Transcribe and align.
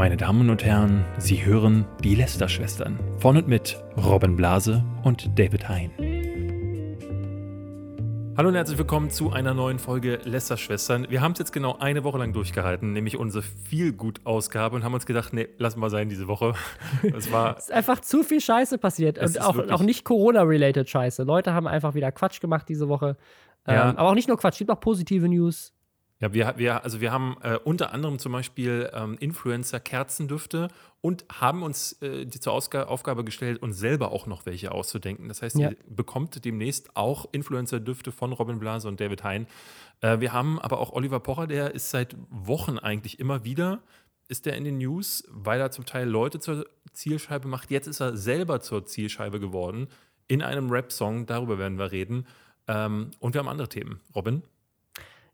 Meine 0.00 0.16
Damen 0.16 0.48
und 0.48 0.64
Herren, 0.64 1.04
Sie 1.18 1.44
hören 1.44 1.84
die 2.02 2.14
Lester-Schwestern 2.14 2.98
von 3.18 3.36
und 3.36 3.48
mit 3.48 3.84
Robin 3.98 4.34
Blase 4.34 4.82
und 5.02 5.38
David 5.38 5.68
Hein. 5.68 5.90
Hallo 8.34 8.48
und 8.48 8.54
herzlich 8.54 8.78
willkommen 8.78 9.10
zu 9.10 9.30
einer 9.30 9.52
neuen 9.52 9.78
Folge 9.78 10.18
Lester-Schwestern. 10.24 11.10
Wir 11.10 11.20
haben 11.20 11.32
es 11.32 11.38
jetzt 11.38 11.52
genau 11.52 11.76
eine 11.80 12.02
Woche 12.02 12.16
lang 12.16 12.32
durchgehalten, 12.32 12.94
nämlich 12.94 13.18
unsere 13.18 13.42
Feelgood-Ausgabe 13.42 14.74
und 14.74 14.84
haben 14.84 14.94
uns 14.94 15.04
gedacht, 15.04 15.34
nee, 15.34 15.48
lassen 15.58 15.80
wir 15.80 15.90
sein 15.90 16.08
diese 16.08 16.28
Woche. 16.28 16.54
Es 17.02 17.30
war 17.30 17.56
es 17.58 17.64
ist 17.64 17.72
einfach 17.72 18.00
zu 18.00 18.22
viel 18.22 18.40
Scheiße 18.40 18.78
passiert 18.78 19.18
und 19.18 19.38
auch, 19.42 19.58
auch 19.68 19.82
nicht 19.82 20.06
Corona-related 20.06 20.88
Scheiße. 20.88 21.24
Leute 21.24 21.52
haben 21.52 21.66
einfach 21.66 21.92
wieder 21.92 22.10
Quatsch 22.10 22.40
gemacht 22.40 22.70
diese 22.70 22.88
Woche. 22.88 23.18
Ja. 23.66 23.90
Ähm, 23.90 23.98
aber 23.98 24.08
auch 24.08 24.14
nicht 24.14 24.28
nur 24.28 24.38
Quatsch, 24.38 24.54
es 24.54 24.58
gibt 24.60 24.70
auch 24.70 24.80
positive 24.80 25.28
News. 25.28 25.74
Ja, 26.20 26.34
wir, 26.34 26.54
wir, 26.58 26.84
also 26.84 27.00
wir 27.00 27.12
haben 27.12 27.36
äh, 27.42 27.58
unter 27.64 27.92
anderem 27.92 28.18
zum 28.18 28.32
Beispiel 28.32 28.90
ähm, 28.92 29.16
Influencer-Kerzendüfte 29.18 30.68
und 31.00 31.24
haben 31.32 31.62
uns 31.62 31.92
äh, 32.02 32.26
die 32.26 32.38
zur 32.40 32.52
Ausg 32.52 32.74
Aufgabe 32.74 33.24
gestellt, 33.24 33.62
uns 33.62 33.78
selber 33.78 34.12
auch 34.12 34.26
noch 34.26 34.44
welche 34.44 34.70
auszudenken. 34.70 35.28
Das 35.28 35.40
heißt, 35.40 35.56
ja. 35.56 35.70
ihr 35.70 35.76
bekommt 35.88 36.44
demnächst 36.44 36.94
auch 36.94 37.26
Influencer-Düfte 37.32 38.12
von 38.12 38.32
Robin 38.32 38.58
Blase 38.58 38.86
und 38.86 39.00
David 39.00 39.24
Hein. 39.24 39.46
Äh, 40.02 40.20
wir 40.20 40.34
haben 40.34 40.58
aber 40.58 40.78
auch 40.78 40.92
Oliver 40.92 41.20
Pocher, 41.20 41.46
der 41.46 41.74
ist 41.74 41.90
seit 41.90 42.14
Wochen 42.28 42.78
eigentlich 42.78 43.18
immer 43.18 43.44
wieder, 43.44 43.80
ist 44.28 44.44
der 44.44 44.56
in 44.56 44.64
den 44.64 44.76
News, 44.76 45.24
weil 45.30 45.58
er 45.58 45.70
zum 45.70 45.86
Teil 45.86 46.06
Leute 46.06 46.38
zur 46.38 46.66
Zielscheibe 46.92 47.48
macht. 47.48 47.70
Jetzt 47.70 47.86
ist 47.86 48.00
er 48.00 48.18
selber 48.18 48.60
zur 48.60 48.84
Zielscheibe 48.84 49.40
geworden 49.40 49.88
in 50.28 50.42
einem 50.42 50.70
Rap-Song, 50.70 51.24
darüber 51.24 51.58
werden 51.58 51.78
wir 51.78 51.92
reden. 51.92 52.26
Ähm, 52.68 53.10
und 53.20 53.34
wir 53.34 53.38
haben 53.38 53.48
andere 53.48 53.68
Themen. 53.68 54.00
Robin? 54.14 54.42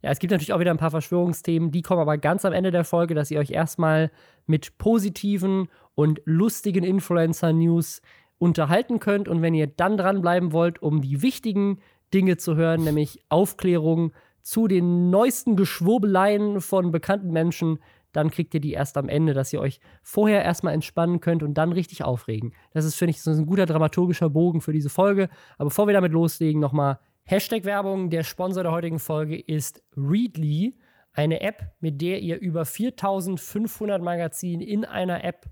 Ja, 0.03 0.11
es 0.11 0.19
gibt 0.19 0.31
natürlich 0.31 0.53
auch 0.53 0.61
wieder 0.61 0.71
ein 0.71 0.77
paar 0.77 0.91
Verschwörungsthemen, 0.91 1.71
die 1.71 1.83
kommen 1.83 2.01
aber 2.01 2.19
ganz 2.19 2.45
am 2.45 2.53
Ende 2.53 2.71
der 2.71 2.85
Folge, 2.85 3.15
dass 3.15 3.31
ihr 3.31 3.41
euch 3.41 3.51
erstmal 3.51 4.11
mit 4.47 4.79
positiven 4.79 5.69
und 5.95 6.21
lustigen 6.25 6.85
Influencer-News 6.85 8.03
unterhalten 8.39 9.01
könnt. 9.01 9.29
Und 9.29 9.43
wenn 9.43 9.55
ihr 9.55 9.67
dann 9.67 9.97
dranbleiben 9.97 10.53
wollt, 10.53 10.83
um 10.83 11.01
die 11.01 11.23
wichtigen 11.23 11.81
Dinge 12.13 12.37
zu 12.37 12.57
hören, 12.57 12.85
nämlich 12.85 13.21
Aufklärung 13.29 14.13
zu 14.43 14.69
den 14.69 15.11
neuesten 15.11 15.57
Geschwurbeleien 15.57 16.61
von 16.61 16.93
bekannten 16.93 17.33
Menschen, 17.33 17.79
dann 18.13 18.31
kriegt 18.31 18.55
ihr 18.55 18.61
die 18.61 18.73
erst 18.73 18.97
am 18.97 19.09
Ende, 19.09 19.35
dass 19.35 19.53
ihr 19.53 19.61
euch 19.61 19.81
vorher 20.03 20.43
erstmal 20.43 20.73
entspannen 20.73 21.21
könnt 21.21 21.43
und 21.43 21.55
dann 21.55 21.73
richtig 21.73 22.05
aufregen. 22.05 22.55
Das 22.73 22.85
ist, 22.85 22.95
finde 22.95 23.11
ich, 23.11 23.21
so 23.21 23.31
ein 23.31 23.45
guter 23.45 23.67
dramaturgischer 23.67 24.31
Bogen 24.31 24.61
für 24.61 24.73
diese 24.73 24.89
Folge. 24.89 25.29
Aber 25.59 25.69
bevor 25.69 25.87
wir 25.87 25.95
damit 25.95 26.13
loslegen, 26.13 26.61
nochmal 26.61 26.99
Hashtag 27.29 27.65
Werbung, 27.65 28.09
der 28.09 28.23
Sponsor 28.23 28.63
der 28.63 28.71
heutigen 28.71 29.01
Folge 29.01 29.37
ist 29.37 29.83
Readly, 29.97 30.77
eine 31.13 31.41
App, 31.41 31.73
mit 31.81 32.01
der 32.01 32.21
ihr 32.21 32.39
über 32.39 32.65
4500 32.65 34.01
Magazine 34.01 34.65
in 34.65 34.85
einer 34.85 35.25
App 35.25 35.47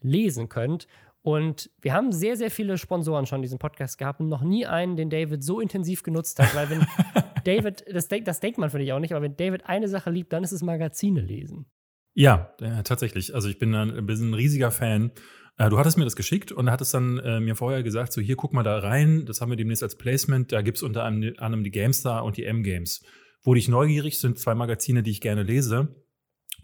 lesen 0.00 0.48
könnt. 0.48 0.86
Und 1.20 1.70
wir 1.82 1.92
haben 1.92 2.12
sehr, 2.12 2.38
sehr 2.38 2.50
viele 2.50 2.78
Sponsoren 2.78 3.26
schon 3.26 3.40
in 3.40 3.42
diesem 3.42 3.58
Podcast 3.58 3.98
gehabt 3.98 4.20
und 4.20 4.30
noch 4.30 4.40
nie 4.40 4.64
einen, 4.64 4.96
den 4.96 5.10
David 5.10 5.44
so 5.44 5.60
intensiv 5.60 6.02
genutzt 6.02 6.38
hat, 6.38 6.54
weil 6.54 6.70
wenn 6.70 6.86
David, 7.44 7.84
das, 7.92 8.08
das 8.08 8.40
denkt 8.40 8.56
man 8.56 8.70
für 8.70 8.78
dich 8.78 8.94
auch 8.94 8.98
nicht, 8.98 9.12
aber 9.12 9.20
wenn 9.20 9.36
David 9.36 9.66
eine 9.66 9.88
Sache 9.88 10.08
liebt, 10.08 10.32
dann 10.32 10.44
ist 10.44 10.52
es 10.52 10.62
Magazine 10.62 11.20
lesen. 11.20 11.66
Ja, 12.14 12.54
äh, 12.62 12.82
tatsächlich. 12.84 13.34
Also 13.34 13.50
ich 13.50 13.58
bin 13.58 13.74
ein, 13.74 14.06
bin 14.06 14.30
ein 14.30 14.34
riesiger 14.34 14.70
Fan 14.70 15.12
du 15.58 15.78
hattest 15.78 15.98
mir 15.98 16.04
das 16.04 16.14
geschickt 16.14 16.52
und 16.52 16.70
hattest 16.70 16.94
dann 16.94 17.18
äh, 17.18 17.40
mir 17.40 17.56
vorher 17.56 17.82
gesagt, 17.82 18.12
so 18.12 18.20
hier, 18.20 18.36
guck 18.36 18.52
mal 18.52 18.62
da 18.62 18.78
rein, 18.78 19.26
das 19.26 19.40
haben 19.40 19.50
wir 19.50 19.56
demnächst 19.56 19.82
als 19.82 19.96
Placement, 19.96 20.52
da 20.52 20.62
gibt 20.62 20.76
es 20.76 20.82
unter 20.84 21.04
anderem 21.04 21.64
die 21.64 21.70
GameStar 21.70 22.24
und 22.24 22.36
die 22.36 22.44
M-Games. 22.44 23.02
Wurde 23.42 23.58
ich 23.58 23.68
neugierig, 23.68 24.20
sind 24.20 24.38
zwei 24.38 24.54
Magazine, 24.54 25.02
die 25.02 25.10
ich 25.10 25.20
gerne 25.20 25.42
lese 25.42 25.96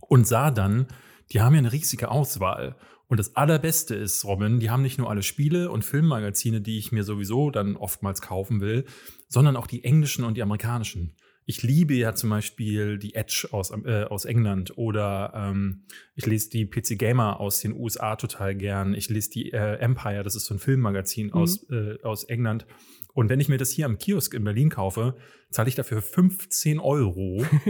und 0.01 0.27
sah 0.27 0.51
dann, 0.51 0.87
die 1.33 1.41
haben 1.41 1.55
ja 1.55 1.59
eine 1.59 1.73
riesige 1.73 2.11
Auswahl. 2.11 2.77
Und 3.09 3.19
das 3.19 3.37
Allerbeste 3.37 3.95
ist, 3.95 4.25
Robin, 4.25 4.61
die 4.61 4.71
haben 4.71 4.83
nicht 4.83 4.99
nur 4.99 5.11
alle 5.11 5.23
Spiele 5.23 5.71
und 5.71 5.85
Filmmagazine, 5.85 6.61
die 6.61 6.79
ich 6.79 6.93
mir 6.93 7.05
sowieso 7.05 7.51
dann 7.51 7.77
oftmals 7.77 8.23
kaufen 8.23 8.61
will, 8.61 8.85
sondern 9.29 9.57
auch 9.57 9.67
die 9.67 9.85
englischen 9.85 10.25
und 10.25 10.37
die 10.37 10.43
amerikanischen 10.43 11.17
ich 11.47 11.63
liebe 11.63 11.95
ja 11.95 12.15
zum 12.15 12.31
Beispiel 12.31 12.99
die 12.99 13.15
Edge 13.15 13.49
aus, 13.51 13.71
äh, 13.71 14.05
aus 14.05 14.25
England 14.25 14.77
oder 14.79 15.33
ähm, 15.35 15.85
ich 16.15 16.27
lese 16.27 16.49
die 16.51 16.67
PC 16.67 16.99
Gamer 16.99 17.39
aus 17.41 17.61
den 17.61 17.75
USA 17.75 18.17
total 18.17 18.55
gern. 18.55 18.95
Ich 18.95 19.11
lese 19.11 19.31
die 19.31 19.53
äh, 19.53 19.77
Empire, 19.77 20.23
das 20.23 20.37
ist 20.37 20.47
so 20.47 20.55
ein 20.55 20.59
Filmmagazin 20.59 21.27
mhm. 21.27 21.33
aus, 21.35 21.69
äh, 21.71 21.99
aus 22.03 22.25
England. 22.25 22.67
Und 23.13 23.29
wenn 23.29 23.39
ich 23.41 23.49
mir 23.49 23.59
das 23.59 23.71
hier 23.71 23.87
am 23.87 23.99
Kiosk 23.99 24.35
in 24.35 24.43
Berlin 24.43 24.71
kaufe, 24.71 25.17
zahle 25.51 25.69
ich 25.69 25.77
dafür 25.77 26.03
15 26.03 26.81
Euro. 26.81 27.45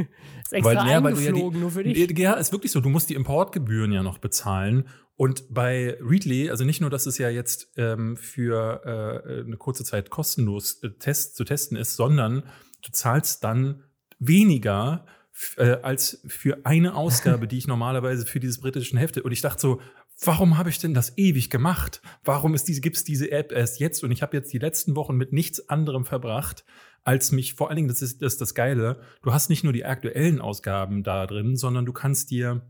ist 0.45 0.53
extra 0.53 0.75
weil, 0.75 0.91
ja, 0.91 1.03
weil 1.03 1.21
ja 1.21 1.33
die, 1.33 1.43
nur 1.43 1.71
für 1.71 1.85
dich. 1.85 2.19
Ja, 2.19 2.35
ist 2.35 2.53
wirklich 2.53 2.73
so. 2.73 2.81
Du 2.81 2.89
musst 2.89 3.11
die 3.11 3.15
Importgebühren 3.15 3.93
ja 3.93 4.03
noch 4.03 4.19
bezahlen. 4.19 4.89
Und 5.17 5.53
bei 5.53 5.97
Readly, 6.01 6.49
also 6.51 6.65
nicht 6.65 6.81
nur, 6.81 6.91
dass 6.91 7.07
es 7.07 7.19
ja 7.19 7.29
jetzt 7.29 7.73
ähm, 7.77 8.17
für 8.17 8.83
äh, 8.85 9.45
eine 9.45 9.57
kurze 9.57 9.85
Zeit 9.85 10.11
kostenlos 10.11 10.83
äh, 10.83 10.91
test, 10.99 11.37
zu 11.37 11.45
testen 11.45 11.77
ist, 11.77 11.95
sondern 11.95 12.45
du 12.85 12.93
zahlst 12.93 13.43
dann 13.45 13.83
weniger 14.19 15.07
äh, 15.57 15.77
als 15.83 16.23
für 16.27 16.65
eine 16.65 16.95
Ausgabe, 16.95 17.49
die 17.49 17.59
ich 17.59 17.67
normalerweise 17.67 18.27
für 18.27 18.41
dieses 18.41 18.61
britischen 18.61 18.99
Hefte. 18.99 19.23
Und 19.23 19.33
ich 19.33 19.41
dachte 19.41 19.61
so, 19.61 19.81
warum 20.25 20.57
habe 20.57 20.71
ich 20.71 20.79
denn 20.79 20.95
das 20.95 21.17
ewig 21.19 21.51
gemacht? 21.51 22.01
Warum 22.23 22.55
ist 22.55 22.69
diese, 22.69 22.81
gibt 22.81 22.97
es 22.97 23.05
diese 23.05 23.31
App 23.31 23.53
erst 23.53 23.81
jetzt? 23.81 24.05
Und 24.05 24.13
ich 24.13 24.23
habe 24.23 24.37
jetzt 24.37 24.53
die 24.53 24.59
letzten 24.59 24.97
Wochen 24.97 25.17
mit 25.17 25.33
nichts 25.33 25.69
anderem 25.69 26.05
verbracht, 26.05 26.65
als 27.03 27.33
mich, 27.33 27.55
vor 27.55 27.69
allen 27.69 27.77
Dingen, 27.77 27.89
das 27.89 28.01
ist 28.01 28.23
das, 28.23 28.35
ist 28.35 28.41
das 28.41 28.55
Geile, 28.55 29.01
du 29.23 29.33
hast 29.33 29.51
nicht 29.51 29.63
nur 29.63 29.75
die 29.75 29.85
aktuellen 29.85 30.41
Ausgaben 30.41 31.03
da 31.03 31.27
drin, 31.27 31.57
sondern 31.57 31.85
du 31.85 31.93
kannst 31.93 32.31
dir 32.31 32.63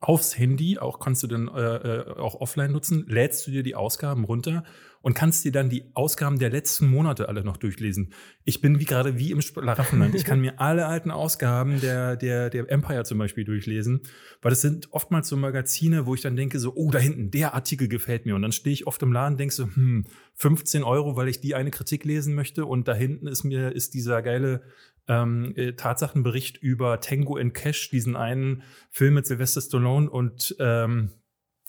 aufs 0.00 0.38
Handy, 0.38 0.78
auch 0.78 0.98
kannst 0.98 1.22
du 1.22 1.26
dann 1.26 1.48
äh, 1.48 1.60
äh, 1.60 2.18
auch 2.18 2.40
offline 2.40 2.72
nutzen, 2.72 3.06
lädst 3.08 3.46
du 3.46 3.50
dir 3.50 3.62
die 3.62 3.74
Ausgaben 3.74 4.24
runter 4.24 4.64
und 5.06 5.14
kannst 5.14 5.44
dir 5.44 5.52
dann 5.52 5.70
die 5.70 5.84
Ausgaben 5.94 6.40
der 6.40 6.50
letzten 6.50 6.88
Monate 6.88 7.28
alle 7.28 7.44
noch 7.44 7.58
durchlesen. 7.58 8.12
Ich 8.44 8.60
bin 8.60 8.80
wie 8.80 8.84
gerade 8.84 9.18
wie 9.18 9.30
im 9.30 9.40
Schlaraffenland. 9.40 10.16
Ich 10.16 10.24
kann 10.24 10.40
mir 10.40 10.60
alle 10.60 10.86
alten 10.86 11.12
Ausgaben 11.12 11.80
der, 11.80 12.16
der, 12.16 12.50
der 12.50 12.68
Empire 12.70 13.04
zum 13.04 13.18
Beispiel 13.18 13.44
durchlesen, 13.44 14.00
weil 14.42 14.50
das 14.50 14.62
sind 14.62 14.88
oftmals 14.90 15.28
so 15.28 15.36
Magazine, 15.36 16.06
wo 16.06 16.14
ich 16.14 16.22
dann 16.22 16.34
denke 16.34 16.58
so, 16.58 16.74
oh, 16.74 16.90
da 16.90 16.98
hinten, 16.98 17.30
der 17.30 17.54
Artikel 17.54 17.86
gefällt 17.86 18.26
mir. 18.26 18.34
Und 18.34 18.42
dann 18.42 18.50
stehe 18.50 18.74
ich 18.74 18.88
oft 18.88 19.00
im 19.02 19.12
Laden 19.12 19.34
und 19.34 19.38
denke 19.38 19.54
so, 19.54 19.66
hm, 19.66 20.06
15 20.34 20.82
Euro, 20.82 21.14
weil 21.14 21.28
ich 21.28 21.40
die 21.40 21.54
eine 21.54 21.70
Kritik 21.70 22.04
lesen 22.04 22.34
möchte 22.34 22.66
und 22.66 22.88
da 22.88 22.94
hinten 22.94 23.28
ist 23.28 23.44
mir, 23.44 23.70
ist 23.70 23.94
dieser 23.94 24.22
geile 24.22 24.62
ähm, 25.08 25.52
äh, 25.56 25.72
Tatsachenbericht 25.72 26.58
über 26.58 27.00
Tango 27.00 27.36
and 27.36 27.54
Cash, 27.54 27.90
diesen 27.90 28.16
einen 28.16 28.62
Film 28.90 29.14
mit 29.14 29.26
Sylvester 29.26 29.60
Stallone 29.60 30.10
und 30.10 30.56
ähm, 30.58 31.10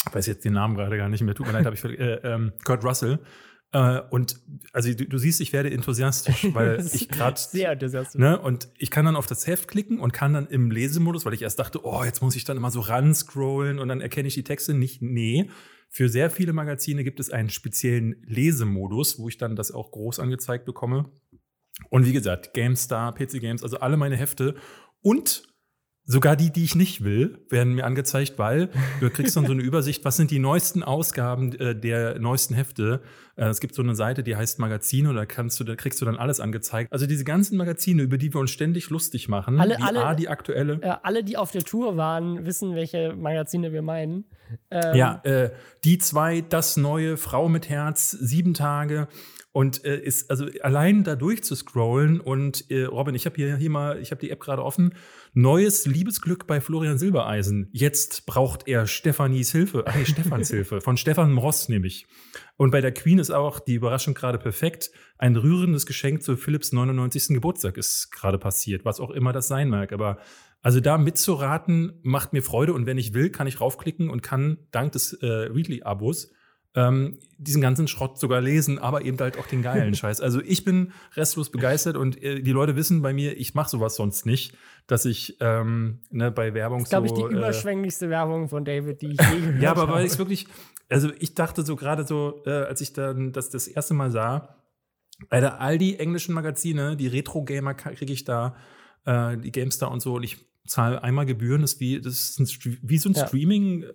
ich 0.07 0.15
weiß 0.15 0.27
jetzt 0.27 0.45
den 0.45 0.53
Namen 0.53 0.75
gerade 0.75 0.97
gar 0.97 1.09
nicht 1.09 1.21
mehr, 1.21 1.35
tut 1.35 1.47
mir 1.47 1.53
leid, 1.53 1.65
habe 1.65 1.75
ich 1.75 1.83
äh, 1.83 2.15
ähm, 2.23 2.53
Kurt 2.63 2.83
Russell. 2.83 3.19
Äh, 3.73 4.01
und 4.11 4.39
also 4.71 4.93
du, 4.93 5.05
du, 5.05 5.17
siehst, 5.17 5.41
ich 5.41 5.51
werde 5.51 5.71
enthusiastisch, 5.71 6.47
weil 6.53 6.85
ich 6.93 7.09
gerade 7.09 7.37
sehr 7.39 7.71
enthusiastisch. 7.71 8.19
Ne, 8.19 8.39
und 8.39 8.69
ich 8.77 8.91
kann 8.91 9.05
dann 9.05 9.15
auf 9.15 9.27
das 9.27 9.45
Heft 9.45 9.67
klicken 9.67 9.99
und 9.99 10.13
kann 10.13 10.33
dann 10.33 10.47
im 10.47 10.71
Lesemodus, 10.71 11.25
weil 11.25 11.33
ich 11.33 11.41
erst 11.41 11.59
dachte, 11.59 11.83
oh, 11.83 12.03
jetzt 12.03 12.21
muss 12.21 12.35
ich 12.35 12.45
dann 12.45 12.57
immer 12.57 12.71
so 12.71 12.79
ran 12.79 13.13
scrollen 13.13 13.79
und 13.79 13.89
dann 13.89 13.99
erkenne 13.99 14.27
ich 14.27 14.35
die 14.35 14.43
Texte 14.43 14.73
nicht. 14.73 15.01
Nee, 15.01 15.49
für 15.89 16.09
sehr 16.09 16.29
viele 16.29 16.53
Magazine 16.53 17.03
gibt 17.03 17.19
es 17.19 17.29
einen 17.29 17.49
speziellen 17.49 18.21
Lesemodus, 18.25 19.19
wo 19.19 19.29
ich 19.29 19.37
dann 19.37 19.55
das 19.55 19.71
auch 19.71 19.91
groß 19.91 20.19
angezeigt 20.19 20.65
bekomme. 20.65 21.09
Und 21.89 22.05
wie 22.05 22.13
gesagt, 22.13 22.53
GameStar, 22.53 23.13
PC 23.13 23.39
Games, 23.39 23.63
also 23.63 23.79
alle 23.79 23.97
meine 23.97 24.15
Hefte 24.15 24.55
und 25.01 25.43
Sogar 26.09 26.37
die, 26.37 26.53
die 26.53 26.63
ich 26.63 26.73
nicht 26.73 27.03
will, 27.03 27.45
werden 27.49 27.73
mir 27.73 27.83
angezeigt, 27.83 28.39
weil 28.39 28.69
du 29.01 29.09
kriegst 29.09 29.35
dann 29.35 29.45
so 29.45 29.51
eine 29.51 29.61
Übersicht, 29.61 30.05
was 30.05 30.15
sind 30.15 30.31
die 30.31 30.39
neuesten 30.39 30.81
Ausgaben 30.81 31.53
äh, 31.59 31.77
der 31.77 32.17
neuesten 32.17 32.53
Hefte. 32.53 33.01
Äh, 33.35 33.47
es 33.47 33.59
gibt 33.59 33.75
so 33.75 33.81
eine 33.81 33.93
Seite, 33.93 34.23
die 34.23 34.37
heißt 34.37 34.57
Magazine 34.57 35.09
und 35.09 35.17
da 35.17 35.25
kannst 35.25 35.59
du, 35.59 35.65
da 35.65 35.75
kriegst 35.75 35.99
du 35.99 36.05
dann 36.05 36.15
alles 36.15 36.39
angezeigt. 36.39 36.93
Also 36.93 37.07
diese 37.07 37.25
ganzen 37.25 37.57
Magazine, 37.57 38.01
über 38.03 38.17
die 38.17 38.33
wir 38.33 38.39
uns 38.39 38.51
ständig 38.51 38.89
lustig 38.89 39.27
machen, 39.27 39.59
alle, 39.59 39.75
die 39.75 39.83
alle, 39.83 40.05
A, 40.05 40.15
die 40.15 40.29
aktuelle. 40.29 40.79
Äh, 40.81 40.95
alle, 41.03 41.25
die 41.25 41.35
auf 41.35 41.51
der 41.51 41.63
Tour 41.63 41.97
waren, 41.97 42.45
wissen, 42.45 42.73
welche 42.73 43.13
Magazine 43.13 43.73
wir 43.73 43.81
meinen. 43.81 44.23
Ähm, 44.71 44.95
ja, 44.95 45.19
äh, 45.25 45.51
die 45.83 45.97
zwei, 45.97 46.39
das 46.39 46.77
neue, 46.77 47.17
Frau 47.17 47.49
mit 47.49 47.67
Herz, 47.67 48.11
sieben 48.11 48.53
Tage. 48.53 49.09
Und 49.57 49.85
äh, 49.85 49.99
ist 49.99 50.29
also 50.29 50.45
allein 50.61 51.03
da 51.03 51.15
durchzuscrollen 51.15 52.19
und 52.19 52.69
äh, 52.69 52.83
Robin, 52.83 53.15
ich 53.15 53.25
habe 53.25 53.37
hier, 53.37 53.57
hier 53.57 53.71
mal, 53.71 53.99
ich 53.99 54.11
habe 54.11 54.21
die 54.21 54.29
App 54.29 54.39
gerade 54.39 54.63
offen. 54.63 54.93
Neues 55.33 55.87
Liebesglück 55.87 56.45
bei 56.45 56.61
Florian 56.61 56.99
Silbereisen. 56.99 57.67
Jetzt 57.71 58.27
braucht 58.27 58.67
er 58.67 58.85
Stefanis 58.85 59.51
Hilfe, 59.51 59.83
ach 59.87 59.95
nee, 59.95 60.05
Stefans 60.05 60.49
Hilfe, 60.51 60.79
von 60.79 60.95
Stefan 60.95 61.35
Ross 61.39 61.69
nämlich. 61.69 62.05
Und 62.57 62.69
bei 62.69 62.81
der 62.81 62.91
Queen 62.91 63.17
ist 63.17 63.31
auch 63.31 63.59
die 63.59 63.73
Überraschung 63.73 64.13
gerade 64.13 64.37
perfekt. 64.37 64.91
Ein 65.17 65.35
rührendes 65.35 65.87
Geschenk 65.87 66.21
zu 66.21 66.37
Philipps 66.37 66.71
99. 66.71 67.29
Geburtstag 67.29 67.77
ist 67.77 68.11
gerade 68.11 68.37
passiert, 68.37 68.85
was 68.85 68.99
auch 68.99 69.09
immer 69.09 69.33
das 69.33 69.47
sein 69.47 69.69
mag. 69.69 69.91
Aber 69.91 70.19
also 70.61 70.81
da 70.81 70.99
mitzuraten 70.99 71.99
macht 72.03 72.31
mir 72.31 72.43
Freude 72.43 72.73
und 72.73 72.85
wenn 72.85 72.99
ich 72.99 73.15
will, 73.15 73.31
kann 73.31 73.47
ich 73.47 73.59
raufklicken 73.59 74.11
und 74.11 74.21
kann 74.21 74.59
dank 74.69 74.91
des 74.91 75.13
äh, 75.13 75.25
Readly-Abos 75.25 76.31
ähm, 76.77 77.17
diesen 77.39 77.59
ganzen 77.59 77.87
Schrott 77.87 78.19
sogar 78.19 78.39
lesen, 78.39 78.77
aber 78.77 79.01
eben 79.01 79.17
halt 79.19 79.37
auch 79.39 79.47
den 79.47 79.63
geilen 79.63 79.95
Scheiß. 79.95 80.21
Also 80.21 80.41
ich 80.41 80.63
bin 80.63 80.93
restlos 81.15 81.49
begeistert 81.49 81.97
und 81.97 82.21
äh, 82.21 82.41
die 82.41 82.51
Leute 82.51 82.75
wissen 82.75 83.01
bei 83.01 83.13
mir, 83.13 83.35
ich 83.35 83.55
mache 83.55 83.69
sowas 83.69 83.95
sonst 83.95 84.27
nicht, 84.27 84.55
dass 84.85 85.05
ich 85.05 85.37
ähm, 85.39 85.99
ne, 86.11 86.31
bei 86.31 86.53
Werbung 86.53 86.79
Das 86.79 86.85
ist, 86.85 86.89
glaube 86.91 87.07
ich, 87.07 87.13
so, 87.13 87.27
die 87.27 87.33
äh, 87.33 87.37
überschwänglichste 87.37 88.09
Werbung 88.11 88.47
von 88.47 88.63
David, 88.63 89.01
die 89.01 89.07
ich 89.13 89.19
je 89.19 89.39
gehört 89.39 89.61
Ja, 89.61 89.71
aber 89.71 89.81
habe. 89.81 89.93
weil 89.93 90.05
ich 90.05 90.17
wirklich, 90.19 90.47
also 90.87 91.09
ich 91.19 91.33
dachte 91.33 91.63
so 91.63 91.75
gerade 91.75 92.05
so, 92.05 92.43
äh, 92.45 92.51
als 92.51 92.79
ich 92.81 92.93
dann 92.93 93.33
das 93.33 93.49
das 93.49 93.67
erste 93.67 93.95
Mal 93.95 94.11
sah, 94.11 94.55
Alter, 95.31 95.59
all 95.59 95.79
die 95.79 95.97
englischen 95.97 96.35
Magazine, 96.35 96.95
die 96.95 97.07
Retro-Gamer 97.07 97.73
kriege 97.73 98.13
ich 98.13 98.23
da, 98.23 98.55
äh, 99.05 99.35
die 99.35 99.51
GameStar 99.51 99.89
und 99.91 99.99
so, 99.99 100.15
und 100.17 100.23
ich 100.23 100.45
zahle 100.67 101.03
einmal 101.03 101.25
Gebühren, 101.25 101.63
ist 101.63 101.79
wie, 101.79 101.99
das 101.99 102.37
ist 102.37 102.39
ein, 102.39 102.77
wie 102.81 102.97
so 102.97 103.09
ein 103.09 103.13
Ja. 103.13 103.27
Streaming, 103.27 103.85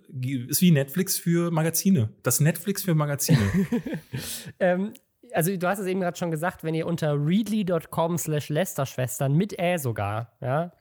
ist 0.47 0.61
wie 0.61 0.71
Netflix 0.71 1.17
für 1.17 1.51
Magazine. 1.51 2.09
Das 2.23 2.39
Netflix 2.39 2.83
für 2.83 2.95
Magazine. 2.95 3.39
Ähm, 4.59 4.93
also 5.33 5.55
du 5.55 5.67
hast 5.67 5.79
es 5.79 5.87
eben 5.87 5.99
gerade 6.01 6.17
schon 6.17 6.29
gesagt, 6.31 6.63
wenn 6.63 6.75
ihr 6.75 6.85
unter 6.85 7.13
readly.com 7.13 8.17
slash 8.17 8.49
Lästerschwestern 8.49 9.33
mit 9.33 9.57
Ä 9.59 9.77
sogar, 9.77 10.33
ja, 10.41 10.71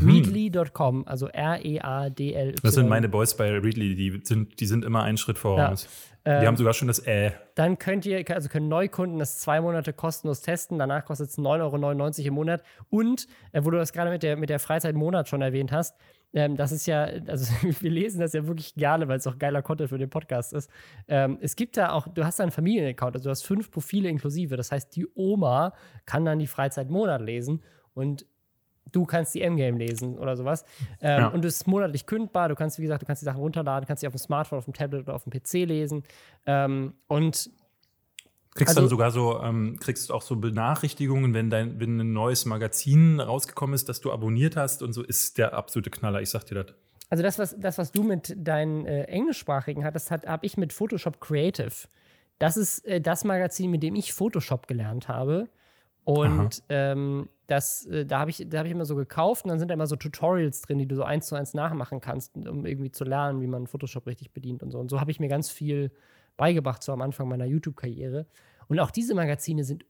readly.com, 0.00 1.06
also 1.06 1.28
R-E-A-D-L-Y. 1.28 2.60
Das 2.62 2.74
sind 2.74 2.88
meine 2.88 3.08
Boys 3.08 3.36
bei 3.36 3.50
Readly, 3.58 3.94
die 3.94 4.20
sind, 4.24 4.60
die 4.60 4.66
sind 4.66 4.84
immer 4.84 5.02
einen 5.02 5.18
Schritt 5.18 5.38
voraus. 5.38 5.88
Ähm, 6.24 6.40
die 6.40 6.46
haben 6.46 6.56
sogar 6.56 6.72
schon 6.72 6.88
das 6.88 7.00
Äh. 7.00 7.32
Dann 7.54 7.78
könnt 7.78 8.06
ihr, 8.06 8.24
also 8.30 8.48
können 8.48 8.68
Neukunden 8.68 9.18
das 9.18 9.38
zwei 9.38 9.60
Monate 9.60 9.92
kostenlos 9.92 10.40
testen. 10.40 10.78
Danach 10.78 11.04
kostet 11.04 11.30
es 11.30 11.38
9,99 11.38 12.20
Euro 12.20 12.28
im 12.28 12.34
Monat. 12.34 12.62
Und, 12.90 13.26
äh, 13.50 13.64
wo 13.64 13.70
du 13.70 13.76
das 13.76 13.92
gerade 13.92 14.10
mit 14.10 14.22
der, 14.22 14.36
mit 14.36 14.48
der 14.48 14.60
Freizeitmonat 14.60 15.28
schon 15.28 15.42
erwähnt 15.42 15.72
hast, 15.72 15.96
ähm, 16.34 16.56
das 16.56 16.72
ist 16.72 16.86
ja, 16.86 17.08
also 17.26 17.52
wir 17.80 17.90
lesen 17.90 18.20
das 18.20 18.32
ja 18.32 18.46
wirklich 18.46 18.74
gerne, 18.74 19.08
weil 19.08 19.18
es 19.18 19.26
auch 19.26 19.38
geiler 19.38 19.62
Content 19.62 19.90
für 19.90 19.98
den 19.98 20.10
Podcast 20.10 20.52
ist. 20.52 20.70
Ähm, 21.08 21.38
es 21.40 21.56
gibt 21.56 21.76
da 21.76 21.90
auch, 21.90 22.06
du 22.08 22.24
hast 22.24 22.38
da 22.38 22.44
einen 22.44 22.52
Familienaccount, 22.52 23.16
also 23.16 23.24
du 23.24 23.30
hast 23.30 23.42
fünf 23.42 23.70
Profile 23.70 24.08
inklusive. 24.08 24.56
Das 24.56 24.70
heißt, 24.70 24.94
die 24.94 25.06
Oma 25.14 25.74
kann 26.06 26.24
dann 26.24 26.38
die 26.38 26.46
Freizeitmonat 26.46 27.20
lesen 27.20 27.62
und 27.94 28.26
du 28.90 29.04
kannst 29.06 29.34
die 29.34 29.42
M-Game 29.42 29.76
lesen 29.78 30.18
oder 30.18 30.36
sowas. 30.36 30.64
Ähm, 31.00 31.20
Ja. 31.20 31.26
Und 31.28 31.44
es 31.44 31.56
ist 31.56 31.66
monatlich 31.66 32.06
kündbar. 32.06 32.48
Du 32.48 32.54
kannst, 32.56 32.78
wie 32.78 32.82
gesagt, 32.82 33.02
du 33.02 33.06
kannst 33.06 33.22
die 33.22 33.26
Sachen 33.26 33.40
runterladen, 33.40 33.86
kannst 33.86 34.00
sie 34.00 34.06
auf 34.06 34.12
dem 34.14 34.18
Smartphone, 34.18 34.58
auf 34.58 34.64
dem 34.64 34.74
Tablet 34.74 35.02
oder 35.02 35.14
auf 35.14 35.24
dem 35.24 35.30
PC 35.32 35.64
lesen. 35.64 36.02
Ähm, 36.46 36.94
und 37.08 37.50
Kriegst 38.54 38.68
Also- 38.72 38.80
dann 38.82 38.90
sogar 38.90 39.10
so, 39.10 39.40
ähm, 39.42 39.78
kriegst 39.80 40.12
auch 40.12 40.20
so 40.20 40.36
Benachrichtigungen, 40.36 41.32
wenn 41.32 41.48
dein, 41.48 41.80
wenn 41.80 41.98
ein 41.98 42.12
neues 42.12 42.44
Magazin 42.44 43.18
rausgekommen 43.18 43.72
ist, 43.74 43.88
das 43.88 44.02
du 44.02 44.12
abonniert 44.12 44.56
hast 44.56 44.82
und 44.82 44.92
so 44.92 45.02
ist 45.02 45.38
der 45.38 45.54
absolute 45.54 45.88
Knaller. 45.88 46.20
Ich 46.20 46.28
sag 46.28 46.44
dir 46.44 46.56
das. 46.62 46.74
Also 47.08 47.22
das, 47.22 47.38
was, 47.38 47.58
das, 47.58 47.78
was 47.78 47.92
du 47.92 48.02
mit 48.02 48.34
deinen 48.36 48.84
äh, 48.84 49.04
englischsprachigen 49.04 49.84
hattest, 49.84 50.10
hat, 50.10 50.26
habe 50.26 50.44
ich 50.44 50.58
mit 50.58 50.74
Photoshop 50.74 51.18
Creative. 51.18 51.72
Das 52.38 52.58
ist 52.58 52.84
äh, 52.86 53.00
das 53.00 53.24
Magazin, 53.24 53.70
mit 53.70 53.82
dem 53.82 53.94
ich 53.94 54.12
Photoshop 54.12 54.66
gelernt 54.68 55.08
habe. 55.08 55.48
Und 56.04 56.62
ähm, 56.68 57.28
das, 57.46 57.86
äh, 57.86 58.04
da 58.06 58.18
habe 58.20 58.30
ich, 58.30 58.44
da 58.48 58.58
hab 58.58 58.66
ich 58.66 58.72
immer 58.72 58.84
so 58.84 58.96
gekauft 58.96 59.44
und 59.44 59.50
dann 59.50 59.58
sind 59.58 59.68
da 59.68 59.74
immer 59.74 59.86
so 59.86 59.96
Tutorials 59.96 60.62
drin, 60.62 60.78
die 60.78 60.86
du 60.86 60.96
so 60.96 61.04
eins 61.04 61.26
zu 61.26 61.36
eins 61.36 61.54
nachmachen 61.54 62.00
kannst, 62.00 62.36
um 62.36 62.66
irgendwie 62.66 62.90
zu 62.90 63.04
lernen, 63.04 63.40
wie 63.40 63.46
man 63.46 63.66
Photoshop 63.66 64.06
richtig 64.06 64.32
bedient 64.32 64.62
und 64.62 64.70
so. 64.70 64.78
Und 64.78 64.88
so 64.90 65.00
habe 65.00 65.10
ich 65.10 65.20
mir 65.20 65.28
ganz 65.28 65.50
viel 65.50 65.92
beigebracht, 66.36 66.82
so 66.82 66.92
am 66.92 67.02
Anfang 67.02 67.28
meiner 67.28 67.44
YouTube-Karriere. 67.44 68.26
Und 68.68 68.80
auch 68.80 68.90
diese 68.90 69.14
Magazine 69.14 69.64
sind 69.64 69.84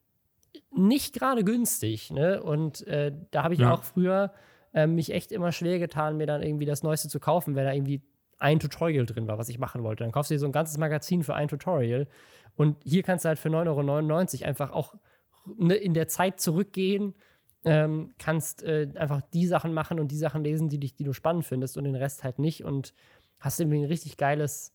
nicht 0.71 1.15
gerade 1.15 1.45
günstig. 1.45 2.11
Ne? 2.11 2.43
Und 2.43 2.87
äh, 2.87 3.13
da 3.31 3.45
habe 3.45 3.55
ich 3.55 3.61
Ja. 3.61 3.73
auch 3.73 3.85
früher 3.85 4.33
äh, 4.75 4.87
mich 4.87 5.13
echt 5.13 5.33
immer 5.33 5.53
schwer 5.53 5.79
getan, 5.79 6.17
mir 6.17 6.27
dann 6.27 6.43
irgendwie 6.43 6.67
das 6.67 6.83
Neueste 6.83 7.09
zu 7.09 7.21
kaufen, 7.21 7.55
wenn 7.55 7.65
da 7.65 7.73
irgendwie 7.73 8.03
ein 8.39 8.59
Tutorial 8.59 9.07
drin 9.07 9.29
war, 9.29 9.39
was 9.39 9.49
ich 9.49 9.59
machen 9.59 9.83
wollte. 9.85 10.03
Dann 10.05 10.13
kaufst 10.13 10.31
du 10.31 10.35
dir 10.35 10.41
so 10.41 10.47
ein 10.47 10.53
ganzes 10.53 10.77
Magazin 10.79 11.23
für 11.23 11.35
ein 11.35 11.49
Tutorial. 11.49 12.07
Und 12.57 12.77
hier 12.85 13.03
kannst 13.03 13.25
du 13.25 13.29
halt 13.29 13.39
für 13.39 13.49
9,99 13.51 14.41
Euro 14.41 14.49
einfach 14.49 14.73
auch 14.73 14.95
ne, 15.47 15.75
in 15.75 15.95
der 15.95 16.09
Zeit 16.09 16.41
zurückgehen, 16.41 17.15
ähm, 17.65 18.13
kannst 18.19 18.63
äh, 18.63 18.89
einfach 18.95 19.23
die 19.33 19.47
Sachen 19.47 19.73
machen 19.73 20.01
und 20.01 20.09
die 20.11 20.17
Sachen 20.17 20.43
lesen, 20.43 20.69
die, 20.69 20.79
dich, 20.79 20.95
die 20.95 21.05
du 21.05 21.13
spannend 21.13 21.45
findest 21.45 21.77
und 21.77 21.85
den 21.85 21.95
Rest 21.95 22.25
halt 22.25 22.39
nicht. 22.39 22.65
Und 22.65 22.93
hast 23.39 23.61
irgendwie 23.61 23.79
ein 23.79 23.87
richtig 23.87 24.17
geiles 24.17 24.73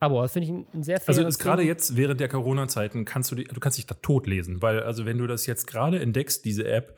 Abo. 0.00 0.22
Das 0.22 0.32
finde 0.32 0.46
ich 0.46 0.52
ein, 0.52 0.66
ein 0.72 0.82
sehr 0.82 1.00
Also 1.06 1.22
gerade 1.38 1.62
jetzt 1.62 1.96
während 1.96 2.20
der 2.20 2.28
Corona-Zeiten 2.28 3.04
kannst 3.04 3.30
du 3.30 3.34
die, 3.34 3.44
du 3.44 3.60
kannst 3.60 3.78
dich 3.78 3.86
da 3.86 3.94
tot 3.96 4.26
lesen, 4.26 4.62
weil 4.62 4.80
also 4.80 5.06
wenn 5.06 5.18
du 5.18 5.26
das 5.26 5.46
jetzt 5.46 5.66
gerade 5.66 5.98
entdeckst, 6.00 6.44
diese 6.44 6.66
App, 6.68 6.96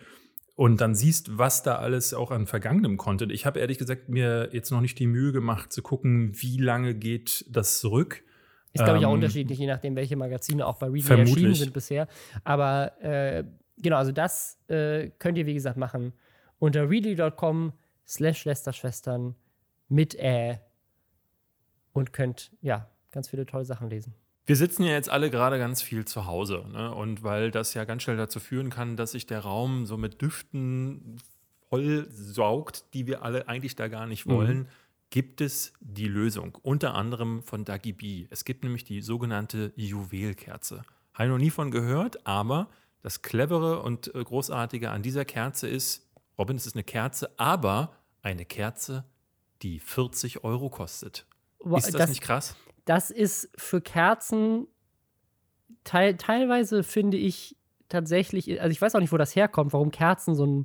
und 0.61 0.82
dann 0.82 0.94
siehst, 0.94 1.38
was 1.38 1.62
da 1.62 1.76
alles 1.76 2.12
auch 2.12 2.31
an 2.31 2.46
vergangenem 2.46 2.99
Content. 2.99 3.32
Ich 3.32 3.46
habe 3.46 3.58
ehrlich 3.61 3.78
gesagt 3.78 4.11
mir 4.11 4.50
jetzt 4.52 4.70
noch 4.70 4.82
nicht 4.82 4.99
die 4.99 5.06
Mühe 5.06 5.32
gemacht 5.32 5.73
zu 5.73 5.81
gucken, 5.81 6.32
wie 6.34 6.58
lange 6.58 6.94
geht 6.94 7.46
das 7.49 7.78
zurück. 7.78 8.23
Ist, 8.72 8.84
glaube 8.84 8.99
ich, 8.99 9.05
auch 9.05 9.11
Ähm, 9.11 9.17
unterschiedlich, 9.17 9.58
je 9.58 9.67
nachdem, 9.67 9.96
welche 9.96 10.17
Magazine 10.17 10.64
auch 10.67 10.76
bei 10.76 10.87
Readly 10.87 11.02
vermutlich. 11.02 11.34
erschienen 11.37 11.55
sind 11.55 11.72
bisher. 11.72 12.06
Aber 12.44 13.00
äh, 13.02 13.44
genau, 13.78 13.96
also 13.96 14.12
das 14.12 14.58
äh, 14.69 15.11
könnt 15.19 15.38
ihr, 15.38 15.46
wie 15.46 15.55
gesagt, 15.55 15.76
machen 15.76 16.12
unter 16.58 16.88
readly.com 16.88 17.72
slash 18.06 18.44
Lästerschwestern 18.44 19.34
mit 19.88 20.14
Ä 20.14 20.61
und 21.93 22.12
könnt, 22.12 22.52
ja, 22.61 22.88
ganz 23.11 23.28
viele 23.28 23.46
tolle 23.46 23.64
Sachen 23.64 23.90
lesen. 23.90 24.14
Wir 24.46 24.56
sitzen 24.56 24.84
ja 24.84 24.93
jetzt 24.93 25.08
alle 25.11 25.31
gerade 25.31 25.58
ganz 25.58 25.82
viel 25.82 26.05
zu 26.05 26.26
Hause. 26.26 26.64
Ne? 26.73 26.94
Und 26.94 27.23
weil 27.23 27.50
das 27.50 27.75
ja 27.75 27.84
ganz 27.84 28.02
schnell 28.02 28.16
dazu 28.16 28.40
führen 28.40 28.70
kann, 28.70 28.96
dass 28.96 29.12
sich 29.12 29.26
der 29.26 29.40
Raum 29.40 29.87
so 29.87 29.96
mit 29.96 30.23
Düften 30.23 31.16
voll 31.69 32.08
saugt, 32.11 32.94
die 32.94 33.06
wir 33.06 33.23
alle 33.23 33.49
eigentlich 33.49 33.76
da 33.76 33.88
gar 33.88 34.06
nicht 34.06 34.26
wollen, 34.26 34.69
gibt 35.10 35.40
es 35.40 35.72
die 35.80 36.06
Lösung. 36.06 36.56
Unter 36.62 36.94
anderem 36.94 37.42
von 37.42 37.64
Dagi 37.64 37.92
B. 37.92 38.26
Es 38.30 38.44
gibt 38.44 38.64
nämlich 38.64 38.84
die 38.84 39.02
sogenannte 39.02 39.72
Juwelkerze. 39.76 40.82
Habe 41.14 41.24
ich 41.24 41.30
noch 41.30 41.38
nie 41.38 41.50
von 41.50 41.70
gehört, 41.70 42.26
aber 42.26 42.68
das 43.02 43.22
Clevere 43.22 43.82
und 43.82 44.14
äh, 44.14 44.22
Großartige 44.22 44.90
an 44.90 45.02
dieser 45.02 45.24
Kerze 45.24 45.68
ist, 45.68 46.08
Robin, 46.38 46.56
es 46.56 46.66
ist 46.66 46.76
eine 46.76 46.84
Kerze, 46.84 47.30
aber 47.36 47.96
eine 48.22 48.44
Kerze, 48.44 49.04
die 49.62 49.78
40 49.78 50.44
Euro 50.44 50.70
kostet. 50.70 51.26
Ist 51.76 51.94
das, 51.94 52.08
nicht 52.08 52.22
krass? 52.22 52.56
das 52.84 53.10
ist 53.10 53.50
für 53.56 53.80
Kerzen 53.80 54.66
teil, 55.84 56.16
teilweise 56.16 56.82
finde 56.82 57.16
ich 57.16 57.56
tatsächlich, 57.88 58.60
also 58.60 58.72
ich 58.72 58.80
weiß 58.80 58.94
auch 58.94 59.00
nicht, 59.00 59.12
wo 59.12 59.16
das 59.16 59.36
herkommt, 59.36 59.72
warum 59.72 59.90
Kerzen 59.90 60.34
so 60.34 60.46
ein 60.46 60.64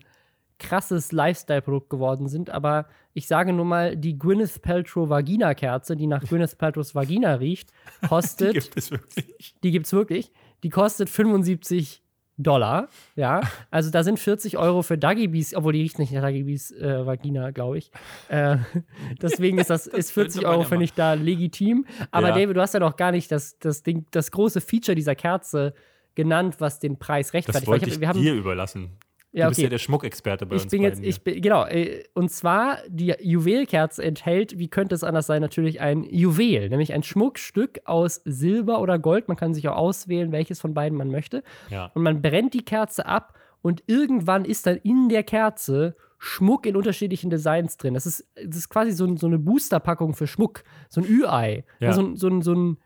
krasses 0.59 1.11
Lifestyle-Produkt 1.11 1.89
geworden 1.89 2.27
sind, 2.27 2.49
aber 2.49 2.87
ich 3.13 3.27
sage 3.27 3.53
nur 3.53 3.65
mal, 3.65 3.95
die 3.97 4.17
Gwyneth 4.17 4.61
Paltrow 4.61 5.09
Vagina-Kerze, 5.09 5.95
die 5.95 6.07
nach 6.07 6.23
Gwyneth 6.23 6.57
Paltrows 6.57 6.95
Vagina 6.95 7.35
riecht, 7.35 7.71
kostet, 8.07 8.55
Die 8.55 8.59
gibt 8.59 8.77
es 8.77 8.91
wirklich. 8.91 9.55
die 9.63 9.71
gibt's 9.71 9.93
wirklich, 9.93 10.31
die 10.63 10.69
kostet 10.69 11.09
75 11.09 12.01
Dollar, 12.37 12.89
ja, 13.15 13.39
also 13.71 13.89
da 13.91 14.03
sind 14.03 14.19
40 14.19 14.57
Euro 14.57 14.81
für 14.81 14.97
Duggy 14.97 15.29
Bees, 15.29 15.55
obwohl 15.55 15.71
die 15.71 15.81
riecht 15.81 15.99
nicht 15.99 16.11
nach 16.11 16.21
Duggy 16.21 16.43
Bees 16.43 16.69
äh, 16.71 17.05
Vagina, 17.05 17.51
glaube 17.51 17.77
ich. 17.77 17.91
Äh, 18.27 18.57
deswegen 19.21 19.57
ist 19.57 19.69
das, 19.69 19.87
ist 19.87 20.11
40 20.11 20.41
könnte 20.41 20.47
man 20.47 20.57
Euro, 20.57 20.67
finde 20.67 20.83
ich, 20.83 20.93
da 20.93 21.13
legitim. 21.13 21.85
Aber 22.11 22.27
Ja. 22.29 22.35
David, 22.35 22.57
du 22.57 22.61
hast 22.61 22.73
ja 22.73 22.81
noch 22.81 22.97
gar 22.97 23.13
nicht 23.13 23.31
das, 23.31 23.57
das 23.59 23.83
Ding, 23.83 24.05
das 24.11 24.31
große 24.31 24.59
Feature 24.59 24.95
dieser 24.95 25.15
Kerze 25.15 25.73
genannt, 26.13 26.55
was 26.59 26.79
den 26.79 26.99
Preis 26.99 27.31
rechtfertigt. 27.31 27.63
Das 27.63 27.67
wollte 27.67 27.89
ich 27.89 28.01
wir 28.01 28.07
haben, 28.09 28.21
dir 28.21 28.33
überlassen. 28.33 28.97
Ja, 29.35 29.45
Du 29.45 29.49
bist 29.49 29.59
ja 29.59 29.65
okay. 29.65 29.69
der 29.69 29.77
Schmuckexperte 29.79 30.45
bei 30.45 30.55
Ich 30.55 30.63
uns 30.63 30.71
bin 30.71 30.81
jetzt, 30.81 31.03
ich 31.03 31.21
bin, 31.21 31.41
genau, 31.41 31.65
äh, 31.65 32.03
und 32.13 32.31
zwar 32.31 32.77
die 32.87 33.13
Juwelkerze 33.19 34.03
enthält, 34.03 34.57
wie 34.57 34.67
könnte 34.69 34.95
es 34.95 35.03
anders 35.03 35.27
sein, 35.27 35.41
natürlich 35.41 35.81
ein 35.81 36.03
Juwel, 36.03 36.69
nämlich 36.69 36.93
ein 36.93 37.03
Schmuckstück 37.03 37.81
aus 37.85 38.21
Silber 38.25 38.79
oder 38.81 38.97
Gold. 38.97 39.27
Man 39.27 39.37
kann 39.37 39.53
sich 39.53 39.67
auch 39.67 39.75
auswählen, 39.75 40.31
welches 40.31 40.59
von 40.61 40.73
beiden 40.73 40.97
man 40.97 41.09
möchte. 41.11 41.43
Ja. 41.69 41.91
Und 41.93 42.03
man 42.03 42.21
brennt 42.21 42.53
die 42.53 42.63
Kerze 42.65 43.05
ab 43.05 43.33
und 43.61 43.83
irgendwann 43.87 44.45
ist 44.45 44.65
dann 44.67 44.77
in 44.77 45.09
der 45.09 45.23
Kerze 45.23 45.95
Schmuck 46.17 46.65
in 46.65 46.75
unterschiedlichen 46.77 47.29
Designs 47.29 47.77
drin. 47.77 47.93
Das 47.93 48.05
ist, 48.05 48.25
das 48.35 48.55
ist 48.55 48.69
quasi 48.69 48.91
so, 48.91 49.05
ein- 49.05 49.17
so 49.17 49.27
eine 49.27 49.37
Boosterpackung 49.37 50.13
für 50.13 50.27
Schmuck, 50.27 50.63
so 50.89 51.01
ein 51.01 51.07
Ü-Ei. 51.07 51.65
Ja. 51.79 51.91
So, 51.93 52.01
ein- 52.01 52.15
so, 52.15 52.27
ein- 52.29 52.41
so 52.41 52.53
ein 52.53 52.77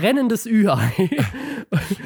brennendes 0.00 0.46
Ü-Ei. 0.46 1.10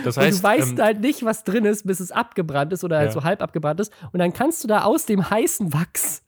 Das 0.05 0.17
und 0.17 0.25
heißt, 0.25 0.39
du 0.41 0.43
weißt 0.43 0.73
ähm, 0.73 0.83
halt 0.83 1.01
nicht, 1.01 1.25
was 1.25 1.45
drin 1.45 1.65
ist, 1.65 1.87
bis 1.87 2.01
es 2.01 2.11
abgebrannt 2.11 2.73
ist 2.73 2.83
oder 2.83 2.97
halt 2.99 3.11
Ja. 3.11 3.13
so 3.13 3.23
halb 3.23 3.41
abgebrannt 3.41 3.79
ist. 3.79 3.93
Und 4.13 4.19
dann 4.19 4.33
kannst 4.33 4.65
du 4.65 4.69
da 4.69 4.83
aus 4.83 5.07
dem 5.07 5.31
heißen 5.31 5.73
Wachs 5.73 6.25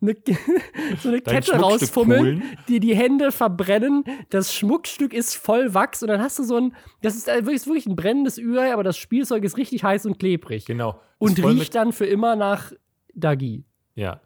eine, 0.00 0.14
so 1.02 1.08
eine 1.08 1.20
Dein 1.20 1.34
Kette 1.34 1.56
rausfummeln, 1.58 2.44
dir 2.68 2.78
die 2.78 2.94
Hände 2.94 3.32
verbrennen. 3.32 4.04
Das 4.30 4.54
Schmuckstück 4.54 5.12
ist 5.12 5.34
voll 5.34 5.74
Wachs 5.74 6.02
und 6.02 6.08
dann 6.08 6.20
hast 6.20 6.38
du 6.38 6.44
so 6.44 6.56
ein, 6.56 6.76
das 7.02 7.16
ist 7.16 7.26
äh, 7.28 7.44
wirklich, 7.44 7.66
wirklich 7.66 7.86
ein 7.86 7.96
brennendes 7.96 8.38
Ü-Ei, 8.38 8.72
aber 8.72 8.84
das 8.84 8.96
Spielzeug 8.96 9.42
ist 9.42 9.56
richtig 9.56 9.82
heiß 9.82 10.06
und 10.06 10.18
klebrig. 10.20 10.64
genau. 10.64 11.00
Und 11.18 11.42
riecht 11.44 11.74
dann 11.74 11.92
für 11.92 12.06
immer 12.06 12.36
nach 12.36 12.70
Dagi. 13.14 13.64
Ja. 13.96 14.20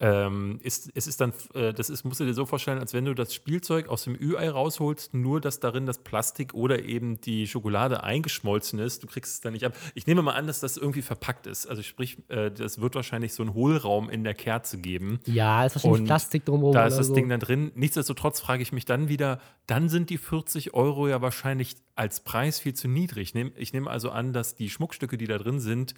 Ähm, 0.00 0.60
ist, 0.62 0.90
es 0.94 1.06
ist 1.06 1.20
dann, 1.20 1.34
äh, 1.54 1.74
das 1.74 1.90
ist, 1.90 2.04
musst 2.04 2.20
du 2.20 2.24
dir 2.24 2.32
so 2.32 2.46
vorstellen, 2.46 2.78
als 2.78 2.94
wenn 2.94 3.04
du 3.04 3.14
das 3.14 3.34
Spielzeug 3.34 3.88
aus 3.88 4.04
dem 4.04 4.14
Ü-Ei 4.14 4.48
rausholst, 4.48 5.12
nur 5.12 5.42
dass 5.42 5.60
darin 5.60 5.84
das 5.84 5.98
Plastik 5.98 6.54
oder 6.54 6.82
eben 6.82 7.20
die 7.20 7.46
Schokolade 7.46 8.02
eingeschmolzen 8.02 8.78
ist. 8.78 9.02
Du 9.02 9.06
kriegst 9.06 9.34
es 9.34 9.40
dann 9.42 9.52
nicht 9.52 9.66
ab. 9.66 9.74
Ich 9.94 10.06
nehme 10.06 10.22
mal 10.22 10.32
an, 10.32 10.46
dass 10.46 10.60
das 10.60 10.78
irgendwie 10.78 11.02
verpackt 11.02 11.46
ist. 11.46 11.66
Also 11.66 11.82
sprich, 11.82 12.16
äh, 12.28 12.50
das 12.50 12.80
wird 12.80 12.94
wahrscheinlich 12.94 13.34
so 13.34 13.42
einen 13.42 13.52
Hohlraum 13.52 14.08
in 14.08 14.24
der 14.24 14.34
Kerze 14.34 14.78
geben. 14.78 15.20
Ja, 15.26 15.66
ist 15.66 15.76
wahrscheinlich 15.76 16.00
Und 16.00 16.06
Plastik 16.06 16.46
drumherum. 16.46 16.72
Da 16.72 16.86
ist 16.86 16.96
das 16.96 17.08
so. 17.08 17.14
Ding 17.14 17.28
dann 17.28 17.40
drin. 17.40 17.70
Nichtsdestotrotz 17.74 18.40
frage 18.40 18.62
ich 18.62 18.72
mich 18.72 18.86
dann 18.86 19.08
wieder, 19.08 19.38
dann 19.66 19.90
sind 19.90 20.08
die 20.08 20.18
40 20.18 20.72
Euro 20.72 21.08
ja 21.08 21.20
wahrscheinlich 21.20 21.76
als 21.94 22.20
Preis 22.20 22.58
viel 22.58 22.72
zu 22.72 22.88
niedrig. 22.88 23.34
Ich 23.56 23.72
nehme 23.74 23.90
also 23.90 24.10
an, 24.10 24.32
dass 24.32 24.54
die 24.54 24.70
Schmuckstücke, 24.70 25.18
die 25.18 25.26
da 25.26 25.36
drin 25.36 25.60
sind, 25.60 25.94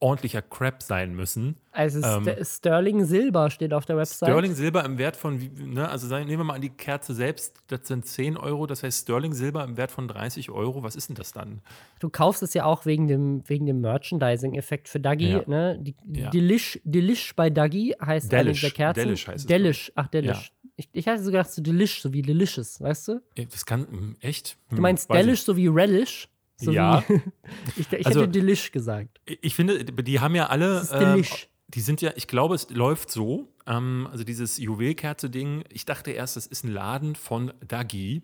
ordentlicher 0.00 0.42
Crap 0.42 0.82
sein 0.82 1.14
müssen. 1.14 1.56
Also 1.72 2.00
ähm, 2.02 2.24
St 2.44 2.58
Sterling 2.58 3.04
Silber 3.04 3.50
steht 3.50 3.72
auf 3.72 3.84
der 3.84 3.96
Website. 3.96 4.28
Sterling 4.28 4.54
Silber 4.54 4.84
im 4.84 4.96
Wert 4.98 5.16
von, 5.16 5.38
ne, 5.56 5.88
also 5.88 6.06
sagen, 6.06 6.26
nehmen 6.26 6.40
wir 6.40 6.44
mal 6.44 6.54
an 6.54 6.60
die 6.60 6.70
Kerze 6.70 7.14
selbst, 7.14 7.56
das 7.66 7.80
sind 7.88 8.06
10 8.06 8.36
Euro, 8.36 8.66
das 8.66 8.82
heißt 8.82 9.02
Sterling 9.02 9.32
Silber 9.32 9.64
im 9.64 9.76
Wert 9.76 9.90
von 9.90 10.06
30 10.06 10.50
Euro, 10.50 10.82
was 10.82 10.94
ist 10.96 11.08
denn 11.08 11.16
das 11.16 11.32
dann? 11.32 11.60
Du 11.98 12.10
kaufst 12.10 12.42
es 12.42 12.54
ja 12.54 12.64
auch 12.64 12.86
wegen 12.86 13.08
dem, 13.08 13.42
wegen 13.48 13.66
dem 13.66 13.80
Merchandising-Effekt 13.80 14.88
für 14.88 15.00
Dagi. 15.00 15.30
Ja. 15.32 15.42
Ne? 15.46 15.78
Die, 15.80 15.96
Ja. 16.12 16.30
Delish, 16.30 16.80
Delish 16.84 17.34
bei 17.34 17.50
Dagi 17.50 17.94
heißt 18.00 18.32
eine 18.32 18.44
Delish. 18.44 18.60
dieser 18.60 18.72
Kerzen. 18.72 19.00
Delish 19.04 19.26
heißt 19.26 19.40
es, 19.40 19.46
Delish. 19.46 19.92
Ach, 19.96 20.06
Delish. 20.08 20.52
Ich, 20.76 20.88
ich 20.92 21.08
hatte 21.08 21.22
so 21.24 21.32
gedacht, 21.32 21.50
so 21.50 21.60
Delish, 21.60 22.00
so 22.02 22.12
wie 22.12 22.22
Delicious, 22.22 22.80
weißt 22.80 23.08
du? 23.08 23.20
Äh, 23.34 23.46
Das 23.46 23.66
kann, 23.66 23.80
hm, 23.88 24.16
echt? 24.20 24.56
Du 24.70 24.80
meinst 24.80 25.10
Delish 25.12 25.42
so 25.42 25.56
wie 25.56 25.66
Relish? 25.66 26.28
So 26.60 26.72
Ja. 26.72 27.02
Ich 27.76 27.92
ich 27.92 28.06
Also- 28.06 28.20
hätte 28.22 28.32
Delish 28.32 28.72
gesagt. 28.72 29.20
Ich, 29.24 29.54
finde, 29.54 29.84
die 29.84 30.20
haben 30.20 30.34
ja 30.34 30.46
alle, 30.48 30.74
Das 30.74 30.84
ist 30.84 30.92
ähm, 30.92 30.98
Delish. 31.00 31.48
die 31.68 31.80
sind 31.80 32.00
ja, 32.02 32.12
ich 32.16 32.26
glaube, 32.26 32.54
es 32.54 32.68
läuft 32.70 33.10
so, 33.10 33.48
ähm, 33.66 34.08
also 34.10 34.24
dieses 34.24 34.58
Juwelkerze-Ding, 34.58 35.64
ich 35.70 35.84
dachte 35.84 36.10
erst, 36.10 36.36
das 36.36 36.46
ist 36.46 36.64
ein 36.64 36.72
Laden 36.72 37.14
von 37.14 37.52
Dagi. 37.66 38.22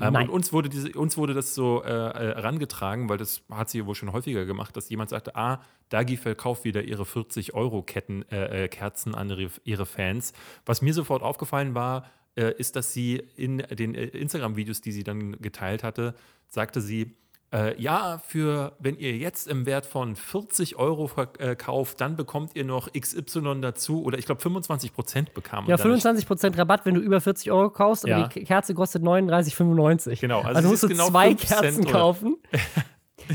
Ähm, 0.00 0.14
und 0.14 0.28
uns 0.30 0.52
wurde, 0.52 0.68
diese, 0.68 0.92
uns 0.92 1.16
wurde 1.18 1.34
das 1.34 1.54
so 1.54 1.82
äh, 1.82 1.88
äh, 1.88 2.12
herangetragen, 2.36 3.08
weil 3.08 3.18
das 3.18 3.42
hat 3.50 3.68
sie 3.70 3.78
ja 3.78 3.86
wohl 3.86 3.94
schon 3.94 4.12
häufiger 4.12 4.46
gemacht, 4.46 4.74
dass 4.76 4.88
jemand 4.88 5.10
sagte, 5.10 5.34
ah, 5.36 5.60
Dagi 5.90 6.16
verkauft 6.16 6.64
wieder 6.64 6.82
ihre 6.82 7.02
40-Euro-Ketten, 7.02 8.22
äh, 8.30 8.64
äh, 8.66 8.90
an 9.12 9.30
ihre, 9.30 9.50
ihre 9.64 9.86
Fans. 9.86 10.32
Was 10.64 10.80
mir 10.80 10.94
sofort 10.94 11.22
aufgefallen 11.22 11.74
war, 11.74 12.06
ist, 12.36 12.76
dass 12.76 12.92
sie 12.94 13.16
in 13.36 13.58
den 13.58 13.92
Instagram-Videos, 13.94 14.80
die 14.80 14.92
sie 14.92 15.02
dann 15.02 15.32
geteilt 15.42 15.82
hatte, 15.82 16.14
sagte 16.48 16.80
sie, 16.80 17.16
äh, 17.52 17.80
ja, 17.82 18.20
für 18.26 18.72
wenn 18.78 18.96
ihr 18.96 19.16
jetzt 19.16 19.48
im 19.48 19.66
Wert 19.66 19.84
von 19.86 20.14
40 20.14 20.76
Euro 20.76 21.08
verkauft, 21.08 22.00
dann 22.00 22.14
bekommt 22.16 22.52
ihr 22.54 22.64
noch 22.64 22.88
XY 22.92 23.60
dazu 23.60 24.04
oder 24.04 24.18
ich 24.18 24.26
glaube 24.26 24.40
25 24.40 24.92
Prozent 24.94 25.34
bekam. 25.34 25.66
Ja, 25.66 25.76
man 25.76 26.00
dadurch. 26.00 26.24
25% 26.26 26.56
Rabatt, 26.58 26.86
wenn 26.86 26.94
du 26.94 27.00
über 27.00 27.20
40 27.20 27.50
Euro 27.50 27.70
kaufst, 27.70 28.04
aber 28.04 28.18
Ja. 28.20 28.28
die 28.28 28.44
Kerze 28.44 28.74
kostet 28.74 29.02
39,95. 29.02 30.20
Genau, 30.20 30.38
also 30.42 30.56
Also, 30.56 30.68
musst 30.68 30.82
du 30.84 30.88
genau 30.88 31.08
zwei 31.08 31.28
5 31.36 31.44
Cent 31.46 31.60
Kerzen 31.60 31.82
oder- 31.84 31.92
kaufen. 31.92 32.36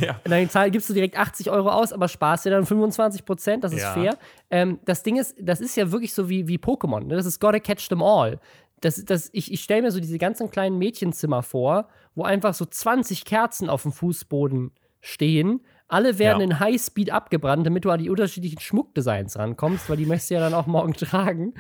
Ja. 0.02 0.20
Und 0.26 0.32
dann 0.32 0.50
zahl- 0.50 0.72
gibst 0.72 0.90
du 0.90 0.94
direkt 0.94 1.18
80 1.18 1.50
Euro 1.52 1.70
aus, 1.70 1.94
aber 1.94 2.10
sparst 2.10 2.44
dir 2.46 2.50
dann 2.50 2.66
25 2.66 3.24
Prozent, 3.24 3.64
das 3.64 3.72
ist 3.72 3.84
Ja. 3.84 3.94
fair. 3.94 4.18
Ähm, 4.50 4.80
das 4.84 5.04
Ding 5.04 5.16
ist, 5.16 5.36
das 5.40 5.62
ist 5.62 5.78
ja 5.78 5.90
wirklich 5.90 6.14
so 6.14 6.28
wie, 6.28 6.50
wie 6.50 6.58
Pokémon. 6.58 7.06
Ne? 7.06 7.16
Das 7.16 7.26
ist 7.26 7.40
gotta 7.40 7.60
catch 7.60 7.88
them 7.88 8.02
all. 8.04 8.40
Das, 8.82 9.06
das, 9.06 9.30
ich 9.32 9.54
ich 9.54 9.62
stelle 9.64 9.84
mir 9.84 9.92
so 9.92 10.02
diese 10.02 10.18
ganzen 10.18 10.50
kleinen 10.52 10.78
Mädchenzimmer 10.80 11.44
vor, 11.44 11.88
wo 12.16 12.24
einfach 12.24 12.54
so 12.54 12.66
20 12.66 13.26
Kerzen 13.26 13.70
auf 13.70 13.84
dem 13.84 13.92
Fußboden 13.92 14.72
stehen. 15.02 15.62
Alle 15.88 16.18
werden 16.18 16.40
Ja. 16.40 16.46
in 16.46 16.60
Highspeed 16.60 17.12
abgebrannt, 17.12 17.66
damit 17.68 17.86
du 17.86 17.92
an 17.92 18.00
die 18.00 18.10
unterschiedlichen 18.10 18.60
Schmuckdesigns 18.60 19.38
rankommst, 19.38 19.88
weil 19.90 19.98
die 19.98 20.08
möchtest 20.08 20.32
du 20.32 20.36
ja 20.36 20.40
dann 20.40 20.54
auch 20.56 20.66
morgen 20.66 20.94
tragen. 20.96 21.54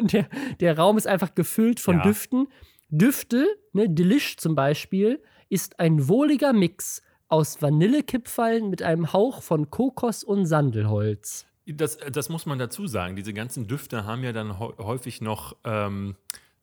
Der, 0.00 0.26
der 0.60 0.78
Raum 0.78 0.96
ist 0.96 1.06
einfach 1.06 1.34
gefüllt 1.34 1.78
von 1.80 1.96
Ja. 1.98 2.02
Düften. 2.04 2.48
Düfte, 2.88 3.46
ne, 3.72 3.90
Delish 3.90 4.36
zum 4.38 4.54
Beispiel, 4.54 5.20
ist 5.48 5.78
ein 5.80 6.08
wohliger 6.08 6.52
Mix 6.52 7.02
aus 7.28 7.60
Vanillekipferln 7.60 8.70
mit 8.70 8.82
einem 8.82 9.12
Hauch 9.12 9.42
von 9.42 9.70
Kokos 9.70 10.22
und 10.24 10.46
Sandelholz. 10.46 11.46
Das, 11.66 11.98
das 11.98 12.28
muss 12.28 12.46
man 12.46 12.58
dazu 12.60 12.86
sagen. 12.86 13.16
Diese 13.16 13.32
ganzen 13.34 13.66
Düfte 13.66 14.04
haben 14.04 14.22
ja 14.22 14.32
dann 14.32 14.58
hä- 14.60 14.74
häufig 14.78 15.20
noch 15.20 15.56
ähm, 15.64 16.14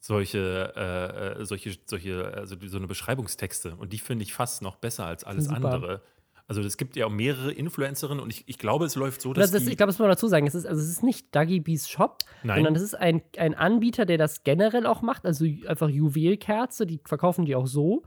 solche, 0.03 0.74
äh, 0.75 1.41
äh, 1.41 1.45
solche, 1.45 1.77
solche, 1.86 2.33
also 2.33 2.57
so 2.65 2.77
eine 2.77 2.88
Beschreibungstexte. 2.88 3.75
Und 3.77 3.93
die 3.93 4.00
finde 4.00 4.24
ich 4.24 4.33
fast 4.33 4.62
noch 4.62 4.75
besser 4.75 5.05
als 5.05 5.24
alles 5.24 5.45
Super. 5.45 5.72
andere. 5.72 6.01
Also 6.45 6.62
es 6.62 6.75
gibt 6.75 6.98
ja 6.98 7.05
auch 7.05 7.10
mehrere 7.10 7.53
Influencerinnen 7.53 8.22
und 8.22 8.29
ich, 8.29 8.43
ich 8.48 8.57
glaube, 8.57 8.83
es 8.83 8.95
läuft 8.95 9.22
so, 9.22 9.31
dass 9.31 9.51
Das, 9.51 9.63
die, 9.63 9.72
ich 9.72 9.77
glaube, 9.77 9.88
das 9.88 9.95
muss 9.95 10.03
man 10.03 10.10
dazu 10.10 10.27
sagen. 10.27 10.45
Es 10.45 10.55
ist, 10.55 10.67
also 10.67 10.81
es 10.81 10.89
ist 10.89 11.03
nicht 11.03 11.33
Dougie 11.33 11.62
Bees 11.62 11.89
Shop, 11.89 12.17
Nein. 12.43 12.57
sondern 12.57 12.75
es 12.75 12.81
ist 12.81 12.95
ein, 12.95 13.22
ein 13.38 13.53
Anbieter, 13.53 14.05
der 14.05 14.17
das 14.17 14.43
generell 14.43 14.86
auch 14.86 15.01
macht. 15.01 15.25
Also 15.25 15.45
einfach 15.67 15.88
Juwelkerze, 15.88 16.86
die 16.86 17.00
verkaufen 17.05 17.45
die 17.45 17.55
auch 17.55 17.67
so. 17.67 18.03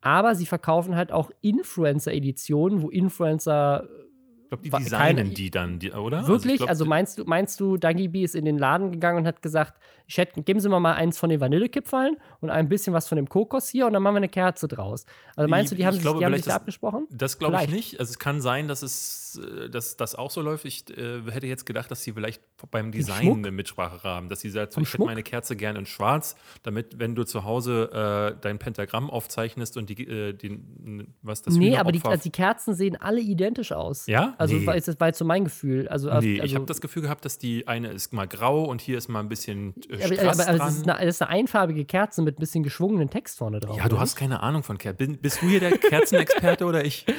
Aber 0.00 0.36
sie 0.36 0.46
verkaufen 0.46 0.94
halt 0.94 1.10
auch 1.10 1.32
Influencer-Editionen, 1.40 2.80
wo 2.80 2.90
Influencer 2.90 3.88
glaube, 4.50 4.62
die 4.64 4.70
designen 4.70 5.16
keine- 5.16 5.30
die 5.30 5.50
dann, 5.50 5.78
die, 5.78 5.92
oder? 5.92 6.26
Wirklich? 6.28 6.52
ich 6.52 6.58
glaub, 6.58 6.68
Also, 6.68 6.84
meinst 6.84 7.18
du, 7.18 7.24
meinst 7.24 7.58
du, 7.60 7.76
Dagi 7.78 8.08
B 8.08 8.22
ist 8.24 8.34
in 8.34 8.44
den 8.44 8.58
Laden 8.58 8.92
gegangen 8.92 9.18
und 9.20 9.26
hat 9.26 9.40
gesagt, 9.42 9.80
ich 10.06 10.18
hätte, 10.18 10.42
geben 10.42 10.58
Sie 10.60 10.68
mir 10.68 10.80
mal 10.80 10.94
eins 10.94 11.18
von 11.18 11.30
den 11.30 11.40
Vanillekipferln 11.40 12.16
und 12.40 12.50
ein 12.50 12.68
bisschen 12.68 12.92
was 12.92 13.08
von 13.08 13.16
dem 13.16 13.28
Kokos 13.28 13.68
hier 13.68 13.86
und 13.86 13.92
dann 13.92 14.02
machen 14.02 14.14
wir 14.14 14.18
eine 14.18 14.28
Kerze 14.28 14.66
draus. 14.68 15.06
Also 15.36 15.48
meinst 15.48 15.70
du, 15.70 15.76
die 15.76 15.82
Ich 15.82 15.86
haben, 15.86 15.94
sich, 15.94 16.02
glaube, 16.02 16.18
die 16.18 16.24
haben 16.26 16.34
sich 16.34 16.42
da 16.44 16.50
das- 16.50 16.56
abgesprochen? 16.56 17.06
Das 17.10 17.38
glaube 17.38 17.58
ich 17.62 17.70
nicht. 17.70 18.00
Also 18.00 18.10
es 18.10 18.18
kann 18.18 18.40
sein, 18.40 18.66
dass 18.68 18.82
es 18.82 19.18
äh, 19.40 19.70
dass 19.70 19.96
das 19.96 20.16
auch 20.16 20.32
so 20.32 20.40
läuft. 20.42 20.64
Ich 20.64 20.90
äh, 20.90 21.22
hätte 21.30 21.46
jetzt 21.46 21.64
gedacht, 21.64 21.88
dass 21.92 22.02
sie 22.02 22.12
vielleicht 22.12 22.42
beim 22.72 22.90
Design 22.90 23.28
eine 23.38 23.52
Mitsprache 23.52 24.02
haben. 24.02 24.28
Dass 24.28 24.40
sie 24.40 24.50
sagt, 24.50 24.74
Vom 24.74 24.82
ich 24.82 24.92
hätte 24.92 25.04
meine 25.04 25.22
Kerze 25.22 25.54
gerne 25.54 25.78
in 25.78 25.86
schwarz, 25.86 26.34
damit, 26.64 26.98
wenn 26.98 27.14
du 27.14 27.22
zu 27.22 27.44
Hause 27.44 28.32
äh, 28.36 28.40
dein 28.40 28.58
Pentagramm 28.58 29.08
aufzeichnest 29.08 29.76
und 29.76 29.88
die, 29.88 30.04
äh, 30.08 30.32
den, 30.32 31.14
was 31.22 31.42
das 31.42 31.54
Nee, 31.54 31.76
aber 31.76 31.92
die, 31.92 32.02
also 32.04 32.20
die 32.24 32.30
Kerzen 32.30 32.74
sehen 32.74 32.96
alle 33.00 33.20
identisch 33.20 33.70
aus. 33.70 34.08
Ja? 34.08 34.34
Also 34.40 34.56
Nee. 34.56 34.66
war, 34.66 34.74
ist 34.74 34.88
das 34.88 34.98
war 34.98 35.08
jetzt 35.08 35.18
so 35.18 35.24
mein 35.24 35.44
Gefühl. 35.44 35.86
Also, 35.88 36.08
Nee, 36.08 36.40
also, 36.40 36.42
ich 36.44 36.54
habe 36.54 36.64
das 36.66 36.80
Gefühl 36.80 37.02
gehabt, 37.02 37.24
dass 37.24 37.38
die 37.38 37.68
eine 37.68 37.88
ist 37.88 38.12
mal 38.12 38.26
grau 38.26 38.64
und 38.64 38.80
hier 38.80 38.96
ist 38.98 39.08
mal 39.08 39.20
ein 39.20 39.28
bisschen 39.28 39.74
äh, 39.90 40.02
aber, 40.02 40.30
aber, 40.30 40.30
aber 40.48 40.56
dran. 40.58 40.68
es, 40.68 40.76
ist 40.78 40.88
eine, 40.88 40.98
es 41.00 41.14
ist 41.16 41.22
eine 41.22 41.30
einfarbige 41.30 41.84
Kerze 41.84 42.22
mit 42.22 42.38
ein 42.38 42.40
bisschen 42.40 42.62
geschwungenen 42.62 43.10
Text 43.10 43.38
vorne 43.38 43.60
drauf. 43.60 43.76
ja, 43.76 43.88
du 43.88 44.00
hast 44.00 44.16
keine 44.16 44.42
Ahnung 44.42 44.62
von 44.62 44.78
Kerzen. 44.78 45.18
Bist 45.18 45.42
du 45.42 45.48
hier 45.48 45.60
der 45.60 45.76
Kerzenexperte 45.78 46.64
oder 46.64 46.84
ich? 46.84 47.06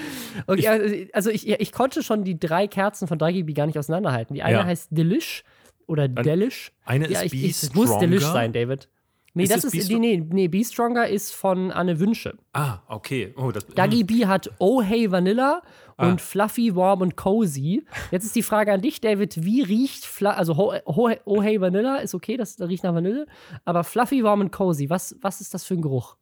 Okay, 0.47 0.67
also, 0.67 0.95
also 1.13 1.29
ich, 1.29 1.47
ich 1.49 1.71
konnte 1.73 2.03
schon 2.03 2.23
die 2.23 2.39
drei 2.39 2.65
Kerzen 2.67 3.07
von 3.07 3.19
Dagi 3.19 3.43
gar 3.53 3.67
nicht 3.67 3.77
auseinanderhalten. 3.77 4.33
Die 4.33 4.41
eine 4.43 4.59
Ja. 4.59 4.65
heißt 4.65 4.87
Delish 4.91 5.43
oder 5.87 6.07
Delish. 6.07 6.71
Eine 6.85 7.09
ja, 7.11 7.19
ist 7.19 7.25
ich, 7.25 7.31
Be 7.41 7.47
ich, 7.47 7.63
es 7.63 7.73
muss. 7.75 7.97
Delish 7.97 8.23
sein, 8.23 8.53
David. 8.53 8.87
Nee, 9.33 9.43
Ist 9.43 9.53
das 9.55 9.63
ist, 9.65 9.87
Be 9.89 9.99
nee, 9.99 10.17
nee, 10.17 10.27
nee, 10.29 10.47
Be 10.47 10.63
Stronger 10.63 11.07
ist 11.07 11.33
von 11.33 11.71
Anne 11.71 11.99
Wünsche. 11.99 12.33
Ah, 12.53 12.79
okay. 12.87 13.33
Oh, 13.37 13.51
das, 13.51 13.65
Dagi 13.67 14.03
B 14.03 14.25
hat 14.25 14.49
Oh 14.59 14.81
Hey 14.81 15.09
Vanilla 15.11 15.61
Ah. 16.01 16.10
und 16.10 16.22
Fluffy, 16.22 16.75
Warm 16.75 17.01
und 17.01 17.15
Cozy. 17.15 17.86
Jetzt 18.12 18.25
ist 18.25 18.36
die 18.36 18.43
Frage 18.43 18.74
an 18.74 18.81
dich, 18.81 19.01
David, 19.01 19.43
wie 19.43 19.62
riecht, 19.62 20.05
Fla 20.05 20.31
also 20.31 20.58
Ho 20.58 20.74
Ho 20.86 21.10
oh 21.25 21.41
Hey 21.41 21.60
Vanilla 21.62 21.98
ist 21.98 22.13
okay, 22.15 22.38
das, 22.38 22.55
das 22.55 22.67
riecht 22.70 22.84
nach 22.84 22.93
Vanille, 22.93 23.27
aber 23.65 23.84
Fluffy, 23.84 24.24
Warm 24.24 24.41
und 24.41 24.51
Cozy, 24.51 24.89
was, 24.89 25.15
was 25.22 25.41
ist 25.41 25.53
das 25.53 25.63
für 25.63 25.75
ein 25.75 25.81
Geruch? 25.81 26.15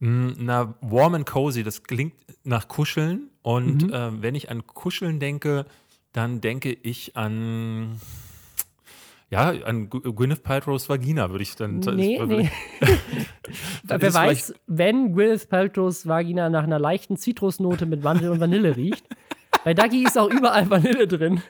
Mm, 0.00 0.30
Na, 0.38 0.74
warm 0.80 1.14
and 1.14 1.26
cozy, 1.26 1.62
das 1.62 1.84
klingt 1.84 2.14
nach 2.44 2.66
Kuscheln. 2.68 3.28
Und 3.42 3.86
Mhm. 3.86 3.92
äh, 3.92 4.22
wenn 4.22 4.34
ich 4.34 4.50
an 4.50 4.66
Kuscheln 4.66 5.20
denke, 5.20 5.64
dann 6.12 6.40
denke 6.40 6.72
ich 6.72 7.16
an, 7.16 8.00
ja, 9.32 9.48
an 9.64 9.88
Gwyneth 9.90 10.42
Paltrow's 10.44 10.88
Vagina, 10.88 11.30
würde 11.30 11.42
ich 11.42 11.56
dann. 11.56 11.78
Nee, 11.80 12.18
würde- 12.20 12.36
nee. 12.42 12.50
Dann 13.84 14.00
Wer 14.00 14.14
weiß, 14.14 14.54
wenn 14.66 15.12
Gwyneth 15.14 15.48
Paltrow's 15.48 16.06
Vagina 16.06 16.48
nach 16.48 16.62
einer 16.64 16.78
leichten 16.78 17.16
Zitrusnote 17.16 17.86
mit 17.86 18.02
Mandel 18.04 18.30
und 18.30 18.40
Vanille 18.40 18.76
riecht. 18.76 19.04
Bei 19.64 19.74
Dagi 19.74 20.02
ist 20.04 20.18
auch 20.18 20.28
überall 20.30 20.68
Vanille 20.68 21.06
drin. 21.06 21.40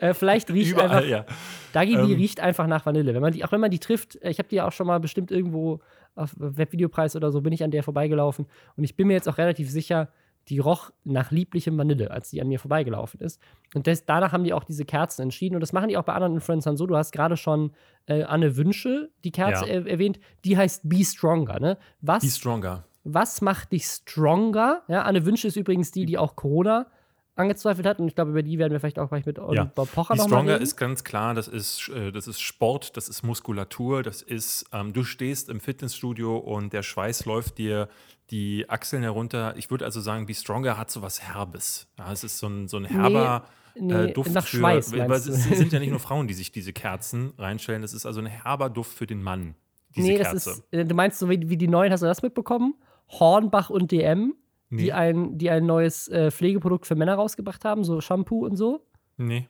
Äh, 0.00 0.12
vielleicht 0.14 0.50
riecht 0.50 0.72
Überall, 0.72 0.90
einfach. 0.90 1.08
ja. 1.08 1.24
Dagi 1.72 1.94
Ähm. 1.94 2.06
die 2.06 2.14
riecht 2.14 2.40
einfach 2.40 2.66
nach 2.66 2.84
Vanille. 2.84 3.14
Wenn 3.14 3.22
man 3.22 3.32
die, 3.32 3.44
auch 3.44 3.52
wenn 3.52 3.60
man 3.60 3.70
die 3.70 3.78
trifft, 3.78 4.16
äh, 4.22 4.30
ich 4.30 4.38
habe 4.38 4.48
die 4.48 4.56
ja 4.56 4.66
auch 4.66 4.72
schon 4.72 4.86
mal 4.86 5.00
bestimmt 5.00 5.30
irgendwo 5.30 5.80
auf 6.14 6.34
Webvideopreis 6.36 7.16
oder 7.16 7.30
so, 7.32 7.40
bin 7.40 7.52
ich 7.52 7.62
an 7.64 7.70
der 7.70 7.82
vorbeigelaufen. 7.82 8.46
Und 8.76 8.84
ich 8.84 8.94
bin 8.96 9.06
mir 9.06 9.14
jetzt 9.14 9.28
auch 9.28 9.38
relativ 9.38 9.70
sicher, 9.70 10.08
die 10.48 10.58
roch 10.60 10.90
nach 11.04 11.30
lieblichem 11.30 11.76
Vanille, 11.76 12.10
als 12.10 12.30
die 12.30 12.40
an 12.40 12.48
mir 12.48 12.58
vorbeigelaufen 12.60 13.20
ist. 13.20 13.40
Und 13.74 13.86
des, 13.86 14.04
danach 14.06 14.32
haben 14.32 14.44
die 14.44 14.52
auch 14.52 14.64
diese 14.64 14.84
Kerzen 14.84 15.22
entschieden. 15.22 15.54
Und 15.56 15.60
das 15.60 15.72
machen 15.72 15.88
die 15.88 15.96
auch 15.96 16.04
bei 16.04 16.12
anderen 16.14 16.34
Influencern 16.34 16.76
so. 16.76 16.86
Du 16.86 16.96
hast 16.96 17.10
gerade 17.12 17.36
schon 17.36 17.72
äh, 18.06 18.22
Anne 18.22 18.56
Wünsche, 18.56 19.10
die 19.24 19.32
Kerze 19.32 19.66
Ja. 19.66 19.72
er 19.74 19.86
erwähnt. 19.86 20.20
Die 20.44 20.56
heißt 20.56 20.88
Be 20.88 21.04
Stronger. 21.04 21.58
Ne? 21.58 21.78
Was, 22.00 22.22
Be 22.22 22.30
stronger. 22.30 22.84
was 23.04 23.40
macht 23.40 23.72
dich 23.72 23.86
stronger? 23.86 24.82
Ja, 24.88 25.02
Anne 25.02 25.26
Wünsche 25.26 25.48
ist 25.48 25.56
übrigens 25.56 25.90
die, 25.90 26.06
die 26.06 26.16
auch 26.18 26.36
Corona 26.36 26.86
angezweifelt 27.34 27.86
hat. 27.86 27.98
Und 27.98 28.08
ich 28.08 28.14
glaube, 28.14 28.30
über 28.30 28.42
die 28.42 28.58
werden 28.58 28.72
wir 28.72 28.80
vielleicht 28.80 28.98
auch 28.98 29.08
gleich 29.10 29.26
mit 29.26 29.38
Ja. 29.52 29.64
Bob 29.64 29.92
Pocher 29.92 30.14
Die 30.14 30.20
noch 30.20 30.28
mal 30.28 30.36
Stronger 30.36 30.52
reden. 30.54 30.62
ist 30.62 30.76
ganz 30.76 31.04
klar, 31.04 31.34
das 31.34 31.48
ist, 31.48 31.88
äh, 31.90 32.10
das 32.10 32.28
ist 32.28 32.40
Sport, 32.40 32.96
das 32.96 33.08
ist 33.10 33.22
Muskulatur, 33.24 34.02
das 34.02 34.22
ist, 34.22 34.64
ähm, 34.72 34.92
du 34.94 35.04
stehst 35.04 35.50
im 35.50 35.60
Fitnessstudio 35.60 36.36
und 36.38 36.72
der 36.72 36.82
Schweiß 36.82 37.26
läuft 37.26 37.58
dir 37.58 37.88
die 38.30 38.68
Achseln 38.68 39.02
herunter. 39.02 39.54
Ich 39.56 39.70
würde 39.70 39.84
also 39.84 40.00
sagen, 40.00 40.26
Be 40.26 40.34
Stronger 40.34 40.76
hat 40.76 40.90
so 40.90 41.02
was 41.02 41.22
Herbes. 41.22 41.88
Ja, 41.98 42.12
es 42.12 42.24
ist 42.24 42.38
so 42.38 42.48
ein, 42.48 42.68
so 42.68 42.76
ein 42.76 42.84
herber 42.84 43.46
nee, 43.74 43.92
äh, 43.92 44.12
Duft 44.12 44.32
nach 44.32 44.46
für, 44.46 44.58
Schweiß, 44.58 44.92
weil 44.92 45.10
es 45.10 45.24
sind 45.24 45.72
ja 45.72 45.78
nicht 45.78 45.90
nur 45.90 46.00
Frauen, 46.00 46.26
die 46.26 46.34
sich 46.34 46.52
diese 46.52 46.72
Kerzen 46.72 47.32
reinstellen, 47.38 47.82
das 47.82 47.92
ist 47.92 48.06
also 48.06 48.20
ein 48.20 48.26
herber 48.26 48.70
Duft 48.70 48.92
für 48.92 49.06
den 49.06 49.22
Mann, 49.22 49.54
diese 49.94 50.08
nee, 50.08 50.16
Kerze. 50.16 50.34
das 50.34 50.46
ist, 50.46 50.64
äh, 50.72 50.84
du 50.84 50.94
meinst 50.94 51.18
so 51.18 51.30
wie, 51.30 51.48
wie 51.48 51.56
die 51.56 51.68
neuen, 51.68 51.92
hast 51.92 52.02
du 52.02 52.06
das 52.06 52.22
mitbekommen? 52.22 52.74
Hornbach 53.08 53.70
und 53.70 53.92
DM, 53.92 54.34
nee, 54.70 54.82
die, 54.82 54.92
ein, 54.92 55.38
die 55.38 55.50
ein 55.50 55.64
neues 55.64 56.08
äh, 56.08 56.30
Pflegeprodukt 56.30 56.86
für 56.86 56.96
Männer 56.96 57.14
rausgebracht 57.14 57.64
haben, 57.64 57.84
so 57.84 58.00
Shampoo 58.00 58.44
und 58.44 58.56
so. 58.56 58.84
nee. 59.16 59.48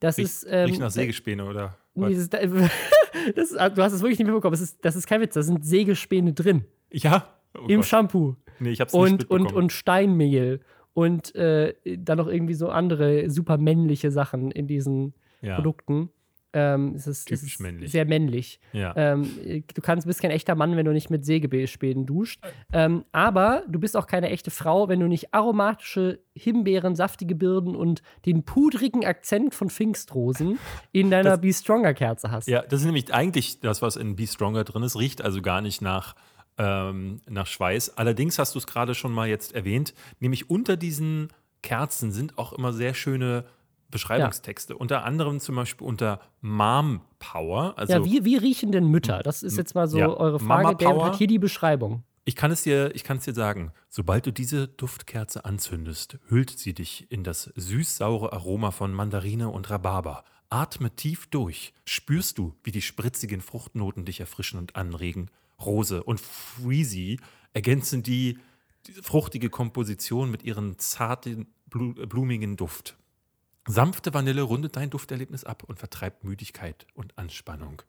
Das 0.00 0.16
Riecht, 0.16 0.30
ist. 0.30 0.46
Ähm, 0.48 0.64
riecht 0.64 0.80
nach 0.80 0.90
Sägespäne, 0.90 1.44
oder? 1.44 1.76
Nee, 1.94 2.14
das 2.14 2.22
ist, 2.22 2.32
das 3.36 3.50
ist, 3.50 3.52
du 3.52 3.82
hast 3.82 3.92
es 3.92 4.00
wirklich 4.00 4.18
nicht 4.18 4.26
mitbekommen. 4.26 4.52
Das 4.52 4.62
ist, 4.62 4.82
das 4.82 4.96
ist 4.96 5.06
kein 5.06 5.20
Witz. 5.20 5.34
Da 5.34 5.42
sind 5.42 5.64
Sägespäne 5.64 6.32
drin. 6.32 6.64
Ja? 6.90 7.39
Oh 7.58 7.66
Im 7.68 7.76
Gott. 7.80 7.86
Shampoo. 7.86 8.36
Nee, 8.58 8.70
ich 8.70 8.80
hab's 8.80 8.92
nicht 8.92 9.02
Und, 9.02 9.10
mitbekommen. 9.20 9.46
und, 9.46 9.52
und 9.54 9.72
Steinmehl. 9.72 10.60
Und 10.92 11.34
äh, 11.34 11.74
dann 11.98 12.18
noch 12.18 12.26
irgendwie 12.26 12.54
so 12.54 12.68
andere 12.68 13.30
super 13.30 13.58
männliche 13.58 14.10
Sachen 14.10 14.50
in 14.50 14.66
diesen 14.66 15.14
ja. 15.40 15.54
Produkten. 15.54 16.10
Ähm, 16.52 16.94
es 16.96 17.06
ist, 17.06 17.18
es 17.30 17.40
Typisch 17.40 17.54
ist 17.54 17.60
männlich. 17.60 17.92
sehr 17.92 18.04
männlich. 18.04 18.58
Ja. 18.72 18.92
Ähm, 18.96 19.30
du 19.72 19.80
kannst, 19.80 20.04
bist 20.08 20.20
kein 20.20 20.32
echter 20.32 20.56
Mann, 20.56 20.76
wenn 20.76 20.84
du 20.84 20.92
nicht 20.92 21.08
mit 21.08 21.24
Sägespänen 21.24 22.06
duscht. 22.06 22.40
Ähm, 22.72 23.04
aber 23.12 23.62
du 23.68 23.78
bist 23.78 23.96
auch 23.96 24.08
keine 24.08 24.30
echte 24.30 24.50
Frau, 24.50 24.88
wenn 24.88 24.98
du 24.98 25.06
nicht 25.06 25.32
aromatische 25.32 26.18
Himbeeren, 26.34 26.96
saftige 26.96 27.36
Birnen 27.36 27.76
und 27.76 28.02
den 28.26 28.44
pudrigen 28.44 29.04
Akzent 29.04 29.54
von 29.54 29.70
Pfingstrosen 29.70 30.58
in 30.90 31.12
deiner 31.12 31.30
Das- 31.30 31.40
Be 31.40 31.52
Stronger 31.52 31.94
Kerze 31.94 32.32
hast. 32.32 32.48
Ja, 32.48 32.62
das 32.62 32.80
ist 32.80 32.86
nämlich 32.86 33.14
eigentlich 33.14 33.60
das, 33.60 33.80
was 33.80 33.94
in 33.94 34.16
Be 34.16 34.26
Stronger 34.26 34.64
drin 34.64 34.82
ist. 34.82 34.98
Riecht 34.98 35.22
also 35.22 35.42
gar 35.42 35.60
nicht 35.60 35.82
nach, 35.82 36.16
ähm, 36.60 37.20
nach 37.28 37.46
Schweiß. 37.46 37.96
Allerdings 37.96 38.38
hast 38.38 38.54
du 38.54 38.58
es 38.58 38.66
gerade 38.66 38.94
schon 38.94 39.12
mal 39.12 39.28
jetzt 39.28 39.54
erwähnt, 39.54 39.94
nämlich 40.20 40.50
unter 40.50 40.76
diesen 40.76 41.28
Kerzen 41.62 42.12
sind 42.12 42.38
auch 42.38 42.52
immer 42.52 42.72
sehr 42.72 42.94
schöne 42.94 43.44
Beschreibungstexte. 43.90 44.76
Unter 44.76 45.04
anderem 45.04 45.40
zum 45.40 45.56
Beispiel 45.56 45.86
unter 45.86 46.20
Mom 46.42 47.00
Power. 47.18 47.74
Also 47.76 47.92
ja, 47.92 48.04
wie, 48.04 48.24
wie 48.24 48.36
riechen 48.36 48.72
denn 48.72 48.86
Mütter? 48.86 49.22
Das 49.22 49.42
ist 49.42 49.56
jetzt 49.56 49.74
mal 49.74 49.88
so 49.88 49.98
Ja, 49.98 50.08
eure 50.08 50.38
Mama 50.40 50.62
Frage. 50.62 50.76
David 50.84 50.96
Power. 50.96 51.06
hat 51.06 51.16
hier 51.16 51.26
die 51.26 51.38
Beschreibung. 51.38 52.04
ich 52.24 52.36
kann 52.36 52.50
es 52.50 52.62
dir, 52.62 52.94
ich 52.94 53.04
kann 53.04 53.16
es 53.16 53.24
dir 53.24 53.34
sagen. 53.34 53.72
Sobald 53.88 54.26
du 54.26 54.32
diese 54.32 54.68
Duftkerze 54.68 55.44
anzündest, 55.44 56.18
hüllt 56.28 56.50
sie 56.50 56.74
dich 56.74 57.10
in 57.10 57.24
das 57.24 57.50
süß-saure 57.56 58.32
Aroma 58.32 58.70
von 58.70 58.92
Mandarine 58.92 59.48
und 59.48 59.70
Rhabarber. 59.70 60.24
Atme 60.50 60.94
tief 60.94 61.26
durch. 61.28 61.72
Spürst 61.84 62.38
du, 62.38 62.54
wie 62.62 62.70
die 62.72 62.82
spritzigen 62.82 63.40
Fruchtnoten 63.40 64.04
dich 64.04 64.20
erfrischen 64.20 64.58
und 64.58 64.76
anregen. 64.76 65.30
Rose 65.64 66.02
und 66.02 66.20
Freezy 66.20 67.18
ergänzen 67.52 68.02
die, 68.02 68.38
fruchtige 69.02 69.50
Komposition 69.50 70.30
mit 70.30 70.42
ihren 70.42 70.78
zarten, 70.78 71.46
blu 71.66 71.92
blumigen 71.94 72.56
Duft. 72.56 72.96
Sanfte 73.68 74.14
Vanille 74.14 74.42
rundet 74.42 74.76
dein 74.76 74.90
Dufterlebnis 74.90 75.44
ab 75.44 75.62
und 75.66 75.78
vertreibt 75.78 76.24
Müdigkeit 76.24 76.86
und 76.94 77.16
Anspannung. 77.18 77.82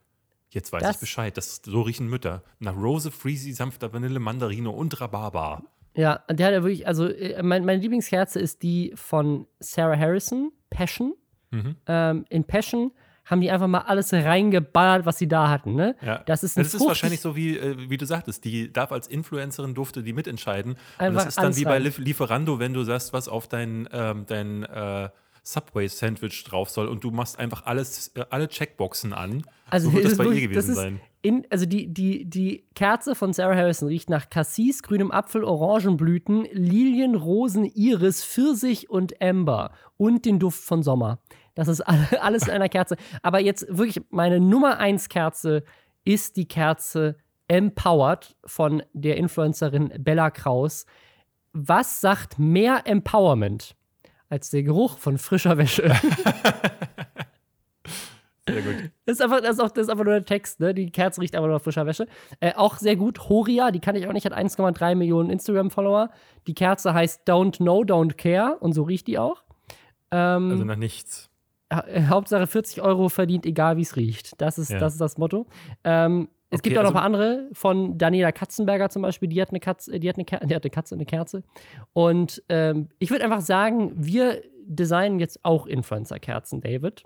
Jetzt 0.50 0.70
weiß 0.70 0.82
Das- 0.82 0.96
ich 0.96 1.00
Bescheid. 1.00 1.36
Das, 1.36 1.62
so 1.64 1.80
riechen 1.80 2.08
Mütter. 2.08 2.44
Nach 2.58 2.76
Rose, 2.76 3.10
Freezy, 3.10 3.52
sanfter 3.52 3.92
Vanille, 3.92 4.18
Mandarine 4.20 4.70
und 4.70 5.00
Rhabarber. 5.00 5.62
Ja, 5.96 6.16
der 6.30 6.46
hat 6.46 6.52
ja 6.54 6.62
wirklich, 6.62 6.86
also 6.86 7.06
äh, 7.06 7.42
mein, 7.42 7.64
meine 7.64 7.80
Lieblingskerze 7.80 8.38
ist 8.38 8.62
die 8.62 8.92
von 8.94 9.46
Sarah 9.60 9.96
Harrison, 9.98 10.52
Passion. 10.70 11.14
Mhm. 11.50 11.76
Ähm, 11.86 12.24
in 12.28 12.44
Passion 12.44 12.92
haben 13.32 13.40
die 13.40 13.50
einfach 13.50 13.66
mal 13.66 13.80
alles 13.80 14.12
reingeballert, 14.12 15.06
was 15.06 15.18
sie 15.18 15.26
da 15.26 15.48
hatten. 15.48 15.74
Ne? 15.74 15.96
Ja. 16.02 16.18
Das 16.26 16.44
ist 16.44 16.56
ein 16.56 16.62
das 16.62 16.74
ist 16.74 16.86
wahrscheinlich 16.86 17.20
so, 17.20 17.34
wie, 17.34 17.56
äh, 17.56 17.76
wie 17.88 17.96
du 17.96 18.06
sagtest. 18.06 18.44
Die 18.44 18.72
darf 18.72 18.92
als 18.92 19.08
Influencerin 19.08 19.74
durfte 19.74 20.02
die 20.02 20.12
mitentscheiden. 20.12 20.76
und 21.00 21.14
das 21.14 21.26
ist 21.26 21.38
dann 21.38 21.56
wie 21.56 21.64
bei 21.64 21.78
Lieferando, 21.78 22.60
wenn 22.60 22.74
du 22.74 22.84
sagst, 22.84 23.12
was 23.12 23.28
auf 23.28 23.48
dein, 23.48 23.88
ähm, 23.92 24.24
dein 24.28 24.62
äh, 24.64 25.08
Subway-Sandwich 25.42 26.44
drauf 26.44 26.70
soll 26.70 26.86
und 26.86 27.02
du 27.02 27.10
machst 27.10 27.38
einfach 27.38 27.66
alles, 27.66 28.08
äh, 28.14 28.24
alle 28.30 28.48
Checkboxen 28.48 29.12
an. 29.12 29.44
Also 29.70 29.88
so 29.88 29.96
wird 29.96 30.04
es 30.04 30.16
das 30.16 30.26
bei 30.26 30.32
ihr 30.32 30.48
gewesen 30.48 30.70
ist 30.70 30.76
sein. 30.76 31.00
In, 31.22 31.46
also 31.50 31.66
die, 31.66 31.86
die, 31.92 32.24
die 32.24 32.64
Kerze 32.74 33.14
von 33.14 33.32
Sarah 33.32 33.56
Harrison 33.56 33.88
riecht 33.88 34.10
nach 34.10 34.28
Cassis, 34.28 34.82
grünem 34.82 35.10
Apfel, 35.10 35.44
Orangenblüten, 35.44 36.46
Lilien, 36.52 37.14
Rosen, 37.14 37.64
Iris, 37.64 38.24
Pfirsich 38.24 38.90
und 38.90 39.22
Amber 39.22 39.72
und 39.96 40.24
den 40.24 40.38
Duft 40.38 40.62
von 40.62 40.82
Sommer. 40.82 41.20
Das 41.54 41.68
ist 41.68 41.80
alle- 41.82 42.08
alles 42.22 42.44
in 42.48 42.50
einer 42.54 42.68
Kerze. 42.68 42.96
Aber 43.22 43.40
jetzt 43.40 43.66
wirklich 43.68 44.02
meine 44.10 44.40
Nummer 44.40 44.78
eins 44.78 45.08
Kerze 45.08 45.64
ist 46.04 46.36
die 46.36 46.46
Kerze 46.48 47.16
Empowered 47.48 48.34
von 48.44 48.82
der 48.92 49.16
Influencerin 49.18 49.92
Bella 49.98 50.30
Kraus. 50.30 50.86
Was 51.52 52.00
sagt 52.00 52.38
mehr 52.38 52.82
Empowerment 52.86 53.76
als 54.30 54.48
der 54.50 54.62
Geruch 54.62 54.96
von 54.98 55.18
frischer 55.18 55.58
Wäsche? 55.58 55.92
Sehr 58.48 58.60
gut. 58.62 58.90
Das 59.06 59.16
ist, 59.18 59.22
einfach, 59.22 59.40
das, 59.40 59.50
ist 59.50 59.60
auch, 59.60 59.70
das 59.70 59.84
ist 59.84 59.88
einfach 59.88 60.04
nur 60.04 60.14
der 60.14 60.24
Text, 60.24 60.58
ne? 60.58 60.74
Die 60.74 60.90
Kerze 60.90 61.20
riecht 61.20 61.34
einfach 61.36 61.46
nur 61.46 61.56
nach 61.58 61.62
frischer 61.62 61.86
Wäsche. 61.86 62.08
Äh, 62.40 62.54
auch 62.56 62.76
sehr 62.76 62.96
gut. 62.96 63.28
Horia, 63.28 63.70
die 63.70 63.78
kann 63.78 63.94
ich 63.94 64.08
auch 64.08 64.12
nicht, 64.12 64.26
hat 64.26 64.32
1,3 64.36 64.96
Millionen 64.96 65.30
Instagram-Follower. 65.30 66.10
Die 66.48 66.54
Kerze 66.54 66.92
heißt 66.92 67.28
Don't 67.28 67.58
Know, 67.58 67.82
Don't 67.82 68.14
Care 68.16 68.56
und 68.58 68.72
so 68.72 68.82
riecht 68.82 69.06
die 69.06 69.18
auch. 69.18 69.44
Ähm, 70.10 70.50
Also 70.50 70.64
nach 70.64 70.74
nichts. 70.76 71.30
Äh, 71.80 72.04
Hauptsache 72.08 72.46
40 72.46 72.82
Euro 72.82 73.08
verdient, 73.08 73.46
egal 73.46 73.76
wie 73.76 73.82
es 73.82 73.96
riecht. 73.96 74.40
Das 74.40 74.58
ist, 74.58 74.70
Ja. 74.70 74.78
das 74.78 74.92
ist 74.94 75.00
das 75.00 75.18
Motto. 75.18 75.46
Ähm, 75.84 76.28
es 76.50 76.60
Okay, 76.60 76.68
gibt 76.70 76.78
auch 76.78 76.82
noch 76.82 76.88
also- 76.94 76.98
ein 76.98 77.12
paar 77.12 77.20
andere, 77.22 77.48
von 77.54 77.96
Daniela 77.98 78.30
Katzenberger 78.32 78.90
zum 78.90 79.02
Beispiel, 79.02 79.28
die 79.28 79.40
hat 79.40 79.50
eine 79.50 79.60
Katze, 79.60 79.98
die 79.98 80.08
hat 80.08 80.16
eine, 80.16 80.24
Ker 80.24 80.40
die 80.44 80.54
hat 80.54 80.62
eine 80.64 80.70
Katze, 80.70 80.94
eine 80.94 81.06
Kerze. 81.06 81.42
Und 81.94 82.42
ähm, 82.50 82.88
ich 82.98 83.10
würde 83.10 83.24
einfach 83.24 83.40
sagen, 83.40 83.92
wir 83.96 84.42
designen 84.66 85.18
jetzt 85.18 85.44
auch 85.44 85.66
Influencer-Kerzen, 85.66 86.60
David. 86.60 87.04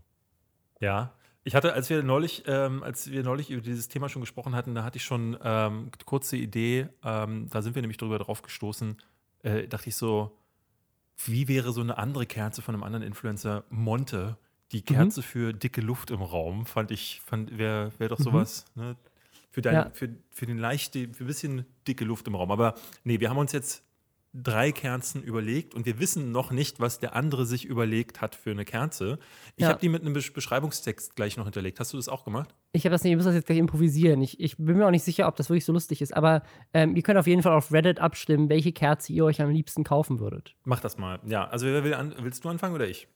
Ja. 0.81 1.13
Ich 1.45 1.55
hatte, 1.55 1.73
als 1.75 1.89
wir 1.91 2.03
neulich, 2.03 2.43
ähm, 2.49 2.83
als 2.83 3.09
wir 3.11 3.23
neulich 3.23 3.51
über 3.51 3.63
dieses 3.63 3.87
Thema 3.87 4.09
schon 4.09 4.21
gesprochen 4.21 4.57
hatten, 4.57 4.75
da 4.75 4.83
hatte 4.83 4.97
ich 4.97 5.05
schon 5.05 5.39
ähm, 5.45 5.91
kurze 6.05 6.37
Idee, 6.37 6.89
ähm, 7.05 7.47
da 7.51 7.63
sind 7.63 7.77
wir 7.77 7.83
nämlich 7.83 7.99
drüber 7.99 8.19
drauf 8.19 8.43
gestoßen, 8.43 8.97
äh, 9.45 9.69
dachte 9.69 9.89
ich 9.89 9.95
so, 9.95 10.33
wie 11.25 11.47
wäre 11.47 11.71
so 11.71 11.81
eine 11.83 11.99
andere 11.99 12.27
Kerze 12.27 12.63
von 12.63 12.75
einem 12.75 12.83
anderen 12.83 13.05
Influencer, 13.05 13.63
Monte, 13.71 14.37
die 14.73 14.83
Kerze 14.83 15.23
für 15.23 15.53
dicke 15.53 15.81
Luft 15.81 16.11
im 16.11 16.23
Raum, 16.23 16.67
fand 16.67 16.91
ich, 16.91 17.21
fand, 17.25 17.57
wäre 17.59 17.93
wär 17.99 18.09
doch 18.09 18.19
sowas, 18.19 18.65
ne? 18.75 18.97
Für, 19.51 19.63
dein, 19.63 19.75
Ja. 19.75 19.91
für, 19.93 20.11
für 20.31 20.45
den 20.45 20.59
leichte, 20.59 21.09
für 21.15 21.25
ein 21.25 21.27
bisschen 21.29 21.65
dicke 21.89 22.05
Luft 22.05 22.27
im 22.29 22.35
Raum. 22.35 22.51
Aber 22.51 22.75
nee, 23.05 23.21
wir 23.21 23.31
haben 23.31 23.39
uns 23.39 23.53
jetzt 23.53 23.85
drei 24.35 24.71
Kerzen 24.71 25.23
überlegt 25.23 25.75
und 25.75 25.87
wir 25.87 25.99
wissen 25.99 26.31
noch 26.31 26.51
nicht, 26.51 26.79
was 26.79 26.99
der 26.99 27.17
andere 27.17 27.47
sich 27.47 27.65
überlegt 27.65 28.21
hat 28.21 28.35
für 28.35 28.51
eine 28.51 28.67
Kerze. 28.67 29.19
Ich 29.57 29.63
Ja. 29.63 29.69
habe 29.71 29.81
die 29.81 29.89
mit 29.89 30.03
einem 30.03 30.15
Besch- 30.15 30.35
Beschreibungstext 30.35 31.17
gleich 31.17 31.39
noch 31.39 31.45
hinterlegt. 31.45 31.81
Hast 31.81 31.95
du 31.95 31.97
das 31.97 32.07
auch 32.11 32.23
gemacht? 32.23 32.55
Ich 32.73 32.85
habe 32.85 32.91
das 32.93 33.03
nicht, 33.03 33.13
ihr 33.13 33.17
müsst 33.17 33.29
das 33.29 33.35
jetzt 33.35 33.47
gleich 33.47 33.57
improvisieren. 33.57 34.21
Ich, 34.21 34.39
ich 34.39 34.59
bin 34.59 34.77
mir 34.77 34.87
auch 34.87 34.91
nicht 34.91 35.05
sicher, 35.05 35.27
ob 35.27 35.37
das 35.37 35.49
wirklich 35.49 35.65
so 35.65 35.73
lustig 35.73 36.03
ist, 36.03 36.15
aber 36.15 36.43
ähm, 36.75 36.95
ihr 36.97 37.03
könnt 37.03 37.19
auf 37.19 37.27
jeden 37.27 37.43
Fall 37.43 37.55
auf 37.55 37.73
Reddit 37.73 37.99
abstimmen, 37.99 38.51
welche 38.51 38.73
Kerze 38.73 39.11
ihr 39.15 39.25
euch 39.25 39.41
am 39.41 39.49
liebsten 39.49 39.85
kaufen 39.85 40.21
würdet. 40.21 40.55
Mach 40.65 40.81
das 40.81 40.99
mal. 40.99 41.19
Ja, 41.25 41.49
also 41.49 41.65
wer 41.65 41.83
will 41.83 41.95
an, 41.95 42.15
willst 42.21 42.45
du 42.45 42.51
anfangen 42.51 42.75
oder 42.75 42.87
ich? 42.87 43.09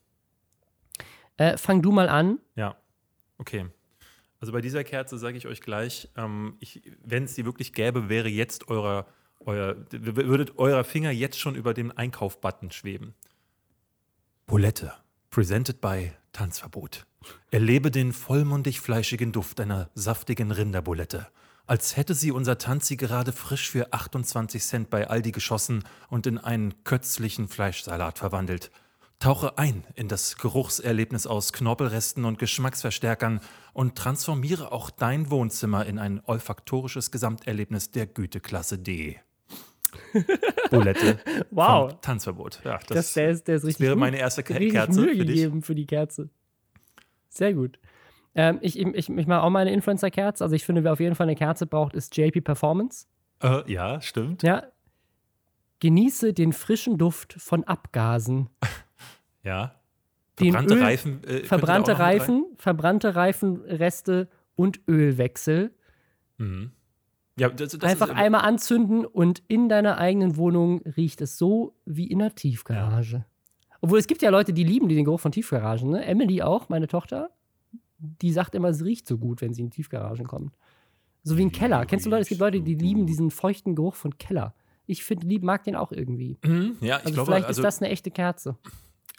Äh, 1.41 1.57
fang 1.57 1.81
du 1.81 1.91
mal 1.91 2.07
an. 2.07 2.37
Ja, 2.55 2.75
okay. 3.39 3.65
Also 4.39 4.53
bei 4.53 4.61
dieser 4.61 4.83
Kerze 4.83 5.17
sage 5.17 5.37
ich 5.37 5.47
euch 5.47 5.61
gleich, 5.61 6.07
ähm, 6.15 6.57
wenn 7.03 7.23
es 7.23 7.33
die 7.33 7.45
wirklich 7.45 7.73
gäbe, 7.73 8.09
wäre 8.09 8.29
jetzt 8.29 8.67
eurer, 8.67 9.07
euer, 9.39 9.75
würdet 9.89 10.59
eurer 10.59 10.83
Finger 10.83 11.09
jetzt 11.09 11.39
schon 11.39 11.55
über 11.55 11.73
dem 11.73 11.91
Einkauf-Button 11.95 12.69
schweben. 12.69 13.15
Bulette, 14.45 14.93
presented 15.31 15.81
by 15.81 16.11
Tanzverbot. 16.31 17.07
Erlebe 17.49 17.89
den 17.89 18.13
vollmundig 18.13 18.79
fleischigen 18.79 19.31
Duft 19.31 19.59
einer 19.59 19.89
saftigen 19.95 20.51
Rinderbulette. 20.51 21.27
Als 21.65 21.97
hätte 21.97 22.13
sie 22.13 22.31
unser 22.31 22.59
Tanzi 22.59 22.97
gerade 22.97 23.31
frisch 23.31 23.71
für 23.71 23.93
28 23.93 24.61
Cent 24.61 24.89
bei 24.91 25.07
Aldi 25.07 25.31
geschossen 25.31 25.85
und 26.09 26.27
in 26.27 26.37
einen 26.37 26.83
kötzlichen 26.83 27.47
Fleischsalat 27.47 28.19
verwandelt. 28.19 28.69
Tauche 29.21 29.57
ein 29.57 29.83
in 29.95 30.07
das 30.07 30.35
Geruchserlebnis 30.35 31.27
aus 31.27 31.53
Knorpelresten 31.53 32.25
und 32.25 32.39
Geschmacksverstärkern 32.39 33.39
und 33.73 33.95
transformiere 33.95 34.71
auch 34.71 34.89
dein 34.89 35.29
Wohnzimmer 35.29 35.85
in 35.85 35.99
ein 35.99 36.21
olfaktorisches 36.25 37.11
Gesamterlebnis 37.11 37.91
der 37.91 38.07
Güteklasse 38.07 38.79
D. 38.79 39.19
Bulette 40.71 41.19
Wow. 41.51 41.93
Tanzverbot. 42.01 42.61
Ja, 42.63 42.79
das, 42.79 42.87
Das, 42.87 43.13
der, 43.13 43.29
ist, 43.31 43.47
der 43.47 43.55
ist 43.57 43.65
richtig 43.65 43.85
wäre 43.85 43.95
meine 43.95 44.17
erste 44.17 44.41
Ke- 44.43 44.55
richtig 44.55 44.71
Kerze 44.73 44.99
Mühe 45.01 45.09
für 45.15 45.25
dich. 45.25 45.35
gegeben 45.35 45.61
für 45.61 45.75
die 45.75 45.85
Kerze. 45.85 46.29
Sehr 47.29 47.53
gut. 47.53 47.77
Ähm, 48.33 48.57
ich 48.61 48.79
ich, 48.79 48.87
ich, 48.87 49.09
ich 49.09 49.27
mache 49.27 49.43
auch 49.43 49.49
meine 49.49 49.71
Influencer-Kerze. 49.73 50.43
Also 50.43 50.55
ich 50.55 50.63
finde, 50.65 50.83
wer 50.83 50.93
auf 50.93 50.99
jeden 50.99 51.15
Fall 51.15 51.25
eine 51.27 51.35
Kerze 51.35 51.65
braucht, 51.67 51.93
ist 51.93 52.15
JP 52.17 52.41
Performance. 52.41 53.05
Äh, 53.41 53.69
ja, 53.71 54.01
stimmt. 54.01 54.43
Ja. 54.43 54.63
Genieße 55.79 56.33
den 56.33 56.53
frischen 56.53 56.97
Duft 56.97 57.33
von 57.37 57.63
Abgasen. 57.65 58.49
Ja. 59.43 59.75
Verbrannte 60.35 60.75
Öl- 60.75 60.81
Reifen. 60.81 61.23
Äh, 61.23 61.43
verbrannte? 61.43 61.99
Reifen, 61.99 62.45
verbrannte 62.55 63.15
Reifenreste 63.15 64.29
und 64.55 64.81
Ölwechsel. 64.87 65.73
Mhm. 66.37 66.71
Ja, 67.37 67.49
das, 67.49 67.77
das 67.77 67.89
Einfach 67.89 68.09
einmal 68.09 68.41
anzünden 68.41 69.05
und 69.05 69.41
in 69.47 69.69
deiner 69.69 69.97
eigenen 69.97 70.35
Wohnung 70.35 70.81
riecht 70.97 71.21
es 71.21 71.37
so 71.37 71.75
wie 71.85 72.07
in 72.07 72.21
einer 72.21 72.35
Tiefgarage. 72.35 73.25
Obwohl 73.81 73.99
es 73.99 74.07
gibt 74.07 74.21
ja 74.21 74.29
Leute, 74.29 74.53
die 74.53 74.63
lieben 74.63 74.89
den 74.89 75.05
Geruch 75.05 75.19
von 75.19 75.31
Tiefgaragen. 75.31 75.89
Ne? 75.91 76.05
Emily 76.05 76.41
auch, 76.41 76.69
meine 76.69 76.87
Tochter, 76.87 77.31
die 77.97 78.31
sagt 78.31 78.53
immer, 78.53 78.69
es 78.69 78.83
riecht 78.83 79.07
so 79.07 79.17
gut, 79.17 79.41
wenn 79.41 79.53
sie 79.53 79.61
in 79.61 79.71
Tiefgaragen 79.71 80.27
kommt. 80.27 80.55
So 81.23 81.37
wie 81.37 81.43
ein 81.45 81.51
Keller. 81.51 81.85
Kennst 81.85 82.05
du 82.05 82.09
Leute? 82.09 82.23
Es 82.23 82.29
gibt 82.29 82.41
Leute, 82.41 82.61
die 82.61 82.75
lieben 82.75 83.05
diesen 83.05 83.31
feuchten 83.31 83.75
Geruch 83.75 83.95
von 83.95 84.17
Keller. 84.17 84.53
Ich 84.85 85.03
finde, 85.03 85.27
lieb 85.27 85.43
mag 85.43 85.63
den 85.63 85.75
auch 85.75 85.91
irgendwie. 85.91 86.37
Mhm, 86.43 86.77
ja, 86.81 86.97
ich 86.97 87.05
Also 87.05 87.13
glaube, 87.13 87.31
vielleicht 87.31 87.47
also 87.47 87.61
ist 87.61 87.65
das 87.65 87.81
eine 87.81 87.89
echte 87.89 88.11
Kerze. 88.11 88.57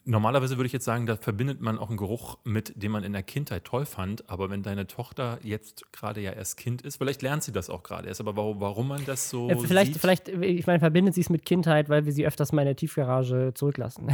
Normalerweise 0.05 0.57
würde 0.57 0.67
ich 0.67 0.73
jetzt 0.73 0.85
sagen, 0.85 1.07
da 1.07 1.17
verbindet 1.17 1.61
man 1.61 1.79
auch 1.79 1.89
einen 1.89 1.97
Geruch 1.97 2.39
mit, 2.45 2.73
den 2.81 2.93
man 2.93 3.05
in 3.05 3.13
der 3.13 3.23
Kindheit 3.23 3.65
toll 3.65 3.87
fand. 3.87 4.29
Aber 4.29 4.51
wenn 4.51 4.63
deine 4.63 4.87
Tochter 4.87 5.39
jetzt 5.43 5.93
gerade 5.93 6.21
ja 6.21 6.33
erst 6.33 6.57
Kind 6.57 6.83
ist, 6.83 6.97
vielleicht 6.97 7.23
lernt 7.23 7.43
sie 7.43 7.53
das 7.53 7.71
auch 7.71 7.83
gerade 7.83 8.09
erst. 8.09 8.21
Aber 8.21 8.37
warum, 8.37 8.61
warum 8.61 8.89
man 8.89 9.05
das 9.05 9.31
so 9.31 9.49
Äh, 9.49 9.57
vielleicht, 9.57 9.95
sieht, 9.95 10.01
vielleicht, 10.01 10.29
ich 10.29 10.67
meine, 10.67 10.81
verbindet 10.81 11.15
sie 11.15 11.21
es 11.21 11.31
mit 11.31 11.45
Kindheit, 11.45 11.89
weil 11.89 12.05
wir 12.05 12.13
sie 12.13 12.27
öfters 12.27 12.53
mal 12.53 12.63
in 12.63 12.67
der 12.67 12.77
Tiefgarage 12.77 13.53
zurücklassen. 13.55 14.09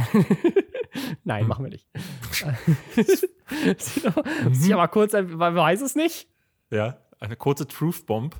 Nein, 1.23 1.47
machen 1.47 1.65
wir 1.65 1.71
nicht. 1.71 1.87
Muss 4.43 4.65
ich 4.65 4.73
aber 4.73 4.87
kurz, 4.87 5.13
man 5.13 5.55
weiß 5.55 5.81
es 5.81 5.95
nicht. 5.95 6.27
Ja, 6.71 6.97
eine 7.19 7.35
kurze 7.35 7.67
Truth 7.67 8.05
Bomb. 8.05 8.35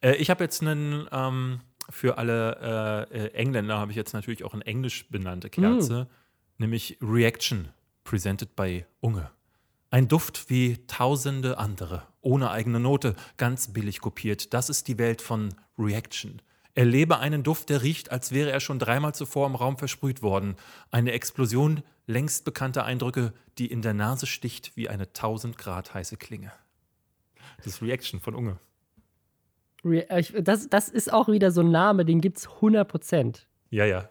Äh, 0.00 0.16
ich 0.16 0.30
habe 0.30 0.44
jetzt 0.44 0.62
einen, 0.62 1.06
ähm, 1.10 1.60
für 1.90 2.18
alle 2.18 3.08
äh, 3.12 3.24
äh, 3.24 3.34
Engländer 3.34 3.78
habe 3.78 3.90
ich 3.90 3.96
jetzt 3.96 4.12
natürlich 4.12 4.44
auch 4.44 4.54
eine 4.54 4.64
englisch 4.66 5.08
benannte 5.10 5.50
Kerze, 5.50 6.08
nämlich 6.62 6.96
Reaction, 7.02 7.68
presented 8.04 8.56
by 8.56 8.86
Unge. 9.00 9.30
Ein 9.90 10.08
Duft 10.08 10.48
wie 10.48 10.78
tausende 10.86 11.58
andere, 11.58 12.04
ohne 12.22 12.50
eigene 12.50 12.80
Note, 12.80 13.14
ganz 13.36 13.74
billig 13.74 14.00
kopiert. 14.00 14.54
Das 14.54 14.70
ist 14.70 14.88
die 14.88 14.96
Welt 14.96 15.20
von 15.20 15.54
Reaction. 15.78 16.40
Erlebe 16.74 17.18
einen 17.18 17.42
Duft, 17.42 17.68
der 17.68 17.82
riecht, 17.82 18.10
als 18.10 18.32
wäre 18.32 18.50
er 18.50 18.60
schon 18.60 18.78
dreimal 18.78 19.14
zuvor 19.14 19.46
im 19.46 19.54
Raum 19.54 19.76
versprüht 19.76 20.22
worden. 20.22 20.56
Eine 20.90 21.12
Explosion 21.12 21.82
längst 22.06 22.46
bekannter 22.46 22.86
Eindrücke, 22.86 23.34
die 23.58 23.66
in 23.66 23.82
der 23.82 23.92
Nase 23.92 24.26
sticht 24.26 24.74
wie 24.76 24.88
eine 24.88 25.04
1000 25.04 25.58
Grad 25.58 25.92
heiße 25.92 26.16
Klinge. 26.16 26.52
Das 27.58 27.66
ist 27.66 27.82
Reaction 27.82 28.20
von 28.20 28.34
Unge. 28.34 28.58
Äh, 29.84 30.42
das, 30.42 30.70
das 30.70 30.88
ist 30.88 31.12
auch 31.12 31.28
wieder 31.28 31.50
so 31.50 31.60
ein 31.60 31.70
Name, 31.70 32.06
den 32.06 32.22
gibt 32.22 32.38
es 32.38 32.48
100%. 32.48 33.42
Ja, 33.68 33.84
ja. 33.84 34.08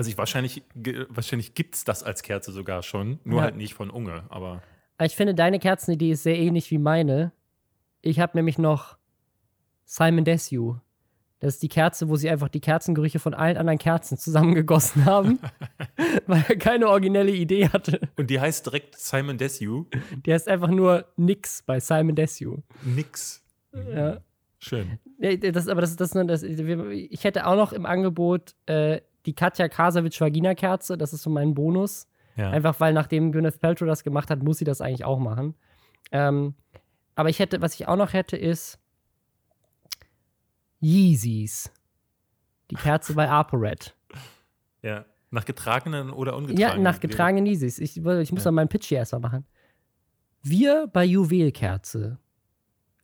Also 0.00 0.08
ich, 0.08 0.16
wahrscheinlich, 0.16 0.62
wahrscheinlich 1.10 1.52
gibt 1.52 1.74
es 1.74 1.84
das 1.84 2.02
als 2.02 2.22
Kerze 2.22 2.52
sogar 2.52 2.82
schon, 2.82 3.18
nur 3.22 3.40
Ja. 3.40 3.42
halt 3.44 3.56
nicht 3.56 3.74
von 3.74 3.90
Unge, 3.90 4.24
aber 4.30 4.62
Ich 4.98 5.14
finde, 5.14 5.34
deine 5.34 5.58
Kerzenidee 5.58 6.12
ist 6.12 6.22
sehr 6.22 6.38
ähnlich 6.38 6.70
wie 6.70 6.78
meine. 6.78 7.32
Ich 8.00 8.18
habe 8.18 8.34
nämlich 8.38 8.56
noch 8.56 8.96
Simon 9.84 10.24
Desue. 10.24 10.80
Das 11.40 11.52
ist 11.52 11.62
die 11.62 11.68
Kerze, 11.68 12.08
wo 12.08 12.16
sie 12.16 12.30
einfach 12.30 12.48
die 12.48 12.60
Kerzengerüche 12.62 13.18
von 13.18 13.34
allen 13.34 13.58
anderen 13.58 13.78
Kerzen 13.78 14.16
zusammengegossen 14.16 15.04
haben, 15.04 15.38
weil 16.26 16.46
er 16.48 16.56
keine 16.56 16.88
originelle 16.88 17.32
Idee 17.32 17.68
hatte. 17.68 18.00
und 18.16 18.30
die 18.30 18.40
heißt 18.40 18.64
direkt 18.64 18.96
Simon 18.98 19.36
Desue. 19.36 19.84
Der 20.24 20.36
ist 20.36 20.48
einfach 20.48 20.68
nur 20.68 21.04
nix 21.18 21.62
bei 21.62 21.78
Simon 21.78 22.14
Desue. 22.16 22.62
Nix. 22.82 23.44
Ja. 23.74 24.22
Schön. 24.58 24.98
Das, 25.18 25.68
aber 25.68 25.82
das, 25.82 25.94
das, 25.96 26.12
das, 26.12 26.42
ich 26.42 27.24
hätte 27.24 27.46
auch 27.46 27.56
noch 27.56 27.74
im 27.74 27.84
Angebot 27.84 28.54
äh, 28.64 29.02
die 29.26 29.34
Katja 29.34 29.68
Krasavitsch 29.68 30.20
Vagina-Kerze. 30.20 30.96
Das 30.98 31.12
ist 31.12 31.22
so 31.22 31.30
mein 31.30 31.54
Bonus. 31.54 32.08
Ja. 32.36 32.50
Einfach 32.50 32.80
weil 32.80 32.92
nachdem 32.94 33.32
Gwyneth 33.32 33.60
Paltrow 33.60 33.86
das 33.88 34.02
gemacht 34.04 34.30
hat, 34.30 34.42
muss 34.42 34.58
sie 34.58 34.64
das 34.64 34.80
eigentlich 34.80 35.04
auch 35.04 35.18
machen. 35.18 35.54
Ähm, 36.12 36.54
aber 37.14 37.28
ich 37.28 37.38
hätte, 37.38 37.60
was 37.60 37.74
ich 37.74 37.86
auch 37.88 37.96
noch 37.96 38.12
hätte, 38.12 38.36
ist 38.36 38.78
Yeezys. 40.80 41.70
Die 42.70 42.76
Kerze 42.76 43.14
bei 43.14 43.28
ApoRed. 43.28 43.94
ja. 44.82 45.04
Nach 45.32 45.44
getragenen 45.44 46.10
oder 46.10 46.32
Ja, 46.32 46.38
ungetragenen? 46.38 46.82
nach 46.82 46.98
getragenen 47.00 47.46
Yeezys. 47.46 47.78
Ich, 47.78 47.96
ich 47.98 48.02
muss 48.32 48.44
Ja. 48.44 48.50
noch 48.50 48.54
meinen 48.56 48.68
Pitch 48.68 48.86
hier 48.86 48.98
erstmal 48.98 49.20
machen. 49.20 49.46
Wir 50.42 50.86
bei 50.86 51.04
Juwelkerze 51.04 52.18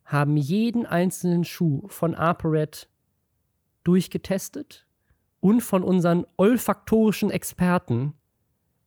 haben 0.03 0.35
jeden 0.37 0.85
einzelnen 0.85 1.43
Schuh 1.43 1.87
von 1.87 2.15
ApoRed 2.15 2.89
durchgetestet 3.83 4.86
und 5.47 5.61
von 5.61 5.81
unseren 5.83 6.25
olfaktorischen 6.35 7.31
Experten 7.31 8.13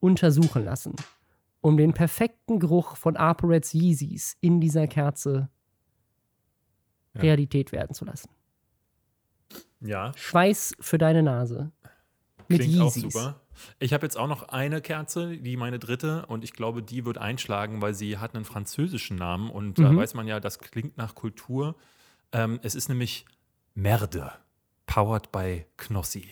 untersuchen 0.01 0.63
lassen, 0.65 0.95
um 1.63 1.77
den 1.79 1.95
perfekten 1.95 2.59
Geruch 2.61 2.97
von 2.97 3.17
ApoReds 3.17 3.73
Yeezys 3.73 4.37
in 4.43 4.61
dieser 4.61 4.87
Kerze 4.87 5.49
Ja. 7.15 7.23
Realität 7.23 7.73
werden 7.73 7.95
zu 7.95 8.05
lassen. 8.05 8.29
Ja, 9.81 10.13
Schweiß 10.15 10.75
für 10.81 10.99
deine 10.99 11.23
Nase. 11.23 11.73
Mit 12.49 12.61
klingt 12.61 12.81
auch 12.81 12.95
Yeezys. 12.95 13.15
super. 13.15 13.41
Ich 13.79 13.93
habe 13.93 14.05
jetzt 14.07 14.17
auch 14.17 14.29
noch 14.29 14.49
eine 14.51 14.81
Kerze, 14.81 15.37
die 15.39 15.57
meine 15.57 15.79
dritte, 15.79 16.27
und 16.27 16.45
ich 16.45 16.53
glaube, 16.53 16.83
die 16.83 17.05
wird 17.05 17.19
einschlagen, 17.19 17.81
weil 17.83 17.95
sie 17.95 18.19
hat 18.19 18.35
einen 18.35 18.45
französischen 18.45 19.17
Namen 19.17 19.51
und 19.51 19.79
da 19.79 19.91
Mhm. 19.93 19.97
weiß 19.97 20.15
man 20.15 20.27
ja, 20.27 20.41
das 20.41 20.59
klingt 20.59 20.97
nach 20.99 21.15
Kultur. 21.15 21.75
Ähm, 22.33 22.61
es 22.63 22.75
ist 22.75 22.89
nämlich 22.89 23.25
Merde, 23.75 24.33
powered 24.87 25.31
by 25.33 25.65
Knossi. 25.77 26.29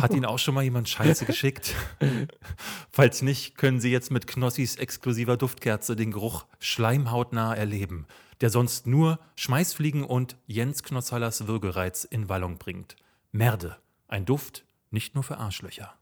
Hat 0.00 0.12
Ihnen 0.12 0.24
auch 0.24 0.38
schon 0.38 0.54
mal 0.54 0.64
jemand 0.64 0.88
Scheiße 0.88 1.24
geschickt? 1.24 1.74
Falls 2.90 3.22
nicht, 3.22 3.56
können 3.56 3.80
Sie 3.80 3.90
jetzt 3.90 4.10
mit 4.10 4.26
Knossis 4.26 4.76
exklusiver 4.76 5.36
Duftkerze 5.36 5.96
den 5.96 6.12
Geruch 6.12 6.46
schleimhautnah 6.58 7.54
erleben, 7.54 8.06
der 8.40 8.50
sonst 8.50 8.86
nur 8.86 9.18
Schmeißfliegen 9.36 10.04
und 10.04 10.36
Jens 10.46 10.82
Knossallers 10.82 11.46
Würgereiz 11.46 12.04
in 12.04 12.28
Wallung 12.28 12.58
bringt. 12.58 12.96
Merde, 13.32 13.76
ein 14.08 14.24
Duft 14.24 14.64
nicht 14.90 15.14
nur 15.14 15.24
für 15.24 15.38
Arschlöcher. 15.38 15.94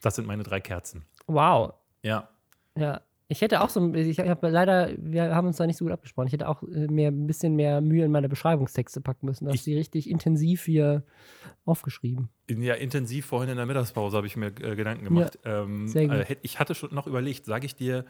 Das 0.00 0.14
sind 0.16 0.26
meine 0.26 0.42
drei 0.44 0.60
Kerzen. 0.60 1.04
Wow. 1.26 1.74
Ja. 2.02 2.28
Ja. 2.76 3.00
Ich 3.28 3.40
hätte 3.40 3.60
auch 3.60 3.70
so, 3.70 3.92
ich 3.94 4.20
habe 4.20 4.48
leider, 4.48 4.90
wir 4.98 5.34
haben 5.34 5.48
uns 5.48 5.56
da 5.56 5.66
nicht 5.66 5.76
so 5.76 5.84
gut 5.84 5.92
abgesprochen. 5.92 6.28
Ich 6.28 6.32
hätte 6.32 6.48
auch 6.48 6.62
äh, 6.62 6.86
mehr, 6.86 7.10
ein 7.10 7.26
bisschen 7.26 7.56
mehr 7.56 7.80
Mühe 7.80 8.04
in 8.04 8.12
meine 8.12 8.28
Beschreibungstexte 8.28 9.00
packen 9.00 9.26
müssen. 9.26 9.46
Da 9.46 9.52
hast 9.52 9.66
du 9.66 9.70
die 9.70 9.76
richtig 9.76 10.08
intensiv 10.08 10.64
hier 10.64 11.02
aufgeschrieben. 11.64 12.28
Ja, 12.48 12.74
intensiv 12.74 13.26
vorhin 13.26 13.50
in 13.50 13.56
der 13.56 13.66
Mittagspause 13.66 14.16
habe 14.16 14.28
ich 14.28 14.36
mir 14.36 14.48
äh, 14.48 14.76
Gedanken 14.76 15.04
gemacht. 15.04 15.38
ähm, 15.44 15.88
sehr 15.88 16.06
gut. 16.06 16.30
äh, 16.30 16.36
ich 16.42 16.60
hatte 16.60 16.76
schon 16.76 16.94
noch 16.94 17.08
überlegt, 17.08 17.46
sage 17.46 17.66
ich 17.66 17.74
dir 17.74 18.04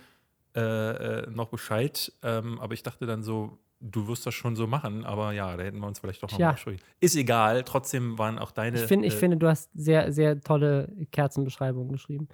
äh, 0.55 0.61
äh, 0.61 1.31
noch 1.31 1.48
Bescheid, 1.48 2.12
ähm, 2.22 2.61
aber 2.61 2.74
ich 2.74 2.83
dachte 2.83 3.07
dann 3.07 3.22
so, 3.22 3.59
du 3.81 4.09
wirst 4.09 4.26
das 4.26 4.35
schon 4.35 4.57
so 4.57 4.66
machen, 4.66 5.05
aber 5.05 5.33
ja, 5.33 5.57
da 5.57 5.62
hätten 5.62 5.79
wir 5.79 5.87
uns 5.87 5.98
vielleicht 5.98 6.22
doch 6.22 6.31
noch 6.31 6.37
Tja. 6.37 6.46
mal 6.46 6.52
absprechen. 6.52 6.81
Ist 7.00 7.16
egal, 7.16 7.62
trotzdem 7.62 8.18
waren 8.18 8.38
auch 8.38 8.50
deine. 8.50 8.81
Ich, 8.81 8.87
find, 8.87 9.05
ich 9.05 9.14
äh, 9.14 9.16
finde, 9.16 9.37
du 9.37 9.48
hast 9.48 9.70
sehr, 9.74 10.12
sehr 10.12 10.40
tolle 10.40 10.92
Kerzenbeschreibungen 11.12 11.92
geschrieben. 11.92 12.29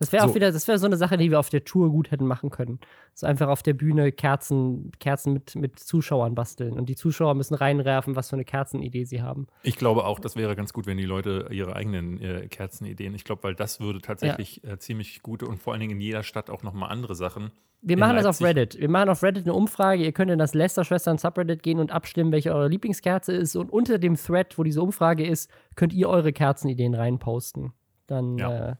Das 0.00 0.10
wäre 0.12 0.24
auch 0.24 0.28
So. 0.28 0.34
wieder, 0.34 0.50
das 0.50 0.66
wäre 0.66 0.78
so 0.78 0.86
eine 0.86 0.96
Sache, 0.96 1.16
die 1.16 1.30
wir 1.30 1.38
auf 1.38 1.50
der 1.50 1.64
Tour 1.64 1.88
gut 1.90 2.10
hätten 2.10 2.26
machen 2.26 2.50
können. 2.50 2.80
So 3.14 3.26
einfach 3.26 3.48
auf 3.48 3.62
der 3.62 3.74
Bühne 3.74 4.10
Kerzen, 4.10 4.90
Kerzen 4.98 5.32
mit, 5.32 5.54
mit 5.54 5.78
Zuschauern 5.78 6.34
basteln. 6.34 6.74
Und 6.74 6.88
die 6.88 6.96
Zuschauer 6.96 7.34
müssen 7.34 7.54
reinwerfen, 7.54 8.16
was 8.16 8.30
für 8.30 8.36
eine 8.36 8.44
Kerzenidee 8.44 9.04
sie 9.04 9.22
haben. 9.22 9.46
Ich 9.62 9.76
glaube 9.76 10.04
auch, 10.04 10.18
das 10.18 10.34
wäre 10.36 10.56
ganz 10.56 10.72
gut, 10.72 10.86
wenn 10.86 10.96
die 10.98 11.04
Leute 11.04 11.46
ihre 11.50 11.76
eigenen 11.76 12.20
äh, 12.20 12.48
Kerzenideen, 12.48 13.14
ich 13.14 13.24
glaube, 13.24 13.44
weil 13.44 13.54
das 13.54 13.78
würde 13.80 14.00
tatsächlich 14.00 14.64
äh, 14.64 14.78
ziemlich 14.78 15.22
gute 15.22 15.46
und 15.46 15.62
vor 15.62 15.72
allen 15.72 15.80
Dingen 15.80 15.92
in 15.92 16.00
jeder 16.00 16.22
Stadt 16.24 16.50
auch 16.50 16.62
nochmal 16.64 16.90
andere 16.90 17.14
Sachen. 17.14 17.52
Wir 17.86 17.98
machen 17.98 18.16
das 18.16 18.24
auf 18.24 18.40
Reddit. 18.40 18.80
Wir 18.80 18.88
machen 18.88 19.10
auf 19.10 19.22
Reddit 19.22 19.44
eine 19.44 19.52
Umfrage. 19.52 20.02
Ihr 20.04 20.12
könnt 20.12 20.30
in 20.30 20.38
das 20.38 20.54
Lester-Schwestern 20.54 21.18
Subreddit 21.18 21.62
gehen 21.62 21.78
und 21.78 21.92
abstimmen, 21.92 22.32
welche 22.32 22.54
eure 22.54 22.68
Lieblingskerze 22.68 23.32
ist. 23.32 23.56
Und 23.56 23.70
unter 23.70 23.98
dem 23.98 24.16
Thread, 24.16 24.56
wo 24.56 24.62
diese 24.62 24.80
Umfrage 24.80 25.26
ist, 25.26 25.50
könnt 25.76 25.92
ihr 25.92 26.08
eure 26.08 26.32
Kerzenideen 26.32 26.94
reinposten. 26.94 27.72
Dann 28.06 28.38
Ja. 28.38 28.70
äh, 28.70 28.74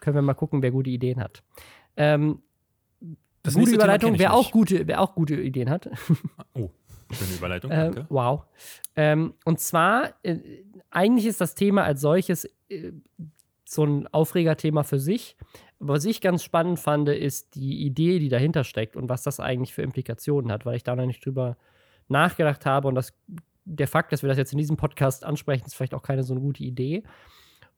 können 0.00 0.16
wir 0.16 0.22
mal 0.22 0.34
gucken, 0.34 0.62
wer 0.62 0.70
gute 0.70 0.90
Ideen 0.90 1.20
hat. 1.20 1.42
Ähm, 1.96 2.42
Das 3.42 3.54
gute 3.54 3.72
Überleitung, 3.72 4.18
wer 4.18 4.34
auch, 4.34 4.50
gute, 4.50 4.86
wer 4.86 5.00
auch 5.00 5.14
gute 5.14 5.34
Ideen 5.40 5.70
hat. 5.70 5.88
Oh, 6.54 6.70
schöne 7.12 7.34
Überleitung, 7.36 7.70
Ähm, 7.70 7.78
danke. 7.94 8.06
wow. 8.08 8.44
Ähm, 8.96 9.34
und 9.44 9.60
zwar, 9.60 10.14
äh, 10.22 10.38
eigentlich 10.90 11.26
ist 11.26 11.40
das 11.40 11.54
Thema 11.54 11.84
als 11.84 12.00
solches 12.00 12.44
äh, 12.68 12.92
so 13.64 13.84
ein 13.84 14.06
Aufregerthema 14.08 14.82
für 14.82 14.98
sich. 14.98 15.36
Was 15.78 16.04
ich 16.04 16.20
ganz 16.20 16.42
spannend 16.42 16.78
fand, 16.80 17.08
ist 17.08 17.54
die 17.54 17.84
Idee, 17.86 18.18
die 18.18 18.28
dahinter 18.28 18.64
steckt 18.64 18.96
und 18.96 19.08
was 19.08 19.22
das 19.22 19.40
eigentlich 19.40 19.72
für 19.72 19.82
Implikationen 19.82 20.50
hat, 20.52 20.66
weil 20.66 20.76
ich 20.76 20.82
da 20.82 20.94
noch 20.96 21.06
nicht 21.06 21.24
drüber 21.24 21.56
nachgedacht 22.08 22.66
habe 22.66 22.88
und 22.88 22.96
das, 22.96 23.14
der 23.64 23.86
Fakt, 23.88 24.12
dass 24.12 24.22
wir 24.22 24.28
das 24.28 24.36
jetzt 24.38 24.52
in 24.52 24.58
diesem 24.58 24.76
Podcast 24.76 25.24
ansprechen, 25.24 25.64
ist 25.66 25.74
vielleicht 25.74 25.94
auch 25.94 26.02
keine 26.02 26.22
so 26.24 26.34
eine 26.34 26.40
gute 26.42 26.62
Idee. 26.64 27.04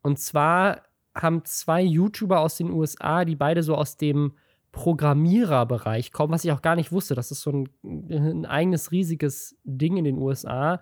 Und 0.01 0.19
zwar 0.19 0.83
haben 1.15 1.45
zwei 1.45 1.83
YouTuber 1.83 2.41
aus 2.41 2.57
den 2.57 2.71
USA, 2.71 3.25
die 3.25 3.37
beide 3.37 3.63
so 3.63 3.75
aus 3.75 3.97
dem 3.97 4.33
Programmiererbereich 4.73 6.13
kommen, 6.13 6.33
was 6.33 6.45
ich 6.45 6.53
auch 6.53 6.63
gar 6.63 6.77
nicht 6.77 6.93
wusste. 6.93 7.15
Das 7.15 7.31
ist 7.31 7.43
so 7.43 7.51
ein, 7.51 7.69
ein 8.11 8.47
eigenes 8.47 8.91
riesiges 8.91 9.57
Ding 9.65 9.99
in 9.99 10.05
den 10.05 10.19
USA, 10.19 10.81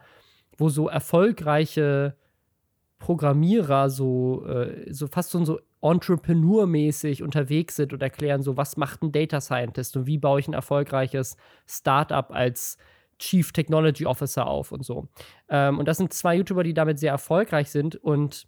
wo 0.56 0.68
so 0.68 0.88
erfolgreiche 0.88 2.16
Programmierer 3.00 3.90
so, 3.90 4.46
äh, 4.46 4.92
so 4.92 5.08
fast 5.08 5.30
so, 5.30 5.44
so 5.44 5.58
Entrepreneur-mäßig 5.82 7.22
unterwegs 7.22 7.76
sind 7.76 7.92
und 7.92 8.02
erklären, 8.02 8.42
so 8.42 8.56
was 8.56 8.76
macht 8.76 9.02
ein 9.02 9.10
Data 9.10 9.40
Scientist 9.40 9.96
und 9.96 10.06
wie 10.06 10.18
baue 10.18 10.38
ich 10.38 10.46
ein 10.46 10.54
erfolgreiches 10.54 11.36
Startup 11.66 12.30
als 12.30 12.76
Chief 13.18 13.52
Technology 13.52 14.06
Officer 14.06 14.46
auf 14.46 14.70
und 14.70 14.84
so. 14.84 15.08
Ähm, 15.48 15.78
und 15.78 15.88
das 15.88 15.96
sind 15.96 16.12
zwei 16.12 16.36
YouTuber, 16.36 16.62
die 16.62 16.74
damit 16.74 16.98
sehr 16.98 17.12
erfolgreich 17.12 17.70
sind 17.70 17.96
und 17.96 18.46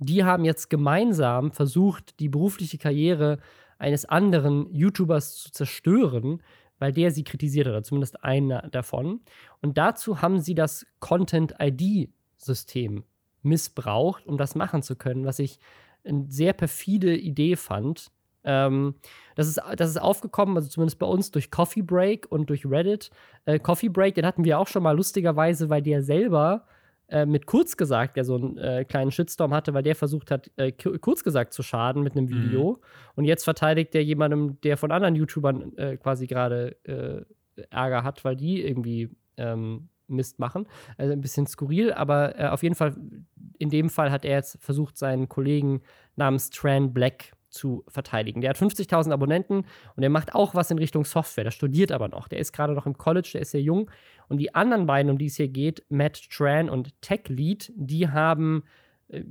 die 0.00 0.24
haben 0.24 0.44
jetzt 0.44 0.70
gemeinsam 0.70 1.52
versucht, 1.52 2.18
die 2.20 2.28
berufliche 2.28 2.78
Karriere 2.78 3.38
eines 3.78 4.06
anderen 4.06 4.72
YouTubers 4.74 5.36
zu 5.36 5.52
zerstören, 5.52 6.42
weil 6.78 6.92
der 6.92 7.10
sie 7.10 7.24
kritisiert 7.24 7.66
hat, 7.66 7.72
oder 7.72 7.82
zumindest 7.82 8.24
einer 8.24 8.62
davon. 8.70 9.20
Und 9.60 9.78
dazu 9.78 10.22
haben 10.22 10.40
sie 10.40 10.54
das 10.54 10.86
Content-ID-System 11.00 13.04
missbraucht, 13.42 14.26
um 14.26 14.38
das 14.38 14.54
machen 14.54 14.82
zu 14.82 14.96
können, 14.96 15.24
was 15.24 15.38
ich 15.38 15.58
eine 16.04 16.24
sehr 16.28 16.54
perfide 16.54 17.16
Idee 17.16 17.56
fand. 17.56 18.10
Ähm, 18.42 18.94
das, 19.34 19.48
ist, 19.48 19.60
das 19.76 19.90
ist 19.90 20.00
aufgekommen, 20.00 20.56
also 20.56 20.68
zumindest 20.68 20.98
bei 20.98 21.06
uns 21.06 21.30
durch 21.30 21.50
Coffee 21.50 21.82
Break 21.82 22.26
und 22.30 22.48
durch 22.48 22.64
Reddit. 22.64 23.10
Äh, 23.44 23.58
Coffee 23.58 23.90
Break, 23.90 24.14
den 24.14 24.24
hatten 24.24 24.44
wir 24.44 24.58
auch 24.58 24.68
schon 24.68 24.82
mal 24.82 24.96
lustigerweise, 24.96 25.68
weil 25.68 25.82
der 25.82 26.02
selber 26.02 26.66
äh, 27.10 27.26
mit 27.26 27.46
kurz 27.46 27.76
gesagt, 27.76 28.16
der 28.16 28.24
so 28.24 28.36
einen 28.36 28.58
äh, 28.58 28.84
kleinen 28.84 29.10
Shitstorm 29.10 29.52
hatte, 29.52 29.74
weil 29.74 29.82
der 29.82 29.96
versucht 29.96 30.30
hat, 30.30 30.50
äh, 30.56 30.72
kurz 30.72 31.24
gesagt 31.24 31.52
zu 31.52 31.62
schaden 31.62 32.02
mit 32.02 32.16
einem 32.16 32.26
mhm. 32.26 32.30
Video. 32.30 32.72
Mhm. 32.72 32.78
Und 33.16 33.24
jetzt 33.24 33.44
verteidigt 33.44 33.94
der 33.94 34.04
jemandem, 34.04 34.60
der 34.62 34.76
von 34.76 34.92
anderen 34.92 35.16
YouTubern 35.16 35.76
äh, 35.76 35.96
quasi 35.96 36.26
gerade 36.26 36.76
äh, 36.84 37.24
Ärger 37.70 38.04
hat, 38.04 38.24
weil 38.24 38.36
die 38.36 38.62
irgendwie 38.64 39.10
ähm, 39.36 39.88
Mist 40.06 40.38
machen. 40.38 40.66
Also 40.96 41.12
ein 41.12 41.20
bisschen 41.20 41.46
skurril, 41.46 41.92
aber 41.92 42.52
auf 42.52 42.62
jeden 42.62 42.74
Fall, 42.74 42.96
in 43.58 43.70
dem 43.70 43.90
Fall 43.90 44.10
hat 44.10 44.24
er 44.24 44.36
jetzt 44.36 44.60
versucht, 44.60 44.96
seinen 44.96 45.28
Kollegen 45.28 45.82
namens 46.16 46.50
Tran 46.50 46.92
Black 46.92 47.32
zu 47.50 47.84
verteidigen. 47.88 48.40
Der 48.40 48.50
hat 48.50 48.56
50.000 48.56 49.12
Abonnenten 49.12 49.64
und 49.96 50.02
er 50.02 50.08
macht 50.08 50.34
auch 50.34 50.54
was 50.54 50.70
in 50.70 50.78
Richtung 50.78 51.04
Software. 51.04 51.44
Der 51.44 51.50
studiert 51.50 51.92
aber 51.92 52.08
noch. 52.08 52.28
Der 52.28 52.38
ist 52.38 52.52
gerade 52.52 52.74
noch 52.74 52.86
im 52.86 52.96
College, 52.96 53.30
der 53.34 53.42
ist 53.42 53.50
sehr 53.50 53.62
jung. 53.62 53.90
Und 54.28 54.38
die 54.38 54.54
anderen 54.54 54.86
beiden, 54.86 55.10
um 55.10 55.18
die 55.18 55.26
es 55.26 55.36
hier 55.36 55.48
geht, 55.48 55.84
Matt 55.88 56.30
Tran 56.30 56.70
und 56.70 57.00
Tech 57.02 57.28
Lead, 57.28 57.72
die 57.74 58.08
haben 58.08 58.62
äh, 59.08 59.24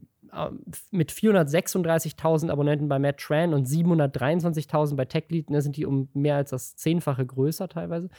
mit 0.91 1.12
436.000 1.12 2.51
Abonnenten 2.51 2.88
bei 2.88 2.99
Matt 2.99 3.17
Tran 3.17 3.53
und 3.53 3.67
723.000 3.67 4.95
bei 4.95 5.05
Tech 5.05 5.25
Lead, 5.29 5.49
ne, 5.49 5.62
sind 5.62 5.75
die 5.75 5.86
um 5.86 6.10
mehr 6.13 6.36
als 6.36 6.51
das 6.51 6.75
Zehnfache 6.75 7.25
größer 7.25 7.67
teilweise. 7.67 8.10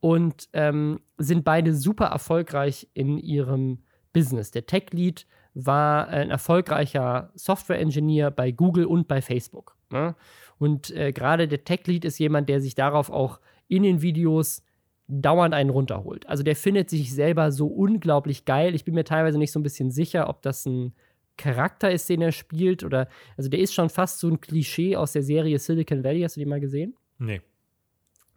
Und 0.00 0.48
ähm, 0.52 1.00
sind 1.18 1.44
beide 1.44 1.74
super 1.74 2.06
erfolgreich 2.06 2.88
in 2.94 3.18
ihrem 3.18 3.82
Business. 4.12 4.50
Der 4.50 4.66
Tech 4.66 4.92
Lead 4.92 5.26
war 5.56 6.08
ein 6.08 6.30
erfolgreicher 6.30 7.30
Software-Engineer 7.34 8.30
bei 8.30 8.50
Google 8.50 8.84
und 8.84 9.08
bei 9.08 9.22
Facebook. 9.22 9.74
Ne? 9.90 10.14
Und 10.58 10.90
äh, 10.90 11.12
gerade 11.12 11.48
der 11.48 11.64
Tech-Lead 11.64 12.04
ist 12.04 12.18
jemand, 12.18 12.50
der 12.50 12.60
sich 12.60 12.74
darauf 12.74 13.08
auch 13.10 13.40
in 13.66 13.82
den 13.82 14.02
Videos 14.02 14.62
dauernd 15.08 15.54
einen 15.54 15.70
runterholt. 15.70 16.26
Also 16.28 16.42
der 16.42 16.56
findet 16.56 16.90
sich 16.90 17.14
selber 17.14 17.52
so 17.52 17.68
unglaublich 17.68 18.44
geil. 18.44 18.74
Ich 18.74 18.84
bin 18.84 18.94
mir 18.94 19.04
teilweise 19.04 19.38
nicht 19.38 19.50
so 19.50 19.58
ein 19.58 19.62
bisschen 19.62 19.90
sicher, 19.90 20.28
ob 20.28 20.42
das 20.42 20.66
ein 20.66 20.92
Charakter 21.38 21.90
ist, 21.90 22.08
den 22.08 22.20
er 22.20 22.32
spielt 22.32 22.84
oder 22.84 23.08
also 23.36 23.48
der 23.48 23.60
ist 23.60 23.72
schon 23.72 23.88
fast 23.88 24.18
so 24.18 24.28
ein 24.28 24.40
Klischee 24.40 24.96
aus 24.96 25.12
der 25.12 25.22
Serie 25.22 25.58
Silicon 25.58 26.04
Valley. 26.04 26.20
Hast 26.20 26.36
du 26.36 26.40
die 26.40 26.46
mal 26.46 26.60
gesehen? 26.60 26.94
Nee. 27.18 27.40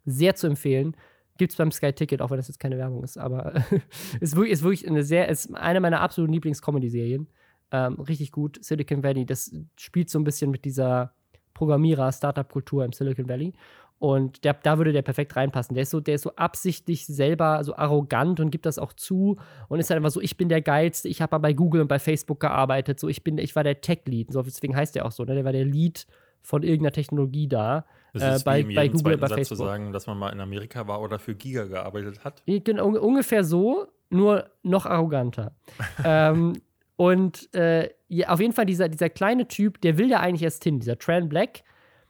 Sehr 0.05 0.35
zu 0.35 0.47
empfehlen. 0.47 0.95
Gibt 1.39 1.53
es 1.53 1.57
beim 1.57 1.71
Sky 1.71 1.93
Ticket, 1.93 2.21
auch 2.21 2.31
wenn 2.31 2.37
das 2.37 2.49
jetzt 2.49 2.59
keine 2.59 2.77
Werbung 2.77 3.01
ist, 3.01 3.17
aber 3.17 3.55
ist, 4.19 4.35
wirklich, 4.35 4.51
ist 4.51 4.61
wirklich 4.61 4.85
eine 4.85 5.03
sehr, 5.03 5.29
ist 5.29 5.55
eine 5.55 5.79
meiner 5.79 6.01
absoluten 6.01 6.33
Lieblings-Comedy-Serien. 6.33 7.27
Ähm, 7.71 7.93
richtig 8.01 8.33
gut. 8.33 8.61
Silicon 8.61 9.03
Valley, 9.03 9.25
das 9.25 9.55
spielt 9.77 10.09
so 10.09 10.19
ein 10.19 10.25
bisschen 10.25 10.51
mit 10.51 10.65
dieser 10.65 11.13
Programmierer-Startup-Kultur 11.53 12.83
im 12.83 12.91
Silicon 12.91 13.29
Valley. 13.29 13.53
Und 13.99 14.43
der, 14.43 14.53
da 14.53 14.77
würde 14.77 14.91
der 14.91 15.01
perfekt 15.01 15.33
reinpassen. 15.37 15.75
Der 15.75 15.83
ist, 15.83 15.91
so, 15.91 16.01
der 16.01 16.15
ist 16.15 16.23
so 16.23 16.35
absichtlich 16.35 17.05
selber 17.05 17.63
so 17.63 17.73
arrogant 17.73 18.41
und 18.41 18.51
gibt 18.51 18.65
das 18.65 18.77
auch 18.77 18.91
zu 18.91 19.37
und 19.69 19.79
ist 19.79 19.89
halt 19.89 19.97
einfach 19.97 20.11
so, 20.11 20.19
ich 20.19 20.35
bin 20.35 20.49
der 20.49 20.61
Geilste, 20.61 21.07
ich 21.07 21.21
habe 21.21 21.39
bei 21.39 21.53
Google 21.53 21.81
und 21.81 21.87
bei 21.87 21.99
Facebook 21.99 22.41
gearbeitet, 22.41 22.99
so 22.99 23.07
ich 23.07 23.23
bin, 23.23 23.37
ich 23.37 23.55
war 23.55 23.63
der 23.63 23.79
Tech-Lead. 23.79 24.33
So, 24.33 24.41
deswegen 24.41 24.75
heißt 24.75 24.95
der 24.95 25.05
auch 25.05 25.11
so, 25.11 25.23
ne? 25.23 25.35
Der 25.35 25.45
war 25.45 25.53
der 25.53 25.63
Lead 25.63 26.05
von 26.41 26.63
irgendeiner 26.63 26.91
Technologie 26.91 27.47
da. 27.47 27.85
Das 28.13 28.41
äh, 28.41 28.43
bei, 28.43 28.63
bei 28.63 28.87
Google 28.87 29.17
bei 29.17 29.27
Facebook. 29.27 29.57
zu 29.57 29.63
sagen, 29.63 29.91
dass 29.91 30.07
man 30.07 30.17
mal 30.17 30.29
in 30.29 30.39
Amerika 30.39 30.87
war 30.87 31.01
oder 31.01 31.19
für 31.19 31.35
Giga 31.35 31.65
gearbeitet 31.65 32.23
hat. 32.23 32.41
Genau, 32.45 32.87
ungefähr 32.87 33.43
so, 33.43 33.87
nur 34.09 34.49
noch 34.63 34.85
arroganter. 34.85 35.53
ähm, 36.03 36.53
und 36.95 37.53
äh, 37.55 37.89
ja, 38.07 38.29
auf 38.29 38.39
jeden 38.39 38.53
Fall 38.53 38.65
dieser, 38.65 38.89
dieser 38.89 39.09
kleine 39.09 39.47
Typ, 39.47 39.79
der 39.81 39.97
will 39.97 40.09
ja 40.09 40.19
eigentlich 40.19 40.43
erst 40.43 40.63
hin, 40.63 40.79
dieser 40.79 40.97
Tran 40.97 41.29
Black, 41.29 41.63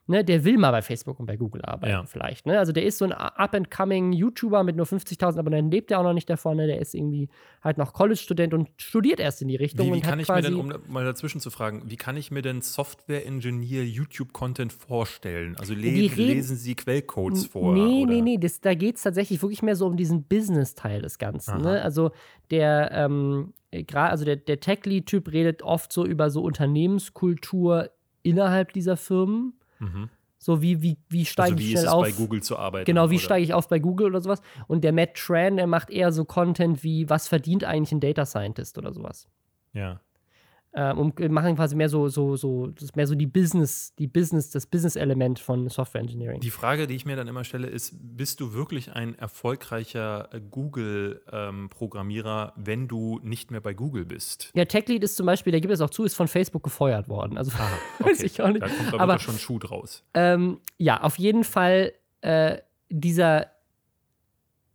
ne, 0.09 0.25
der 0.25 0.43
will 0.43 0.57
mal 0.57 0.71
bei 0.71 0.81
Facebook 0.81 1.19
und 1.19 1.25
bei 1.25 1.37
Google 1.37 1.61
arbeiten, 1.63 1.91
ja. 1.91 2.03
vielleicht. 2.05 2.45
Ne? 2.45 2.57
Also 2.57 2.71
der 2.71 2.83
ist 2.83 2.97
so 2.97 3.05
ein 3.05 3.11
up-and-coming 3.11 4.11
YouTuber 4.11 4.63
mit 4.63 4.75
nur 4.75 4.85
50.000 4.85 5.37
Abonnenten, 5.37 5.71
lebt 5.71 5.91
der 5.91 5.99
auch 5.99 6.03
noch 6.03 6.13
nicht 6.13 6.29
davon, 6.29 6.57
ne? 6.57 6.67
der 6.67 6.79
ist 6.79 6.95
irgendwie 6.95 7.29
halt 7.63 7.77
noch 7.77 7.93
College-Student 7.93 8.53
und 8.53 8.69
studiert 8.77 9.19
erst 9.19 9.41
in 9.41 9.47
die 9.47 9.55
Richtung. 9.55 9.87
Wie, 9.87 9.93
wie 9.93 10.01
kann 10.01 10.19
ich 10.19 10.27
mir 10.27 10.41
denn, 10.41 10.55
um 10.55 10.73
mal 10.87 11.05
dazwischen 11.05 11.39
zu 11.39 11.51
fragen, 11.51 11.83
wie 11.85 11.95
kann 11.95 12.17
ich 12.17 12.31
mir 12.31 12.41
denn 12.41 12.61
Software-Engineer 12.61 13.85
YouTube-Content 13.85 14.73
vorstellen? 14.73 15.55
Also 15.57 15.73
le 15.73 15.89
lesen 15.89 16.57
Sie 16.57 16.75
Quellcodes 16.75 17.45
vor? 17.45 17.73
Nee, 17.73 18.03
oder? 18.03 18.13
nee, 18.13 18.21
nee, 18.21 18.37
das, 18.37 18.59
da 18.61 18.73
geht 18.73 18.95
es 18.95 19.03
tatsächlich 19.03 19.41
wirklich 19.41 19.61
mehr 19.61 19.75
so 19.75 19.85
um 19.85 19.95
diesen 19.95 20.23
Business-Teil 20.23 21.01
des 21.01 21.19
Ganzen. 21.19 21.61
Ne? 21.61 21.81
Also 21.81 22.11
der, 22.49 22.91
ähm, 22.91 23.53
gerade, 23.71 24.09
also 24.09 24.25
der, 24.25 24.37
der 24.37 24.59
Tech-Lead-Typ 24.59 25.31
redet 25.31 25.61
oft 25.61 25.93
so 25.93 26.05
über 26.05 26.29
so 26.29 26.41
Unternehmenskultur 26.41 27.91
innerhalb 28.23 28.73
dieser 28.73 28.97
Firmen. 28.97 29.53
Mhm. 29.79 30.09
So 30.37 30.61
wie, 30.61 30.81
wie, 30.81 30.97
wie 31.09 31.25
steige 31.25 31.51
also 31.51 31.63
ich 31.63 31.71
schnell 31.71 31.87
auf? 31.89 32.03
bei 32.03 32.11
Google 32.11 32.41
zu 32.41 32.57
arbeiten. 32.57 32.85
Genau, 32.85 33.09
wie 33.09 33.19
steige 33.19 33.43
ich 33.43 33.53
auf 33.53 33.67
bei 33.67 33.79
Google 33.79 34.07
oder 34.07 34.21
sowas. 34.21 34.41
Und 34.67 34.85
der 34.85 34.93
Matt 34.93 35.15
Tran, 35.15 35.57
der 35.57 35.67
macht 35.67 35.89
eher 35.89 36.13
so 36.13 36.23
Content 36.23 36.81
wie, 36.81 37.09
was 37.09 37.27
verdient 37.27 37.65
eigentlich 37.65 37.91
ein 37.91 37.99
Data 37.99 38.25
Scientist 38.25 38.77
oder 38.77 38.93
sowas. 38.93 39.27
Ja. 39.73 39.99
Ähm, 40.71 40.99
und 40.99 41.19
machen 41.31 41.55
quasi 41.55 41.75
mehr 41.75 41.89
so, 41.89 42.09
so, 42.09 42.35
so, 42.35 42.67
das 42.67 42.95
mehr 42.95 43.07
so 43.07 43.15
die 43.15 43.25
Business, 43.25 43.95
die 43.95 44.05
Business, 44.05 44.51
das 44.51 44.67
Business-Element 44.67 45.39
von 45.39 45.67
Software 45.67 46.01
Engineering. 46.01 46.41
Die 46.41 46.51
Frage, 46.51 46.85
die 46.85 46.93
ich 46.93 47.07
mir 47.07 47.15
dann 47.15 47.27
immer 47.27 47.43
stelle, 47.43 47.65
ist: 47.65 47.95
Bist 47.99 48.39
du 48.39 48.53
wirklich 48.53 48.93
ein 48.93 49.17
erfolgreicher 49.17 50.29
äh, 50.31 50.39
Google-Programmierer, 50.39 52.53
ähm, 52.55 52.63
wenn 52.63 52.87
du 52.87 53.19
nicht 53.23 53.49
mehr 53.49 53.61
bei 53.61 53.73
Google 53.73 54.05
bist? 54.05 54.51
Ja, 54.53 54.65
TechLead 54.65 55.03
ist 55.03 55.15
zum 55.15 55.25
Beispiel, 55.25 55.49
der 55.49 55.59
gibt 55.59 55.73
es 55.73 55.81
auch 55.81 55.89
zu, 55.89 56.03
ist 56.03 56.13
von 56.13 56.27
Facebook 56.27 56.61
gefeuert 56.61 57.09
worden. 57.09 57.39
Also 57.39 57.51
Aha, 57.53 57.67
okay. 57.99 58.11
weiß 58.11 58.21
ich 58.21 58.39
auch 58.39 58.49
nicht. 58.49 58.61
Da 58.61 58.67
kommt 58.67 58.93
aber, 58.93 59.01
aber 59.01 59.17
schon 59.17 59.33
ein 59.35 59.39
Schuh 59.39 59.57
draus. 59.57 60.03
Ähm, 60.13 60.59
ja, 60.77 61.01
auf 61.01 61.17
jeden 61.17 61.43
Fall, 61.43 61.93
äh, 62.21 62.59
dieser, 62.89 63.47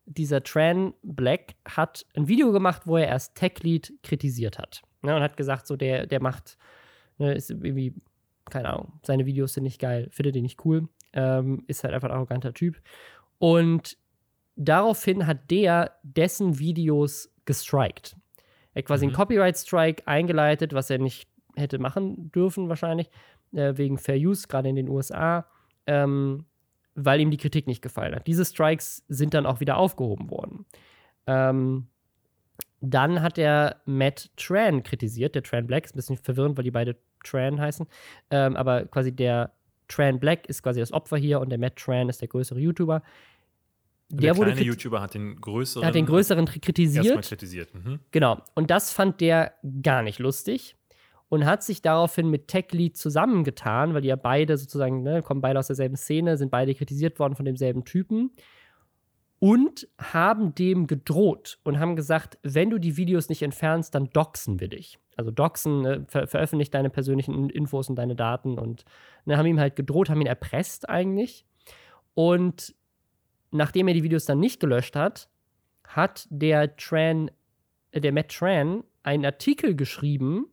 dieser 0.07 0.43
Tran 0.43 0.93
Black 1.05 1.55
hat 1.65 2.05
ein 2.17 2.27
Video 2.27 2.51
gemacht, 2.51 2.83
wo 2.85 2.97
er 2.97 3.07
erst 3.07 3.37
TechLead 3.37 3.93
kritisiert 4.03 4.59
hat. 4.59 4.83
Ne, 5.05 5.15
und 5.15 5.23
hat 5.23 5.37
gesagt, 5.37 5.67
so 5.67 5.77
der, 5.77 6.07
der 6.07 6.21
macht, 6.21 6.57
ne, 7.19 7.35
ist 7.35 7.51
irgendwie, 7.51 7.95
keine 8.51 8.71
Ahnung, 8.71 9.01
seine 9.03 9.27
Videos 9.27 9.53
sind 9.53 9.65
nicht 9.65 9.81
geil, 9.81 10.09
findet 10.11 10.35
ihn 10.37 10.43
nicht 10.43 10.65
cool, 10.65 10.89
ähm, 11.13 11.63
ist 11.67 11.85
halt 11.85 11.93
einfach 11.93 12.09
ein 12.09 12.15
arroganter 12.15 12.55
Typ. 12.55 12.81
Und 13.39 13.99
daraufhin 14.57 15.27
hat 15.27 15.51
der 15.51 15.99
dessen 16.03 16.59
Videos 16.59 17.31
gestrikt. 17.45 18.17
Er 18.73 18.81
hat 18.81 18.87
quasi 18.87 19.05
mhm. 19.05 19.11
einen 19.11 19.17
Copyright-Strike 19.17 20.07
eingeleitet, 20.07 20.73
was 20.73 20.89
er 20.89 20.99
nicht 20.99 21.29
hätte 21.55 21.79
machen 21.79 22.33
dürfen, 22.33 22.69
wahrscheinlich, 22.71 23.11
äh, 23.53 23.77
wegen 23.77 23.99
Fair 23.99 24.17
Use, 24.17 24.49
gerade 24.49 24.69
in 24.69 24.77
den 24.77 24.89
USA, 24.89 25.47
ähm, 25.87 26.47
weil 26.95 27.21
ihm 27.21 27.31
die 27.31 27.37
Kritik 27.37 27.67
nicht 27.67 27.83
gefallen 27.83 28.15
hat. 28.15 28.27
Diese 28.27 28.45
Strikes 28.45 29.05
sind 29.09 29.35
dann 29.35 29.47
auch 29.47 29.61
wieder 29.61 29.77
aufgehoben 29.77 30.31
worden. 30.31 30.65
Ähm, 31.27 31.89
dann 32.91 33.23
hat 33.23 33.39
er 33.39 33.81
Matt 33.87 34.31
Tran 34.37 34.83
kritisiert, 34.83 35.35
der 35.35 35.43
Tran 35.43 35.67
Black. 35.67 35.85
Ist 35.85 35.95
ein 35.95 35.97
bisschen 35.97 36.17
verwirrend, 36.17 36.57
weil 36.57 36.65
die 36.65 36.71
beide 36.71 36.97
Tran 37.25 37.61
heißen. 37.61 37.87
Ähm, 38.31 38.57
aber 38.57 38.87
quasi 38.87 39.13
der 39.13 39.53
Tran 39.89 40.19
Black 40.19 40.47
ist 40.49 40.63
quasi 40.63 40.81
das 40.81 40.93
Opfer 40.93 41.17
hier 41.17 41.41
und 41.41 41.51
der 41.51 41.59
Matt 41.59 41.77
Tran 41.77 42.09
ist 42.09 42.21
der 42.21 42.29
größere 42.29 42.59
YouTuber. 42.59 43.03
Der, 44.11 44.35
der 44.35 44.45
kleine 44.45 44.63
YouTuber 44.63 45.01
hat 45.01 45.15
den 45.15 45.41
größeren, 45.41 45.87
hat 45.87 45.95
den 45.95 46.07
größeren 46.07 46.47
kritisiert. 46.47 47.27
kritisiert. 47.27 47.75
Mhm. 47.75 48.01
Genau. 48.11 48.41
Und 48.55 48.71
das 48.71 48.93
fand 48.93 49.21
der 49.21 49.55
gar 49.83 50.03
nicht 50.03 50.19
lustig 50.19 50.77
und 51.29 51.47
hat 51.47 51.63
sich 51.63 51.83
daraufhin 51.83 52.31
mit 52.31 52.49
Tech 52.49 52.67
Lead 52.73 52.97
zusammengetan, 52.97 53.95
weil 53.95 54.03
die 54.03 54.09
ja 54.09 54.17
beide 54.17 54.57
sozusagen, 54.57 55.03
ne, 55.03 55.23
kommen 55.23 55.41
beide 55.41 55.59
aus 55.59 55.67
derselben 55.67 55.97
Szene, 55.97 56.37
sind 56.37 56.51
beide 56.51 56.75
kritisiert 56.75 57.19
worden 57.19 57.35
von 57.35 57.45
demselben 57.45 57.85
Typen 57.85 58.31
und 59.45 59.87
haben 59.99 60.55
dem 60.55 60.87
gedroht 60.87 61.59
und 61.65 61.79
haben 61.79 61.97
gesagt, 61.97 62.39
wenn 62.43 62.71
du 62.71 62.79
die 62.79 62.97
Videos 62.97 63.29
nicht 63.29 63.43
entfernst, 63.43 63.95
dann 63.95 64.09
doxen 64.09 64.59
wir 64.59 64.69
dich. 64.69 64.99
Also 65.17 65.31
doxen, 65.31 65.83
ne, 65.83 66.07
ver 66.09 66.27
veröffentlicht 66.27 66.73
deine 66.73 66.89
persönlichen 66.89 67.51
Infos 67.51 67.91
und 67.91 67.97
deine 67.97 68.17
Daten 68.17 68.59
und 68.59 68.87
ne, 69.27 69.37
haben 69.37 69.45
ihm 69.45 69.61
halt 69.61 69.77
gedroht, 69.77 70.09
haben 70.09 70.23
ihn 70.23 70.27
erpresst 70.27 70.89
eigentlich. 70.89 71.45
Und 72.15 72.75
nachdem 73.51 73.87
er 73.87 73.93
die 73.93 74.03
Videos 74.03 74.25
dann 74.25 74.41
nicht 74.41 74.61
gelöscht 74.61 74.97
hat, 74.97 75.29
hat 75.87 76.27
der 76.31 76.75
Tran, 76.77 77.31
äh, 77.91 78.01
der 78.01 78.13
Matt 78.13 78.31
Tran 78.31 78.83
einen 79.03 79.27
Artikel 79.27 79.77
geschrieben 79.77 80.47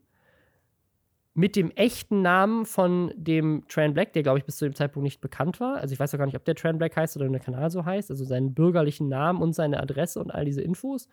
mit 1.33 1.55
dem 1.55 1.71
echten 1.71 2.21
Namen 2.21 2.65
von 2.65 3.13
dem 3.15 3.63
Tran 3.69 3.93
Black, 3.93 4.13
der, 4.13 4.23
glaube 4.23 4.39
ich, 4.39 4.45
bis 4.45 4.57
zu 4.57 4.65
dem 4.65 4.75
Zeitpunkt 4.75 5.05
nicht 5.05 5.21
bekannt 5.21 5.59
war. 5.59 5.77
Also 5.77 5.93
ich 5.93 5.99
weiß 5.99 6.13
auch 6.13 6.17
gar 6.17 6.25
nicht, 6.25 6.35
ob 6.35 6.43
der 6.43 6.55
Tran 6.55 6.77
Black 6.77 6.97
heißt 6.97 7.15
oder 7.15 7.29
der 7.29 7.39
Kanal 7.39 7.71
so 7.71 7.85
heißt. 7.85 8.11
Also 8.11 8.25
seinen 8.25 8.53
bürgerlichen 8.53 9.07
Namen 9.07 9.41
und 9.41 9.53
seine 9.53 9.81
Adresse 9.81 10.19
und 10.19 10.31
all 10.31 10.43
diese 10.43 10.61
Infos. 10.61 11.07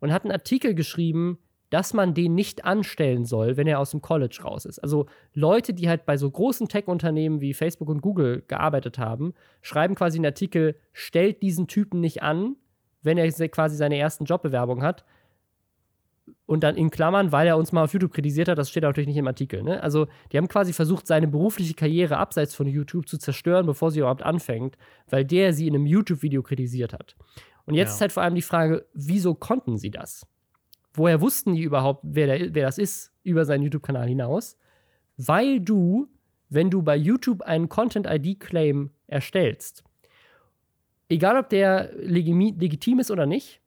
Und 0.00 0.12
hat 0.12 0.24
einen 0.24 0.32
Artikel 0.32 0.74
geschrieben, 0.74 1.38
dass 1.68 1.94
man 1.94 2.14
den 2.14 2.34
nicht 2.34 2.64
anstellen 2.64 3.24
soll, 3.24 3.56
wenn 3.56 3.66
er 3.66 3.78
aus 3.78 3.92
dem 3.92 4.02
College 4.02 4.40
raus 4.44 4.64
ist. 4.64 4.80
Also 4.80 5.06
Leute, 5.34 5.72
die 5.72 5.88
halt 5.88 6.04
bei 6.04 6.16
so 6.16 6.28
großen 6.28 6.68
Tech-Unternehmen 6.68 7.40
wie 7.40 7.54
Facebook 7.54 7.88
und 7.88 8.00
Google 8.00 8.42
gearbeitet 8.48 8.98
haben, 8.98 9.34
schreiben 9.62 9.94
quasi 9.94 10.18
einen 10.18 10.26
Artikel, 10.26 10.74
stellt 10.92 11.42
diesen 11.42 11.68
Typen 11.68 12.00
nicht 12.00 12.22
an, 12.22 12.56
wenn 13.02 13.18
er 13.18 13.30
quasi 13.48 13.76
seine 13.76 13.98
ersten 13.98 14.24
Jobbewerbungen 14.24 14.84
hat. 14.84 15.04
Und 16.50 16.64
dann 16.64 16.74
in 16.74 16.90
Klammern, 16.90 17.30
weil 17.30 17.46
er 17.46 17.56
uns 17.56 17.70
mal 17.70 17.84
auf 17.84 17.92
YouTube 17.92 18.12
kritisiert 18.12 18.48
hat, 18.48 18.58
das 18.58 18.70
steht 18.70 18.82
natürlich 18.82 19.06
nicht 19.06 19.18
im 19.18 19.28
Artikel. 19.28 19.62
Ne? 19.62 19.80
Also, 19.84 20.08
die 20.32 20.36
haben 20.36 20.48
quasi 20.48 20.72
versucht, 20.72 21.06
seine 21.06 21.28
berufliche 21.28 21.74
Karriere 21.74 22.16
abseits 22.16 22.56
von 22.56 22.66
YouTube 22.66 23.06
zu 23.06 23.18
zerstören, 23.18 23.66
bevor 23.66 23.92
sie 23.92 24.00
überhaupt 24.00 24.24
anfängt, 24.24 24.76
weil 25.08 25.24
der 25.24 25.52
sie 25.52 25.68
in 25.68 25.76
einem 25.76 25.86
YouTube-Video 25.86 26.42
kritisiert 26.42 26.92
hat. 26.92 27.14
Und 27.66 27.74
jetzt 27.74 27.90
ja. 27.90 27.94
ist 27.94 28.00
halt 28.00 28.10
vor 28.10 28.24
allem 28.24 28.34
die 28.34 28.42
Frage, 28.42 28.84
wieso 28.94 29.36
konnten 29.36 29.78
sie 29.78 29.92
das? 29.92 30.26
Woher 30.92 31.20
wussten 31.20 31.54
die 31.54 31.62
überhaupt, 31.62 32.00
wer, 32.02 32.26
der, 32.26 32.52
wer 32.52 32.66
das 32.66 32.78
ist, 32.78 33.12
über 33.22 33.44
seinen 33.44 33.62
YouTube-Kanal 33.62 34.08
hinaus? 34.08 34.56
Weil 35.18 35.60
du, 35.60 36.08
wenn 36.48 36.68
du 36.68 36.82
bei 36.82 36.96
YouTube 36.96 37.42
einen 37.42 37.68
Content-ID-Claim 37.68 38.90
erstellst, 39.06 39.84
egal 41.08 41.38
ob 41.38 41.48
der 41.48 41.92
legitim 41.94 42.98
ist 42.98 43.12
oder 43.12 43.26
nicht, 43.26 43.59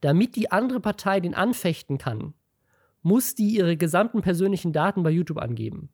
damit 0.00 0.36
die 0.36 0.50
andere 0.50 0.80
Partei 0.80 1.20
den 1.20 1.34
anfechten 1.34 1.98
kann, 1.98 2.34
muss 3.02 3.34
die 3.34 3.56
ihre 3.56 3.76
gesamten 3.76 4.20
persönlichen 4.20 4.72
Daten 4.72 5.02
bei 5.02 5.10
YouTube 5.10 5.38
angeben. 5.38 5.90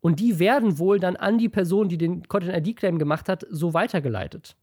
Und 0.00 0.20
die 0.20 0.38
werden 0.38 0.78
wohl 0.78 1.00
dann 1.00 1.16
an 1.16 1.38
die 1.38 1.48
Person, 1.48 1.88
die 1.88 1.98
den 1.98 2.26
Content-ID-Claim 2.28 2.98
gemacht 2.98 3.28
hat, 3.28 3.46
so 3.50 3.74
weitergeleitet. 3.74 4.56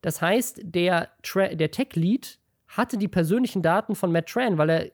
Das 0.00 0.20
heißt, 0.20 0.60
der, 0.64 1.10
der 1.34 1.70
Tech-Lead 1.70 2.38
hatte 2.68 2.96
die 2.98 3.08
persönlichen 3.08 3.62
Daten 3.62 3.94
von 3.94 4.12
Matt 4.12 4.28
Tran, 4.28 4.58
weil 4.58 4.70
er 4.70 4.90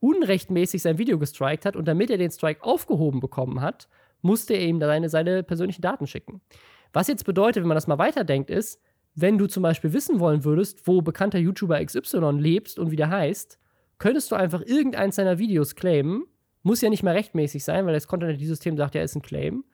unrechtmäßig 0.00 0.82
sein 0.82 0.98
Video 0.98 1.18
gestrikt 1.18 1.66
hat 1.66 1.76
und 1.76 1.86
damit 1.86 2.10
er 2.10 2.18
den 2.18 2.30
Strike 2.30 2.62
aufgehoben 2.62 3.20
bekommen 3.20 3.60
hat, 3.60 3.88
musste 4.22 4.54
er 4.54 4.66
ihm 4.66 4.80
seine, 4.80 5.08
seine 5.08 5.42
persönlichen 5.42 5.82
Daten 5.82 6.06
schicken. 6.06 6.40
Was 6.92 7.08
jetzt 7.08 7.24
bedeutet, 7.24 7.62
wenn 7.62 7.68
man 7.68 7.76
das 7.76 7.86
mal 7.86 7.98
weiterdenkt, 7.98 8.50
ist, 8.50 8.80
wenn 9.14 9.38
du 9.38 9.46
zum 9.46 9.62
Beispiel 9.62 9.92
wissen 9.92 10.20
wollen 10.20 10.44
würdest, 10.44 10.86
wo 10.86 11.02
bekannter 11.02 11.38
YouTuber 11.38 11.84
XY 11.84 12.32
lebst 12.38 12.78
und 12.78 12.90
wie 12.90 12.96
der 12.96 13.10
heißt, 13.10 13.58
könntest 13.98 14.30
du 14.30 14.36
einfach 14.36 14.62
irgendeins 14.62 15.16
seiner 15.16 15.38
Videos 15.38 15.74
claimen. 15.74 16.24
Muss 16.62 16.80
ja 16.80 16.90
nicht 16.90 17.02
mehr 17.02 17.14
rechtmäßig 17.14 17.64
sein, 17.64 17.86
weil 17.86 17.94
das 17.94 18.06
Content-ID-System 18.06 18.76
sagt, 18.76 18.94
ja, 18.94 19.02
ist 19.02 19.16
ein 19.16 19.22
Claim. 19.22 19.64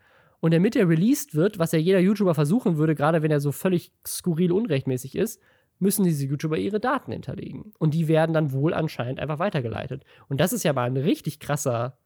Und 0.41 0.55
damit 0.55 0.77
er 0.77 0.89
released 0.89 1.35
wird, 1.35 1.59
was 1.59 1.73
ja 1.73 1.79
jeder 1.79 1.99
YouTuber 1.99 2.35
versuchen 2.35 2.77
würde, 2.77 2.95
gerade 2.95 3.23
wenn 3.23 3.31
er 3.31 3.41
so 3.41 3.53
völlig 3.53 3.93
skurril 4.07 4.53
unrechtmäßig 4.53 5.17
ist, 5.17 5.41
müssen 5.79 6.05
diese 6.05 6.27
YouTuber 6.27 6.57
ihre 6.57 6.81
Daten 6.81 7.13
hinterlegen. 7.13 7.73
Und 7.79 7.95
die 7.95 8.09
werden 8.09 8.33
dann 8.33 8.53
wohl 8.53 8.73
anscheinend 8.73 9.21
einfach 9.21 9.39
weitergeleitet. 9.39 10.05
Und 10.29 10.41
das 10.41 10.53
ist 10.53 10.63
ja 10.63 10.73
mal 10.73 10.85
ein 10.85 10.97
richtig 10.97 11.41
krasser 11.41 11.99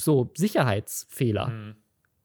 so 0.00 0.30
Sicherheitsfehler. 0.36 1.48
Mhm. 1.48 1.74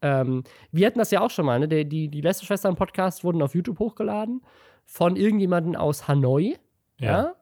Ähm, 0.01 0.43
wir 0.71 0.87
hatten 0.87 0.99
das 0.99 1.11
ja 1.11 1.21
auch 1.21 1.29
schon 1.29 1.45
mal, 1.45 1.59
ne? 1.59 1.67
Die, 1.67 1.87
die, 1.87 2.07
die 2.09 2.21
Lester-Schwestern-Podcasts 2.21 3.23
wurden 3.23 3.41
auf 3.41 3.55
YouTube 3.55 3.79
hochgeladen 3.79 4.41
von 4.85 5.15
irgendjemandem 5.15 5.75
aus 5.75 6.07
Hanoi. 6.07 6.57
Ja. 6.99 7.07
ja. 7.07 7.35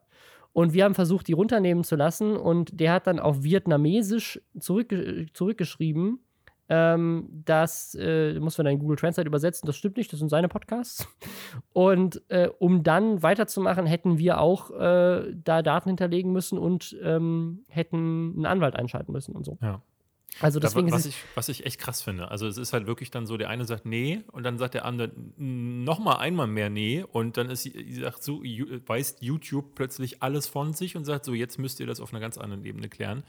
Und 0.54 0.74
wir 0.74 0.86
haben 0.86 0.96
versucht, 0.96 1.28
die 1.28 1.34
runternehmen 1.34 1.84
zu 1.84 1.96
lassen. 1.96 2.38
Und 2.38 2.80
der 2.80 2.94
hat 2.94 3.08
dann 3.08 3.20
auf 3.20 3.44
Vietnamesisch 3.44 4.42
zurück, 4.58 4.94
zurückgeschrieben, 5.34 6.20
ähm, 6.68 7.30
das 7.46 7.96
äh, 8.00 8.40
muss 8.40 8.58
man 8.58 8.66
dann 8.66 8.74
in 8.74 8.80
Google 8.80 8.98
Translate 8.98 9.28
übersetzen. 9.28 9.68
Das 9.68 9.76
stimmt 9.76 9.98
nicht, 9.98 10.12
das 10.12 10.20
sind 10.20 10.30
seine 10.30 10.48
Podcasts. 10.48 11.08
Und 11.74 12.22
äh, 12.30 12.50
um 12.60 12.84
dann 12.84 13.22
weiterzumachen, 13.22 13.86
hätten 13.86 14.18
wir 14.18 14.40
auch 14.42 14.72
äh, 14.72 15.34
da 15.44 15.62
Daten 15.62 15.90
hinterlegen 15.90 16.32
müssen 16.32 16.58
und 16.58 16.98
ähm, 17.04 17.64
hätten 17.70 18.34
einen 18.36 18.46
Anwalt 18.46 18.76
einschalten 18.76 19.12
müssen 19.12 19.36
und 19.36 19.46
so. 19.46 19.58
Ja. 19.62 19.82
Also 20.42 20.60
deswegen 20.60 20.92
was, 20.92 21.06
ich, 21.06 21.16
was 21.36 21.50
ich 21.50 21.66
echt 21.66 21.80
krass 21.80 22.02
finde. 22.02 22.30
Also 22.30 22.48
es 22.48 22.58
ist 22.58 22.74
halt 22.74 22.88
wirklich 22.88 23.10
dann 23.10 23.26
so, 23.26 23.38
der 23.38 23.50
eine 23.50 23.66
sagt 23.66 23.86
nee 23.86 24.22
und 24.32 24.44
dann 24.44 24.58
sagt 24.58 24.74
der 24.74 24.86
andere 24.86 25.12
noch 25.38 26.00
mal 26.00 26.18
einmal 26.18 26.48
mehr 26.48 26.70
nee 26.70 27.04
und 27.04 27.38
dann 27.38 27.50
ist 27.50 27.64
sagt 27.64 28.24
so 28.24 28.42
weist 28.42 29.22
YouTube 29.22 29.76
plötzlich 29.76 30.22
alles 30.22 30.48
von 30.48 30.74
sich 30.74 30.96
und 30.96 31.06
sagt 31.06 31.26
so 31.26 31.34
jetzt 31.34 31.58
müsst 31.58 31.80
ihr 31.80 31.88
das 31.88 32.00
auf 32.00 32.12
einer 32.12 32.20
ganz 32.20 32.38
anderen 32.38 32.66
Ebene 32.66 32.90
klären. 32.90 33.24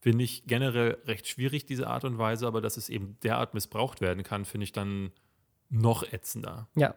Finde 0.00 0.24
ich 0.24 0.46
generell 0.46 0.98
recht 1.06 1.26
schwierig 1.26 1.66
diese 1.66 1.86
Art 1.88 2.04
und 2.04 2.18
Weise, 2.18 2.46
aber 2.46 2.60
dass 2.60 2.76
es 2.76 2.88
eben 2.88 3.16
derart 3.22 3.54
missbraucht 3.54 4.00
werden 4.00 4.22
kann, 4.22 4.44
finde 4.44 4.64
ich 4.64 4.72
dann 4.72 5.12
noch 5.70 6.02
ätzender. 6.12 6.68
Ja, 6.76 6.94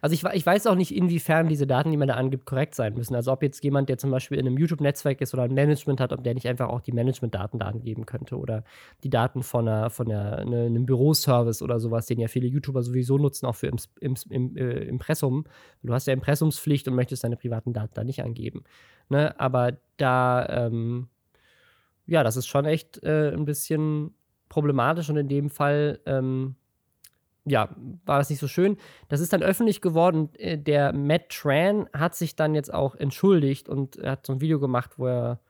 also 0.00 0.14
ich, 0.14 0.24
ich, 0.24 0.46
weiß 0.46 0.66
auch 0.66 0.74
nicht, 0.74 0.94
inwiefern 0.94 1.48
diese 1.48 1.66
Daten, 1.66 1.90
die 1.90 1.96
man 1.96 2.08
da 2.08 2.14
angibt, 2.14 2.46
korrekt 2.46 2.74
sein 2.74 2.94
müssen. 2.94 3.14
Also 3.14 3.32
ob 3.32 3.42
jetzt 3.42 3.62
jemand, 3.64 3.88
der 3.88 3.98
zum 3.98 4.10
Beispiel 4.10 4.38
in 4.38 4.46
einem 4.46 4.58
YouTube-Netzwerk 4.58 5.20
ist 5.20 5.34
oder 5.34 5.44
ein 5.44 5.54
Management 5.54 6.00
hat, 6.00 6.12
ob 6.12 6.22
der 6.22 6.34
nicht 6.34 6.46
einfach 6.48 6.68
auch 6.68 6.80
die 6.80 6.92
Management-Daten 6.92 7.58
da 7.58 7.66
angeben 7.66 8.06
könnte 8.06 8.36
oder 8.36 8.64
die 9.02 9.10
Daten 9.10 9.42
von, 9.42 9.68
einer, 9.68 9.90
von 9.90 10.10
einer, 10.10 10.44
ne, 10.44 10.66
einem 10.66 10.86
Büroservice 10.86 11.62
oder 11.62 11.80
sowas, 11.80 12.06
den 12.06 12.20
ja 12.20 12.28
viele 12.28 12.46
YouTuber 12.46 12.82
sowieso 12.82 13.18
nutzen, 13.18 13.46
auch 13.46 13.56
für 13.56 13.68
im, 13.68 13.78
im, 14.00 14.14
im 14.28 14.56
äh, 14.56 14.84
Impressum. 14.84 15.44
Du 15.82 15.92
hast 15.92 16.06
ja 16.06 16.12
Impressumspflicht 16.12 16.88
und 16.88 16.94
möchtest 16.94 17.24
deine 17.24 17.36
privaten 17.36 17.72
Daten 17.72 17.94
da 17.94 18.04
nicht 18.04 18.22
angeben. 18.22 18.64
Ne? 19.08 19.38
Aber 19.40 19.78
da, 19.96 20.46
ähm, 20.66 21.08
ja, 22.06 22.22
das 22.22 22.36
ist 22.36 22.46
schon 22.46 22.64
echt 22.64 23.02
äh, 23.02 23.32
ein 23.32 23.44
bisschen 23.44 24.14
problematisch 24.48 25.08
und 25.08 25.16
in 25.16 25.28
dem 25.28 25.48
Fall 25.48 26.00
ähm, 26.06 26.56
ja, 27.50 27.68
war 28.06 28.18
das 28.18 28.30
nicht 28.30 28.38
so 28.38 28.48
schön. 28.48 28.76
Das 29.08 29.20
ist 29.20 29.32
dann 29.32 29.42
öffentlich 29.42 29.80
geworden. 29.80 30.30
Äh, 30.34 30.58
der 30.58 30.92
Matt 30.92 31.28
Tran 31.28 31.88
hat 31.92 32.14
sich 32.14 32.36
dann 32.36 32.54
jetzt 32.54 32.72
auch 32.72 32.94
entschuldigt 32.94 33.68
und 33.68 33.98
hat 34.02 34.26
so 34.26 34.32
ein 34.32 34.40
Video 34.40 34.60
gemacht, 34.60 34.92
wo 34.96 35.06
er 35.06 35.40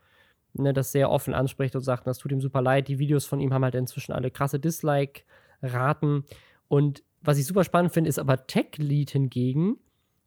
ne, 0.55 0.73
das 0.73 0.93
sehr 0.93 1.11
offen 1.11 1.35
anspricht 1.35 1.77
und 1.77 1.83
sagt, 1.83 2.07
das 2.07 2.19
tut 2.19 2.33
ihm 2.33 2.41
super 2.41 2.63
leid. 2.63 2.89
Die 2.89 2.99
Videos 2.99 3.27
von 3.27 3.41
ihm 3.41 3.53
haben 3.53 3.65
halt 3.65 3.75
inzwischen 3.75 4.13
alle 4.13 4.31
krasse 4.31 4.59
Dislike-Raten. 4.59 6.25
Und 6.69 7.03
was 7.21 7.39
ich 7.39 7.47
super 7.47 7.65
spannend 7.65 7.93
finde, 7.93 8.09
ist 8.09 8.19
aber 8.19 8.47
Tech 8.47 8.79
Lead 8.79 9.11
hingegen, 9.11 9.77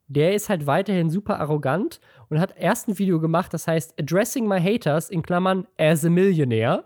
der 0.07 0.36
ist 0.36 0.49
halt 0.49 0.67
weiterhin 0.67 1.09
super 1.09 1.39
arrogant 1.39 1.99
und 2.29 2.39
hat 2.39 2.55
erst 2.57 2.88
ein 2.88 2.99
Video 2.99 3.19
gemacht, 3.19 3.53
das 3.53 3.67
heißt 3.67 3.99
Addressing 3.99 4.47
My 4.47 4.59
Haters 4.59 5.09
in 5.09 5.23
Klammern 5.23 5.65
as 5.77 6.05
a 6.05 6.09
Millionaire. 6.09 6.83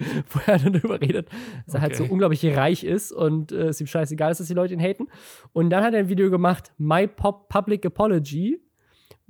wo 0.30 0.40
er 0.46 0.58
dann 0.58 0.72
darüber 0.72 1.00
redet, 1.00 1.28
dass 1.66 1.74
okay. 1.74 1.76
er 1.76 1.80
halt 1.82 1.96
so 1.96 2.04
unglaublich 2.04 2.44
reich 2.56 2.84
ist 2.84 3.12
und 3.12 3.52
äh, 3.52 3.68
es 3.68 3.80
ihm 3.80 3.86
scheißegal 3.86 4.32
ist, 4.32 4.38
dass 4.38 4.48
die 4.48 4.54
Leute 4.54 4.74
ihn 4.74 4.80
haten. 4.80 5.08
Und 5.52 5.70
dann 5.70 5.84
hat 5.84 5.94
er 5.94 6.00
ein 6.00 6.08
Video 6.08 6.30
gemacht, 6.30 6.72
My 6.78 7.06
Pop 7.06 7.48
Public 7.48 7.84
Apology, 7.86 8.60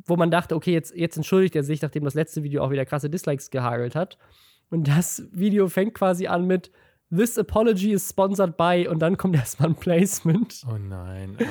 wo 0.07 0.17
man 0.17 0.31
dachte, 0.31 0.55
okay, 0.55 0.73
jetzt, 0.73 0.95
jetzt 0.95 1.17
entschuldigt 1.17 1.55
er 1.57 1.63
sich, 1.63 1.83
nachdem 1.83 2.05
das 2.05 2.15
letzte 2.15 2.43
Video 2.43 2.63
auch 2.63 2.71
wieder 2.71 2.87
krasse 2.87 3.11
Dislikes 3.11 3.51
gehagelt 3.51 3.95
hat. 3.95 4.19
Und 4.71 4.89
das 4.89 5.29
Video 5.33 5.69
fängt 5.69 5.95
quasi 5.95 6.27
an 6.27 6.47
mit 6.47 6.71
This 7.15 7.37
apology 7.39 7.91
is 7.91 8.09
sponsored 8.09 8.57
by 8.57 8.87
und 8.89 9.01
dann 9.01 9.17
kommt 9.17 9.35
erstmal 9.37 9.71
ein 9.71 9.75
Placement. 9.75 10.63
Oh 10.71 10.79
nein. 10.79 11.37
Ey, 11.39 11.47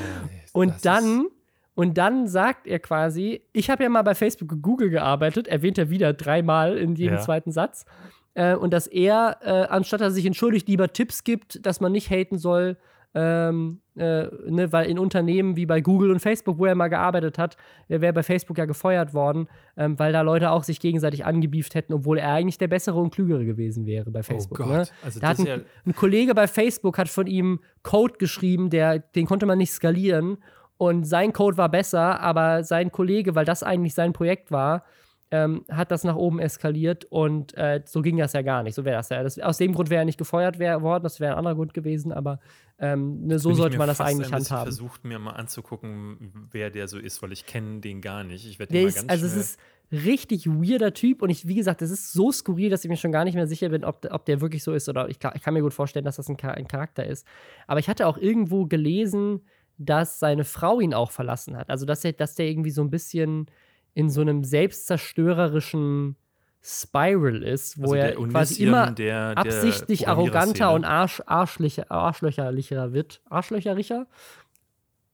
und 0.54 0.86
dann 0.86 1.28
und 1.76 1.98
dann 1.98 2.28
sagt 2.28 2.68
er 2.68 2.80
quasi, 2.80 3.42
ich 3.54 3.70
habe 3.70 3.84
ja 3.84 3.90
mal 3.90 4.02
bei 4.02 4.14
Facebook 4.14 4.52
und 4.52 4.62
Google 4.62 4.90
gearbeitet, 4.90 5.48
erwähnt 5.48 5.78
er 5.78 5.90
wieder 5.90 6.12
dreimal 6.12 6.78
in 6.78 6.96
jedem 6.96 7.16
ja. 7.16 7.22
zweiten 7.22 7.54
Satz. 7.54 7.86
Äh, 8.34 8.56
und 8.56 8.72
dass 8.72 8.88
er, 8.88 9.38
äh, 9.42 9.68
anstatt 9.70 10.02
dass 10.02 10.10
er 10.10 10.16
sich 10.16 10.26
entschuldigt, 10.26 10.68
lieber 10.68 10.94
Tipps 10.94 11.24
gibt, 11.24 11.66
dass 11.66 11.82
man 11.82 11.92
nicht 11.92 12.10
haten 12.10 12.38
soll, 12.38 12.78
ähm, 13.16 13.82
äh, 13.96 14.28
ne, 14.48 14.72
weil 14.72 14.86
in 14.86 15.00
Unternehmen 15.00 15.56
wie 15.56 15.66
bei 15.66 15.82
Google 15.82 16.12
und 16.12 16.20
Facebook, 16.20 16.60
wo 16.60 16.66
er 16.66 16.76
mal 16.76 16.90
gearbeitet 16.90 17.40
hat, 17.40 17.58
er 17.88 18.02
wäre 18.02 18.14
bei 18.14 18.22
Facebook 18.22 18.58
ja 18.60 18.66
gefeuert 18.66 19.16
worden, 19.16 19.48
ähm, 19.78 19.98
weil 19.98 20.14
da 20.14 20.22
Leute 20.22 20.52
auch 20.52 20.64
sich 20.64 20.80
gegenseitig 20.80 21.26
angebieft 21.26 21.74
hätten, 21.74 21.94
obwohl 21.94 22.20
er 22.20 22.34
eigentlich 22.34 22.60
der 22.60 22.68
bessere 22.68 23.00
und 23.00 23.12
klügere 23.12 23.46
gewesen 23.46 23.88
wäre 23.88 24.12
bei 24.12 24.20
oh 24.20 24.24
Facebook. 24.24 24.60
Oh 24.60 24.64
Gott. 24.64 24.72
Ne? 24.72 24.88
Also 25.04 25.20
da 25.20 25.30
hat 25.30 25.40
ein, 25.40 25.46
ja 25.46 25.58
ein, 25.86 25.96
Kollege 25.96 26.36
bei 26.36 26.48
Facebook 26.48 27.00
hat 27.00 27.10
von 27.10 27.26
ihm 27.26 27.62
Code 27.82 28.16
geschrieben, 28.20 28.70
der, 28.70 29.00
den 29.00 29.26
konnte 29.26 29.48
man 29.48 29.58
nicht 29.58 29.72
skalieren 29.72 30.38
und 30.78 31.06
sein 31.06 31.34
Code 31.34 31.58
war 31.58 31.70
besser, 31.70 32.22
aber 32.22 32.64
sein 32.64 32.92
Kollege, 32.92 33.34
weil 33.34 33.46
das 33.46 33.64
eigentlich 33.64 33.96
sein 33.96 34.14
Projekt 34.14 34.52
war, 34.52 34.84
ähm, 35.32 35.64
hat 35.70 35.92
das 35.92 36.04
nach 36.04 36.16
oben 36.16 36.40
eskaliert 36.40 37.06
und 37.06 37.56
äh, 37.56 37.82
so 37.86 38.02
ging 38.02 38.18
das 38.18 38.34
ja 38.34 38.42
gar 38.42 38.64
nicht. 38.64 38.74
So 38.74 38.84
wäre 38.84 38.98
das 38.98 39.10
ja. 39.10 39.22
Das, 39.22 39.38
aus 39.40 39.58
dem 39.58 39.74
Grund 39.74 39.90
wäre 39.90 40.02
er 40.02 40.06
nicht 40.06 40.18
gefeuert 40.18 40.58
wär, 40.58 40.82
worden, 40.82 41.04
das 41.04 41.20
wäre 41.20 41.34
ein 41.34 41.38
anderer 41.38 41.56
Grund 41.56 41.74
gewesen, 41.74 42.12
aber 42.12 42.40
ähm, 42.80 43.28
ne, 43.28 43.38
so 43.38 43.54
sollte 43.54 43.78
man 43.78 43.88
das 43.88 44.02
eigentlich 44.02 44.32
handhaben. 44.32 44.70
Ich 44.70 44.76
versucht 44.76 45.06
mir 45.06 45.20
mal 45.20 45.32
anzugucken, 45.32 46.48
wer 46.52 46.70
der 46.72 46.88
so 46.88 46.98
ist, 46.98 47.22
weil 47.22 47.32
ich 47.32 47.46
kenne 47.46 47.80
den 47.80 48.02
gar 48.02 48.24
nicht. 48.24 48.48
Ich 48.48 48.58
werde 48.58 48.74
den 48.74 48.86
mal 48.86 48.92
ganz 48.92 49.10
Also 49.10 49.26
es 49.28 49.36
ist 49.36 49.60
richtig 49.92 50.48
weirder 50.48 50.94
Typ 50.94 51.22
und 51.22 51.30
ich, 51.30 51.48
wie 51.48 51.56
gesagt, 51.56 51.82
es 51.82 51.92
ist 51.92 52.12
so 52.12 52.32
skurril, 52.32 52.70
dass 52.70 52.84
ich 52.84 52.90
mir 52.90 52.98
schon 52.98 53.12
gar 53.12 53.24
nicht 53.24 53.36
mehr 53.36 53.48
sicher 53.48 53.70
bin, 53.70 53.84
ob, 53.84 54.08
ob 54.10 54.26
der 54.26 54.42
wirklich 54.42 54.64
so 54.64 54.74
ist 54.74 54.90
oder 54.90 55.10
ich, 55.10 55.18
ich 55.36 55.42
kann 55.44 55.54
mir 55.54 55.62
gut 55.62 55.74
vorstellen, 55.74 56.06
dass 56.06 56.16
das 56.16 56.30
ein, 56.30 56.38
ein 56.40 56.68
Charakter 56.68 57.06
ist. 57.06 57.28
Aber 57.68 57.80
ich 57.80 57.88
hatte 57.88 58.08
auch 58.08 58.18
irgendwo 58.18 58.66
gelesen, 58.66 59.42
dass 59.78 60.20
seine 60.20 60.44
Frau 60.44 60.80
ihn 60.80 60.94
auch 60.94 61.12
verlassen 61.12 61.56
hat. 61.56 61.70
Also 61.70 61.86
dass 61.86 62.04
er, 62.04 62.14
dass 62.14 62.36
der 62.36 62.48
irgendwie 62.48 62.72
so 62.72 62.82
ein 62.82 62.90
bisschen 62.90 63.48
in 63.94 64.10
so 64.10 64.22
einem 64.22 64.44
selbstzerstörerischen 64.44 66.16
Spiral 66.62 67.42
ist, 67.44 67.78
wo 67.78 67.94
Also 67.94 67.96
er 67.96 68.16
quasi 68.16 68.64
immer 68.64 68.92
der- 68.92 69.34
der 69.36 69.38
absichtlich 69.38 70.08
arroganter 70.08 70.74
und 70.74 70.84
Arsch, 70.84 71.22
Arschlöcher, 71.26 71.90
Arschlöcherlicher 71.90 72.92
wird. 72.94 73.22
Arschlöcheriger? 73.30 74.08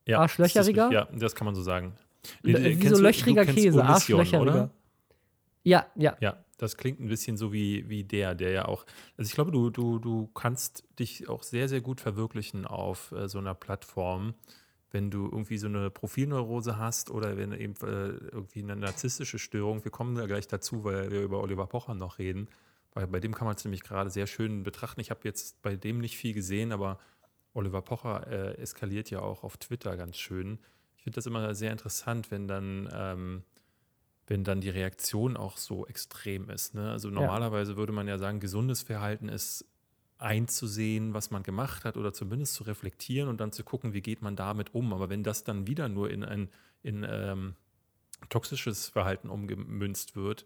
Ja, 0.07 0.19
Arschlöcheriger? 0.19 0.85
Das 0.89 0.93
ja, 0.93 1.07
das 1.19 1.35
kann 1.35 1.45
man 1.45 1.55
so 1.55 1.61
sagen. 1.61 1.93
L- 2.43 2.55
Wie 2.63 2.75
kennst 2.77 2.89
so 2.89 2.95
du- 2.95 3.01
löchriger 3.03 3.41
du 3.41 3.45
kennst 3.45 3.63
Käse, 3.63 3.79
Onision, 3.79 4.19
Arschlöcheriger. 4.21 4.41
oder? 4.41 4.69
Ja, 5.63 5.85
ja. 5.95 6.15
Ja, 6.19 6.37
das 6.57 6.77
klingt 6.77 6.99
ein 6.99 7.07
bisschen 7.07 7.37
so 7.37 7.53
wie, 7.53 7.87
wie 7.89 8.03
der, 8.03 8.33
der 8.35 8.51
ja 8.51 8.65
auch. 8.67 8.85
Also 9.17 9.29
ich 9.29 9.33
glaube, 9.35 9.51
du, 9.51 9.69
du, 9.69 9.99
du 9.99 10.27
kannst 10.33 10.83
dich 10.99 11.29
auch 11.29 11.43
sehr, 11.43 11.67
sehr 11.69 11.81
gut 11.81 12.01
verwirklichen 12.01 12.65
auf 12.65 13.11
äh, 13.11 13.27
so 13.29 13.37
einer 13.39 13.53
Plattform, 13.53 14.33
wenn 14.95 15.11
du 15.11 15.25
irgendwie 15.25 15.57
so 15.57 15.67
eine 15.67 15.89
Profilneurose 15.89 16.77
hast 16.79 17.11
oder 17.11 17.35
wenn 17.35 17.51
eben 17.51 17.73
äh, 17.83 18.15
irgendwie 18.31 18.63
eine 18.63 18.77
narzisstische 18.77 19.39
Störung. 19.39 19.83
Wir 19.83 19.91
kommen 19.91 20.15
da 20.15 20.25
gleich 20.25 20.47
dazu, 20.47 20.85
weil 20.85 21.11
wir 21.11 21.21
über 21.21 21.41
Oliver 21.41 21.67
Pocher 21.67 21.95
noch 21.95 22.17
reden. 22.17 22.47
Weil 22.93 23.07
bei 23.07 23.19
dem 23.19 23.35
kann 23.35 23.45
man 23.45 23.57
es 23.57 23.65
nämlich 23.65 23.83
gerade 23.83 24.09
sehr 24.09 24.25
schön 24.25 24.63
betrachten. 24.63 25.01
Ich 25.01 25.09
habe 25.09 25.19
jetzt 25.25 25.61
bei 25.61 25.75
dem 25.75 25.99
nicht 25.99 26.15
viel 26.15 26.33
gesehen, 26.33 26.71
aber 26.71 26.97
Oliver 27.53 27.81
Pocher 27.81 28.25
äh, 28.27 28.57
eskaliert 28.57 29.09
ja 29.09 29.19
auch 29.19 29.43
auf 29.43 29.57
Twitter 29.57 29.97
ganz 29.97 30.15
schön. 30.15 30.59
Ich 30.95 31.03
finde 31.03 31.15
das 31.15 31.25
immer 31.25 31.53
sehr 31.55 31.73
interessant, 31.73 32.31
wenn 32.31 32.47
dann, 32.47 32.89
ähm, 32.93 33.43
wenn 34.27 34.45
dann 34.45 34.61
die 34.61 34.69
Reaktion 34.69 35.35
auch 35.35 35.57
so 35.57 35.85
extrem 35.87 36.49
ist. 36.49 36.73
Ne? 36.73 36.89
Also 36.89 37.09
normalerweise 37.09 37.75
würde 37.75 37.91
man 37.91 38.07
ja 38.07 38.17
sagen, 38.17 38.39
gesundes 38.39 38.81
Verhalten 38.81 39.27
ist 39.27 39.65
einzusehen, 40.25 41.13
was 41.13 41.29
man 41.29 41.43
gemacht 41.43 41.85
hat 41.85 41.97
oder 41.97 42.11
zumindest 42.11 42.55
zu 42.55 42.63
reflektieren 42.63 43.29
und 43.29 43.39
dann 43.39 43.51
zu 43.51 43.63
gucken, 43.63 43.93
wie 43.93 44.01
geht 44.01 44.21
man 44.21 44.35
damit 44.35 44.73
um. 44.73 44.91
Aber 44.91 45.09
wenn 45.09 45.23
das 45.23 45.43
dann 45.43 45.67
wieder 45.67 45.87
nur 45.87 46.09
in 46.09 46.23
ein 46.23 46.49
in, 46.81 47.05
ähm, 47.07 47.55
toxisches 48.29 48.89
Verhalten 48.89 49.29
umgemünzt 49.29 50.15
wird, 50.15 50.45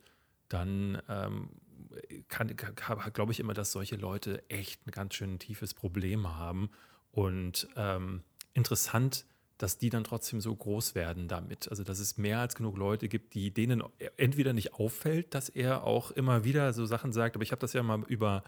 dann 0.50 1.02
ähm, 1.08 1.50
kann, 2.28 2.56
kann, 2.56 3.14
glaube 3.14 3.32
ich 3.32 3.40
immer, 3.40 3.54
dass 3.54 3.72
solche 3.72 3.96
Leute 3.96 4.44
echt 4.50 4.86
ein 4.86 4.92
ganz 4.92 5.16
schön 5.16 5.40
tiefes 5.40 5.74
Problem 5.74 6.28
haben. 6.28 6.70
Und 7.12 7.68
ähm, 7.76 8.24
interessant, 8.54 9.26
dass 9.58 9.78
die 9.78 9.90
dann 9.90 10.04
trotzdem 10.04 10.40
so 10.42 10.56
groß 10.56 10.96
werden 10.96 11.28
damit. 11.28 11.70
Also, 11.70 11.84
dass 11.84 12.00
es 12.00 12.18
mehr 12.18 12.40
als 12.40 12.56
genug 12.56 12.78
Leute 12.78 13.10
gibt, 13.10 13.34
die 13.34 13.54
denen 13.54 13.84
entweder 14.18 14.54
nicht 14.54 14.74
auffällt, 14.74 15.34
dass 15.34 15.50
er 15.50 15.84
auch 15.84 16.12
immer 16.12 16.44
wieder 16.44 16.74
so 16.74 16.86
Sachen 16.86 17.12
sagt, 17.12 17.36
aber 17.36 17.44
ich 17.44 17.52
habe 17.52 17.60
das 17.60 17.74
ja 17.74 17.84
mal 17.84 18.04
über, 18.08 18.44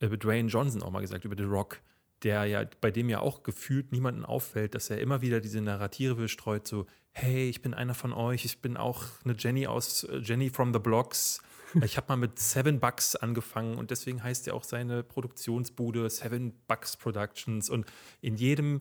über 0.00 0.16
Dwayne 0.16 0.48
Johnson 0.48 0.82
auch 0.82 0.90
mal 0.90 1.00
gesagt, 1.00 1.24
über 1.24 1.36
The 1.36 1.44
Rock, 1.44 1.80
der 2.22 2.44
ja, 2.46 2.64
bei 2.80 2.90
dem 2.90 3.08
ja 3.08 3.20
auch 3.20 3.42
gefühlt 3.42 3.92
niemanden 3.92 4.24
auffällt, 4.24 4.74
dass 4.74 4.90
er 4.90 5.00
immer 5.00 5.20
wieder 5.20 5.40
diese 5.40 5.60
Narrative 5.60 6.28
streut, 6.28 6.66
so, 6.66 6.86
hey, 7.12 7.48
ich 7.48 7.62
bin 7.62 7.74
einer 7.74 7.94
von 7.94 8.12
euch, 8.12 8.44
ich 8.44 8.60
bin 8.60 8.76
auch 8.76 9.04
eine 9.24 9.34
Jenny 9.36 9.66
aus 9.66 10.04
äh, 10.04 10.18
Jenny 10.18 10.50
from 10.50 10.72
the 10.72 10.80
Blocks. 10.80 11.40
Ich 11.84 11.98
habe 11.98 12.06
mal 12.08 12.16
mit 12.16 12.38
Seven 12.38 12.80
Bucks 12.80 13.14
angefangen 13.14 13.76
und 13.76 13.90
deswegen 13.90 14.22
heißt 14.22 14.46
ja 14.46 14.54
auch 14.54 14.64
seine 14.64 15.02
Produktionsbude 15.02 16.08
Seven 16.08 16.54
Bucks 16.66 16.96
Productions 16.96 17.68
und 17.68 17.84
in 18.22 18.36
jedem 18.36 18.76
äh, 18.78 18.80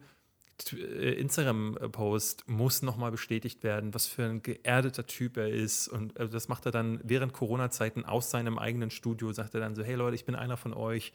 Instagram-Post 0.74 2.48
muss 2.48 2.82
nochmal 2.82 3.12
bestätigt 3.12 3.64
werden, 3.64 3.94
was 3.94 4.08
für 4.08 4.24
ein 4.24 4.42
geerdeter 4.42 5.06
Typ 5.06 5.38
er 5.38 5.50
ist. 5.50 5.88
Und 5.88 6.18
äh, 6.18 6.28
das 6.28 6.48
macht 6.48 6.66
er 6.66 6.72
dann 6.72 7.00
während 7.04 7.34
Corona-Zeiten 7.34 8.06
aus 8.06 8.30
seinem 8.32 8.58
eigenen 8.58 8.90
Studio, 8.90 9.32
sagt 9.32 9.54
er 9.54 9.60
dann 9.60 9.76
so, 9.76 9.84
hey 9.84 9.96
Leute, 9.96 10.16
ich 10.16 10.26
bin 10.26 10.36
einer 10.36 10.58
von 10.58 10.74
euch. 10.74 11.14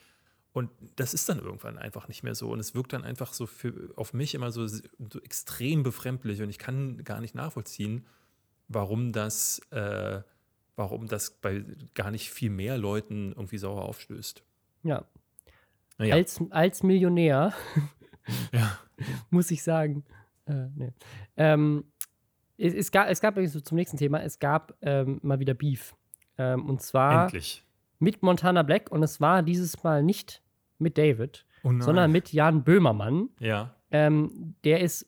Und 0.53 0.71
das 0.97 1.15
ist 1.15 1.29
dann 1.29 1.39
irgendwann 1.39 1.79
einfach 1.79 2.09
nicht 2.09 2.23
mehr 2.23 2.35
so. 2.35 2.51
Und 2.51 2.61
es 2.61 2.75
wirkt 2.75 2.93
dann 2.93 3.05
einfach 3.05 3.33
so 3.33 3.47
für, 3.47 3.93
auf 3.97 4.13
mich 4.13 4.35
immer 4.35 4.53
so, 4.53 4.67
so 4.67 4.83
extrem 5.25 5.83
befremdlich. 5.83 6.43
Und 6.43 6.51
ich 6.51 6.59
kann 6.59 7.03
gar 7.05 7.21
nicht 7.21 7.35
nachvollziehen, 7.35 8.07
warum 8.69 9.13
das, 9.13 9.61
äh, 9.71 10.21
warum 10.77 11.09
das 11.09 11.31
bei 11.31 11.65
gar 11.95 12.11
nicht 12.11 12.31
viel 12.31 12.51
mehr 12.51 12.77
Leuten 12.79 13.33
irgendwie 13.33 13.59
sauer 13.59 13.83
aufstößt. 13.83 14.43
Ja. 14.83 15.05
Naja. 15.99 16.15
Als, 16.15 16.41
als 16.51 16.83
Millionär 16.83 17.55
Ja. 18.53 18.79
muss 19.31 19.51
ich 19.51 19.63
sagen. 19.63 20.05
Äh, 20.47 20.67
nee. 20.75 20.93
ähm, 21.37 21.85
es, 22.59 22.75
es, 22.75 22.93
gab, 22.93 23.09
es 23.09 23.21
gab 23.21 23.35
übrigens 23.35 23.53
so 23.53 23.61
zum 23.61 23.77
nächsten 23.77 23.97
Thema, 23.97 24.23
es 24.23 24.39
gab 24.39 24.75
ähm, 24.83 25.19
mal 25.23 25.41
wieder 25.41 25.55
Beef. 25.55 25.95
Ähm, 26.39 26.67
und 26.67 26.83
zwar 26.83 27.25
Endlich. 27.25 27.65
mit 27.99 28.23
Montana 28.23 28.63
Black 28.63 28.91
und 28.91 29.03
es 29.03 29.21
war 29.21 29.43
dieses 29.43 29.83
Mal 29.83 30.03
nicht 30.03 30.43
mit 30.79 30.99
David, 30.99 31.47
Oh 31.65 31.73
sondern 31.79 32.11
mit 32.11 32.33
Jan 32.33 32.65
Böhmermann. 32.65 33.29
Ja. 33.39 33.75
Ähm, 33.91 34.55
der 34.65 34.81
ist 34.81 35.07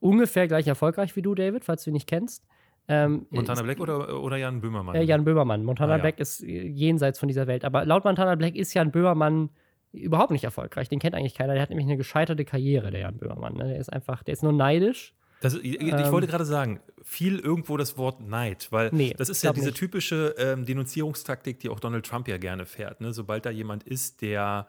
ungefähr 0.00 0.46
gleich 0.46 0.66
erfolgreich 0.66 1.16
wie 1.16 1.22
du, 1.22 1.34
David, 1.34 1.64
falls 1.64 1.84
du 1.84 1.90
ihn 1.90 1.94
nicht 1.94 2.08
kennst. 2.08 2.46
Ähm, 2.86 3.26
Montana 3.30 3.62
Black 3.62 3.80
oder, 3.80 4.22
oder 4.22 4.36
Jan 4.36 4.60
Böhmermann? 4.60 4.94
Äh, 4.94 5.02
Jan 5.02 5.24
Böhmermann. 5.24 5.64
Montana 5.64 5.94
Ah, 5.94 5.96
ja. 5.96 6.02
Black 6.02 6.18
ist 6.20 6.40
jenseits 6.40 7.18
von 7.18 7.28
dieser 7.28 7.46
Welt. 7.46 7.64
Aber 7.64 7.84
laut 7.84 8.04
Montana 8.04 8.34
Black 8.34 8.56
ist 8.56 8.72
Jan 8.72 8.90
Böhmermann 8.90 9.50
überhaupt 9.98 10.30
nicht 10.30 10.44
erfolgreich. 10.44 10.88
Den 10.88 10.98
kennt 10.98 11.14
eigentlich 11.14 11.34
keiner. 11.34 11.54
Der 11.54 11.62
hat 11.62 11.70
nämlich 11.70 11.86
eine 11.86 11.96
gescheiterte 11.96 12.44
Karriere, 12.44 12.90
der 12.90 13.00
Jan 13.00 13.16
Böhmermann. 13.18 13.54
Ne? 13.54 13.64
Der 13.68 13.78
ist 13.78 13.92
einfach, 13.92 14.22
der 14.22 14.32
ist 14.34 14.42
nur 14.42 14.52
neidisch. 14.52 15.14
Das, 15.40 15.54
ich, 15.54 15.80
Ähm, 15.80 16.10
wollte 16.10 16.26
gerade 16.26 16.44
sagen, 16.44 16.80
viel 17.04 17.38
irgendwo 17.38 17.76
das 17.76 17.96
Wort 17.96 18.20
Neid, 18.20 18.68
weil 18.72 18.90
Nee, 18.92 19.14
das 19.16 19.28
ist 19.28 19.42
ja 19.42 19.52
diese 19.52 19.66
nicht. 19.66 19.78
typische 19.78 20.34
ähm, 20.36 20.64
Denunzierungstaktik, 20.66 21.60
die 21.60 21.68
auch 21.68 21.78
Donald 21.80 22.04
Trump 22.06 22.26
ja 22.28 22.38
gerne 22.38 22.66
fährt. 22.66 23.00
Ne? 23.00 23.12
Sobald 23.12 23.46
da 23.46 23.50
jemand 23.50 23.84
ist, 23.84 24.20
der, 24.20 24.66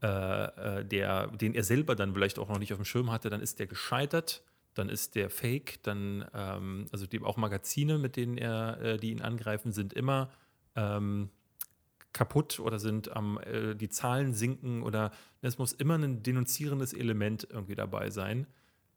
äh, 0.00 0.06
äh, 0.06 0.84
der, 0.84 1.26
den 1.28 1.54
er 1.54 1.64
selber 1.64 1.96
dann 1.96 2.14
vielleicht 2.14 2.38
auch 2.38 2.48
noch 2.48 2.58
nicht 2.58 2.72
auf 2.72 2.78
dem 2.78 2.84
Schirm 2.84 3.10
hatte, 3.10 3.30
dann 3.30 3.40
ist 3.40 3.58
der 3.58 3.66
gescheitert, 3.66 4.42
dann 4.74 4.88
ist 4.88 5.16
der 5.16 5.28
Fake, 5.28 5.82
dann, 5.82 6.24
ähm, 6.34 6.86
also 6.92 7.06
die, 7.06 7.20
auch 7.22 7.36
Magazine, 7.36 7.98
mit 7.98 8.16
denen 8.16 8.38
er, 8.38 8.80
äh, 8.80 8.96
die 8.98 9.10
ihn 9.10 9.20
angreifen, 9.22 9.72
sind 9.72 9.92
immer 9.92 10.30
ähm, 10.76 11.30
kaputt 12.12 12.60
oder 12.60 12.78
sind 12.78 13.14
am, 13.16 13.38
äh, 13.38 13.74
die 13.74 13.88
Zahlen 13.88 14.32
sinken 14.34 14.82
oder 14.82 15.10
es 15.40 15.58
muss 15.58 15.72
immer 15.72 15.96
ein 15.96 16.22
denunzierendes 16.22 16.92
Element 16.92 17.46
irgendwie 17.50 17.74
dabei 17.74 18.10
sein. 18.10 18.46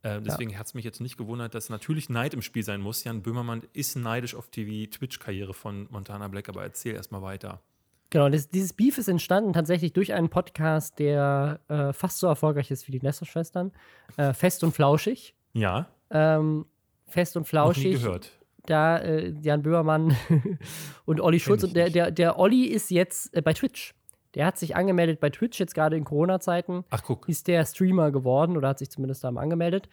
Äh, 0.01 0.21
deswegen 0.21 0.57
hat 0.59 0.67
es 0.67 0.73
mich 0.73 0.85
jetzt 0.85 1.01
nicht 1.01 1.17
gewundert, 1.17 1.55
dass 1.55 1.69
natürlich 1.69 2.09
Neid 2.09 2.33
im 2.33 2.41
Spiel 2.41 2.63
sein 2.63 2.81
muss. 2.81 3.03
Jan 3.03 3.23
Böhmermann 3.23 3.63
ist 3.73 3.95
neidisch 3.95 4.35
auf 4.35 4.47
die 4.49 4.89
Twitch-Karriere 4.89 5.53
von 5.53 5.87
Montana 5.89 6.27
Black, 6.27 6.49
aber 6.49 6.61
erzähl 6.63 6.93
erstmal 6.95 7.21
weiter. 7.21 7.61
Genau, 8.11 8.29
das, 8.29 8.47
dieses 8.49 8.73
Beef 8.73 8.97
ist 8.99 9.07
entstanden 9.07 9.51
tatsächlich 9.53 9.91
durch 9.93 10.13
einen 10.13 10.29
Podcast, 10.29 10.99
der 10.99 11.59
äh, 11.69 11.91
fast 11.91 12.19
so 12.19 12.27
erfolgreich 12.27 12.69
ist 12.69 12.87
wie 12.87 12.91
die 12.91 13.01
Nestor-Schwestern. 13.01 13.71
Äh, 14.17 14.33
Fest 14.33 14.63
und 14.63 14.73
Flauschig. 14.73 15.33
Ja, 15.53 15.87
Ähm, 16.11 16.65
Fest 17.07 17.35
und 17.35 17.41
noch 17.41 17.47
nie 17.47 17.49
Flauschig. 17.49 17.93
gehört. 17.93 18.31
Da 18.69 18.97
äh, 18.97 19.33
Jan 19.41 19.61
Böhmermann 19.61 20.15
und 21.05 21.21
Olli 21.21 21.39
Schulz. 21.39 21.63
Und 21.63 21.75
der, 21.75 21.89
der, 21.89 22.11
der 22.11 22.39
Olli 22.39 22.65
ist 22.65 22.91
jetzt 22.91 23.35
äh, 23.35 23.41
bei 23.41 23.53
Twitch. 23.53 23.93
Der 24.35 24.45
hat 24.45 24.57
sich 24.57 24.75
angemeldet 24.75 25.21
bei 25.21 25.29
Twitch, 25.29 25.59
jetzt 25.59 25.73
gerade 25.73 25.95
in 25.95 26.03
Corona-Zeiten. 26.03 26.83
Ach, 26.89 27.01
guck. 27.03 27.29
Ist 27.29 27.47
der 27.47 27.65
Streamer 27.65 28.11
geworden 28.11 28.57
oder 28.57 28.67
hat 28.67 28.79
sich 28.79 28.89
zumindest 28.89 29.23
da 29.23 29.31
mal 29.31 29.41
angemeldet. 29.41 29.87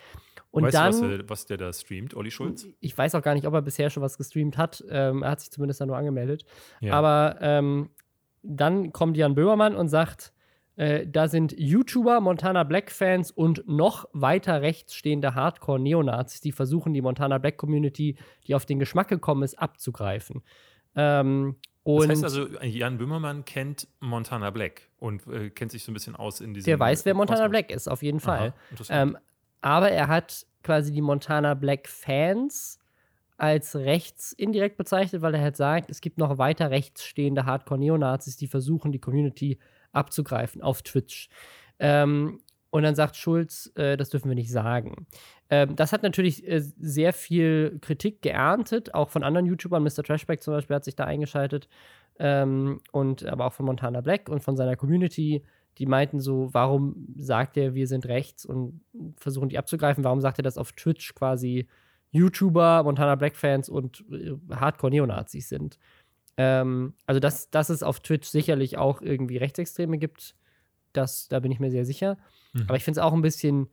Und 0.50 0.64
weißt 0.64 0.74
dann, 0.74 0.92
du, 0.92 1.00
was 1.00 1.08
der, 1.08 1.28
was 1.28 1.46
der 1.46 1.56
da 1.58 1.72
streamt, 1.72 2.14
Olli 2.14 2.30
Schulz? 2.30 2.66
ich 2.80 2.96
weiß 2.96 3.14
auch 3.14 3.22
gar 3.22 3.34
nicht, 3.34 3.46
ob 3.46 3.54
er 3.54 3.62
bisher 3.62 3.88
schon 3.88 4.02
was 4.02 4.18
gestreamt 4.18 4.58
hat. 4.58 4.84
Ähm, 4.90 5.22
er 5.22 5.30
hat 5.30 5.40
sich 5.40 5.50
zumindest 5.50 5.80
da 5.80 5.86
nur 5.86 5.96
angemeldet. 5.96 6.44
Ja. 6.80 6.94
Aber 6.94 7.36
ähm, 7.40 7.90
dann 8.42 8.92
kommt 8.92 9.16
Jan 9.16 9.34
Böhmermann 9.34 9.76
und 9.76 9.88
sagt, 9.88 10.32
äh, 10.76 11.06
da 11.06 11.28
sind 11.28 11.54
YouTuber, 11.58 12.20
Montana 12.20 12.64
Black-Fans 12.64 13.30
und 13.30 13.66
noch 13.68 14.08
weiter 14.12 14.62
rechts 14.62 14.94
stehende 14.94 15.34
Hardcore-Neonazis, 15.34 16.40
die 16.40 16.52
versuchen, 16.52 16.94
die 16.94 17.02
Montana 17.02 17.38
Black-Community, 17.38 18.16
die 18.46 18.54
auf 18.54 18.64
den 18.64 18.78
Geschmack 18.78 19.08
gekommen 19.08 19.42
ist, 19.42 19.58
abzugreifen. 19.58 20.42
Ähm, 20.96 21.56
und 21.84 22.08
das 22.08 22.22
heißt 22.22 22.24
also, 22.24 22.46
Jan 22.62 22.98
Böhmermann 22.98 23.44
kennt 23.44 23.88
Montana 24.00 24.50
Black 24.50 24.82
und 24.98 25.26
äh, 25.26 25.50
kennt 25.50 25.72
sich 25.72 25.82
so 25.84 25.90
ein 25.90 25.94
bisschen 25.94 26.14
aus 26.14 26.40
in 26.40 26.54
diesem. 26.54 26.66
der 26.66 26.78
weiß, 26.78 27.04
wer 27.04 27.14
Montana 27.14 27.40
Kosmos. 27.40 27.50
Black 27.50 27.70
ist, 27.70 27.88
auf 27.88 28.02
jeden 28.02 28.20
Fall. 28.20 28.54
Aha. 28.88 29.02
Ähm, 29.02 29.18
aber 29.60 29.90
er 29.90 30.08
hat 30.08 30.46
quasi 30.62 30.92
die 30.92 31.00
Montana 31.00 31.54
Black 31.54 31.88
Fans 31.88 32.78
als 33.36 33.74
rechts 33.74 34.32
indirekt 34.32 34.76
bezeichnet, 34.76 35.20
weil 35.22 35.34
er 35.34 35.42
halt 35.42 35.56
sagt, 35.56 35.90
es 35.90 36.00
gibt 36.00 36.18
noch 36.18 36.38
weiter 36.38 36.70
rechts 36.70 37.04
stehende 37.04 37.44
Hardcore-Neonazis, 37.44 38.36
die 38.36 38.46
versuchen, 38.46 38.92
die 38.92 39.00
Community 39.00 39.58
abzugreifen 39.92 40.62
auf 40.62 40.82
Twitch. 40.82 41.28
Ähm, 41.78 42.40
und 42.70 42.84
dann 42.84 42.94
sagt 42.94 43.16
Schulz, 43.16 43.70
äh, 43.74 43.98
das 43.98 44.08
dürfen 44.08 44.28
wir 44.28 44.34
nicht 44.34 44.50
sagen. 44.50 45.06
Ähm, 45.50 45.76
das 45.76 45.92
hat 45.92 46.02
natürlich 46.02 46.48
äh, 46.48 46.60
sehr 46.60 47.12
viel 47.12 47.78
Kritik 47.82 48.22
geerntet, 48.22 48.94
auch 48.94 49.10
von 49.10 49.22
anderen 49.22 49.46
YouTubern. 49.46 49.82
Mr. 49.82 50.02
Trashback 50.02 50.42
zum 50.42 50.54
Beispiel 50.54 50.76
hat 50.76 50.84
sich 50.84 50.96
da 50.96 51.04
eingeschaltet. 51.04 51.68
Ähm, 52.18 52.80
und 52.90 53.26
aber 53.26 53.46
auch 53.46 53.52
von 53.52 53.66
Montana 53.66 54.00
Black 54.00 54.30
und 54.30 54.42
von 54.42 54.56
seiner 54.56 54.76
Community. 54.76 55.44
Die 55.78 55.86
meinten 55.86 56.20
so, 56.20 56.48
warum 56.52 57.08
sagt 57.16 57.58
er, 57.58 57.74
wir 57.74 57.86
sind 57.86 58.06
rechts 58.06 58.46
und 58.46 58.80
versuchen 59.16 59.50
die 59.50 59.58
abzugreifen? 59.58 60.04
Warum 60.04 60.20
sagt 60.20 60.38
er 60.38 60.42
das 60.42 60.56
auf 60.56 60.72
Twitch 60.72 61.14
quasi 61.14 61.66
YouTuber, 62.10 62.82
Montana 62.84 63.16
Black 63.16 63.36
Fans 63.36 63.68
und 63.68 64.04
äh, 64.10 64.32
Hardcore-Neonazis 64.54 65.48
sind? 65.48 65.78
Ähm, 66.36 66.94
also, 67.06 67.20
dass, 67.20 67.50
dass 67.50 67.68
es 67.68 67.82
auf 67.82 68.00
Twitch 68.00 68.28
sicherlich 68.28 68.78
auch 68.78 69.02
irgendwie 69.02 69.36
Rechtsextreme 69.36 69.98
gibt, 69.98 70.34
das, 70.92 71.28
da 71.28 71.40
bin 71.40 71.52
ich 71.52 71.60
mir 71.60 71.70
sehr 71.70 71.84
sicher. 71.84 72.18
Mhm. 72.52 72.64
Aber 72.68 72.76
ich 72.76 72.84
finde 72.84 73.00
es 73.00 73.04
auch 73.04 73.12
ein 73.12 73.22
bisschen 73.22 73.68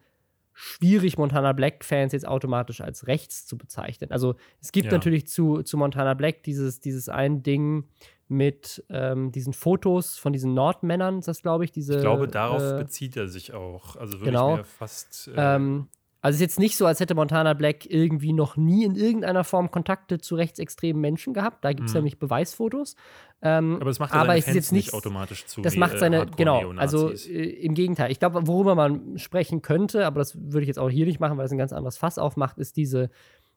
schwierig, 0.54 1.18
Montana 1.18 1.54
Black-Fans 1.54 2.12
jetzt 2.12 2.28
automatisch 2.28 2.82
als 2.82 3.08
rechts 3.08 3.46
zu 3.46 3.58
bezeichnen. 3.58 4.12
Also 4.12 4.36
es 4.62 4.74
gibt 4.74 4.88
Ja. 4.88 4.92
natürlich 4.92 5.26
zu, 5.28 5.64
zu 5.64 5.78
Montana 5.78 6.14
Black 6.16 6.44
dieses, 6.44 6.82
dieses 6.82 7.08
ein 7.08 7.44
Ding 7.44 7.86
mit 8.28 8.84
ähm, 8.90 9.32
diesen 9.32 9.54
Fotos 9.54 10.18
von 10.18 10.34
diesen 10.34 10.54
Nordmännern, 10.54 11.20
ist 11.20 11.28
das 11.28 11.42
glaube 11.42 11.64
ich, 11.64 11.72
diese. 11.72 11.96
Ich 11.96 12.02
glaube, 12.02 12.28
darauf 12.28 12.62
äh, 12.62 12.78
bezieht 12.78 13.16
er 13.16 13.28
sich 13.28 13.54
auch. 13.54 13.96
Also 13.96 14.20
würde 14.20 14.26
genau. 14.26 14.52
ich 14.52 14.58
mir 14.60 14.64
fast. 14.66 15.30
Äh, 15.30 15.56
ähm, 15.56 15.88
also 16.22 16.36
es 16.36 16.42
ist 16.42 16.42
jetzt 16.42 16.60
nicht 16.60 16.76
so, 16.78 16.86
als 16.86 17.00
hätte 17.00 17.16
Montana 17.16 17.54
Black 17.54 17.86
irgendwie 17.90 18.34
noch 18.34 18.58
nie 18.58 18.84
in 18.84 18.96
irgendeiner 18.96 19.44
Form 19.44 19.72
Kontakte 19.72 20.20
zu 20.20 20.36
rechtsextremen 20.36 21.00
Menschen 21.02 21.34
gehabt. 21.34 21.64
Da 21.64 21.72
gibt 21.74 21.88
es 21.88 21.94
Mhm. 21.94 22.00
nämlich 22.00 22.20
Beweisfotos. 22.20 22.96
Ähm, 23.42 23.78
aber 23.80 23.90
es 23.90 24.00
macht 24.00 24.14
aber 24.14 24.26
seine 24.26 24.40
es 24.40 24.48
ist 24.50 24.56
jetzt 24.56 24.72
nicht 24.74 24.88
nicht- 24.88 24.94
automatisch 24.94 25.46
zu. 25.46 25.62
das 25.62 25.78
macht 25.78 25.94
äh, 25.94 25.98
seine, 26.00 26.26
genau, 26.36 26.56
Hardcore-Neonazis. 26.56 26.82
also 27.26 27.32
äh, 27.32 27.44
im 27.62 27.74
Gegenteil. 27.74 28.12
Ich 28.12 28.20
glaube, 28.20 28.48
worüber 28.48 28.76
man 28.76 29.18
sprechen 29.18 29.62
könnte, 29.62 30.06
aber 30.06 30.20
das 30.20 30.36
würde 30.36 30.62
ich 30.62 30.68
jetzt 30.68 30.78
auch 30.80 30.90
hier 30.90 31.06
nicht 31.06 31.22
machen, 31.22 31.38
weil 31.38 31.46
es 31.46 31.52
ein 31.54 31.58
ganz 31.58 31.72
anderes 31.72 31.98
Fass 31.98 32.18
aufmacht, 32.18 32.58
ist 32.58 32.76
diese 32.76 33.10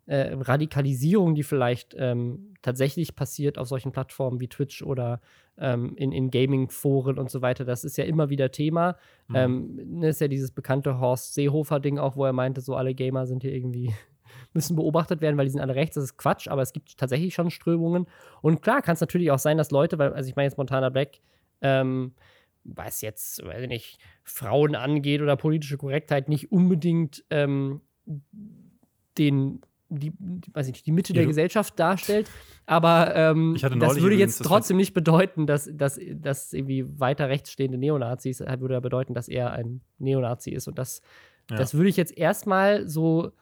äh, 0.07 0.33
Radikalisierung, 0.35 1.35
die 1.35 1.43
vielleicht 1.43 1.95
ähm, 1.99 2.55
tatsächlich 2.63 3.15
passiert 3.15 3.59
auf 3.59 3.69
solchen 3.69 3.93
Plattformen 3.93 4.41
wie 4.41 4.49
Twitch 4.49 4.83
oder 4.83 5.21
ähm, 5.59 5.95
in, 5.97 6.13
in 6.13 6.31
Gaming-Foren 6.31 7.19
und 7.19 7.31
so 7.31 7.43
weiter. 7.43 7.65
Das 7.65 7.85
ist 7.85 7.97
ja 7.97 8.05
immer 8.05 8.31
wieder 8.31 8.51
Thema. 8.51 8.97
Mhm. 9.29 9.37
Ähm, 9.37 9.81
ne, 10.01 10.09
ist 10.09 10.21
ja 10.21 10.29
dieses 10.29 10.51
bekannte 10.51 10.99
Horst 10.99 11.35
Seehofer-Ding 11.35 11.99
auch, 11.99 12.17
wo 12.17 12.25
er 12.25 12.33
meinte, 12.33 12.61
so 12.61 12.75
alle 12.75 12.95
Gamer 12.95 13.27
sind 13.27 13.43
hier 13.43 13.53
irgendwie 13.53 13.93
müssen 14.53 14.77
beobachtet 14.77 15.21
werden, 15.21 15.37
weil 15.37 15.47
die 15.47 15.53
sind 15.53 15.61
alle 15.61 15.75
rechts. 15.75 15.95
Das 15.95 16.05
ist 16.05 16.17
Quatsch, 16.17 16.49
aber 16.49 16.63
es 16.63 16.73
gibt 16.73 16.97
tatsächlich 16.97 17.35
schon 17.35 17.51
Strömungen. 17.51 18.07
Und 18.41 18.63
klar 18.63 18.83
kann 18.83 18.95
es 18.95 19.01
natürlich 19.01 19.31
auch 19.31 19.39
sein, 19.39 19.57
dass 19.57 19.71
Leute, 19.71 19.99
weil, 19.99 20.13
also 20.13 20.29
ich 20.29 20.37
meine 20.37 20.47
jetzt 20.47 20.59
Montana 20.59 20.89
Black, 20.89 21.21
ähm, 21.61 22.13
was 22.65 23.01
jetzt, 23.01 23.45
weiß 23.45 23.63
ich 23.63 23.69
nicht, 23.69 23.99
Frauen 24.23 24.75
angeht 24.75 25.21
oder 25.21 25.37
politische 25.37 25.79
Korrektheit, 25.79 26.29
nicht 26.29 26.53
unbedingt 26.53 27.25
ähm, 27.31 27.81
den, 29.19 29.61
die, 29.99 30.13
weiß 30.53 30.67
ich 30.67 30.73
nicht, 30.73 30.87
die 30.87 30.93
Mitte 30.93 31.13
der 31.13 31.23
Ja. 31.23 31.29
Gesellschaft 31.29 31.79
darstellt. 31.79 32.31
Aber 32.67 33.15
ähm, 33.17 33.57
das 33.79 34.01
würde 34.01 34.17
jetzt 34.17 34.43
trotzdem 34.45 34.77
nicht 34.77 34.95
bedeuten, 34.95 35.47
dass, 35.47 35.71
dass, 35.73 35.99
dass 36.15 36.53
irgendwie 36.53 36.85
weiter 37.01 37.29
rechts 37.29 37.51
stehende 37.53 37.79
Neonazis, 37.79 38.41
äh, 38.41 38.57
würde 38.61 38.75
ja 38.75 38.81
bedeuten, 38.81 39.15
dass 39.15 39.29
er 39.29 39.53
ein 39.53 39.81
Neonazi 39.99 40.51
ist. 40.51 40.69
Und 40.69 40.79
das, 40.79 41.03
Ja. 41.51 41.57
das 41.57 41.75
würde 41.75 41.89
ich 41.91 41.97
jetzt 41.97 42.17
erstmal 42.17 42.89
so 42.89 43.33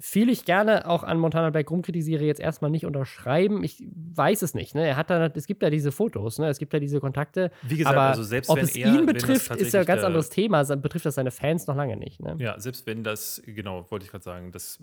viel 0.00 0.28
ich 0.30 0.44
gerne 0.44 0.88
auch 0.88 1.02
an 1.04 1.18
Montana 1.18 1.50
Black 1.50 1.70
rumkritisiere, 1.70 2.24
jetzt 2.24 2.40
erstmal 2.40 2.70
nicht 2.70 2.86
unterschreiben. 2.86 3.62
Ich 3.64 3.82
weiß 4.14 4.42
es 4.42 4.54
nicht. 4.54 4.74
Ne? 4.74 4.86
Er 4.86 4.96
hat 4.96 5.10
da, 5.10 5.26
es 5.26 5.46
gibt 5.46 5.62
ja 5.62 5.70
diese 5.70 5.92
Fotos, 5.92 6.38
ne? 6.38 6.48
es 6.48 6.58
gibt 6.58 6.72
ja 6.72 6.78
diese 6.80 7.00
Kontakte. 7.00 7.50
Wie 7.62 7.76
gesagt, 7.76 7.96
aber 7.96 8.08
also 8.08 8.22
selbst 8.22 8.48
ob 8.50 8.56
wenn 8.56 8.64
es 8.64 8.76
er- 8.76 8.94
ihn 8.94 9.06
betrifft, 9.06 9.50
ist 9.56 9.72
ja 9.74 9.80
ein 9.80 9.86
ganz 9.86 10.00
der- 10.00 10.06
anderes 10.08 10.28
Thema. 10.28 10.64
Betrifft 10.76 11.06
das 11.06 11.14
seine 11.16 11.30
Fans 11.30 11.66
noch 11.66 11.76
lange 11.76 11.96
nicht. 11.96 12.20
Ne? 12.20 12.36
Ja, 12.38 12.58
selbst 12.60 12.86
wenn 12.86 13.04
das, 13.04 13.42
genau, 13.46 13.90
wollte 13.90 14.04
ich 14.04 14.10
gerade 14.10 14.24
sagen, 14.24 14.52
das, 14.52 14.78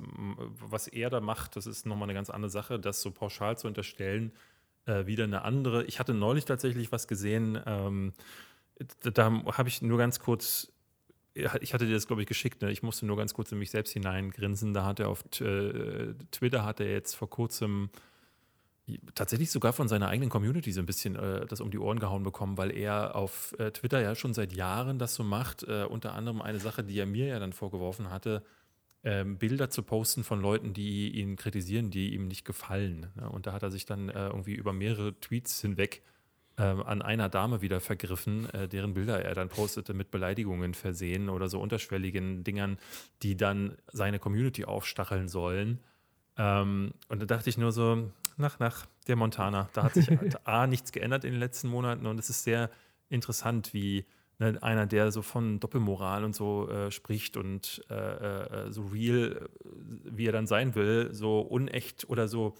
was 0.59 0.87
er 0.87 1.09
da 1.09 1.19
macht, 1.21 1.55
das 1.55 1.65
ist 1.65 1.85
nochmal 1.85 2.05
eine 2.07 2.13
ganz 2.13 2.29
andere 2.29 2.49
Sache, 2.49 2.79
das 2.79 3.01
so 3.01 3.11
pauschal 3.11 3.57
zu 3.57 3.67
unterstellen, 3.67 4.31
äh, 4.85 5.05
wieder 5.05 5.25
eine 5.25 5.43
andere. 5.43 5.83
Ich 5.85 5.99
hatte 5.99 6.13
neulich 6.13 6.45
tatsächlich 6.45 6.91
was 6.91 7.07
gesehen, 7.07 7.59
ähm, 7.65 8.13
da, 9.03 9.09
da 9.11 9.31
habe 9.57 9.67
ich 9.69 9.81
nur 9.81 9.97
ganz 9.97 10.19
kurz, 10.19 10.71
ich 11.33 11.73
hatte 11.73 11.85
dir 11.85 11.93
das, 11.93 12.07
glaube 12.07 12.21
ich, 12.21 12.27
geschickt, 12.27 12.61
ne? 12.61 12.71
ich 12.71 12.83
musste 12.83 13.05
nur 13.05 13.17
ganz 13.17 13.33
kurz 13.33 13.51
in 13.51 13.59
mich 13.59 13.71
selbst 13.71 13.93
hineingrinsen. 13.93 14.73
Da 14.73 14.85
hat 14.85 14.99
er 14.99 15.09
auf 15.09 15.23
äh, 15.41 16.13
Twitter, 16.31 16.65
hat 16.65 16.79
er 16.79 16.91
jetzt 16.91 17.15
vor 17.15 17.29
kurzem 17.29 17.89
tatsächlich 19.13 19.51
sogar 19.51 19.73
von 19.73 19.87
seiner 19.87 20.07
eigenen 20.07 20.29
Community 20.29 20.71
so 20.71 20.79
ein 20.79 20.85
bisschen 20.85 21.15
äh, 21.15 21.45
das 21.45 21.61
um 21.61 21.71
die 21.71 21.77
Ohren 21.77 21.99
gehauen 21.99 22.23
bekommen, 22.23 22.57
weil 22.57 22.75
er 22.75 23.15
auf 23.15 23.55
äh, 23.59 23.71
Twitter 23.71 24.01
ja 24.01 24.15
schon 24.15 24.33
seit 24.33 24.53
Jahren 24.53 24.99
das 24.99 25.15
so 25.15 25.23
macht. 25.23 25.63
Äh, 25.63 25.85
unter 25.87 26.13
anderem 26.13 26.41
eine 26.41 26.59
Sache, 26.59 26.83
die 26.83 26.97
er 26.97 27.05
mir 27.05 27.27
ja 27.27 27.39
dann 27.39 27.53
vorgeworfen 27.53 28.09
hatte, 28.09 28.43
ähm, 29.03 29.37
Bilder 29.37 29.69
zu 29.69 29.83
posten 29.83 30.23
von 30.23 30.41
Leuten, 30.41 30.73
die 30.73 31.09
ihn 31.11 31.35
kritisieren, 31.35 31.89
die 31.89 32.13
ihm 32.13 32.27
nicht 32.27 32.45
gefallen. 32.45 33.07
Ne? 33.15 33.29
Und 33.29 33.47
da 33.47 33.53
hat 33.53 33.63
er 33.63 33.71
sich 33.71 33.85
dann 33.85 34.09
äh, 34.09 34.27
irgendwie 34.27 34.55
über 34.55 34.73
mehrere 34.73 35.17
Tweets 35.19 35.61
hinweg 35.61 36.01
ähm, 36.01 36.18
an 36.63 37.01
einer 37.01 37.29
Dame 37.29 37.61
wieder 37.61 37.79
vergriffen, 37.79 38.49
äh, 38.53 38.67
deren 38.67 38.93
Bilder 38.93 39.23
er 39.23 39.33
dann 39.35 39.49
postete 39.49 39.93
mit 39.93 40.11
Beleidigungen 40.11 40.73
versehen 40.73 41.29
oder 41.29 41.49
so 41.49 41.59
unterschwelligen 41.59 42.43
Dingern, 42.43 42.77
die 43.21 43.37
dann 43.37 43.77
seine 43.91 44.19
Community 44.19 44.65
aufstacheln 44.65 45.27
sollen. 45.27 45.79
Ähm, 46.37 46.93
und 47.07 47.21
da 47.21 47.25
dachte 47.25 47.49
ich 47.49 47.57
nur 47.57 47.71
so, 47.71 48.11
nach, 48.37 48.59
nach, 48.59 48.85
der 49.07 49.15
Montana. 49.15 49.69
Da 49.73 49.83
hat 49.83 49.93
sich 49.93 50.09
A, 50.45 50.67
nichts 50.67 50.91
geändert 50.91 51.23
in 51.25 51.31
den 51.31 51.39
letzten 51.39 51.67
Monaten 51.67 52.05
und 52.05 52.19
es 52.19 52.29
ist 52.29 52.43
sehr 52.43 52.69
interessant, 53.09 53.73
wie 53.73 54.05
ne, 54.39 54.57
einer, 54.61 54.85
der 54.85 55.11
so 55.11 55.21
von 55.21 55.59
Doppelmoral 55.59 56.23
und 56.23 56.33
so 56.33 56.69
äh, 56.69 56.91
spricht 56.91 57.37
und 57.37 57.83
äh, 57.89 57.95
äh, 57.95 58.71
so 58.71 58.83
real, 58.83 59.31
äh, 59.31 59.69
wie 60.05 60.27
er 60.27 60.31
dann 60.31 60.47
sein 60.47 60.75
will, 60.75 61.09
so 61.11 61.41
unecht 61.41 62.09
oder 62.09 62.27
so, 62.27 62.55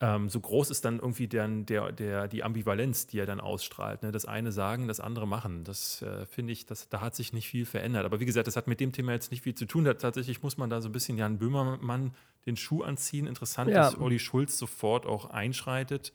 ähm, 0.00 0.28
so 0.28 0.40
groß 0.40 0.70
ist 0.70 0.84
dann 0.84 0.96
irgendwie 0.98 1.28
der, 1.28 1.46
der, 1.48 1.92
der, 1.92 2.28
die 2.28 2.42
Ambivalenz, 2.42 3.06
die 3.06 3.18
er 3.20 3.26
dann 3.26 3.40
ausstrahlt. 3.40 4.02
Ne? 4.02 4.10
Das 4.12 4.24
eine 4.26 4.50
sagen, 4.52 4.88
das 4.88 5.00
andere 5.00 5.26
machen. 5.26 5.64
Das 5.64 6.02
äh, 6.02 6.26
finde 6.26 6.52
ich, 6.52 6.66
das, 6.66 6.88
da 6.88 7.00
hat 7.00 7.14
sich 7.14 7.32
nicht 7.32 7.48
viel 7.48 7.64
verändert. 7.64 8.04
Aber 8.04 8.18
wie 8.20 8.26
gesagt, 8.26 8.46
das 8.46 8.56
hat 8.56 8.66
mit 8.66 8.80
dem 8.80 8.92
Thema 8.92 9.12
jetzt 9.12 9.30
nicht 9.30 9.42
viel 9.42 9.54
zu 9.54 9.66
tun. 9.66 9.84
Da, 9.84 9.94
tatsächlich 9.94 10.42
muss 10.42 10.56
man 10.56 10.68
da 10.68 10.80
so 10.80 10.88
ein 10.88 10.92
bisschen 10.92 11.16
Jan 11.16 11.38
Böhmermann 11.38 12.12
den 12.44 12.56
Schuh 12.56 12.82
anziehen. 12.82 13.26
Interessant, 13.26 13.70
Ja. 13.70 13.84
dass 13.84 13.98
Olli 13.98 14.18
Schulz 14.18 14.58
sofort 14.58 15.06
auch 15.06 15.26
einschreitet. 15.30 16.12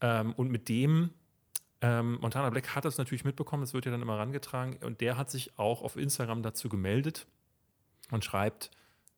Ähm, 0.00 0.32
und 0.32 0.50
mit 0.50 0.68
dem, 0.68 1.10
ähm, 1.80 2.18
Montana 2.20 2.50
Black 2.50 2.74
hat 2.74 2.84
das 2.84 2.98
natürlich 2.98 3.24
mitbekommen, 3.24 3.62
es 3.62 3.72
wird 3.72 3.86
ja 3.86 3.92
dann 3.92 4.02
immer 4.02 4.18
rangetragen. 4.18 4.76
Und 4.84 5.00
der 5.00 5.16
hat 5.16 5.30
sich 5.30 5.58
auch 5.58 5.82
auf 5.82 5.96
Instagram 5.96 6.42
dazu 6.42 6.68
gemeldet 6.68 7.26
und 8.10 8.24
schreibt, 8.24 8.70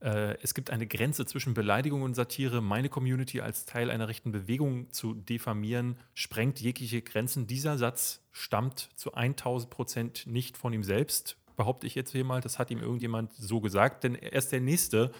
äh, 0.05 0.37
es 0.43 0.53
gibt 0.53 0.71
eine 0.71 0.87
Grenze 0.87 1.25
zwischen 1.25 1.55
Beleidigung 1.55 2.03
und 2.03 2.15
Satire. 2.15 2.61
Meine 2.61 2.91
Community 2.91 3.41
als 3.41 3.65
Teil 3.65 3.91
einer 3.91 4.07
rechten 4.07 4.33
Bewegung 4.33 4.93
zu 4.93 5.15
diffamieren, 5.15 5.97
sprengt 6.13 6.61
jegliche 6.61 7.01
Grenzen. 7.01 7.47
Dieser 7.47 7.79
Satz 7.79 8.21
stammt 8.31 8.91
zu 8.97 9.15
1000 9.15 9.71
Prozent 9.71 10.27
nicht 10.27 10.59
von 10.59 10.75
ihm 10.75 10.85
selbst, 10.85 11.39
behaupte 11.57 11.87
ich 11.87 11.95
jetzt 11.95 12.13
hier 12.13 12.25
mal. 12.25 12.43
Das 12.43 12.59
hat 12.59 12.71
ihm 12.71 12.81
irgendjemand 12.81 13.33
so 13.33 13.63
gesagt, 13.63 14.05
denn 14.05 14.15
erst 14.15 14.53
der 14.53 14.61
nächste 14.61 15.11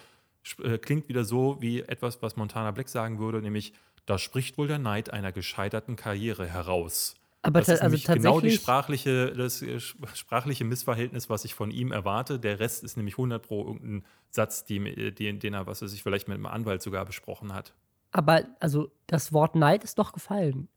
äh, 0.61 0.77
klingt 0.77 1.09
wieder 1.09 1.25
so 1.25 1.57
wie 1.59 1.81
etwas, 1.81 2.21
was 2.21 2.35
Montana 2.35 2.69
Black 2.69 2.89
sagen 2.89 3.17
würde, 3.17 3.41
nämlich 3.41 3.73
da 4.05 4.19
spricht 4.19 4.59
wohl 4.59 4.67
der 4.67 4.77
Neid 4.77 5.09
einer 5.09 5.31
gescheiterten 5.31 5.95
Karriere 5.95 6.45
heraus. 6.45 7.15
Aber 7.45 7.59
Das 7.59 7.69
ist 7.69 7.81
also 7.81 7.93
nämlich 7.93 8.07
genau 8.07 8.41
die 8.41 8.49
sprachliche, 8.51 9.31
das 9.33 9.61
äh, 9.61 9.77
sp- 9.77 10.01
sprachliche 10.15 10.63
Missverhältnis, 10.65 11.29
was 11.29 11.45
ich 11.45 11.53
von 11.53 11.69
ihm 11.69 11.91
erwarte. 11.91 12.39
Der 12.39 12.59
Rest 12.59 12.83
ist 12.83 12.97
nämlich 12.97 13.13
100 13.15 13.45
pro 13.45 13.65
irgendein 13.67 14.03
Satz, 14.31 14.65
die, 14.65 14.77
äh, 14.77 15.11
den, 15.11 15.39
den 15.39 15.53
er, 15.53 15.67
was 15.67 15.81
er 15.81 15.87
sich 15.87 16.01
vielleicht 16.01 16.27
mit 16.27 16.35
einem 16.35 16.47
Anwalt 16.47 16.81
sogar 16.81 17.05
besprochen 17.05 17.53
hat. 17.53 17.73
Aber 18.11 18.43
also 18.59 18.91
das 19.07 19.31
Wort 19.31 19.55
Neid 19.55 19.83
ist 19.83 19.99
doch 19.99 20.11
gefallen. 20.11 20.69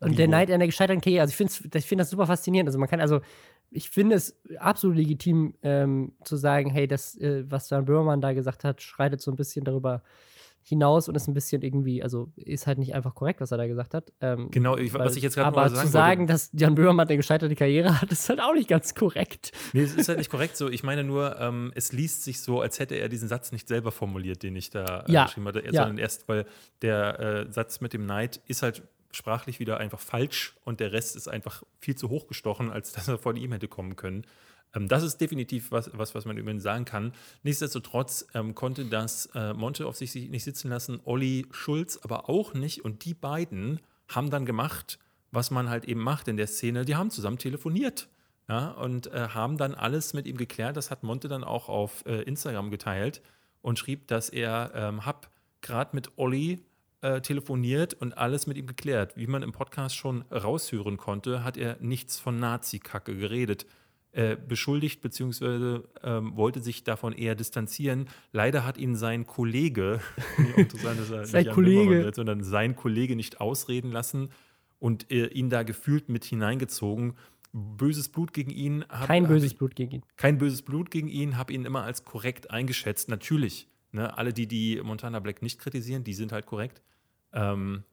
Und 0.00 0.12
Wie, 0.12 0.16
der 0.16 0.26
wo? 0.26 0.30
Neid 0.32 0.50
einer 0.50 0.66
gescheiterten 0.66 1.00
Karriere, 1.02 1.22
also 1.22 1.30
ich 1.30 1.36
finde 1.36 1.78
ich 1.78 1.86
find 1.86 2.00
das 2.00 2.10
super 2.10 2.26
faszinierend. 2.26 2.68
Also 2.68 2.78
man 2.78 2.88
kann, 2.88 3.00
also 3.00 3.20
ich 3.70 3.88
finde 3.90 4.16
es 4.16 4.36
absolut 4.58 4.96
legitim 4.96 5.54
ähm, 5.62 6.12
zu 6.24 6.36
sagen, 6.36 6.70
hey, 6.70 6.88
das, 6.88 7.16
äh, 7.18 7.44
was 7.48 7.70
Jan 7.70 7.84
Böhmermann 7.84 8.20
da 8.20 8.32
gesagt 8.32 8.64
hat, 8.64 8.82
schreitet 8.82 9.20
so 9.20 9.30
ein 9.30 9.36
bisschen 9.36 9.64
darüber 9.64 10.02
hinaus 10.62 11.08
und 11.08 11.14
ist 11.16 11.26
ein 11.26 11.34
bisschen 11.34 11.62
irgendwie, 11.62 12.02
also 12.02 12.30
ist 12.36 12.66
halt 12.66 12.78
nicht 12.78 12.94
einfach 12.94 13.14
korrekt, 13.14 13.40
was 13.40 13.50
er 13.50 13.58
da 13.58 13.66
gesagt 13.66 13.94
hat. 13.94 14.12
Ähm, 14.20 14.50
Genau, 14.50 14.76
ich, 14.76 14.92
was 14.94 15.00
weil- 15.10 15.16
ich 15.16 15.22
jetzt 15.22 15.34
gerade 15.34 15.48
Aber 15.48 15.62
mal 15.62 15.68
zu 15.70 15.76
sagen 15.76 15.88
sagen, 15.88 16.20
wollte, 16.22 16.32
dass 16.32 16.50
Jan 16.52 16.74
Böhmermann 16.74 17.08
eine 17.08 17.16
gescheiterte 17.16 17.54
Karriere 17.56 18.00
hat, 18.00 18.10
ist 18.12 18.28
halt 18.28 18.40
auch 18.40 18.54
nicht 18.54 18.68
ganz 18.68 18.94
korrekt. 18.94 19.52
nee, 19.72 19.82
es 19.82 19.94
ist 19.94 20.08
halt 20.08 20.18
nicht 20.18 20.30
korrekt 20.30 20.56
so. 20.56 20.68
Ich 20.68 20.82
meine 20.82 21.02
nur, 21.02 21.38
ähm, 21.40 21.72
es 21.74 21.92
liest 21.92 22.24
sich 22.24 22.40
so, 22.40 22.60
als 22.60 22.78
hätte 22.78 22.94
er 22.96 23.08
diesen 23.08 23.28
Satz 23.28 23.52
nicht 23.52 23.68
selber 23.68 23.90
formuliert, 23.90 24.42
den 24.42 24.54
ich 24.54 24.70
da 24.70 25.00
äh, 25.00 25.12
Ja, 25.12 25.24
geschrieben 25.24 25.46
hatte, 25.48 25.64
ja. 25.64 25.72
sondern 25.72 25.98
erst, 25.98 26.28
weil 26.28 26.44
der 26.82 27.18
äh, 27.48 27.52
Satz 27.52 27.80
mit 27.80 27.92
dem 27.92 28.06
Neid 28.06 28.40
ist 28.46 28.62
halt 28.62 28.82
sprachlich 29.12 29.58
wieder 29.58 29.78
einfach 29.78 29.98
falsch 29.98 30.54
und 30.64 30.78
der 30.78 30.92
Rest 30.92 31.16
ist 31.16 31.26
einfach 31.26 31.64
viel 31.80 31.96
zu 31.96 32.10
hoch 32.10 32.28
gestochen, 32.28 32.70
als 32.70 32.92
dass 32.92 33.08
er 33.08 33.18
von 33.18 33.34
ihm 33.36 33.50
hätte 33.52 33.66
kommen 33.66 33.96
können. 33.96 34.24
Ähm, 34.74 34.88
das 34.88 35.02
ist 35.02 35.18
definitiv 35.20 35.70
was, 35.70 35.90
was, 35.94 36.14
was 36.14 36.24
man 36.24 36.36
über 36.36 36.50
ihn 36.50 36.60
sagen 36.60 36.84
kann. 36.84 37.12
Nichtsdestotrotz 37.42 38.26
ähm, 38.34 38.54
konnte 38.54 38.84
das 38.84 39.26
äh, 39.34 39.52
Monte 39.54 39.86
auf 39.86 39.96
sich 39.96 40.14
nicht 40.14 40.44
sitzen 40.44 40.70
lassen, 40.70 41.00
Olli 41.04 41.46
Schulz 41.50 41.98
aber 42.02 42.28
auch 42.28 42.54
nicht. 42.54 42.84
Und 42.84 43.04
die 43.04 43.14
beiden 43.14 43.80
haben 44.08 44.30
dann 44.30 44.46
gemacht, 44.46 44.98
was 45.30 45.50
man 45.50 45.68
halt 45.68 45.84
eben 45.84 46.00
macht 46.00 46.28
in 46.28 46.36
der 46.36 46.46
Szene. 46.46 46.84
Die 46.84 46.96
haben 46.96 47.10
zusammen 47.10 47.38
telefoniert. 47.38 48.08
Ja, 48.48 48.70
und 48.72 49.06
äh, 49.12 49.28
haben 49.28 49.58
dann 49.58 49.74
alles 49.74 50.12
mit 50.12 50.26
ihm 50.26 50.36
geklärt. 50.36 50.76
Das 50.76 50.90
hat 50.90 51.04
Monte 51.04 51.28
dann 51.28 51.44
auch 51.44 51.68
auf 51.68 52.04
äh, 52.04 52.22
Instagram 52.22 52.72
geteilt 52.72 53.22
und 53.62 53.78
schrieb, 53.78 54.08
dass 54.08 54.28
er 54.28 54.72
ähm, 54.74 55.06
hab 55.06 55.30
gerade 55.60 55.94
mit 55.94 56.18
Olli 56.18 56.64
äh, 57.00 57.20
telefoniert 57.20 57.94
und 57.94 58.18
alles 58.18 58.46
mit 58.48 58.58
ihm 58.58 58.66
geklärt. 58.66 59.16
Wie 59.16 59.26
man 59.26 59.42
im 59.42 59.52
Podcast 59.52 59.94
schon 59.94 60.22
raushören 60.32 60.96
konnte, 60.96 61.44
hat 61.44 61.56
er 61.56 61.76
nichts 61.80 62.18
von 62.18 62.40
Nazi-Kacke 62.40 63.16
geredet. 63.16 63.66
Äh, 64.12 64.36
beschuldigt 64.36 65.02
bzw. 65.02 65.82
Ähm, 66.02 66.36
wollte 66.36 66.60
sich 66.60 66.82
davon 66.82 67.12
eher 67.12 67.36
distanzieren. 67.36 68.08
Leider 68.32 68.66
hat 68.66 68.76
ihn 68.76 68.96
sein 68.96 69.24
Kollege, 69.24 70.00
Sein 70.72 71.22
nicht 71.22 71.46
Jan 71.46 71.54
Kollege. 71.54 72.02
Wird, 72.02 72.16
sondern 72.16 72.42
sein 72.42 72.74
Kollege 72.74 73.14
nicht 73.14 73.40
ausreden 73.40 73.92
lassen 73.92 74.30
und 74.80 75.12
äh, 75.12 75.26
ihn 75.26 75.48
da 75.48 75.62
gefühlt 75.62 76.08
mit 76.08 76.24
hineingezogen. 76.24 77.14
böses 77.52 78.08
Blut 78.08 78.32
gegen 78.32 78.50
ihn. 78.50 78.84
Hab, 78.88 79.06
kein 79.06 79.28
böses 79.28 79.52
ich, 79.52 79.58
Blut 79.58 79.76
gegen 79.76 79.92
ihn. 79.92 80.02
Kein 80.16 80.38
böses 80.38 80.62
Blut 80.62 80.90
gegen 80.90 81.06
ihn, 81.06 81.36
habe 81.36 81.52
ihn 81.52 81.64
immer 81.64 81.84
als 81.84 82.04
korrekt 82.04 82.50
eingeschätzt. 82.50 83.08
Natürlich, 83.08 83.68
ne, 83.92 84.18
alle, 84.18 84.32
die 84.32 84.48
die 84.48 84.80
Montana 84.82 85.20
Black 85.20 85.40
nicht 85.40 85.60
kritisieren, 85.60 86.02
die 86.02 86.14
sind 86.14 86.32
halt 86.32 86.46
korrekt. 86.46 86.82
Ähm, 87.32 87.84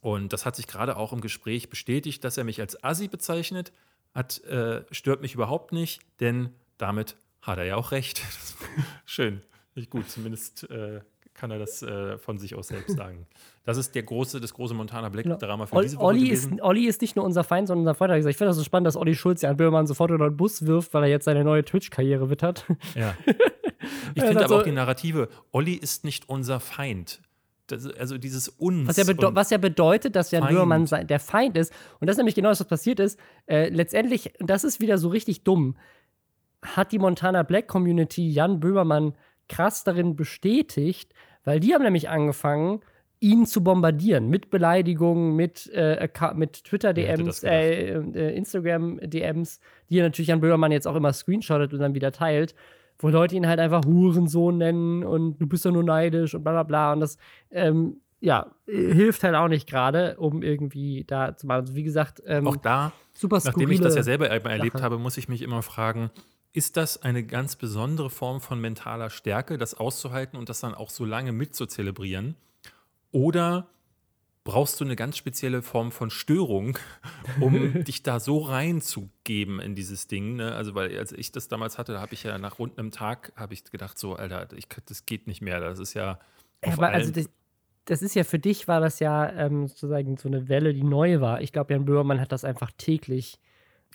und 0.00 0.32
das 0.32 0.46
hat 0.46 0.54
sich 0.54 0.68
gerade 0.68 0.96
auch 0.96 1.12
im 1.12 1.20
Gespräch 1.20 1.68
bestätigt, 1.68 2.22
dass 2.22 2.36
er 2.36 2.44
mich 2.44 2.60
als 2.60 2.82
Assi 2.84 3.08
bezeichnet. 3.08 3.72
Hat, 4.16 4.42
äh, 4.44 4.82
stört 4.90 5.20
mich 5.20 5.34
überhaupt 5.34 5.72
nicht, 5.72 6.00
denn 6.20 6.50
damit 6.78 7.16
hat 7.42 7.58
er 7.58 7.64
ja 7.64 7.76
auch 7.76 7.92
recht. 7.92 8.22
Schön. 9.04 9.42
Nicht 9.74 9.90
gut, 9.90 10.08
zumindest 10.08 10.68
äh, 10.70 11.00
kann 11.34 11.50
er 11.50 11.58
das 11.58 11.82
äh, 11.82 12.18
von 12.18 12.38
sich 12.38 12.54
aus 12.54 12.68
selbst 12.68 12.96
sagen. 12.96 13.26
Das 13.64 13.76
ist 13.76 13.94
der 13.94 14.02
große, 14.02 14.40
das 14.40 14.54
große 14.54 14.74
Montana 14.74 15.10
Black-Drama 15.10 15.66
genau. 15.66 15.66
für 15.66 15.82
diese 15.82 15.96
Woche 15.98 16.04
Olli 16.06 16.28
ist, 16.28 16.50
Olli 16.62 16.86
ist 16.86 17.02
nicht 17.02 17.14
nur 17.14 17.24
unser 17.24 17.44
Feind, 17.44 17.68
sondern 17.68 17.82
unser 17.82 17.94
Freund. 17.94 18.12
Ich 18.26 18.36
finde 18.36 18.48
das 18.48 18.56
so 18.56 18.64
spannend, 18.64 18.86
dass 18.86 18.96
Olli 18.96 19.14
Schulz 19.14 19.42
ja 19.42 19.50
an 19.50 19.56
Böhmermann 19.56 19.86
sofort 19.86 20.10
unter 20.10 20.30
den 20.30 20.36
Bus 20.36 20.64
wirft, 20.64 20.94
weil 20.94 21.04
er 21.04 21.10
jetzt 21.10 21.26
seine 21.26 21.44
neue 21.44 21.64
Twitch-Karriere 21.64 22.30
wittert. 22.30 22.64
Ja. 22.94 23.14
Ich 24.14 24.22
finde 24.22 24.44
aber 24.44 24.56
auch 24.56 24.62
die 24.62 24.72
Narrative, 24.72 25.28
Olli 25.52 25.74
ist 25.74 26.02
nicht 26.02 26.28
unser 26.28 26.58
Feind. 26.58 27.20
Das, 27.66 27.86
also 27.86 28.18
dieses 28.18 28.48
uns. 28.48 28.88
Was 28.88 28.96
ja, 28.96 29.04
was 29.34 29.50
ja, 29.50 29.58
bedeutet, 29.58 30.14
dass 30.14 30.30
Jan 30.30 30.46
Böhmermann 30.46 30.86
der 30.86 31.20
Feind 31.20 31.56
ist. 31.56 31.72
Und 32.00 32.06
das 32.06 32.14
ist 32.14 32.18
nämlich 32.18 32.34
genau 32.34 32.50
das, 32.50 32.60
was 32.60 32.68
passiert 32.68 33.00
ist. 33.00 33.18
Äh, 33.46 33.70
letztendlich, 33.70 34.32
das 34.38 34.64
ist 34.64 34.80
wieder 34.80 34.98
so 34.98 35.08
richtig 35.08 35.42
dumm, 35.42 35.76
hat 36.62 36.92
die 36.92 36.98
Montana 36.98 37.42
Black 37.42 37.68
Community 37.68 38.28
Jan 38.28 38.60
Böhmermann 38.60 39.14
krass 39.48 39.84
darin 39.84 40.16
bestätigt, 40.16 41.12
weil 41.44 41.60
die 41.60 41.74
haben 41.74 41.82
nämlich 41.82 42.08
angefangen, 42.08 42.80
ihn 43.20 43.46
zu 43.46 43.64
bombardieren 43.64 44.28
mit 44.28 44.50
Beleidigungen, 44.50 45.36
mit, 45.36 45.70
äh, 45.72 46.08
mit 46.34 46.64
Twitter-DMs, 46.64 47.44
äh, 47.44 47.94
äh, 47.94 48.36
Instagram-DMs, 48.36 49.60
die 49.88 49.98
er 49.98 50.04
natürlich 50.04 50.32
an 50.32 50.40
Böhmermann 50.40 50.72
jetzt 50.72 50.86
auch 50.86 50.96
immer 50.96 51.12
screenshottet 51.12 51.72
und 51.72 51.80
dann 51.80 51.94
wieder 51.94 52.12
teilt, 52.12 52.54
wo 52.98 53.08
Leute 53.08 53.36
ihn 53.36 53.46
halt 53.46 53.60
einfach 53.60 53.84
Hurensohn 53.84 54.58
nennen 54.58 55.04
und 55.04 55.38
du 55.38 55.46
bist 55.46 55.64
ja 55.64 55.70
nur 55.70 55.84
neidisch 55.84 56.34
und 56.34 56.42
bla 56.42 56.52
bla 56.52 56.62
bla. 56.62 56.92
Und 56.92 57.00
das, 57.00 57.18
ähm, 57.50 58.00
ja, 58.20 58.52
hilft 58.66 59.22
halt 59.22 59.34
auch 59.34 59.48
nicht 59.48 59.68
gerade, 59.68 60.16
um 60.16 60.42
irgendwie 60.42 61.04
da 61.04 61.36
zu 61.36 61.46
machen. 61.46 61.60
Also 61.60 61.74
wie 61.74 61.82
gesagt, 61.82 62.22
ähm, 62.26 62.46
auch 62.46 62.56
da, 62.56 62.92
super 63.12 63.40
nachdem 63.44 63.70
ich 63.70 63.80
das 63.80 63.94
ja 63.94 64.02
selber 64.02 64.28
erlebt 64.28 64.74
Sache. 64.74 64.84
habe, 64.84 64.98
muss 64.98 65.16
ich 65.16 65.28
mich 65.28 65.42
immer 65.42 65.62
fragen, 65.62 66.10
ist 66.52 66.78
das 66.78 67.02
eine 67.02 67.22
ganz 67.22 67.56
besondere 67.56 68.08
Form 68.08 68.40
von 68.40 68.60
mentaler 68.60 69.10
Stärke, 69.10 69.58
das 69.58 69.74
auszuhalten 69.74 70.38
und 70.38 70.48
das 70.48 70.60
dann 70.60 70.74
auch 70.74 70.88
so 70.88 71.04
lange 71.04 71.32
mitzuzelebrieren? 71.32 72.34
Oder 73.12 73.68
brauchst 74.46 74.80
du 74.80 74.84
eine 74.84 74.96
ganz 74.96 75.18
spezielle 75.18 75.60
Form 75.60 75.92
von 75.92 76.08
Störung, 76.08 76.78
um 77.40 77.84
dich 77.84 78.02
da 78.02 78.18
so 78.18 78.38
reinzugeben 78.38 79.60
in 79.60 79.74
dieses 79.74 80.06
Ding. 80.06 80.36
Ne? 80.36 80.54
Also, 80.54 80.74
weil 80.74 80.96
als 80.98 81.12
ich 81.12 81.32
das 81.32 81.48
damals 81.48 81.76
hatte, 81.76 81.92
da 81.92 82.00
habe 82.00 82.14
ich 82.14 82.22
ja 82.22 82.38
nach 82.38 82.58
rund 82.58 82.78
einem 82.78 82.90
Tag 82.90 83.32
habe 83.36 83.52
ich 83.52 83.64
gedacht, 83.64 83.98
so, 83.98 84.16
Alter, 84.16 84.48
ich, 84.56 84.68
das 84.86 85.04
geht 85.04 85.26
nicht 85.26 85.42
mehr. 85.42 85.60
Das 85.60 85.78
ist 85.78 85.92
ja. 85.92 86.18
aber 86.62 86.88
also 86.88 87.12
das, 87.12 87.28
das, 87.84 88.00
ist 88.00 88.14
ja 88.14 88.24
für 88.24 88.38
dich 88.38 88.66
war 88.66 88.80
das 88.80 89.00
ja 89.00 89.30
ähm, 89.30 89.68
sozusagen 89.68 90.16
so 90.16 90.28
eine 90.28 90.48
Welle, 90.48 90.72
die 90.72 90.84
neu 90.84 91.20
war. 91.20 91.42
Ich 91.42 91.52
glaube, 91.52 91.74
Jan 91.74 91.84
Böhmermann 91.84 92.20
hat 92.20 92.32
das 92.32 92.44
einfach 92.44 92.70
täglich 92.78 93.38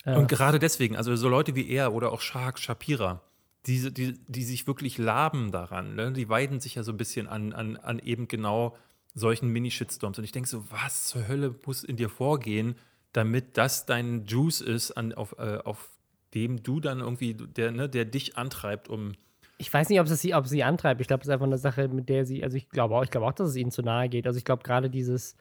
ja. 0.05 0.17
Und 0.17 0.27
gerade 0.29 0.59
deswegen, 0.59 0.95
also 0.95 1.15
so 1.15 1.29
Leute 1.29 1.55
wie 1.55 1.69
er 1.69 1.93
oder 1.93 2.11
auch 2.11 2.21
Shark 2.21 2.59
Shapira, 2.59 3.21
die, 3.67 3.93
die, 3.93 4.19
die 4.27 4.43
sich 4.43 4.65
wirklich 4.65 4.97
laben 4.97 5.51
daran, 5.51 5.95
ne? 5.95 6.11
die 6.11 6.27
weiden 6.27 6.59
sich 6.59 6.75
ja 6.75 6.83
so 6.83 6.91
ein 6.91 6.97
bisschen 6.97 7.27
an, 7.27 7.53
an, 7.53 7.77
an 7.77 7.99
eben 7.99 8.27
genau 8.27 8.75
solchen 9.13 9.49
Mini-Shitstorms. 9.49 10.17
Und 10.17 10.23
ich 10.23 10.31
denke 10.31 10.49
so, 10.49 10.69
was 10.71 11.05
zur 11.07 11.27
Hölle 11.27 11.55
muss 11.65 11.83
in 11.83 11.97
dir 11.97 12.09
vorgehen, 12.09 12.75
damit 13.13 13.57
das 13.57 13.85
dein 13.85 14.25
Juice 14.25 14.61
ist, 14.61 14.91
an, 14.91 15.13
auf, 15.13 15.35
äh, 15.37 15.57
auf 15.63 15.89
dem 16.33 16.63
du 16.63 16.79
dann 16.79 16.99
irgendwie, 16.99 17.33
der, 17.33 17.71
ne, 17.71 17.89
der 17.89 18.05
dich 18.05 18.37
antreibt, 18.37 18.87
um. 18.87 19.13
Ich 19.57 19.71
weiß 19.71 19.89
nicht, 19.89 19.99
ob 19.99 20.07
es 20.07 20.21
sie, 20.21 20.33
ob 20.33 20.47
sie 20.47 20.63
antreibt. 20.63 21.01
Ich 21.01 21.07
glaube, 21.07 21.21
es 21.21 21.27
ist 21.27 21.33
einfach 21.33 21.45
eine 21.45 21.57
Sache, 21.57 21.87
mit 21.89 22.09
der 22.09 22.25
sie, 22.25 22.43
also 22.43 22.57
ich 22.57 22.69
glaube 22.69 22.95
auch, 22.95 23.03
ich 23.03 23.11
glaube 23.11 23.27
auch, 23.27 23.33
dass 23.33 23.49
es 23.49 23.55
ihnen 23.55 23.71
zu 23.71 23.81
nahe 23.81 24.09
geht. 24.09 24.25
Also 24.25 24.37
ich 24.37 24.45
glaube 24.45 24.63
gerade 24.63 24.89
dieses, 24.89 25.35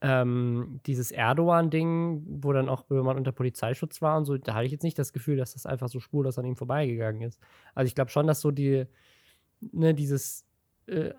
ähm, 0.00 0.80
dieses 0.86 1.10
Erdogan-Ding, 1.10 2.24
wo 2.42 2.52
dann 2.52 2.68
auch 2.68 2.82
Böhmermann 2.82 3.16
unter 3.16 3.32
Polizeischutz 3.32 4.02
war 4.02 4.18
und 4.18 4.26
so, 4.26 4.36
da 4.36 4.54
hatte 4.54 4.66
ich 4.66 4.72
jetzt 4.72 4.82
nicht 4.82 4.98
das 4.98 5.12
Gefühl, 5.12 5.38
dass 5.38 5.54
das 5.54 5.66
einfach 5.66 5.88
so 5.88 5.98
spurlos 5.98 6.38
an 6.38 6.44
ihm 6.44 6.56
vorbeigegangen 6.56 7.22
ist. 7.22 7.40
Also 7.74 7.88
ich 7.88 7.94
glaube 7.94 8.10
schon, 8.10 8.26
dass 8.26 8.40
so 8.40 8.50
die, 8.50 8.84
ne, 9.60 9.94
dieses 9.94 10.43
äh, 10.86 11.12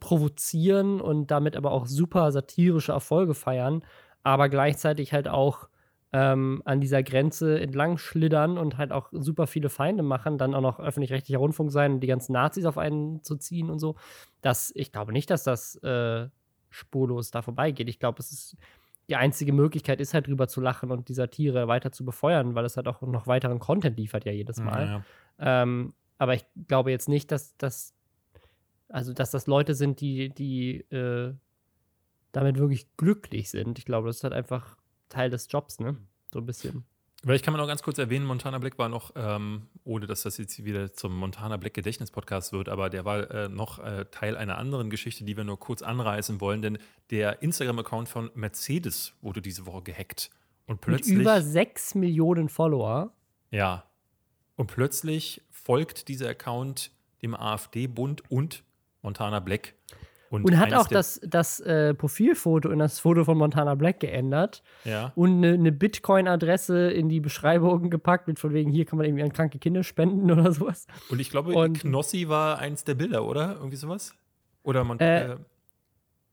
Provozieren 0.00 1.00
und 1.00 1.30
damit 1.30 1.56
aber 1.56 1.72
auch 1.72 1.86
super 1.86 2.30
satirische 2.32 2.92
Erfolge 2.92 3.34
feiern, 3.34 3.84
aber 4.22 4.48
gleichzeitig 4.48 5.12
halt 5.12 5.28
auch 5.28 5.68
ähm, 6.12 6.62
an 6.64 6.80
dieser 6.80 7.02
Grenze 7.02 7.60
entlang 7.60 7.98
schlittern 7.98 8.56
und 8.56 8.78
halt 8.78 8.92
auch 8.92 9.08
super 9.12 9.46
viele 9.46 9.68
Feinde 9.68 10.02
machen, 10.02 10.38
dann 10.38 10.54
auch 10.54 10.60
noch 10.60 10.80
öffentlich-rechtlicher 10.80 11.38
Rundfunk 11.38 11.70
sein 11.70 11.94
und 11.94 12.00
die 12.00 12.06
ganzen 12.06 12.32
Nazis 12.32 12.64
auf 12.64 12.78
einen 12.78 13.22
zu 13.22 13.36
ziehen 13.36 13.68
und 13.68 13.78
so. 13.78 13.96
Das, 14.40 14.72
ich 14.74 14.90
glaube 14.90 15.12
nicht, 15.12 15.28
dass 15.30 15.44
das 15.44 15.76
äh, 15.82 16.28
spurlos 16.70 17.30
da 17.30 17.42
vorbeigeht. 17.42 17.88
Ich 17.88 17.98
glaube, 17.98 18.20
es 18.20 18.32
ist 18.32 18.56
die 19.08 19.16
einzige 19.16 19.52
Möglichkeit 19.52 20.00
ist 20.00 20.12
halt 20.12 20.26
drüber 20.26 20.48
zu 20.48 20.60
lachen 20.60 20.90
und 20.90 21.08
die 21.08 21.14
Satire 21.14 21.66
weiter 21.66 21.92
zu 21.92 22.04
befeuern, 22.04 22.54
weil 22.54 22.64
es 22.64 22.76
halt 22.76 22.88
auch 22.88 23.00
noch 23.02 23.26
weiteren 23.26 23.58
Content 23.58 23.96
liefert 23.96 24.26
ja 24.26 24.32
jedes 24.32 24.60
Mal. 24.60 24.86
Ja, 24.86 25.04
ja. 25.38 25.62
Ähm, 25.62 25.94
aber 26.18 26.34
ich 26.34 26.44
glaube 26.66 26.90
jetzt 26.90 27.08
nicht, 27.08 27.30
dass, 27.32 27.56
dass, 27.56 27.94
also 28.88 29.12
dass 29.12 29.30
das 29.30 29.46
Leute 29.46 29.74
sind, 29.74 30.00
die, 30.00 30.30
die 30.30 30.80
äh, 30.90 31.34
damit 32.32 32.58
wirklich 32.58 32.86
glücklich 32.96 33.50
sind. 33.50 33.78
Ich 33.78 33.84
glaube, 33.84 34.08
das 34.08 34.16
ist 34.16 34.24
halt 34.24 34.34
einfach 34.34 34.76
Teil 35.08 35.30
des 35.30 35.48
Jobs, 35.50 35.80
ne? 35.80 35.96
So 36.32 36.40
ein 36.40 36.46
bisschen. 36.46 36.84
Vielleicht 37.22 37.44
kann 37.44 37.52
man 37.52 37.60
noch 37.60 37.66
ganz 37.66 37.82
kurz 37.82 37.98
erwähnen, 37.98 38.24
Montana 38.24 38.58
Black 38.58 38.78
war 38.78 38.88
noch, 38.88 39.12
ähm, 39.16 39.66
ohne 39.82 40.06
dass 40.06 40.22
das 40.22 40.38
jetzt 40.38 40.64
wieder 40.64 40.92
zum 40.92 41.16
Montana 41.16 41.56
Black 41.56 41.74
Gedächtnis-Podcast 41.74 42.52
wird, 42.52 42.68
aber 42.68 42.90
der 42.90 43.04
war 43.04 43.28
äh, 43.30 43.48
noch 43.48 43.80
äh, 43.80 44.04
Teil 44.12 44.36
einer 44.36 44.56
anderen 44.56 44.88
Geschichte, 44.88 45.24
die 45.24 45.36
wir 45.36 45.42
nur 45.42 45.58
kurz 45.58 45.82
anreißen 45.82 46.40
wollen, 46.40 46.62
denn 46.62 46.78
der 47.10 47.42
Instagram-Account 47.42 48.08
von 48.08 48.30
Mercedes 48.34 49.14
wurde 49.20 49.42
diese 49.42 49.66
Woche 49.66 49.82
gehackt. 49.82 50.30
Und 50.66 50.80
plötzlich. 50.80 51.16
Mit 51.16 51.22
über 51.22 51.42
6 51.42 51.96
Millionen 51.96 52.48
Follower. 52.48 53.12
Ja. 53.50 53.84
Und 54.54 54.68
plötzlich 54.68 55.42
folgt 55.50 56.06
dieser 56.06 56.28
Account 56.28 56.92
dem 57.22 57.34
AfD-Bund 57.34 58.30
und 58.30 58.62
Montana 59.02 59.40
Black. 59.40 59.74
Und, 60.30 60.44
und 60.44 60.58
hat 60.58 60.74
auch 60.74 60.88
das, 60.88 61.20
das 61.24 61.58
äh, 61.60 61.94
Profilfoto 61.94 62.70
in 62.70 62.78
das 62.78 63.00
Foto 63.00 63.24
von 63.24 63.38
Montana 63.38 63.74
Black 63.74 64.00
geändert. 64.00 64.62
Ja. 64.84 65.12
Und 65.14 65.38
eine, 65.38 65.54
eine 65.54 65.72
Bitcoin-Adresse 65.72 66.90
in 66.90 67.08
die 67.08 67.20
Beschreibung 67.20 67.88
gepackt, 67.88 68.28
mit 68.28 68.38
von 68.38 68.52
wegen, 68.52 68.70
hier 68.70 68.84
kann 68.84 68.98
man 68.98 69.06
irgendwie 69.06 69.22
an 69.22 69.32
kranke 69.32 69.58
Kinder 69.58 69.82
spenden 69.82 70.30
oder 70.30 70.52
sowas. 70.52 70.86
Und 71.08 71.20
ich 71.20 71.30
glaube, 71.30 71.52
und, 71.52 71.80
Knossi 71.80 72.28
war 72.28 72.58
eins 72.58 72.84
der 72.84 72.94
Bilder, 72.94 73.24
oder? 73.24 73.56
Irgendwie 73.56 73.76
sowas? 73.76 74.14
Oder 74.62 74.84
man. 74.84 74.98
Äh, 74.98 75.32
äh, 75.32 75.36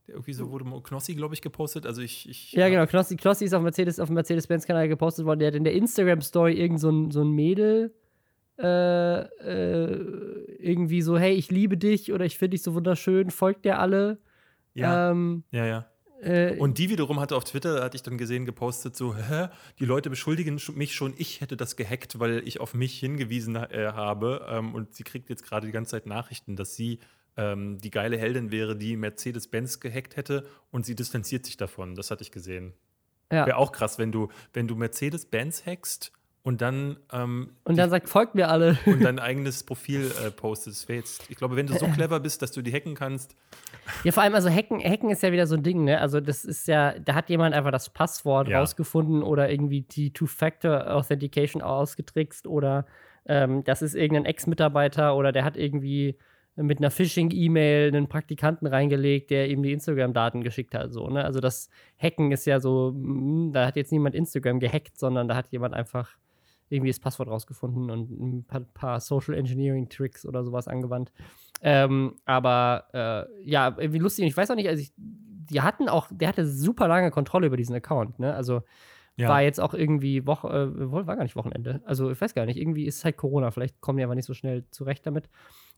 irgendwie 0.07 0.33
so 0.33 0.51
wurde 0.51 0.65
Knossi, 0.83 1.15
glaube 1.15 1.33
ich, 1.33 1.41
gepostet. 1.41 1.85
Also 1.85 2.01
ich, 2.01 2.29
ich 2.29 2.51
ja, 2.51 2.69
genau. 2.69 2.85
Knossi, 2.85 3.15
Knossi 3.15 3.45
ist 3.45 3.53
auf 3.53 3.63
Mercedes, 3.63 3.99
auf 3.99 4.09
dem 4.09 4.15
Mercedes-Benz-Kanal 4.15 4.87
gepostet 4.87 5.25
worden. 5.25 5.39
Der 5.39 5.47
hat 5.47 5.55
in 5.55 5.63
der 5.63 5.73
Instagram-Story 5.73 6.53
irgend 6.53 6.79
so 6.79 6.89
ein, 6.89 7.11
so 7.11 7.21
ein 7.21 7.31
Mädel 7.31 7.93
äh, 8.57 9.19
äh, 9.21 10.55
irgendwie 10.59 11.01
so, 11.01 11.17
hey, 11.17 11.33
ich 11.33 11.51
liebe 11.51 11.77
dich 11.77 12.13
oder 12.13 12.25
ich 12.25 12.37
finde 12.37 12.51
dich 12.51 12.63
so 12.63 12.73
wunderschön, 12.73 13.29
folgt 13.31 13.65
der 13.65 13.79
alle. 13.79 14.19
Ja. 14.73 15.11
Ähm, 15.11 15.43
ja, 15.51 15.65
ja. 15.65 15.85
Äh, 16.21 16.57
und 16.57 16.77
die 16.77 16.89
wiederum 16.89 17.19
hatte 17.19 17.35
auf 17.35 17.43
Twitter, 17.43 17.83
hatte 17.83 17.97
ich 17.97 18.03
dann 18.03 18.17
gesehen, 18.17 18.45
gepostet, 18.45 18.95
so, 18.95 19.15
hä, 19.15 19.49
die 19.79 19.85
Leute 19.85 20.09
beschuldigen 20.09 20.59
mich 20.75 20.95
schon, 20.95 21.13
ich 21.17 21.41
hätte 21.41 21.57
das 21.57 21.75
gehackt, 21.75 22.19
weil 22.19 22.41
ich 22.47 22.59
auf 22.59 22.73
mich 22.73 22.99
hingewiesen 22.99 23.55
äh, 23.55 23.91
habe. 23.93 24.45
Ähm, 24.49 24.73
und 24.73 24.95
sie 24.95 25.03
kriegt 25.03 25.29
jetzt 25.29 25.43
gerade 25.43 25.67
die 25.67 25.73
ganze 25.73 25.91
Zeit 25.91 26.05
Nachrichten, 26.05 26.55
dass 26.55 26.75
sie 26.75 26.99
ähm, 27.37 27.77
die 27.79 27.91
geile 27.91 28.17
Heldin 28.17 28.51
wäre, 28.51 28.75
die 28.75 28.95
Mercedes-Benz 28.95 29.79
gehackt 29.81 30.15
hätte 30.15 30.47
und 30.71 30.85
sie 30.85 30.95
distanziert 30.95 31.45
sich 31.45 31.57
davon. 31.57 31.95
Das 31.95 32.11
hatte 32.11 32.23
ich 32.23 32.31
gesehen. 32.31 32.73
Ja. 33.31 33.45
Wäre 33.45 33.57
auch 33.57 33.71
krass, 33.71 33.97
wenn 33.99 34.11
du, 34.11 34.29
wenn 34.53 34.67
du 34.67 34.75
Mercedes-Benz 34.75 35.65
hackst 35.65 36.13
und 36.45 36.61
dann 36.61 36.97
ähm, 37.11 37.49
und 37.63 37.75
dann 37.75 37.87
die, 37.87 37.89
sagt 37.89 38.07
folgt 38.07 38.35
mir 38.35 38.49
alle 38.49 38.77
und 38.85 39.03
dein 39.03 39.17
eigenes 39.17 39.63
Profil 39.63 40.11
äh, 40.23 40.29
postest. 40.29 40.87
Jetzt, 40.87 41.27
ich 41.31 41.37
glaube, 41.37 41.55
wenn 41.55 41.65
du 41.65 41.73
so 41.73 41.87
clever 41.87 42.19
bist, 42.19 42.43
dass 42.43 42.51
du 42.51 42.61
die 42.61 42.71
hacken 42.71 42.93
kannst. 42.93 43.35
Ja, 44.03 44.11
vor 44.11 44.21
allem 44.21 44.35
also 44.35 44.47
hacken, 44.47 44.79
hacken 44.79 45.09
ist 45.09 45.23
ja 45.23 45.31
wieder 45.31 45.47
so 45.47 45.55
ein 45.55 45.63
Ding, 45.63 45.85
ne? 45.85 45.99
Also 45.99 46.19
das 46.19 46.45
ist 46.45 46.67
ja, 46.67 46.99
da 46.99 47.15
hat 47.15 47.31
jemand 47.31 47.55
einfach 47.55 47.71
das 47.71 47.89
Passwort 47.89 48.47
ja. 48.47 48.59
rausgefunden 48.59 49.23
oder 49.23 49.49
irgendwie 49.49 49.81
die 49.81 50.13
Two-Factor 50.13 50.93
Authentication 50.93 51.63
ausgetrickst 51.63 52.45
oder 52.45 52.85
ähm, 53.25 53.63
das 53.63 53.81
ist 53.81 53.95
irgendein 53.95 54.25
Ex-Mitarbeiter 54.25 55.15
oder 55.15 55.31
der 55.31 55.45
hat 55.45 55.57
irgendwie 55.57 56.15
mit 56.55 56.77
einer 56.77 56.91
Phishing-E-Mail 56.91 57.87
einen 57.87 58.07
Praktikanten 58.07 58.67
reingelegt, 58.67 59.31
der 59.31 59.49
ihm 59.49 59.63
die 59.63 59.73
Instagram-Daten 59.73 60.43
geschickt 60.43 60.75
hat. 60.75 60.93
So, 60.93 61.09
ne? 61.09 61.25
Also 61.25 61.39
das 61.39 61.71
Hacken 61.97 62.31
ist 62.31 62.45
ja 62.45 62.59
so, 62.59 62.91
hm, 62.93 63.51
da 63.51 63.65
hat 63.65 63.75
jetzt 63.77 63.91
niemand 63.91 64.13
Instagram 64.13 64.59
gehackt, 64.59 64.99
sondern 64.99 65.27
da 65.27 65.35
hat 65.35 65.47
jemand 65.51 65.73
einfach 65.73 66.15
irgendwie 66.69 66.89
das 66.89 66.99
Passwort 66.99 67.29
rausgefunden 67.29 67.91
und 67.91 68.09
ein 68.09 68.43
paar, 68.45 68.61
paar 68.61 68.99
Social 68.99 69.35
Engineering 69.35 69.87
Tricks 69.89 70.25
oder 70.25 70.43
sowas 70.43 70.67
angewandt. 70.67 71.11
Ähm, 71.61 72.15
aber 72.25 72.85
äh, 72.93 73.49
ja, 73.49 73.75
irgendwie 73.77 73.99
lustig. 73.99 74.25
Ich 74.25 74.35
weiß 74.35 74.49
auch 74.51 74.55
nicht, 74.55 74.67
also 74.67 74.81
ich, 74.81 74.91
die 74.97 75.61
hatten 75.61 75.89
auch, 75.89 76.07
der 76.11 76.27
hatte 76.29 76.47
super 76.47 76.87
lange 76.87 77.11
Kontrolle 77.11 77.47
über 77.47 77.57
diesen 77.57 77.75
Account, 77.75 78.19
ne? 78.19 78.33
Also 78.33 78.63
Ja. 79.17 79.29
War 79.29 79.41
jetzt 79.41 79.61
auch 79.61 79.73
irgendwie 79.73 80.25
Woche, 80.27 80.49
äh, 80.49 80.91
war 80.91 81.05
gar 81.15 81.23
nicht 81.23 81.37
Wochenende. 81.37 81.81
Also 81.85 82.11
ich 82.11 82.19
weiß 82.19 82.33
gar 82.33 82.45
nicht, 82.45 82.57
irgendwie 82.57 82.85
ist 82.85 82.97
es 82.97 83.05
halt 83.05 83.15
Corona, 83.15 83.49
vielleicht 83.51 83.79
kommen 83.79 83.97
die 83.97 84.03
aber 84.03 84.15
nicht 84.15 84.25
so 84.25 84.33
schnell 84.33 84.65
zurecht 84.71 85.05
damit. 85.05 85.29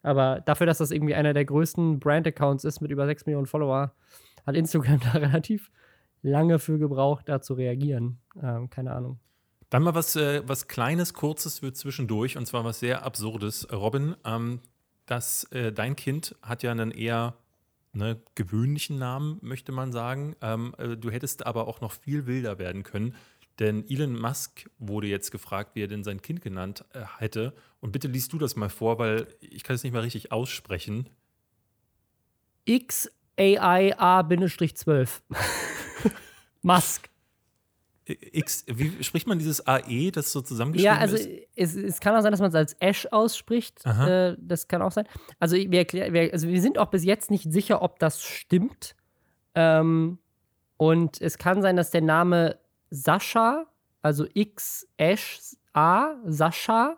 Aber 0.01 0.41
dafür, 0.41 0.65
dass 0.65 0.79
das 0.79 0.89
irgendwie 0.89 1.13
einer 1.13 1.33
der 1.33 1.45
größten 1.45 1.99
Brand-Accounts 1.99 2.63
ist 2.63 2.81
mit 2.81 2.89
über 2.89 3.05
6 3.05 3.27
Millionen 3.27 3.45
Follower, 3.45 3.93
hat 4.45 4.55
Instagram 4.55 4.99
da 5.13 5.19
relativ 5.19 5.69
lange 6.23 6.57
für 6.57 6.79
gebraucht, 6.79 7.29
da 7.29 7.39
zu 7.41 7.53
reagieren. 7.53 8.17
Ähm, 8.41 8.71
keine 8.71 8.93
Ahnung. 8.93 9.19
Dann 9.69 9.83
mal 9.83 9.95
was, 9.95 10.15
äh, 10.15 10.47
was 10.47 10.67
Kleines, 10.67 11.13
Kurzes 11.13 11.59
für 11.59 11.73
zwischendurch, 11.73 12.37
und 12.37 12.45
zwar 12.45 12.63
was 12.63 12.79
sehr 12.79 13.03
Absurdes. 13.03 13.67
Robin, 13.71 14.15
ähm, 14.23 14.61
das, 15.05 15.43
äh, 15.45 15.73
dein 15.73 15.95
Kind 15.95 16.35
hat 16.41 16.63
ja 16.63 16.71
einen 16.71 16.91
eher 16.91 17.35
ne, 17.93 18.21
gewöhnlichen 18.35 18.97
Namen, 18.97 19.39
möchte 19.41 19.71
man 19.71 19.91
sagen. 19.91 20.35
Ähm, 20.41 20.73
äh, 20.77 20.95
du 20.95 21.11
hättest 21.11 21.45
aber 21.45 21.67
auch 21.67 21.81
noch 21.81 21.91
viel 21.91 22.27
wilder 22.27 22.59
werden 22.59 22.83
können. 22.83 23.15
Denn 23.59 23.85
Elon 23.89 24.19
Musk 24.19 24.69
wurde 24.77 25.07
jetzt 25.07 25.31
gefragt, 25.31 25.71
wie 25.73 25.83
er 25.83 25.87
denn 25.87 26.03
sein 26.03 26.21
Kind 26.21 26.41
genannt 26.41 26.85
äh, 26.93 27.01
hätte. 27.17 27.55
Und 27.79 27.91
bitte 27.91 28.07
liest 28.07 28.31
du 28.33 28.37
das 28.37 28.55
mal 28.55 28.69
vor, 28.69 28.99
weil 28.99 29.27
ich 29.39 29.63
kann 29.63 29.75
es 29.75 29.83
nicht 29.83 29.93
mal 29.93 30.03
richtig 30.03 30.31
aussprechen. 30.31 31.09
XAIA-12. 32.67 35.21
Musk. 36.61 37.09
X, 38.07 38.65
wie 38.67 39.03
spricht 39.03 39.27
man 39.27 39.37
dieses 39.37 39.65
AE, 39.67 40.11
das 40.11 40.31
so 40.31 40.41
zusammengeschrieben 40.41 40.95
Ja, 40.95 40.99
also 40.99 41.17
ist? 41.17 41.29
es, 41.55 41.75
es 41.75 41.99
kann 41.99 42.15
auch 42.15 42.21
sein, 42.21 42.31
dass 42.31 42.39
man 42.39 42.49
es 42.49 42.55
als 42.55 42.73
Ash 42.79 43.05
ausspricht. 43.11 43.85
Äh, 43.85 44.35
das 44.39 44.67
kann 44.67 44.81
auch 44.81 44.91
sein. 44.91 45.07
Also 45.39 45.57
wir, 45.57 45.79
erklär, 45.79 46.13
wir, 46.13 46.31
also 46.31 46.47
wir 46.47 46.61
sind 46.61 46.77
auch 46.77 46.89
bis 46.89 47.03
jetzt 47.03 47.31
nicht 47.31 47.51
sicher, 47.51 47.81
ob 47.81 47.99
das 47.99 48.23
stimmt. 48.23 48.95
Ähm, 49.55 50.19
und 50.77 51.21
es 51.21 51.37
kann 51.37 51.61
sein, 51.61 51.75
dass 51.75 51.91
der 51.91 52.01
Name 52.01 52.57
Sascha, 52.89 53.65
also 54.01 54.25
X 54.33 54.87
Ash 54.97 55.39
A, 55.73 56.15
Sascha, 56.25 56.97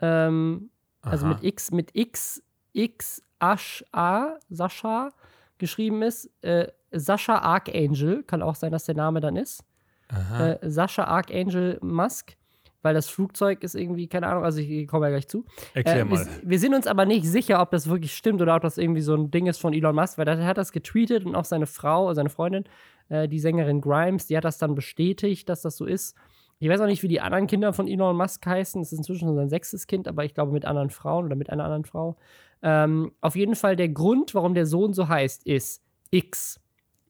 ähm, 0.00 0.70
also 1.00 1.26
mit 1.26 1.42
X, 1.42 1.70
mit 1.70 1.90
X, 1.94 2.42
X 2.72 3.22
Ash 3.38 3.84
A, 3.92 4.36
Sascha 4.50 5.10
geschrieben 5.58 6.02
ist. 6.02 6.30
Äh, 6.42 6.68
Sascha 6.90 7.38
Archangel, 7.38 8.22
kann 8.24 8.42
auch 8.42 8.54
sein, 8.54 8.72
dass 8.72 8.84
der 8.84 8.94
Name 8.94 9.20
dann 9.20 9.36
ist. 9.36 9.64
Äh, 10.10 10.58
Sascha 10.62 11.04
Archangel 11.04 11.78
Musk, 11.82 12.36
weil 12.82 12.94
das 12.94 13.08
Flugzeug 13.08 13.62
ist 13.62 13.74
irgendwie, 13.74 14.06
keine 14.06 14.26
Ahnung, 14.26 14.44
also 14.44 14.60
ich 14.60 14.86
komme 14.86 15.06
ja 15.06 15.10
gleich 15.10 15.28
zu. 15.28 15.44
Erklär 15.72 16.00
Äh, 16.00 16.04
mal. 16.04 16.26
Wir, 16.26 16.50
wir 16.50 16.58
sind 16.58 16.74
uns 16.74 16.86
aber 16.86 17.06
nicht 17.06 17.24
sicher, 17.26 17.60
ob 17.60 17.70
das 17.70 17.88
wirklich 17.88 18.14
stimmt 18.14 18.42
oder 18.42 18.54
ob 18.54 18.62
das 18.62 18.78
irgendwie 18.78 19.00
so 19.00 19.14
ein 19.14 19.30
Ding 19.30 19.46
ist 19.46 19.60
von 19.60 19.72
Elon 19.72 19.94
Musk, 19.94 20.18
weil 20.18 20.28
er 20.28 20.44
hat 20.44 20.58
das 20.58 20.72
getweetet 20.72 21.24
und 21.24 21.34
auch 21.34 21.46
seine 21.46 21.66
Frau, 21.66 22.12
seine 22.12 22.28
Freundin, 22.28 22.64
äh, 23.08 23.28
die 23.28 23.38
Sängerin 23.38 23.80
Grimes, 23.80 24.26
die 24.26 24.36
hat 24.36 24.44
das 24.44 24.58
dann 24.58 24.74
bestätigt, 24.74 25.48
dass 25.48 25.62
das 25.62 25.76
so 25.76 25.86
ist. 25.86 26.16
Ich 26.58 26.68
weiß 26.68 26.80
auch 26.80 26.86
nicht, 26.86 27.02
wie 27.02 27.08
die 27.08 27.20
anderen 27.20 27.46
Kinder 27.46 27.72
von 27.72 27.88
Elon 27.88 28.16
Musk 28.16 28.46
heißen. 28.46 28.80
Es 28.80 28.92
ist 28.92 28.98
inzwischen 28.98 29.34
sein 29.34 29.48
sechstes 29.48 29.86
Kind, 29.86 30.06
aber 30.06 30.24
ich 30.24 30.34
glaube 30.34 30.52
mit 30.52 30.64
anderen 30.64 30.90
Frauen 30.90 31.26
oder 31.26 31.36
mit 31.36 31.50
einer 31.50 31.64
anderen 31.64 31.84
Frau. 31.84 32.16
Ähm, 32.62 33.12
auf 33.20 33.36
jeden 33.36 33.56
Fall 33.56 33.76
der 33.76 33.88
Grund, 33.88 34.34
warum 34.34 34.54
der 34.54 34.66
Sohn 34.66 34.92
so 34.92 35.08
heißt, 35.08 35.46
ist 35.46 35.82
X. 36.10 36.60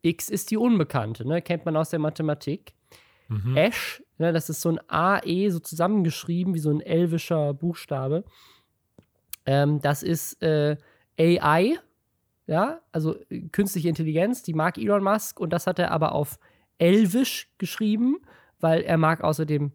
X 0.03 0.28
ist 0.28 0.51
die 0.51 0.57
Unbekannte, 0.57 1.26
ne? 1.26 1.40
kennt 1.42 1.64
man 1.64 1.76
aus 1.76 1.90
der 1.90 1.99
Mathematik. 1.99 2.74
Mhm. 3.28 3.56
Ash, 3.56 4.02
ne, 4.18 4.32
das 4.32 4.50
ist 4.50 4.60
so 4.60 4.70
ein 4.70 4.80
AE, 4.88 5.50
so 5.50 5.58
zusammengeschrieben, 5.58 6.54
wie 6.54 6.58
so 6.58 6.70
ein 6.70 6.80
elvischer 6.80 7.54
Buchstabe. 7.54 8.24
Ähm, 9.46 9.80
das 9.80 10.02
ist 10.02 10.42
äh, 10.42 10.76
AI, 11.18 11.78
ja, 12.46 12.80
also 12.92 13.16
äh, 13.30 13.40
künstliche 13.48 13.88
Intelligenz, 13.88 14.42
die 14.42 14.54
mag 14.54 14.78
Elon 14.78 15.02
Musk 15.02 15.40
und 15.40 15.52
das 15.52 15.66
hat 15.66 15.78
er 15.78 15.90
aber 15.90 16.12
auf 16.12 16.38
Elvisch 16.78 17.50
geschrieben, 17.58 18.18
weil 18.60 18.82
er 18.82 18.98
mag 18.98 19.22
außerdem 19.22 19.72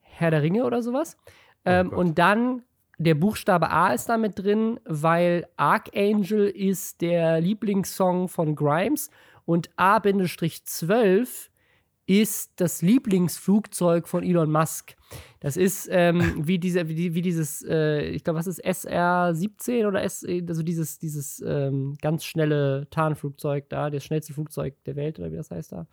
Herr 0.00 0.30
der 0.30 0.42
Ringe 0.42 0.64
oder 0.64 0.82
sowas. 0.82 1.16
Ähm, 1.64 1.90
Gott. 1.90 1.98
und 1.98 2.18
dann 2.18 2.62
der 2.98 3.14
Buchstabe 3.14 3.70
A 3.70 3.92
ist 3.92 4.08
da 4.08 4.16
mit 4.16 4.38
drin, 4.38 4.80
weil 4.84 5.46
Archangel 5.56 6.48
ist 6.48 7.02
der 7.02 7.40
Lieblingssong 7.40 8.28
von 8.28 8.54
Grimes 8.54 9.10
und 9.44 9.70
A-12 9.76 11.50
ist 12.06 12.52
das 12.56 12.82
Lieblingsflugzeug 12.82 14.06
von 14.06 14.22
Elon 14.22 14.50
Musk. 14.50 14.96
Das 15.40 15.56
ist 15.56 15.88
ähm, 15.90 16.34
wie, 16.46 16.58
diese, 16.58 16.88
wie, 16.88 17.14
wie 17.14 17.22
dieses, 17.22 17.64
äh, 17.68 18.02
ich 18.10 18.24
glaube, 18.24 18.38
was 18.38 18.46
ist 18.46 18.64
SR-17 18.64 19.86
oder 19.86 20.02
S, 20.02 20.24
also 20.24 20.62
dieses, 20.62 20.98
dieses 20.98 21.42
ähm, 21.46 21.96
ganz 22.00 22.24
schnelle 22.24 22.86
Tarnflugzeug 22.90 23.68
da, 23.68 23.90
das 23.90 24.04
schnellste 24.04 24.32
Flugzeug 24.32 24.74
der 24.84 24.96
Welt 24.96 25.18
oder 25.18 25.32
wie 25.32 25.36
das 25.36 25.50
heißt 25.50 25.72
da. 25.72 25.86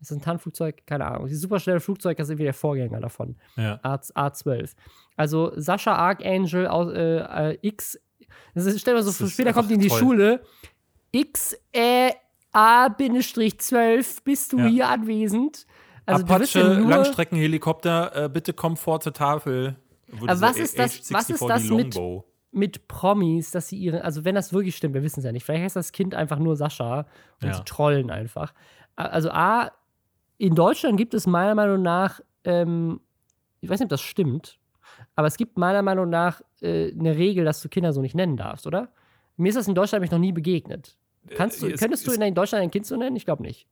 Ist 0.00 0.10
das 0.10 0.18
ein 0.18 0.22
Tarnflugzeug? 0.22 0.86
Keine 0.86 1.06
Ahnung. 1.06 1.26
Dieses 1.26 1.42
superschnelle 1.42 1.80
Flugzeug, 1.80 2.18
das 2.18 2.26
ist 2.26 2.32
irgendwie 2.32 2.44
der 2.44 2.54
Vorgänger 2.54 3.00
davon. 3.00 3.36
Ja. 3.56 3.80
A, 3.82 3.94
A12. 3.94 4.72
Also 5.16 5.52
Sascha 5.56 5.94
Archangel 5.94 6.66
aus 6.66 6.92
äh, 6.92 7.52
äh, 7.52 7.58
X. 7.62 7.98
Das 8.54 8.66
ist, 8.66 8.80
stell 8.80 8.94
mal 8.94 9.02
so 9.02 9.24
ist 9.24 9.32
später 9.32 9.52
kommt 9.54 9.70
die 9.70 9.74
in 9.74 9.80
die 9.80 9.88
toll. 9.88 9.98
Schule. 9.98 10.42
X 11.12 11.56
äh, 11.72 12.10
A-12 12.56 14.22
bist 14.24 14.52
du 14.52 14.58
Ja. 14.58 14.66
hier 14.66 14.88
anwesend. 14.88 15.66
Also 16.06 16.24
Apache, 16.24 16.58
ja 16.60 16.88
Langstreckenhelikopter, 16.88 18.24
äh, 18.24 18.28
bitte 18.28 18.52
komm 18.52 18.76
vor 18.76 19.00
zur 19.00 19.12
Tafel. 19.12 19.76
Aber 20.26 20.40
was 20.40 20.56
so 20.56 20.62
ist 20.62 20.78
das- 20.78 20.92
H64 21.00 21.14
was 21.14 21.30
ist 21.30 21.42
das 21.42 21.64
mit- 21.64 21.98
mit 22.52 22.88
Promis, 22.88 23.50
dass 23.50 23.68
sie 23.68 23.76
ihre, 23.76 24.02
also 24.04 24.24
wenn 24.24 24.34
das 24.34 24.52
wirklich 24.52 24.76
stimmt, 24.76 24.94
wir 24.94 25.02
wissen 25.02 25.20
es 25.20 25.26
ja 25.26 25.32
nicht, 25.32 25.44
vielleicht 25.44 25.64
heißt 25.64 25.76
das 25.76 25.92
Kind 25.92 26.14
einfach 26.14 26.38
nur 26.38 26.56
Sascha 26.56 27.00
und 27.42 27.48
Ja. 27.48 27.54
sie 27.54 27.64
trollen 27.64 28.10
einfach. 28.10 28.54
Also 28.94 29.30
A, 29.30 29.70
in 30.38 30.54
Deutschland 30.54 30.96
gibt 30.96 31.12
es 31.12 31.26
meiner 31.26 31.54
Meinung 31.54 31.82
nach, 31.82 32.20
ähm, 32.44 33.00
ich 33.60 33.68
weiß 33.68 33.80
nicht, 33.80 33.86
ob 33.86 33.90
das 33.90 34.00
stimmt, 34.00 34.58
aber 35.16 35.26
es 35.26 35.36
gibt 35.36 35.58
meiner 35.58 35.82
Meinung 35.82 36.08
nach 36.08 36.40
äh, 36.62 36.92
eine 36.92 37.16
Regel, 37.16 37.44
dass 37.44 37.60
du 37.60 37.68
Kinder 37.68 37.92
so 37.92 38.00
nicht 38.00 38.14
nennen 38.14 38.36
darfst, 38.38 38.66
oder? 38.66 38.88
Mir 39.36 39.48
ist 39.50 39.56
das 39.56 39.68
in 39.68 39.74
Deutschland 39.74 40.00
nämlich 40.00 40.12
noch 40.12 40.18
nie 40.18 40.32
begegnet. 40.32 40.96
Kannst 41.34 41.62
du, 41.62 41.66
Äh, 41.66 41.72
es- 41.72 41.80
könntest 41.80 42.06
du 42.06 42.10
es- 42.12 42.18
in 42.18 42.34
Deutschland 42.34 42.62
ein 42.62 42.70
Kind 42.70 42.86
so 42.86 42.96
nennen? 42.96 43.16
Ich 43.16 43.24
glaube 43.24 43.42
nicht. 43.42 43.66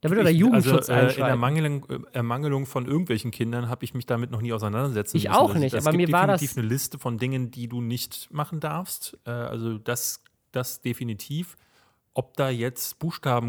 Da 0.00 0.10
würde 0.10 0.22
der 0.22 0.32
Ich- 0.32 0.38
Jugendschutz 0.38 0.90
also, 0.90 1.16
äh, 1.18 1.20
In. 1.22 1.26
Ermangelung, 1.26 1.86
äh, 1.88 1.98
Ermangelung 2.12 2.66
von 2.66 2.86
irgendwelchen 2.86 3.30
Kindern 3.30 3.70
habe 3.70 3.84
ich 3.84 3.94
mich 3.94 4.04
damit 4.04 4.30
noch 4.30 4.42
nie 4.42 4.52
auseinandersetzen 4.52 5.16
Ich 5.16 5.24
müssen. 5.24 5.34
auch 5.34 5.48
Also, 5.48 5.60
nicht, 5.60 5.72
es 5.74 5.86
aber 5.86 5.96
gibt 5.96 6.08
mir 6.10 6.12
war 6.12 6.26
definitiv 6.26 6.50
das- 6.50 6.58
eine 6.58 6.66
Liste 6.68 6.98
von 6.98 7.16
Dingen, 7.16 7.50
die 7.50 7.68
du 7.68 7.80
nicht 7.80 8.28
machen 8.30 8.60
darfst. 8.60 9.18
Äh, 9.24 9.30
also 9.30 9.78
das, 9.78 10.22
das 10.52 10.82
definitiv. 10.82 11.56
Ob 12.12 12.36
da 12.36 12.48
jetzt 12.50 12.98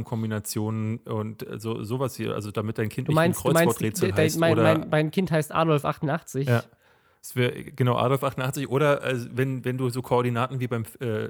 Buchstabenkombinationen 0.09 0.97
und 0.99 1.45
so, 1.57 1.83
sowas 1.83 2.15
hier, 2.15 2.33
also 2.33 2.51
damit 2.51 2.77
dein 2.77 2.89
Kind 2.89 3.07
du 3.07 3.11
meinst, 3.11 3.43
nicht 3.43 3.47
ein 3.51 3.55
Kreuzworträtsel 3.65 4.13
heißt 4.15 4.39
mein, 4.39 4.53
oder 4.53 4.63
mein, 4.63 4.89
mein 4.89 5.11
Kind 5.11 5.31
heißt 5.31 5.53
Adolf 5.53 5.85
88. 5.85 6.47
Ja. 6.47 6.63
Es 7.27 7.35
wäre 7.35 7.63
genau 7.63 7.95
Adolf 7.95 8.23
88 8.23 8.69
oder 8.69 9.03
äh, 9.03 9.17
wenn, 9.31 9.65
wenn 9.65 9.79
du 9.79 9.89
so 9.89 10.03
Koordinaten 10.03 10.59
wie 10.59 10.67
beim 10.67 10.83
äh, 10.99 11.29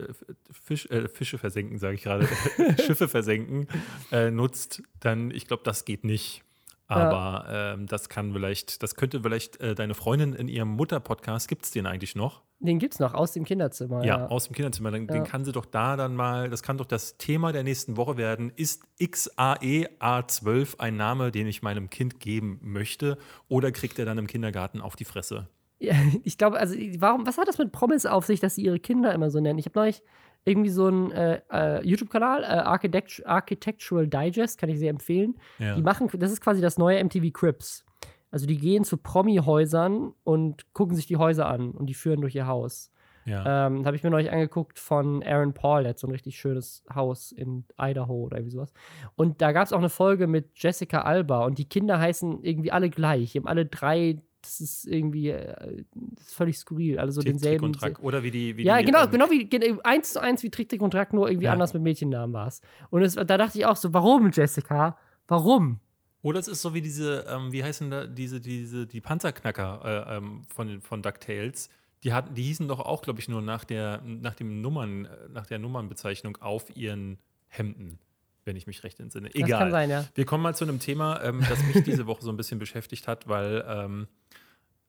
Fisch, 0.51 0.87
äh, 0.87 1.07
Fische 1.07 1.37
versenken, 1.37 1.77
sage 1.79 1.95
ich 1.95 2.03
gerade, 2.03 2.27
Schiffe 2.85 3.07
versenken 3.07 3.67
äh, 4.11 4.29
nutzt, 4.29 4.83
dann 4.99 5.31
ich 5.31 5.47
glaube, 5.47 5.63
das 5.63 5.85
geht 5.85 6.03
nicht. 6.03 6.43
Aber 6.87 7.45
ähm, 7.49 7.87
das 7.87 8.09
kann 8.09 8.33
vielleicht, 8.33 8.83
das 8.83 8.95
könnte 8.95 9.21
vielleicht 9.21 9.61
äh, 9.61 9.73
deine 9.73 9.93
Freundin 9.95 10.33
in 10.33 10.49
ihrem 10.49 10.67
Mutter-Podcast, 10.67 11.47
gibt 11.47 11.63
es 11.63 11.71
den 11.71 11.85
eigentlich 11.85 12.13
noch? 12.13 12.43
Den 12.59 12.77
gibt's 12.77 12.99
noch 12.99 13.13
aus 13.13 13.31
dem 13.31 13.45
Kinderzimmer. 13.45 14.03
Ja, 14.03 14.27
aus 14.27 14.47
dem 14.47 14.53
Kinderzimmer. 14.53 14.91
Dann, 14.91 15.07
Den 15.07 15.23
Ja. 15.23 15.23
kann 15.23 15.45
sie 15.45 15.53
doch 15.53 15.65
da 15.65 15.95
dann 15.95 16.13
mal, 16.15 16.49
das 16.49 16.61
kann 16.61 16.77
doch 16.77 16.85
das 16.85 17.17
Thema 17.17 17.53
der 17.53 17.63
nächsten 17.63 17.95
Woche 17.95 18.17
werden. 18.17 18.51
Ist 18.57 18.83
XAE 18.99 19.87
A12 19.99 20.77
ein 20.79 20.97
Name, 20.97 21.31
den 21.31 21.47
ich 21.47 21.61
meinem 21.63 21.89
Kind 21.89 22.19
geben 22.19 22.59
möchte? 22.61 23.17
Oder 23.47 23.71
kriegt 23.71 23.97
er 23.97 24.03
dann 24.05 24.17
im 24.17 24.27
Kindergarten 24.27 24.81
auf 24.81 24.97
die 24.97 25.05
Fresse? 25.05 25.47
Ja, 25.79 25.93
ich 26.23 26.37
glaube, 26.37 26.59
also 26.59 26.75
warum, 26.99 27.25
was 27.25 27.37
hat 27.37 27.47
das 27.47 27.57
mit 27.57 27.71
Promis 27.71 28.05
auf 28.05 28.25
sich, 28.25 28.39
dass 28.39 28.55
sie 28.55 28.63
ihre 28.63 28.79
Kinder 28.79 29.13
immer 29.13 29.29
so 29.29 29.39
nennen? 29.39 29.59
Ich 29.59 29.65
habe 29.65 29.79
neulich 29.79 30.01
irgendwie 30.45 30.69
so 30.69 30.87
einen 30.87 31.11
äh, 31.11 31.41
äh, 31.51 31.85
YouTube-Kanal, 31.85 32.43
äh, 32.43 32.45
Architect 32.45 33.25
Architectural 33.25 34.07
Digest, 34.07 34.59
kann 34.59 34.69
ich 34.69 34.77
sehr 34.77 34.91
empfehlen. 34.91 35.35
Ja. 35.57 35.75
Die 35.75 35.81
machen, 35.81 36.07
das 36.19 36.31
ist 36.31 36.41
quasi 36.41 36.61
das 36.61 36.77
neue 36.77 37.03
MTV 37.03 37.33
Crips. 37.33 37.83
Also 38.29 38.45
die 38.45 38.57
gehen 38.57 38.83
zu 38.83 38.97
Promi-Häusern 38.97 40.13
und 40.23 40.73
gucken 40.73 40.95
sich 40.95 41.07
die 41.07 41.17
Häuser 41.17 41.47
an 41.47 41.71
und 41.71 41.87
die 41.87 41.93
führen 41.93 42.21
durch 42.21 42.35
ihr 42.35 42.47
Haus. 42.47 42.91
Ja. 43.25 43.67
Ähm, 43.67 43.85
habe 43.85 43.95
ich 43.95 44.03
mir 44.03 44.11
neulich 44.11 44.31
angeguckt 44.31 44.77
von 44.77 45.23
Aaron 45.23 45.53
Paul, 45.53 45.81
der 45.81 45.91
hat 45.91 45.99
so 45.99 46.05
ein 46.05 46.11
richtig 46.11 46.37
schönes 46.37 46.83
Haus 46.93 47.31
in 47.31 47.65
Idaho 47.79 48.25
oder 48.25 48.37
irgendwie 48.37 48.51
sowas. 48.51 48.71
Und 49.15 49.41
da 49.41 49.51
gab 49.51 49.65
es 49.65 49.73
auch 49.73 49.79
eine 49.79 49.89
Folge 49.89 50.27
mit 50.27 50.51
Jessica 50.55 51.01
Alba 51.01 51.43
und 51.43 51.57
die 51.57 51.67
Kinder 51.67 51.99
heißen 51.99 52.43
irgendwie 52.43 52.71
alle 52.71 52.89
gleich. 52.89 53.31
Die 53.31 53.39
haben 53.39 53.47
alle 53.47 53.65
drei, 53.65 54.21
das 54.45 54.59
ist 54.61 54.85
irgendwie 54.87 55.29
äh, 55.29 55.83
das 56.15 56.27
ist 56.27 56.35
völlig 56.35 56.57
skurril. 56.57 56.99
Alle 56.99 57.11
so 57.11 57.21
Tick, 57.21 57.33
denselben. 57.33 57.65
und 57.65 57.73
Track. 57.79 57.99
Oder 58.03 58.23
wie 58.23 58.31
die. 58.31 58.57
Wie 58.57 58.63
ja, 58.63 58.77
die, 58.79 58.85
genau, 58.85 59.03
ähm, 59.05 59.11
genau 59.11 59.29
wie 59.29 59.45
gen- 59.45 59.79
eins 59.83 60.13
zu 60.13 60.21
eins 60.21 60.43
wie 60.43 60.49
Trick, 60.49 60.69
Trick 60.69 60.81
und 60.81 60.91
Track, 60.91 61.13
nur 61.13 61.29
irgendwie 61.29 61.45
Ja. 61.45 61.53
anders 61.53 61.73
mit 61.73 61.83
Mädchennamen 61.83 62.33
war 62.33 62.47
es. 62.47 62.61
Und 62.89 63.01
es, 63.01 63.15
da 63.15 63.23
dachte 63.25 63.57
ich 63.57 63.65
auch 63.65 63.75
so, 63.75 63.93
warum, 63.93 64.31
Jessica? 64.31 64.97
Warum? 65.27 65.79
Oder 66.21 66.39
es 66.39 66.47
ist 66.47 66.61
so 66.61 66.73
wie 66.73 66.81
diese, 66.81 67.25
ähm, 67.29 67.51
wie 67.51 67.63
heißen 67.63 67.89
da 67.91 68.07
diese, 68.07 68.39
diese, 68.41 68.87
die 68.87 69.01
Panzerknacker 69.01 70.07
äh, 70.09 70.17
ähm, 70.17 70.43
von, 70.47 70.81
von 70.81 71.01
DuckTales. 71.03 71.69
Die, 72.03 72.13
hatten, 72.13 72.33
die 72.35 72.43
hießen 72.43 72.67
doch 72.67 72.79
auch, 72.79 73.01
glaube 73.01 73.19
ich, 73.19 73.29
nur 73.29 73.41
nach 73.41 73.63
der, 73.63 74.01
nach 74.03 74.35
dem 74.35 74.61
Nummern, 74.61 75.05
äh, 75.05 75.09
nach 75.31 75.45
der 75.45 75.59
Nummernbezeichnung 75.59 76.37
auf 76.37 76.75
ihren 76.75 77.17
Hemden. 77.47 77.99
Wenn 78.45 78.55
ich 78.55 78.67
mich 78.67 78.83
recht 78.83 78.99
entsinne. 78.99 79.29
Das 79.29 79.35
Egal. 79.35 79.59
kann 79.59 79.71
sein, 79.71 79.89
ja. 79.89 80.05
Wir 80.15 80.25
kommen 80.25 80.43
mal 80.43 80.55
zu 80.55 80.63
einem 80.63 80.79
Thema, 80.79 81.21
ähm, 81.23 81.43
das 81.47 81.61
mich 81.63 81.83
diese 81.83 82.05
Woche 82.07 82.23
so 82.23 82.29
ein 82.29 82.37
bisschen 82.37 82.59
beschäftigt 82.59 83.07
hat, 83.07 83.27
weil 83.27 83.65
ähm, 83.67 84.07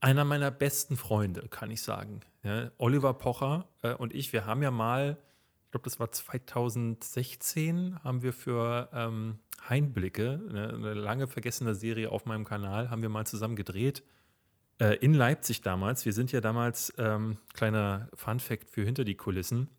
einer 0.01 0.25
meiner 0.25 0.51
besten 0.51 0.97
Freunde, 0.97 1.49
kann 1.49 1.71
ich 1.71 1.83
sagen, 1.83 2.21
ja, 2.43 2.71
Oliver 2.79 3.15
Pocher 3.15 3.67
äh, 3.83 3.95
und 3.95 4.15
ich, 4.15 4.33
wir 4.33 4.47
haben 4.47 4.63
ja 4.63 4.71
mal, 4.71 5.17
ich 5.65 5.71
glaube, 5.73 5.85
das 5.85 5.99
war 5.99 6.13
2016, 6.13 8.05
haben 8.05 8.23
wir 8.23 8.33
für 8.33 8.89
ähm, 8.93 9.39
Heinblicke, 9.69 10.41
ne, 10.51 10.73
eine 10.75 10.95
lange 10.95 11.27
vergessene 11.27 11.75
Serie 11.75 12.11
auf 12.11 12.27
meinem 12.27 12.45
Kanal, 12.45 12.91
haben 12.91 13.03
wir 13.03 13.09
mal 13.09 13.27
zusammen 13.27 13.57
gedreht. 13.57 14.03
Äh, 14.79 14.97
in 14.97 15.15
Leipzig 15.15 15.63
damals. 15.63 16.05
Wir 16.05 16.13
sind 16.13 16.33
ja 16.33 16.43
damals, 16.43 16.93
ähm, 16.99 17.39
kleiner 17.55 18.11
Fun-Fact 18.13 18.69
für 18.69 18.85
hinter 18.85 19.05
die 19.05 19.15
Kulissen. 19.15 19.71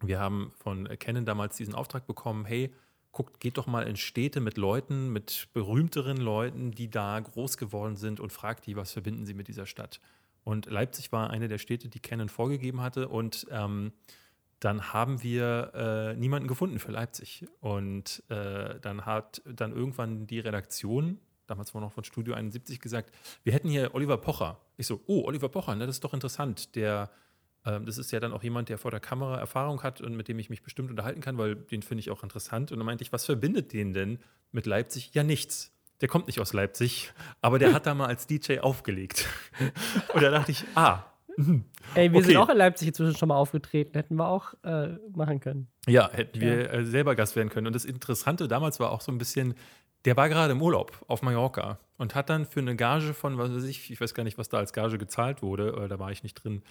Wir 0.00 0.18
haben 0.18 0.52
von 0.56 0.88
Canon 0.98 1.26
damals 1.26 1.56
diesen 1.58 1.74
Auftrag 1.74 2.06
bekommen: 2.06 2.46
hey, 2.46 2.74
guckt, 3.12 3.40
geht 3.40 3.58
doch 3.58 3.66
mal 3.66 3.86
in 3.86 3.96
Städte 3.96 4.40
mit 4.40 4.56
Leuten, 4.56 5.10
mit 5.10 5.48
berühmteren 5.52 6.16
Leuten, 6.16 6.72
die 6.72 6.90
da 6.90 7.20
groß 7.20 7.58
geworden 7.58 7.96
sind 7.96 8.20
und 8.20 8.32
fragt 8.32 8.66
die, 8.66 8.76
was 8.76 8.92
verbinden 8.92 9.26
sie 9.26 9.34
mit 9.34 9.48
dieser 9.48 9.66
Stadt. 9.66 10.00
Und 10.44 10.66
Leipzig 10.66 11.12
war 11.12 11.30
eine 11.30 11.48
der 11.48 11.58
Städte, 11.58 11.88
die 11.88 12.00
Canon 12.00 12.28
vorgegeben 12.28 12.80
hatte. 12.80 13.08
Und 13.08 13.46
ähm, 13.50 13.92
dann 14.60 14.92
haben 14.92 15.22
wir 15.22 15.72
äh, 15.74 16.16
niemanden 16.16 16.48
gefunden 16.48 16.78
für 16.78 16.92
Leipzig. 16.92 17.46
Und 17.60 18.22
äh, 18.28 18.80
dann 18.80 19.06
hat 19.06 19.42
dann 19.44 19.72
irgendwann 19.72 20.26
die 20.26 20.40
Redaktion, 20.40 21.18
damals 21.46 21.74
war 21.74 21.80
noch 21.80 21.92
von 21.92 22.04
Studio 22.04 22.34
71, 22.34 22.80
gesagt, 22.80 23.14
wir 23.44 23.52
hätten 23.52 23.68
hier 23.68 23.94
Oliver 23.94 24.16
Pocher. 24.16 24.60
Ich 24.76 24.86
so, 24.86 25.00
oh, 25.06 25.24
Oliver 25.26 25.48
Pocher, 25.48 25.76
ne, 25.76 25.86
das 25.86 25.96
ist 25.96 26.04
doch 26.04 26.14
interessant. 26.14 26.74
Der, 26.74 27.10
das 27.64 27.98
ist 27.98 28.10
ja 28.10 28.18
dann 28.20 28.32
auch 28.32 28.42
jemand, 28.42 28.68
der 28.68 28.78
vor 28.78 28.90
der 28.90 29.00
Kamera 29.00 29.38
Erfahrung 29.38 29.82
hat 29.82 30.00
und 30.00 30.16
mit 30.16 30.28
dem 30.28 30.38
ich 30.38 30.50
mich 30.50 30.62
bestimmt 30.62 30.90
unterhalten 30.90 31.20
kann, 31.20 31.38
weil 31.38 31.54
den 31.54 31.82
finde 31.82 32.00
ich 32.00 32.10
auch 32.10 32.22
interessant. 32.22 32.72
Und 32.72 32.78
dann 32.78 32.86
meinte 32.86 33.02
ich, 33.02 33.12
was 33.12 33.24
verbindet 33.24 33.72
den 33.72 33.92
denn 33.92 34.18
mit 34.50 34.66
Leipzig? 34.66 35.14
Ja, 35.14 35.22
nichts. 35.22 35.72
Der 36.00 36.08
kommt 36.08 36.26
nicht 36.26 36.40
aus 36.40 36.52
Leipzig, 36.52 37.12
aber 37.40 37.60
der 37.60 37.72
hat 37.72 37.86
da 37.86 37.94
mal 37.94 38.06
als 38.06 38.26
DJ 38.26 38.58
aufgelegt. 38.58 39.28
Und 40.14 40.20
da 40.22 40.30
dachte 40.30 40.50
ich, 40.50 40.64
ah, 40.74 41.04
mhm. 41.36 41.64
Ey, 41.94 42.10
wir 42.10 42.18
Okay. 42.18 42.26
sind 42.28 42.36
auch 42.38 42.48
in 42.48 42.56
Leipzig 42.56 42.88
inzwischen 42.88 43.16
schon 43.16 43.28
mal 43.28 43.36
aufgetreten. 43.36 43.92
Hätten 43.94 44.16
wir 44.16 44.26
auch 44.26 44.54
äh, 44.64 44.96
machen 45.14 45.38
können. 45.38 45.68
Ja, 45.86 46.10
hätten 46.10 46.40
wir 46.40 46.72
äh, 46.72 46.84
selber 46.84 47.14
Gast 47.14 47.36
werden 47.36 47.50
können. 47.50 47.68
Und 47.68 47.74
das 47.76 47.84
Interessante 47.84 48.48
damals 48.48 48.80
war 48.80 48.90
auch 48.90 49.00
so 49.00 49.12
ein 49.12 49.18
bisschen, 49.18 49.54
der 50.04 50.16
war 50.16 50.28
gerade 50.28 50.50
im 50.52 50.60
Urlaub 50.60 51.04
auf 51.06 51.22
Mallorca 51.22 51.78
und 51.98 52.16
hat 52.16 52.28
dann 52.30 52.46
für 52.46 52.58
eine 52.58 52.74
Gage 52.74 53.14
von, 53.14 53.38
was 53.38 53.54
weiß 53.54 53.62
ich, 53.64 53.88
ich 53.92 54.00
weiß 54.00 54.12
gar 54.14 54.24
nicht, 54.24 54.38
was 54.38 54.48
da 54.48 54.56
als 54.56 54.72
Gage 54.72 54.98
gezahlt 54.98 55.40
wurde, 55.42 55.84
äh, 55.84 55.86
da 55.88 56.00
war 56.00 56.10
ich 56.10 56.24
nicht 56.24 56.34
drin, 56.34 56.62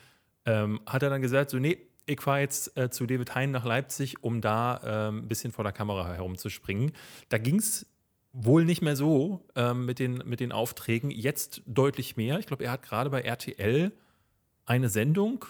ähm, 0.46 0.82
hat 0.86 1.04
er 1.04 1.10
dann 1.10 1.22
gesagt, 1.22 1.50
so, 1.50 1.60
nee, 1.60 1.78
ich 2.06 2.22
fahre 2.22 2.40
jetzt 2.40 2.78
äh, 2.78 2.90
zu 2.90 3.06
David 3.06 3.36
Hein 3.36 3.52
nach 3.52 3.66
Leipzig, 3.66 4.24
um 4.24 4.42
da 4.42 4.82
ähm, 4.84 5.20
ein 5.20 5.28
bisschen 5.28 5.52
vor 5.52 5.64
der 5.64 5.74
Kamera 5.74 6.14
herumzuspringen. 6.14 6.92
Da 7.30 7.38
ging 7.38 7.58
es 7.58 7.86
wohl 8.34 8.66
nicht 8.66 8.82
mehr 8.82 8.96
so 8.96 9.46
ähm, 9.56 9.86
mit, 9.86 10.00
den, 10.00 10.24
mit 10.26 10.40
den 10.40 10.52
Aufträgen, 10.52 11.12
jetzt 11.12 11.62
deutlich 11.66 12.18
mehr. 12.18 12.40
Ich 12.40 12.48
glaube, 12.48 12.64
er 12.64 12.72
hat 12.72 12.82
gerade 12.82 13.10
bei 13.10 13.22
RTL 13.22 13.92
eine 14.66 14.90
Sendung, 14.90 15.46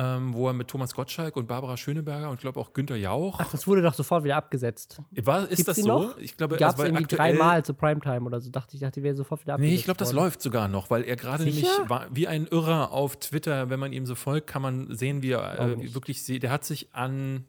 ähm, 0.00 0.32
wo 0.32 0.48
er 0.48 0.54
mit 0.54 0.68
Thomas 0.68 0.94
Gottschalk 0.94 1.36
und 1.36 1.46
Barbara 1.46 1.76
Schöneberger 1.76 2.30
und 2.30 2.36
ich 2.36 2.40
glaube 2.40 2.58
auch 2.58 2.72
Günther 2.72 2.96
Jauch. 2.96 3.38
Ach, 3.38 3.50
das 3.50 3.66
wurde 3.66 3.82
doch 3.82 3.92
sofort 3.92 4.24
wieder 4.24 4.36
abgesetzt. 4.36 5.02
War, 5.10 5.42
ist 5.42 5.58
Gibt's 5.58 5.64
das 5.64 5.76
so? 5.76 6.14
Ich 6.18 6.38
glaube, 6.38 6.56
Gab 6.56 6.72
es 6.72 6.78
war 6.78 6.86
irgendwie 6.86 7.04
dreimal 7.04 7.62
zu 7.64 7.74
Primetime 7.74 8.22
oder 8.24 8.40
so. 8.40 8.50
Dachte 8.50 8.76
ich, 8.76 8.80
dachte, 8.80 9.00
die 9.00 9.04
wäre 9.04 9.14
sofort 9.14 9.42
wieder 9.42 9.58
Nee, 9.58 9.64
abgesetzt 9.64 9.78
ich 9.80 9.84
glaube, 9.84 9.98
das 9.98 10.14
worden. 10.14 10.24
läuft 10.24 10.40
sogar 10.42 10.68
noch, 10.68 10.88
weil 10.88 11.04
er 11.04 11.16
gerade 11.16 11.44
nämlich 11.44 11.66
war 11.88 12.06
wie 12.10 12.26
ein 12.28 12.46
Irrer 12.46 12.92
auf 12.92 13.16
Twitter. 13.16 13.68
Wenn 13.68 13.78
man 13.78 13.92
ihm 13.92 14.06
so 14.06 14.14
folgt, 14.14 14.46
kann 14.46 14.62
man 14.62 14.94
sehen, 14.94 15.22
wie 15.22 15.32
er 15.32 15.58
äh, 15.60 15.94
wirklich 15.94 16.22
sieht. 16.22 16.44
Der 16.44 16.50
hat 16.50 16.64
sich 16.64 16.94
an 16.94 17.44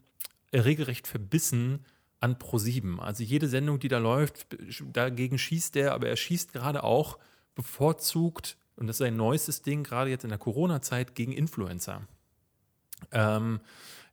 äh, 0.52 0.60
regelrecht 0.60 1.08
verbissen 1.08 1.86
an 2.20 2.36
Pro7. 2.36 3.00
Also 3.00 3.24
jede 3.24 3.48
Sendung, 3.48 3.80
die 3.80 3.88
da 3.88 3.98
läuft, 3.98 4.46
dagegen 4.92 5.38
schießt 5.38 5.76
er, 5.78 5.94
aber 5.94 6.08
er 6.08 6.18
schießt 6.18 6.52
gerade 6.54 6.84
auch 6.84 7.18
bevorzugt, 7.56 8.58
und 8.76 8.88
das 8.88 8.96
ist 8.96 9.00
sein 9.00 9.16
neuestes 9.16 9.62
Ding, 9.62 9.84
gerade 9.84 10.10
jetzt 10.10 10.24
in 10.24 10.30
der 10.30 10.38
Corona-Zeit, 10.38 11.16
gegen 11.16 11.32
Influencer. 11.32 12.02
Ähm, 13.12 13.60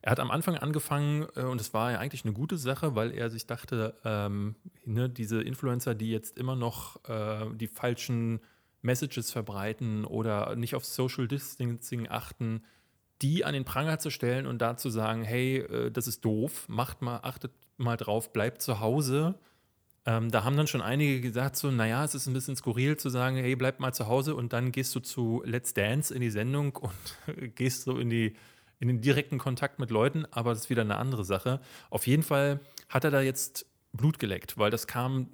er 0.01 0.11
hat 0.11 0.19
am 0.19 0.31
Anfang 0.31 0.55
angefangen, 0.55 1.27
äh, 1.35 1.43
und 1.43 1.59
es 1.59 1.73
war 1.73 1.91
ja 1.91 1.99
eigentlich 1.99 2.23
eine 2.23 2.33
gute 2.33 2.57
Sache, 2.57 2.95
weil 2.95 3.11
er 3.11 3.29
sich 3.29 3.47
dachte, 3.47 3.95
ähm, 4.05 4.55
ne, 4.85 5.09
diese 5.09 5.41
Influencer, 5.41 5.95
die 5.95 6.11
jetzt 6.11 6.37
immer 6.37 6.55
noch 6.55 7.03
äh, 7.09 7.45
die 7.55 7.67
falschen 7.67 8.39
Messages 8.81 9.31
verbreiten 9.31 10.05
oder 10.05 10.55
nicht 10.55 10.75
auf 10.75 10.85
Social 10.85 11.27
Distancing 11.27 12.07
achten, 12.09 12.63
die 13.21 13.43
an 13.43 13.53
den 13.53 13.65
Pranger 13.65 13.99
zu 13.99 14.09
stellen 14.09 14.45
und 14.45 14.59
da 14.61 14.77
zu 14.77 14.89
sagen, 14.89 15.23
hey, 15.23 15.57
äh, 15.57 15.91
das 15.91 16.07
ist 16.07 16.23
doof, 16.23 16.67
macht 16.69 17.01
mal, 17.01 17.19
achtet 17.23 17.51
mal 17.77 17.97
drauf, 17.97 18.31
bleibt 18.31 18.61
zu 18.61 18.79
Hause. 18.79 19.35
Ähm, 20.05 20.31
da 20.31 20.45
haben 20.45 20.55
dann 20.55 20.67
schon 20.67 20.81
einige 20.81 21.19
gesagt, 21.19 21.57
so, 21.57 21.71
naja, 21.71 22.05
es 22.05 22.15
ist 22.15 22.27
ein 22.27 22.33
bisschen 22.33 22.55
skurril 22.55 22.95
zu 22.95 23.09
sagen, 23.09 23.35
hey, 23.35 23.55
bleib 23.57 23.81
mal 23.81 23.93
zu 23.93 24.07
Hause 24.07 24.35
und 24.35 24.53
dann 24.53 24.71
gehst 24.71 24.95
du 24.95 25.01
zu 25.01 25.43
Let's 25.45 25.73
Dance 25.73 26.13
in 26.13 26.21
die 26.21 26.29
Sendung 26.29 26.77
und 26.77 26.93
gehst 27.55 27.83
so 27.83 27.97
in, 27.97 28.09
die, 28.09 28.35
in 28.79 28.87
den 28.87 29.01
direkten 29.01 29.37
Kontakt 29.37 29.79
mit 29.79 29.91
Leuten, 29.91 30.25
aber 30.31 30.51
das 30.51 30.63
ist 30.63 30.69
wieder 30.69 30.81
eine 30.81 30.97
andere 30.97 31.25
Sache. 31.25 31.59
Auf 31.89 32.07
jeden 32.07 32.23
Fall 32.23 32.61
hat 32.87 33.03
er 33.03 33.11
da 33.11 33.21
jetzt 33.21 33.65
Blut 33.91 34.19
geleckt, 34.19 34.57
weil 34.57 34.71
das 34.71 34.87
kam 34.87 35.29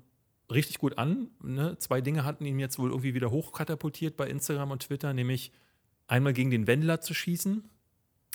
richtig 0.52 0.80
gut 0.80 0.98
an. 0.98 1.30
Ne? 1.44 1.78
Zwei 1.78 2.02
Dinge 2.02 2.26
hatten 2.26 2.46
ihn 2.46 2.60
jetzt 2.60 2.80
wohl 2.80 2.90
irgendwie 2.90 3.14
wieder 3.14 3.32
hochkatapultiert 3.32 4.18
bei 4.18 4.28
Instagram 4.28 4.72
und 4.72 4.84
Twitter, 4.84 5.14
nämlich 5.14 5.52
einmal 6.08 6.34
gegen 6.34 6.52
den 6.52 6.68
Wendler 6.68 7.02
zu 7.02 7.14
schießen, 7.14 7.64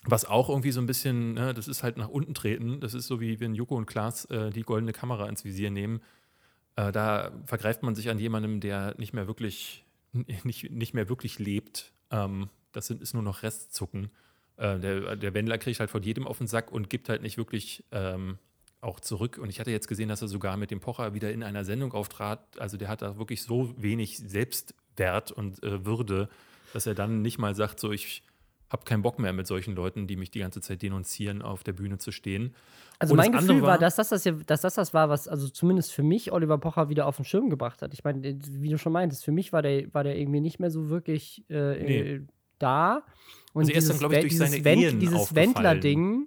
was 0.04 0.24
auch 0.24 0.48
irgendwie 0.48 0.72
so 0.72 0.80
ein 0.80 0.86
bisschen, 0.86 1.34
ne, 1.34 1.54
das 1.54 1.68
ist 1.68 1.82
halt 1.82 1.96
nach 1.96 2.08
unten 2.08 2.34
treten. 2.34 2.80
Das 2.80 2.94
ist 2.94 3.06
so 3.06 3.20
wie 3.20 3.38
wenn 3.40 3.54
Joko 3.54 3.76
und 3.76 3.86
Klaas 3.86 4.24
äh, 4.26 4.50
die 4.50 4.62
goldene 4.62 4.92
Kamera 4.92 5.28
ins 5.28 5.44
Visier 5.44 5.70
nehmen. 5.70 6.00
Äh, 6.76 6.92
da 6.92 7.32
vergreift 7.46 7.82
man 7.82 7.94
sich 7.94 8.08
an 8.10 8.18
jemandem, 8.18 8.60
der 8.60 8.94
nicht 8.98 9.12
mehr 9.12 9.26
wirklich, 9.26 9.84
nicht, 10.12 10.70
nicht 10.70 10.94
mehr 10.94 11.08
wirklich 11.08 11.38
lebt. 11.38 11.92
Ähm, 12.10 12.48
das 12.72 12.86
sind, 12.86 13.02
ist 13.02 13.14
nur 13.14 13.22
noch 13.22 13.42
Restzucken. 13.42 14.10
Äh, 14.60 14.78
der, 14.78 15.16
der 15.16 15.34
Wendler 15.34 15.56
kriegt 15.58 15.80
halt 15.80 15.90
von 15.90 16.02
jedem 16.02 16.26
auf 16.26 16.38
den 16.38 16.46
Sack 16.46 16.70
und 16.70 16.90
gibt 16.90 17.08
halt 17.08 17.22
nicht 17.22 17.38
wirklich 17.38 17.82
ähm, 17.92 18.38
auch 18.82 19.00
zurück. 19.00 19.38
Und 19.38 19.48
ich 19.48 19.58
hatte 19.58 19.70
jetzt 19.70 19.88
gesehen, 19.88 20.08
dass 20.10 20.20
er 20.22 20.28
sogar 20.28 20.56
mit 20.58 20.70
dem 20.70 20.80
Pocher 20.80 21.14
wieder 21.14 21.32
in 21.32 21.42
einer 21.42 21.64
Sendung 21.64 21.92
auftrat. 21.92 22.40
Also 22.58 22.76
der 22.76 22.88
hat 22.88 23.00
da 23.02 23.18
wirklich 23.18 23.42
so 23.42 23.74
wenig 23.78 24.18
Selbstwert 24.18 25.32
und 25.32 25.62
äh, 25.62 25.84
Würde, 25.86 26.28
dass 26.72 26.86
er 26.86 26.94
dann 26.94 27.22
nicht 27.22 27.38
mal 27.38 27.54
sagt, 27.54 27.80
so 27.80 27.90
ich 27.90 28.22
habe 28.70 28.84
keinen 28.84 29.02
Bock 29.02 29.18
mehr 29.18 29.32
mit 29.32 29.46
solchen 29.48 29.74
Leuten, 29.74 30.06
die 30.06 30.14
mich 30.16 30.30
die 30.30 30.38
ganze 30.38 30.60
Zeit 30.60 30.82
denunzieren, 30.82 31.42
auf 31.42 31.64
der 31.64 31.72
Bühne 31.72 31.98
zu 31.98 32.12
stehen. 32.12 32.54
Also 33.00 33.14
Und 33.14 33.18
mein 33.18 33.32
Gefühl 33.32 33.62
war- 33.62 33.78
dass 33.78 33.96
das 33.96 34.10
das, 34.10 34.24
ja, 34.24 34.32
dass 34.46 34.60
das 34.60 34.74
das 34.74 34.94
war, 34.94 35.08
was 35.08 35.26
also 35.26 35.48
zumindest 35.48 35.92
für 35.92 36.02
mich 36.04 36.30
Oliver 36.32 36.58
Pocher 36.58 36.88
wieder 36.88 37.06
auf 37.06 37.16
den 37.16 37.24
Schirm 37.24 37.50
gebracht 37.50 37.82
hat. 37.82 37.92
Ich 37.94 38.04
meine, 38.04 38.22
wie 38.22 38.68
du 38.68 38.78
schon 38.78 38.92
meintest, 38.92 39.24
für 39.24 39.32
mich 39.32 39.52
war 39.52 39.62
der, 39.62 39.92
war 39.92 40.04
der 40.04 40.16
irgendwie 40.18 40.40
nicht 40.40 40.60
mehr 40.60 40.70
so 40.70 40.88
wirklich 40.90 41.44
äh, 41.50 41.82
Nee. 41.82 42.20
Da. 42.62 43.02
Und 43.52 43.62
Also 43.62 43.72
er 43.72 43.78
ist 43.78 43.88
dann, 43.88 43.94
dieses 43.94 43.98
glaub 43.98 44.12
ich, 44.12 44.20
durch 44.20 44.32
dieses 44.32 44.50
seine 44.50 44.64
Wend- 44.64 45.02
Dieses. 45.02 45.34
Wendler-Ding. 45.34 46.26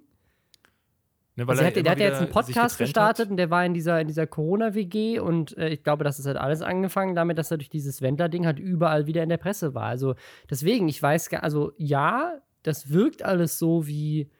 Ne, 1.36 1.44
Also 1.48 1.62
er 1.62 1.66
hat, 1.66 1.76
der 1.76 1.90
hat 1.90 1.98
ja 1.98 2.06
jetzt 2.08 2.18
einen 2.20 2.30
Podcast 2.30 2.78
gestartet 2.78 3.26
hat. 3.26 3.30
und 3.30 3.36
der 3.38 3.50
war 3.50 3.64
in 3.66 3.74
dieser, 3.74 4.00
in 4.00 4.06
dieser 4.06 4.26
Corona-WG 4.26 5.18
und 5.18 5.56
äh, 5.58 5.70
ich 5.70 5.82
glaube, 5.82 6.04
das 6.04 6.18
ist 6.20 6.26
halt 6.26 6.36
alles 6.36 6.62
angefangen 6.62 7.14
damit, 7.16 7.38
dass 7.38 7.50
er 7.50 7.56
durch 7.56 7.70
dieses 7.70 8.02
Wendler-Ding 8.02 8.46
halt 8.46 8.58
überall 8.60 9.06
wieder 9.06 9.22
in 9.22 9.28
der 9.30 9.38
Presse 9.38 9.74
war. 9.74 9.86
Also 9.86 10.14
deswegen, 10.48 10.88
ich 10.88 11.02
weiß 11.02 11.30
gar, 11.30 11.42
also 11.42 11.72
ja, 11.76 12.34
das 12.62 12.90
wirkt 12.90 13.24
alles 13.24 13.58
so 13.58 13.86
wie, 13.88 14.30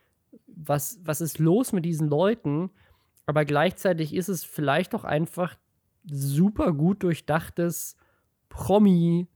was, 0.46 1.00
was 1.02 1.20
ist 1.20 1.38
los 1.40 1.72
mit 1.72 1.84
diesen 1.84 2.08
Leuten? 2.08 2.70
Aber 3.26 3.44
gleichzeitig 3.44 4.14
ist 4.14 4.28
es 4.28 4.44
vielleicht 4.44 4.94
doch 4.94 5.02
einfach 5.04 5.56
super 6.08 6.72
gut 6.72 7.02
durchdachtes 7.02 7.96
Promi 8.48 9.26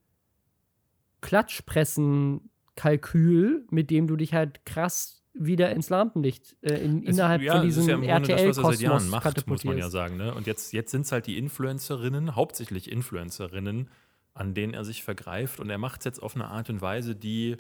Klatschpressen-Kalkül, 1.21 3.67
mit 3.71 3.91
dem 3.91 4.07
du 4.07 4.17
dich 4.17 4.35
halt 4.35 4.65
krass 4.65 5.23
wieder 5.35 5.71
ins 5.71 5.89
Lampenlicht 5.89 6.57
äh, 6.63 6.75
in, 6.85 7.05
Es- 7.07 7.15
innerhalb 7.17 7.43
ja, 7.43 7.57
von 7.59 7.63
diesem 7.67 8.03
ja 8.03 8.17
RTL-Kosmos 8.19 9.09
macht, 9.09 9.47
muss 9.47 9.65
man 9.65 9.79
ja 9.79 9.89
sagen. 9.89 10.17
Ne? 10.17 10.35
Und 10.35 10.47
jetzt, 10.47 10.73
jetzt 10.73 10.91
sind 10.91 11.03
es 11.03 11.13
halt 11.13 11.27
die 11.27 11.39
Influencerinnen, 11.39 12.35
hauptsächlich 12.35 12.91
Influencerinnen, 12.91 13.89
an 14.35 14.55
denen 14.55 14.75
er 14.75 14.85
sich 14.85 15.03
vergreift. 15.05 15.61
Und 15.61 15.71
er 15.71 15.79
macht 15.79 16.01
es 16.01 16.05
jetzt 16.07 16.23
auf 16.23 16.35
eine 16.35 16.49
Art 16.49 16.71
und 16.71 16.81
Weise, 16.83 17.15
die 17.15 17.57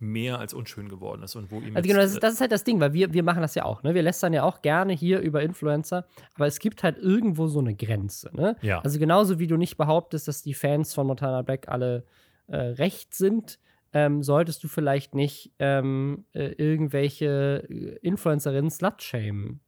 mehr 0.00 0.38
als 0.38 0.52
unschön 0.52 0.88
geworden 0.90 1.22
ist. 1.22 1.34
Und 1.34 1.50
wo 1.50 1.60
ihm 1.60 1.74
Also 1.76 1.86
genau, 1.88 2.00
das 2.00 2.12
ist, 2.12 2.22
das 2.22 2.34
ist 2.34 2.40
halt 2.42 2.52
das 2.52 2.64
Ding, 2.64 2.78
weil 2.80 2.92
wir, 2.92 3.14
wir 3.14 3.22
machen 3.22 3.40
das 3.40 3.54
ja 3.54 3.64
auch, 3.64 3.82
ne? 3.84 3.94
Wir 3.94 4.02
lästern 4.02 4.34
ja 4.34 4.42
auch 4.42 4.60
gerne 4.60 4.92
hier 4.92 5.20
über 5.20 5.40
Influencer, 5.42 6.04
aber 6.34 6.46
es 6.46 6.58
gibt 6.58 6.82
halt 6.82 6.98
irgendwo 6.98 7.46
so 7.46 7.60
eine 7.60 7.74
Grenze, 7.74 8.28
ne? 8.34 8.56
Ja. 8.60 8.80
Also 8.80 8.98
genauso 8.98 9.38
wie 9.38 9.46
du 9.46 9.56
nicht 9.56 9.78
behauptest, 9.78 10.28
dass 10.28 10.42
die 10.42 10.52
Fans 10.52 10.92
von 10.92 11.06
Montana 11.06 11.40
Black 11.42 11.68
alle 11.68 12.04
äh, 12.48 12.56
recht 12.56 13.14
sind, 13.14 13.58
ähm, 13.92 14.22
solltest 14.22 14.62
du 14.64 14.68
vielleicht 14.68 15.14
nicht 15.14 15.52
ähm, 15.58 16.24
äh, 16.32 16.52
irgendwelche 16.52 17.66
äh, 17.68 17.98
Influencerinnen 18.02 18.70
slut-shamen. 18.70 19.60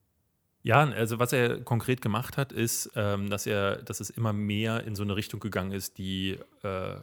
Ja, 0.63 0.83
also 0.83 1.21
was 1.21 1.33
er 1.33 1.61
konkret 1.61 2.03
gemacht 2.03 2.37
hat, 2.37 2.51
ist, 2.51 2.91
ähm, 2.97 3.31
dass 3.31 3.47
er, 3.47 3.77
dass 3.83 4.01
es 4.01 4.11
immer 4.11 4.33
mehr 4.33 4.83
in 4.83 4.97
so 4.97 5.05
eine 5.05 5.15
Richtung 5.15 5.39
gegangen 5.39 5.71
ist, 5.71 5.97
die 5.97 6.39
äh, 6.65 6.97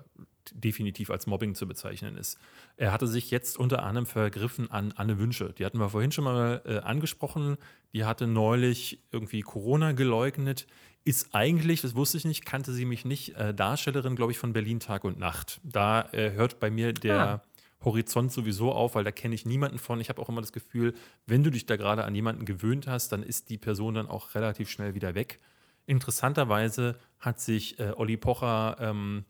definitiv 0.51 1.09
als 1.09 1.27
Mobbing 1.27 1.55
zu 1.55 1.65
bezeichnen 1.65 2.17
ist. 2.17 2.37
Er 2.75 2.91
hatte 2.91 3.07
sich 3.07 3.31
jetzt 3.31 3.57
unter 3.57 3.83
anderem 3.83 4.05
vergriffen 4.05 4.69
an 4.69 4.91
Anne 4.97 5.17
Wünsche. 5.17 5.53
Die 5.57 5.65
hatten 5.65 5.79
wir 5.79 5.89
vorhin 5.89 6.11
schon 6.11 6.25
mal 6.25 6.61
äh, 6.65 6.79
angesprochen. 6.79 7.55
Die 7.93 8.03
hatte 8.03 8.27
neulich 8.27 9.01
irgendwie 9.13 9.39
Corona 9.39 9.93
geleugnet. 9.93 10.67
Ist 11.05 11.35
eigentlich, 11.35 11.81
das 11.81 11.95
wusste 11.95 12.17
ich 12.17 12.25
nicht, 12.25 12.45
kannte 12.45 12.71
sie 12.71 12.85
mich 12.85 13.03
nicht, 13.03 13.35
äh, 13.35 13.53
Darstellerin, 13.53 14.15
glaube 14.15 14.31
ich, 14.31 14.37
von 14.37 14.53
Berlin 14.53 14.79
Tag 14.79 15.03
und 15.03 15.19
Nacht. 15.19 15.59
Da 15.63 16.09
äh, 16.13 16.31
hört 16.31 16.59
bei 16.59 16.69
mir 16.69 16.93
der 16.93 17.19
ah. 17.19 17.41
Horizont 17.83 18.31
sowieso 18.31 18.71
auf, 18.71 18.95
weil 18.95 19.03
da 19.03 19.11
kenne 19.11 19.35
ich 19.35 19.45
niemanden 19.45 19.79
von. 19.79 19.99
Ich 19.99 20.09
habe 20.09 20.21
auch 20.21 20.29
immer 20.29 20.41
das 20.41 20.53
Gefühl, 20.53 20.93
wenn 21.25 21.43
du 21.43 21.49
dich 21.49 21.65
da 21.65 21.75
gerade 21.75 22.05
an 22.05 22.15
jemanden 22.15 22.45
gewöhnt 22.45 22.87
hast, 22.87 23.11
dann 23.11 23.21
ist 23.21 23.49
die 23.49 23.57
Person 23.57 23.95
dann 23.95 24.07
auch 24.07 24.33
relativ 24.35 24.69
schnell 24.69 24.95
wieder 24.95 25.13
weg. 25.13 25.39
Interessanterweise 25.85 26.97
hat 27.19 27.41
sich 27.41 27.79
äh, 27.79 27.91
Olli 27.97 28.15
Pocher 28.15 28.77
ähm, 28.79 29.25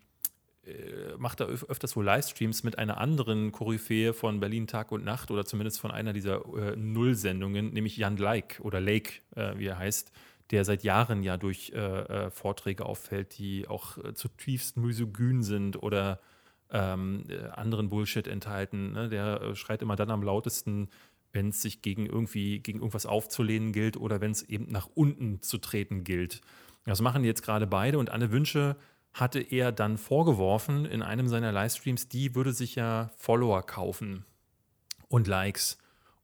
äh, 0.66 1.18
macht 1.18 1.42
öf 1.42 1.66
öfters 1.68 1.96
wohl 1.96 2.06
Livestreams 2.06 2.64
mit 2.64 2.78
einer 2.78 2.98
anderen 2.98 3.52
Koryphäe 3.52 4.14
von 4.14 4.40
Berlin 4.40 4.68
Tag 4.68 4.92
und 4.92 5.04
Nacht 5.04 5.32
oder 5.32 5.46
zumindest 5.46 5.80
von 5.80 5.92
einer 5.92 6.14
dieser 6.14 6.46
äh, 6.56 6.76
Null-Sendungen, 6.76 7.74
nämlich 7.74 7.98
Jan 7.98 8.18
Like 8.18 8.60
oder 8.62 8.80
Lake, 8.80 9.22
äh, 9.36 9.58
wie 9.58 9.66
er 9.66 9.78
heißt, 9.78 10.12
der 10.52 10.66
seit 10.66 10.84
Jahren 10.84 11.24
ja 11.24 11.38
durch 11.38 11.72
äh, 11.74 11.78
äh, 11.78 12.30
Vorträge 12.32 12.86
auffällt, 12.86 13.38
die 13.38 13.68
auch 13.68 13.98
äh, 13.98 14.14
zutiefst 14.14 14.78
misogyn 14.78 15.44
sind 15.44 15.82
oder 15.82 16.20
ähm, 16.70 17.26
anderen 17.52 17.90
Bullshit 17.90 18.28
enthalten. 18.28 18.94
Ne? 18.94 19.10
Der 19.10 19.56
schreit 19.56 19.82
immer 19.82 19.96
dann 19.96 20.12
am 20.12 20.24
lautesten, 20.24 20.90
wenn 21.32 21.50
es 21.50 21.62
sich 21.62 21.82
gegen 21.82 22.06
irgendwie 22.06 22.60
gegen 22.60 22.80
irgendwas 22.80 23.06
aufzulehnen 23.06 23.72
gilt 23.72 23.98
oder 23.98 24.22
wenn 24.22 24.32
es 24.32 24.44
eben 24.44 24.66
nach 24.72 24.90
unten 24.94 25.42
zu 25.42 25.58
treten 25.58 26.04
gilt. 26.04 26.42
Das 26.86 27.02
machen 27.02 27.24
jetzt 27.24 27.44
gerade 27.44 27.68
beide 27.68 27.98
und 27.98 28.10
Anne 28.10 28.32
Wünsche 28.32 28.76
hatte 29.14 29.40
er 29.40 29.72
dann 29.72 29.98
vorgeworfen 29.98 30.86
in 30.86 31.02
einem 31.02 31.28
seiner 31.28 31.52
Livestreams, 31.52 32.10
die 32.10 32.36
würde 32.36 32.52
sich 32.52 32.76
ja 32.76 33.12
Follower 33.18 33.64
kaufen 33.64 34.26
und 35.08 35.28
Likes. 35.28 35.78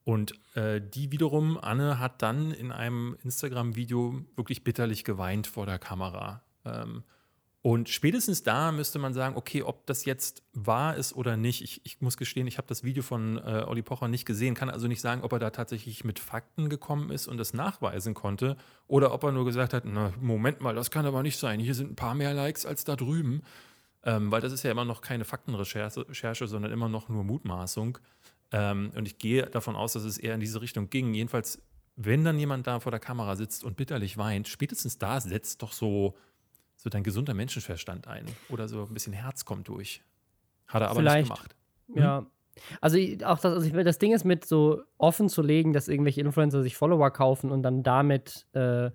Und 0.10 0.34
äh, 0.56 0.82
die 0.82 1.12
wiederum, 1.12 1.60
Anne 1.62 2.00
hat 2.00 2.24
dann 2.24 2.50
in 2.50 2.72
einem 2.72 3.16
Instagram-Video 3.24 4.26
wirklich 4.36 4.64
bitterlich 4.64 5.04
geweint 5.04 5.46
vor 5.46 5.68
der 5.68 5.78
Kamera. 5.78 6.42
Ähm, 6.66 7.04
und 7.62 7.90
spätestens 7.90 8.42
da 8.42 8.72
müsste 8.72 8.98
man 8.98 9.14
sagen, 9.14 9.36
okay, 9.38 9.62
ob 9.62 9.86
das 9.86 10.06
jetzt 10.06 10.42
wahr 10.52 10.96
ist 10.96 11.16
oder 11.16 11.38
nicht. 11.38 11.62
Ich, 11.62 11.86
ich 11.86 12.02
muss 12.02 12.18
gestehen, 12.18 12.48
ich 12.48 12.58
habe 12.58 12.68
das 12.68 12.84
Video 12.84 13.04
von 13.04 13.38
äh, 13.38 13.66
Olli 13.68 13.84
Pocher 13.84 14.08
nicht 14.08 14.26
gesehen, 14.26 14.56
kann 14.56 14.72
also 14.72 14.88
nicht 14.88 15.02
sagen, 15.02 15.22
ob 15.22 15.32
er 15.32 15.38
da 15.38 15.52
tatsächlich 15.52 16.04
mit 16.04 16.18
Fakten 16.18 16.70
gekommen 16.70 17.12
ist 17.12 17.28
und 17.28 17.38
das 17.38 17.54
nachweisen 17.54 18.16
konnte 18.16 18.58
oder 18.88 19.14
ob 19.14 19.24
er 19.24 19.32
nur 19.32 19.46
gesagt 19.46 19.76
hat, 19.76 19.84
na, 19.86 20.12
Moment 20.20 20.60
mal, 20.60 20.74
das 20.74 20.90
kann 20.90 21.06
aber 21.06 21.22
nicht 21.22 21.38
sein. 21.38 21.60
Hier 21.60 21.76
sind 21.76 21.92
ein 21.92 21.96
paar 21.96 22.16
mehr 22.16 22.34
Likes 22.34 22.66
als 22.66 22.84
da 22.84 22.96
drüben. 22.96 23.44
Ähm, 24.04 24.32
weil 24.32 24.42
das 24.42 24.54
ist 24.54 24.64
ja 24.64 24.72
immer 24.72 24.86
noch 24.86 25.02
keine 25.02 25.26
Faktenrecherche, 25.26 26.48
sondern 26.48 26.72
immer 26.72 26.88
noch 26.88 27.10
nur 27.10 27.24
Mutmaßung. 27.26 27.98
Ähm, 28.52 28.92
und 28.96 29.08
ich 29.08 29.18
gehe 29.18 29.44
davon 29.44 29.76
aus, 29.76 29.94
dass 29.94 30.04
es 30.04 30.18
eher 30.18 30.34
in 30.34 30.40
diese 30.40 30.62
Richtung 30.62 30.90
ging. 30.90 31.14
Jedenfalls, 31.14 31.62
wenn 31.96 32.24
dann 32.24 32.40
jemand 32.40 32.68
da 32.68 32.80
vor 32.80 32.92
der 32.92 33.00
Kamera 33.00 33.36
sitzt 33.36 33.64
und 33.64 33.78
bitterlich 33.78 34.18
weint, 34.18 34.48
spätestens 34.48 34.98
da 34.98 35.20
setzt 35.22 35.62
doch 35.62 35.72
so 35.72 36.16
so 36.82 36.90
dein 36.90 37.04
gesunder 37.04 37.34
Menschenverstand 37.34 38.08
ein 38.08 38.26
oder 38.48 38.68
so 38.70 38.84
ein 38.84 38.94
bisschen 38.94 39.14
Herz 39.14 39.44
kommt 39.44 39.68
durch. 39.68 40.02
Hat 40.68 40.82
er 40.82 40.90
aber 40.90 41.02
Vielleicht, 41.02 41.30
nicht 41.30 41.36
gemacht. 41.36 41.56
Hm? 41.88 41.98
Ja. 41.98 42.26
Also 42.82 42.98
auch 43.26 43.40
das, 43.40 43.54
also 43.54 43.68
ich, 43.68 43.74
das 43.84 44.00
Ding 44.00 44.14
ist 44.14 44.24
mit 44.24 44.46
so 44.46 44.82
offen 44.98 45.30
zu 45.30 45.42
legen, 45.42 45.74
dass 45.74 45.88
irgendwelche 45.88 46.22
Influencer 46.22 46.64
sich 46.64 46.78
Follower 46.78 47.12
kaufen 47.12 47.52
und 47.52 47.64
dann 47.64 47.84
damit 47.84 48.48
äh, 48.54 48.92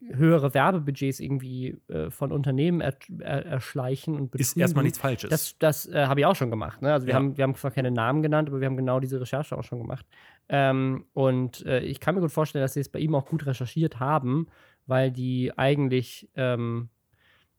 höhere 0.00 0.54
Werbebudgets 0.54 1.20
irgendwie 1.20 1.78
äh, 1.88 2.10
von 2.10 2.32
Unternehmen 2.32 2.80
er, 2.80 2.96
er, 3.18 3.44
erschleichen 3.44 4.14
und 4.14 4.30
betrügen. 4.30 4.42
Ist 4.42 4.56
erstmal 4.56 4.84
nichts 4.84 4.98
Falsches. 4.98 5.30
Das, 5.30 5.58
das 5.58 5.86
äh, 5.86 6.06
habe 6.06 6.20
ich 6.20 6.26
auch 6.26 6.36
schon 6.36 6.50
gemacht. 6.50 6.80
Ne? 6.82 6.92
Also 6.92 7.06
wir, 7.06 7.12
ja. 7.12 7.16
haben, 7.16 7.36
wir 7.36 7.44
haben 7.44 7.54
zwar 7.54 7.70
keine 7.70 7.90
Namen 7.90 8.22
genannt, 8.22 8.48
aber 8.48 8.60
wir 8.60 8.66
haben 8.66 8.76
genau 8.76 9.00
diese 9.00 9.20
Recherche 9.20 9.56
auch 9.56 9.64
schon 9.64 9.78
gemacht. 9.78 10.06
Ähm, 10.48 11.04
und 11.12 11.64
äh, 11.66 11.80
ich 11.80 12.00
kann 12.00 12.14
mir 12.14 12.22
gut 12.22 12.32
vorstellen, 12.32 12.62
dass 12.62 12.74
sie 12.74 12.80
es 12.80 12.88
bei 12.88 12.98
ihm 12.98 13.14
auch 13.14 13.26
gut 13.26 13.46
recherchiert 13.46 14.00
haben, 14.00 14.48
weil 14.86 15.10
die 15.10 15.52
eigentlich 15.56 16.28
ähm, 16.34 16.88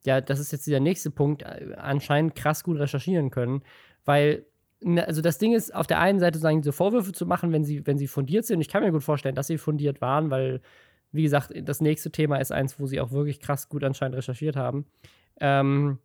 ja, 0.03 0.21
das 0.21 0.39
ist 0.39 0.51
jetzt 0.51 0.67
der 0.67 0.79
nächste 0.79 1.11
Punkt, 1.11 1.43
äh, 1.43 1.75
anscheinend 1.77 2.35
krass 2.35 2.63
gut 2.63 2.79
recherchieren 2.79 3.29
können, 3.29 3.61
weil 4.05 4.45
ne, 4.81 5.05
also 5.07 5.21
das 5.21 5.37
Ding 5.37 5.53
ist, 5.53 5.73
auf 5.73 5.87
der 5.87 5.99
einen 5.99 6.19
Seite 6.19 6.39
sagen, 6.39 6.61
diese 6.61 6.73
Vorwürfe 6.73 7.11
zu 7.11 7.25
machen, 7.25 7.51
wenn 7.51 7.63
sie, 7.63 7.85
wenn 7.85 7.97
sie 7.97 8.07
fundiert 8.07 8.45
sind. 8.45 8.61
Ich 8.61 8.69
kann 8.69 8.83
mir 8.83 8.91
gut 8.91 9.03
vorstellen, 9.03 9.35
dass 9.35 9.47
sie 9.47 9.57
fundiert 9.57 10.01
waren, 10.01 10.29
weil, 10.31 10.61
wie 11.11 11.23
gesagt, 11.23 11.53
das 11.63 11.81
nächste 11.81 12.11
Thema 12.11 12.37
ist 12.37 12.51
eins, 12.51 12.79
wo 12.79 12.85
sie 12.85 13.01
auch 13.01 13.11
wirklich 13.11 13.39
krass 13.39 13.69
gut 13.69 13.83
anscheinend 13.83 14.17
recherchiert 14.17 14.55
haben. 14.55 14.85
Ähm, 15.39 15.99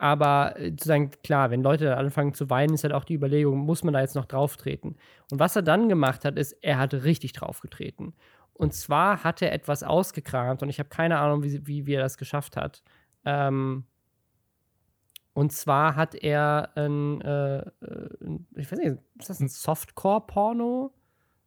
aber 0.00 0.58
äh, 0.58 0.70
sozusagen, 0.70 1.10
klar, 1.22 1.50
wenn 1.50 1.62
Leute 1.62 1.96
anfangen 1.96 2.32
zu 2.32 2.48
weinen, 2.48 2.74
ist 2.74 2.84
halt 2.84 2.94
auch 2.94 3.04
die 3.04 3.14
Überlegung, 3.14 3.58
muss 3.58 3.84
man 3.84 3.92
da 3.94 4.00
jetzt 4.00 4.16
noch 4.16 4.24
drauf 4.24 4.56
treten? 4.56 4.96
Und 5.30 5.38
was 5.38 5.56
er 5.56 5.62
dann 5.62 5.88
gemacht 5.88 6.24
hat, 6.24 6.38
ist, 6.38 6.52
er 6.62 6.78
hat 6.78 6.94
richtig 6.94 7.34
draufgetreten. 7.34 8.14
Und 8.54 8.72
zwar 8.72 9.24
hat 9.24 9.42
er 9.42 9.52
etwas 9.52 9.82
ausgekramt 9.82 10.62
und 10.62 10.70
ich 10.70 10.78
habe 10.78 10.88
keine 10.88 11.18
Ahnung, 11.18 11.42
wie, 11.42 11.66
wie, 11.66 11.86
wie, 11.86 11.94
er 11.94 12.02
das 12.02 12.18
geschafft 12.18 12.56
hat. 12.56 12.82
Ähm, 13.24 13.84
und 15.34 15.52
zwar 15.52 15.96
hat 15.96 16.14
er 16.14 16.70
ein, 16.76 17.20
äh, 17.20 17.64
ich 18.56 18.72
weiß 18.72 18.78
nicht, 18.78 18.98
ist 19.18 19.30
das 19.30 19.40
ein 19.40 19.48
Softcore-Porno? 19.48 20.92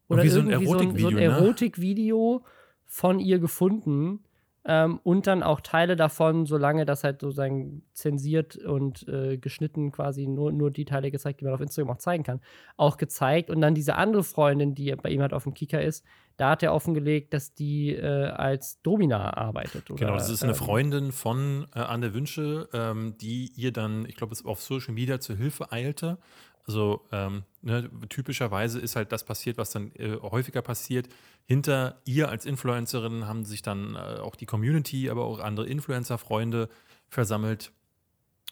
Oder 0.08 0.24
wie 0.24 0.30
so 0.30 0.40
ein 0.40 0.50
Erotikvideo, 0.50 0.80
so 0.80 0.80
ein, 0.80 1.00
so 1.00 1.08
ein 1.08 1.18
Erotikvideo 1.18 2.42
ne? 2.44 2.50
von 2.86 3.20
ihr 3.20 3.40
gefunden, 3.40 4.20
ähm, 4.66 5.00
und 5.04 5.28
dann 5.28 5.44
auch 5.44 5.60
Teile 5.60 5.98
davon, 5.98 6.46
solange 6.46 6.86
das 6.86 7.04
halt 7.04 7.20
sozusagen 7.20 7.84
zensiert 7.94 8.56
und 8.56 9.06
äh, 9.10 9.38
geschnitten 9.38 9.92
quasi 9.92 10.26
nur, 10.26 10.54
nur 10.54 10.72
die 10.72 10.86
Teile 10.86 11.12
gezeigt, 11.12 11.42
die 11.42 11.46
man 11.46 11.54
auf 11.54 11.60
Instagram 11.60 11.96
auch 11.96 12.00
zeigen 12.00 12.24
kann, 12.24 12.40
auch 12.78 12.96
gezeigt. 12.96 13.50
Und 13.50 13.60
dann 13.60 13.76
diese 13.76 13.96
andere 13.96 14.24
Freundin, 14.24 14.74
die 14.74 14.96
bei 14.96 15.10
ihm 15.10 15.22
halt 15.22 15.34
auf 15.34 15.44
dem 15.44 15.54
Kicker 15.54 15.82
ist, 15.82 16.06
da 16.38 16.52
hat 16.52 16.64
er 16.64 16.74
offengelegt, 16.74 17.34
dass 17.34 17.54
die 17.54 17.90
äh, 17.90 18.28
als 18.28 18.82
Domina 18.82 19.36
arbeitet. 19.36 19.92
Oder, 19.92 20.00
genau, 20.00 20.14
das 20.14 20.30
ist 20.30 20.44
eine 20.44 20.54
ähm, 20.54 20.58
Freundin 20.58 21.12
von 21.12 21.68
äh, 21.76 21.80
Anne 21.80 22.14
Wünsche, 22.14 22.70
ähm, 22.72 23.18
die 23.18 23.52
ihr 23.58 23.74
dann, 23.74 24.06
ich 24.08 24.16
glaube, 24.16 24.34
auf 24.46 24.62
Social 24.62 24.94
Media 24.94 25.20
zur 25.20 25.36
Hilfe 25.36 25.74
eilte. 25.74 26.20
Also 26.66 27.06
ähm, 27.12 27.44
ne, 27.62 27.90
typischerweise 28.10 28.80
ist 28.80 28.96
halt 28.96 29.12
das 29.12 29.26
passiert, 29.26 29.58
was 29.58 29.72
dann 29.72 29.92
äh, 29.96 30.18
häufiger 30.22 30.62
passiert. 30.62 31.10
Hinter 31.46 32.02
ihr 32.06 32.30
als 32.30 32.46
Influencerin 32.46 33.28
haben 33.28 33.44
sich 33.44 33.62
dann 33.62 33.96
äh, 33.96 34.20
auch 34.22 34.36
die 34.36 34.46
Community, 34.46 35.10
aber 35.10 35.26
auch 35.26 35.40
andere 35.40 35.68
Influencer-Freunde 35.68 36.70
versammelt. 37.10 37.72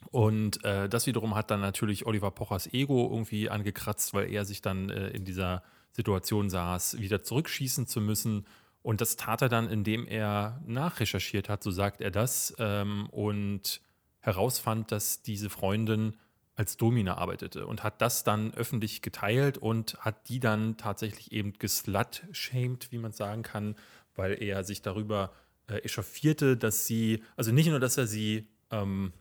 Und 0.09 0.63
äh, 0.65 0.89
das 0.89 1.07
wiederum 1.07 1.35
hat 1.35 1.51
dann 1.51 1.61
natürlich 1.61 2.05
Oliver 2.05 2.31
Pochers 2.31 2.73
Ego 2.73 3.09
irgendwie 3.09 3.49
angekratzt, 3.49 4.13
weil 4.13 4.29
er 4.29 4.45
sich 4.45 4.61
dann 4.61 4.89
äh, 4.89 5.09
in 5.09 5.23
dieser 5.23 5.63
Situation 5.91 6.49
saß, 6.49 6.99
wieder 6.99 7.23
zurückschießen 7.23 7.87
zu 7.87 8.01
müssen. 8.01 8.45
Und 8.81 8.99
das 8.99 9.15
tat 9.15 9.41
er 9.41 9.49
dann, 9.49 9.69
indem 9.69 10.07
er 10.07 10.61
nachrecherchiert 10.65 11.49
hat, 11.49 11.63
so 11.63 11.71
sagt 11.71 12.01
er 12.01 12.11
das, 12.11 12.55
ähm, 12.57 13.07
und 13.11 13.81
herausfand, 14.19 14.91
dass 14.91 15.21
diese 15.21 15.49
Freundin 15.49 16.17
als 16.55 16.77
Domina 16.77 17.17
arbeitete 17.17 17.65
und 17.65 17.83
hat 17.83 18.01
das 18.01 18.23
dann 18.23 18.53
öffentlich 18.53 19.01
geteilt 19.01 19.57
und 19.57 19.95
hat 19.99 20.29
die 20.29 20.39
dann 20.39 20.77
tatsächlich 20.77 21.31
eben 21.31 21.53
geslut-shamed, 21.53 22.91
wie 22.91 22.97
man 22.97 23.13
sagen 23.13 23.43
kann, 23.43 23.75
weil 24.15 24.41
er 24.41 24.63
sich 24.63 24.81
darüber 24.81 25.31
äh, 25.67 25.77
echauffierte, 25.77 26.57
dass 26.57 26.85
sie, 26.85 27.23
also 27.35 27.51
nicht 27.51 27.69
nur, 27.69 27.79
dass 27.79 27.97
er 27.97 28.07
sie 28.07 28.47
ähm, 28.69 29.13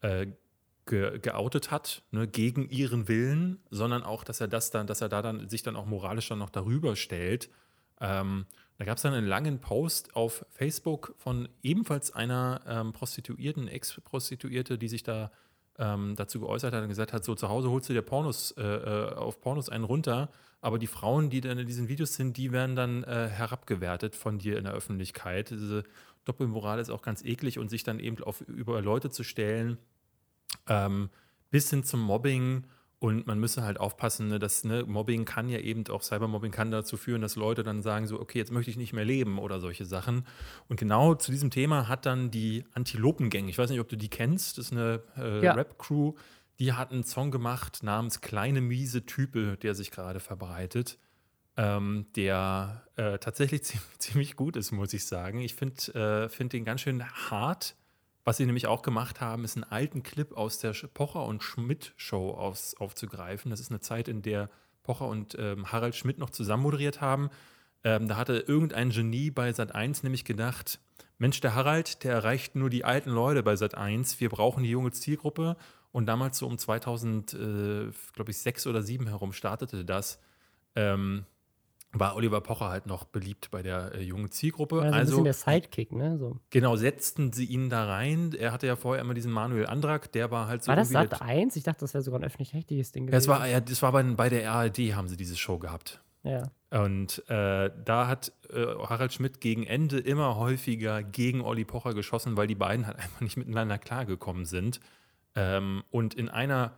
äh, 0.00 0.26
ge 0.86 1.18
geoutet 1.18 1.70
hat, 1.70 2.02
ne, 2.10 2.26
gegen 2.26 2.68
ihren 2.68 3.08
Willen, 3.08 3.60
sondern 3.70 4.02
auch, 4.02 4.24
dass 4.24 4.40
er 4.40 4.48
das 4.48 4.70
dann, 4.70 4.86
dass 4.86 5.00
er 5.00 5.08
da 5.08 5.22
dann 5.22 5.48
sich 5.48 5.62
dann 5.62 5.76
auch 5.76 5.86
moralisch 5.86 6.28
dann 6.28 6.38
noch 6.38 6.50
darüber 6.50 6.96
stellt. 6.96 7.50
Ähm, 8.00 8.46
da 8.78 8.84
gab 8.84 8.96
es 8.96 9.02
dann 9.02 9.14
einen 9.14 9.26
langen 9.26 9.60
Post 9.60 10.14
auf 10.14 10.44
Facebook 10.50 11.14
von 11.16 11.48
ebenfalls 11.62 12.12
einer 12.12 12.60
ähm, 12.66 12.92
Prostituierten, 12.92 13.68
Ex-Prostituierte, 13.68 14.78
die 14.78 14.88
sich 14.88 15.02
da 15.02 15.30
ähm, 15.78 16.14
dazu 16.16 16.40
geäußert 16.40 16.74
hat 16.74 16.82
und 16.82 16.88
gesagt 16.88 17.12
hat, 17.12 17.24
so 17.24 17.34
zu 17.34 17.48
Hause 17.48 17.70
holst 17.70 17.88
du 17.88 17.92
dir 17.92 18.02
Pornos, 18.02 18.52
äh, 18.52 18.62
äh, 18.62 19.14
auf 19.14 19.40
Pornos 19.40 19.68
einen 19.68 19.84
runter, 19.84 20.30
aber 20.60 20.78
die 20.78 20.86
Frauen, 20.86 21.30
die 21.30 21.40
dann 21.40 21.58
in 21.58 21.66
diesen 21.66 21.88
Videos 21.88 22.14
sind, 22.14 22.36
die 22.36 22.52
werden 22.52 22.76
dann 22.76 23.04
äh, 23.04 23.28
herabgewertet 23.28 24.16
von 24.16 24.38
dir 24.38 24.58
in 24.58 24.64
der 24.64 24.72
Öffentlichkeit. 24.72 25.50
Diese 25.50 25.84
Doppelmoral 26.24 26.78
ist 26.78 26.90
auch 26.90 27.02
ganz 27.02 27.24
eklig 27.24 27.58
und 27.58 27.68
sich 27.68 27.84
dann 27.84 28.00
eben 28.00 28.22
auf, 28.22 28.40
über 28.42 28.80
Leute 28.82 29.10
zu 29.10 29.22
stellen, 29.22 29.78
ähm, 30.66 31.10
bis 31.50 31.70
hin 31.70 31.84
zum 31.84 32.00
Mobbing 32.00 32.64
und 32.98 33.26
man 33.26 33.38
müsse 33.38 33.62
halt 33.62 33.78
aufpassen, 33.78 34.28
ne, 34.28 34.38
dass 34.38 34.64
ne, 34.64 34.84
Mobbing 34.84 35.26
kann 35.26 35.50
ja 35.50 35.58
eben 35.58 35.86
auch 35.88 36.02
Cybermobbing 36.02 36.50
kann 36.50 36.70
dazu 36.70 36.96
führen, 36.96 37.20
dass 37.20 37.36
Leute 37.36 37.62
dann 37.62 37.82
sagen 37.82 38.06
so, 38.06 38.18
okay, 38.18 38.38
jetzt 38.38 38.52
möchte 38.52 38.70
ich 38.70 38.78
nicht 38.78 38.94
mehr 38.94 39.04
leben 39.04 39.38
oder 39.38 39.60
solche 39.60 39.84
Sachen. 39.84 40.26
Und 40.68 40.80
genau 40.80 41.14
zu 41.14 41.30
diesem 41.30 41.50
Thema 41.50 41.88
hat 41.88 42.06
dann 42.06 42.30
die 42.30 42.64
Antilopengang, 42.72 43.48
ich 43.48 43.58
weiß 43.58 43.68
nicht, 43.68 43.80
ob 43.80 43.88
du 43.88 43.96
die 43.96 44.08
kennst, 44.08 44.56
das 44.56 44.66
ist 44.66 44.72
eine 44.72 45.02
äh, 45.18 45.44
ja. 45.44 45.52
Rap-Crew, 45.52 46.14
die 46.58 46.72
hat 46.72 46.90
einen 46.90 47.04
Song 47.04 47.30
gemacht 47.30 47.82
namens 47.82 48.22
Kleine 48.22 48.62
miese 48.62 49.04
Type, 49.04 49.58
der 49.58 49.74
sich 49.74 49.90
gerade 49.90 50.20
verbreitet. 50.20 50.98
Ähm, 51.58 52.06
der 52.16 52.82
äh, 52.96 53.18
tatsächlich 53.18 53.62
ziemlich 53.98 54.36
gut 54.36 54.56
ist, 54.56 54.72
muss 54.72 54.92
ich 54.92 55.06
sagen. 55.06 55.40
Ich 55.40 55.54
finde 55.54 56.26
äh, 56.26 56.28
find 56.28 56.52
den 56.52 56.64
ganz 56.64 56.82
schön 56.82 57.02
hart 57.04 57.76
Was 58.26 58.38
sie 58.38 58.44
nämlich 58.44 58.66
auch 58.66 58.82
gemacht 58.82 59.20
haben, 59.20 59.44
ist 59.44 59.56
einen 59.56 59.62
alten 59.62 60.02
Clip 60.02 60.36
aus 60.36 60.58
der 60.58 60.72
Pocher 60.92 61.24
und 61.24 61.44
Schmidt 61.44 61.92
Show 61.96 62.30
aus, 62.30 62.74
aufzugreifen. 62.74 63.52
Das 63.52 63.60
ist 63.60 63.70
eine 63.70 63.78
Zeit, 63.78 64.08
in 64.08 64.20
der 64.20 64.50
Pocher 64.82 65.06
und 65.06 65.36
ähm, 65.38 65.70
Harald 65.70 65.94
Schmidt 65.94 66.18
noch 66.18 66.30
zusammen 66.30 66.64
moderiert 66.64 67.00
haben. 67.00 67.30
Ähm, 67.84 68.08
da 68.08 68.16
hatte 68.16 68.38
irgendein 68.38 68.90
Genie 68.90 69.30
bei 69.30 69.50
Sat1 69.50 70.00
nämlich 70.02 70.24
gedacht, 70.24 70.80
Mensch, 71.18 71.40
der 71.40 71.54
Harald, 71.54 72.02
der 72.02 72.14
erreicht 72.14 72.56
nur 72.56 72.68
die 72.68 72.84
alten 72.84 73.10
Leute 73.10 73.44
bei 73.44 73.54
Sat1. 73.54 74.18
Wir 74.18 74.28
brauchen 74.28 74.64
die 74.64 74.70
junge 74.70 74.90
Zielgruppe. 74.90 75.56
Und 75.92 76.06
damals 76.06 76.38
so 76.38 76.48
um 76.48 76.58
2000, 76.58 77.32
äh, 77.32 77.36
glaube 78.12 78.30
ich, 78.32 78.38
sechs 78.38 78.66
oder 78.66 78.82
sieben 78.82 79.06
herum 79.06 79.32
startete 79.32 79.84
das. 79.84 80.18
Ähm, 80.74 81.26
war 81.92 82.16
Oliver 82.16 82.40
Pocher 82.40 82.68
halt 82.68 82.86
noch 82.86 83.04
beliebt 83.04 83.50
bei 83.50 83.62
der 83.62 83.94
äh, 83.94 84.02
jungen 84.02 84.30
Zielgruppe. 84.30 84.82
Also, 84.82 84.94
also 84.94 84.98
ein 84.98 85.24
bisschen 85.24 85.24
der 85.24 85.32
Sidekick, 85.34 85.92
ne? 85.92 86.18
So. 86.18 86.38
Genau, 86.50 86.76
setzten 86.76 87.32
sie 87.32 87.46
ihn 87.46 87.70
da 87.70 87.86
rein. 87.86 88.34
Er 88.38 88.52
hatte 88.52 88.66
ja 88.66 88.76
vorher 88.76 89.02
immer 89.02 89.14
diesen 89.14 89.32
Manuel 89.32 89.66
Andrak, 89.66 90.12
der 90.12 90.30
war 90.30 90.48
halt 90.48 90.62
so. 90.64 90.68
War 90.68 90.76
das 90.76 90.90
Sat 90.90 91.22
1? 91.22 91.56
Ich 91.56 91.64
dachte, 91.64 91.80
das 91.80 91.94
wäre 91.94 92.02
sogar 92.02 92.20
ein 92.20 92.24
öffentlich-rechtliches 92.24 92.92
Ding 92.92 93.06
gewesen. 93.06 93.16
Das 93.16 93.28
war, 93.28 93.46
ja, 93.46 93.60
das 93.60 93.80
war 93.82 93.92
bei, 93.92 94.02
bei 94.02 94.28
der 94.28 94.50
ARD, 94.50 94.94
haben 94.94 95.08
sie 95.08 95.16
diese 95.16 95.36
Show 95.36 95.58
gehabt. 95.58 96.00
ja. 96.22 96.50
Und 96.70 97.22
äh, 97.30 97.70
da 97.84 98.08
hat 98.08 98.32
äh, 98.50 98.66
Harald 98.66 99.12
Schmidt 99.12 99.40
gegen 99.40 99.64
Ende 99.64 99.98
immer 99.98 100.36
häufiger 100.36 101.02
gegen 101.02 101.40
Olli 101.40 101.64
Pocher 101.64 101.94
geschossen, 101.94 102.36
weil 102.36 102.48
die 102.48 102.56
beiden 102.56 102.86
halt 102.86 102.98
einfach 102.98 103.20
nicht 103.20 103.36
miteinander 103.36 103.78
klargekommen 103.78 104.44
sind. 104.44 104.80
Ähm, 105.36 105.84
und 105.90 106.14
in 106.14 106.28
einer, 106.28 106.72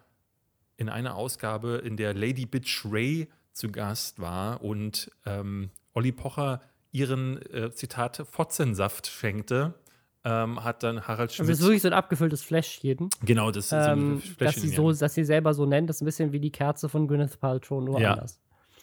in 0.77 0.89
einer 0.89 1.17
Ausgabe, 1.17 1.83
in 1.85 1.97
der 1.97 2.13
Lady 2.15 2.45
Bitch 2.45 2.85
Ray 2.85 3.29
zu 3.59 3.71
Gast 3.71 4.21
war 4.21 4.63
und 4.63 5.11
ähm, 5.27 5.71
Olli 5.95 6.13
Pocher 6.13 6.61
ihren, 6.93 7.43
äh, 7.53 7.71
Zitat, 7.73 8.25
Fotzensaft 8.31 9.07
schenkte, 9.09 9.75
ähm, 10.25 10.65
hat 10.65 10.83
dann 10.83 11.07
Harald 11.07 11.31
Also 11.31 11.45
Schmidt. 11.45 11.51
es 11.51 11.59
ist 11.61 11.65
wirklich 11.65 11.83
so 11.83 11.89
ein 11.89 11.95
abgefülltes 11.95 12.43
Fläschchen. 12.43 13.11
genau, 13.25 13.51
das 13.51 13.65
ist 13.67 13.71
so 13.71 13.77
ein 13.77 13.99
Ähm, 13.99 14.15
dass 14.17 14.37
Fläschchen, 14.37 14.63
sie 14.63 14.69
so, 14.75 14.93
dass 14.93 15.15
sie 15.15 15.25
selber 15.25 15.55
so 15.55 15.67
nennt, 15.67 15.89
das 15.91 15.97
ist 15.97 16.03
ein 16.03 16.07
bisschen 16.07 16.33
wie 16.33 16.41
die 16.41 16.51
Kerze 16.51 16.89
von 16.89 17.07
Gwyneth 17.09 17.39
Paltrow, 17.41 17.83
nur 17.83 18.01
Ja. 18.01 18.13
anders. 18.15 18.41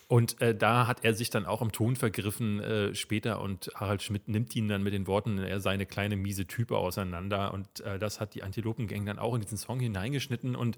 Und 0.07 0.39
äh, 0.39 0.53
da 0.53 0.85
hat 0.85 1.03
er 1.03 1.15
sich 1.15 1.31
dann 1.31 1.47
auch 1.47 1.63
im 1.63 1.71
Ton 1.71 1.95
vergriffen 1.95 2.59
äh, 2.59 2.93
später 2.93 3.41
und 3.41 3.71
Harald 3.73 4.03
Schmidt 4.03 4.27
nimmt 4.27 4.55
ihn 4.55 4.67
dann 4.67 4.83
mit 4.83 4.93
den 4.93 5.07
Worten, 5.07 5.39
er 5.39 5.59
sei 5.59 5.71
eine 5.71 5.87
kleine 5.87 6.15
miese 6.15 6.45
Type 6.45 6.77
auseinander 6.77 7.51
und 7.53 7.79
äh, 7.79 7.97
das 7.97 8.19
hat 8.19 8.35
die 8.35 8.43
Antilopengang 8.43 9.03
dann 9.07 9.17
auch 9.17 9.33
in 9.33 9.41
diesen 9.41 9.57
Song 9.57 9.79
hineingeschnitten 9.79 10.55
und 10.55 10.77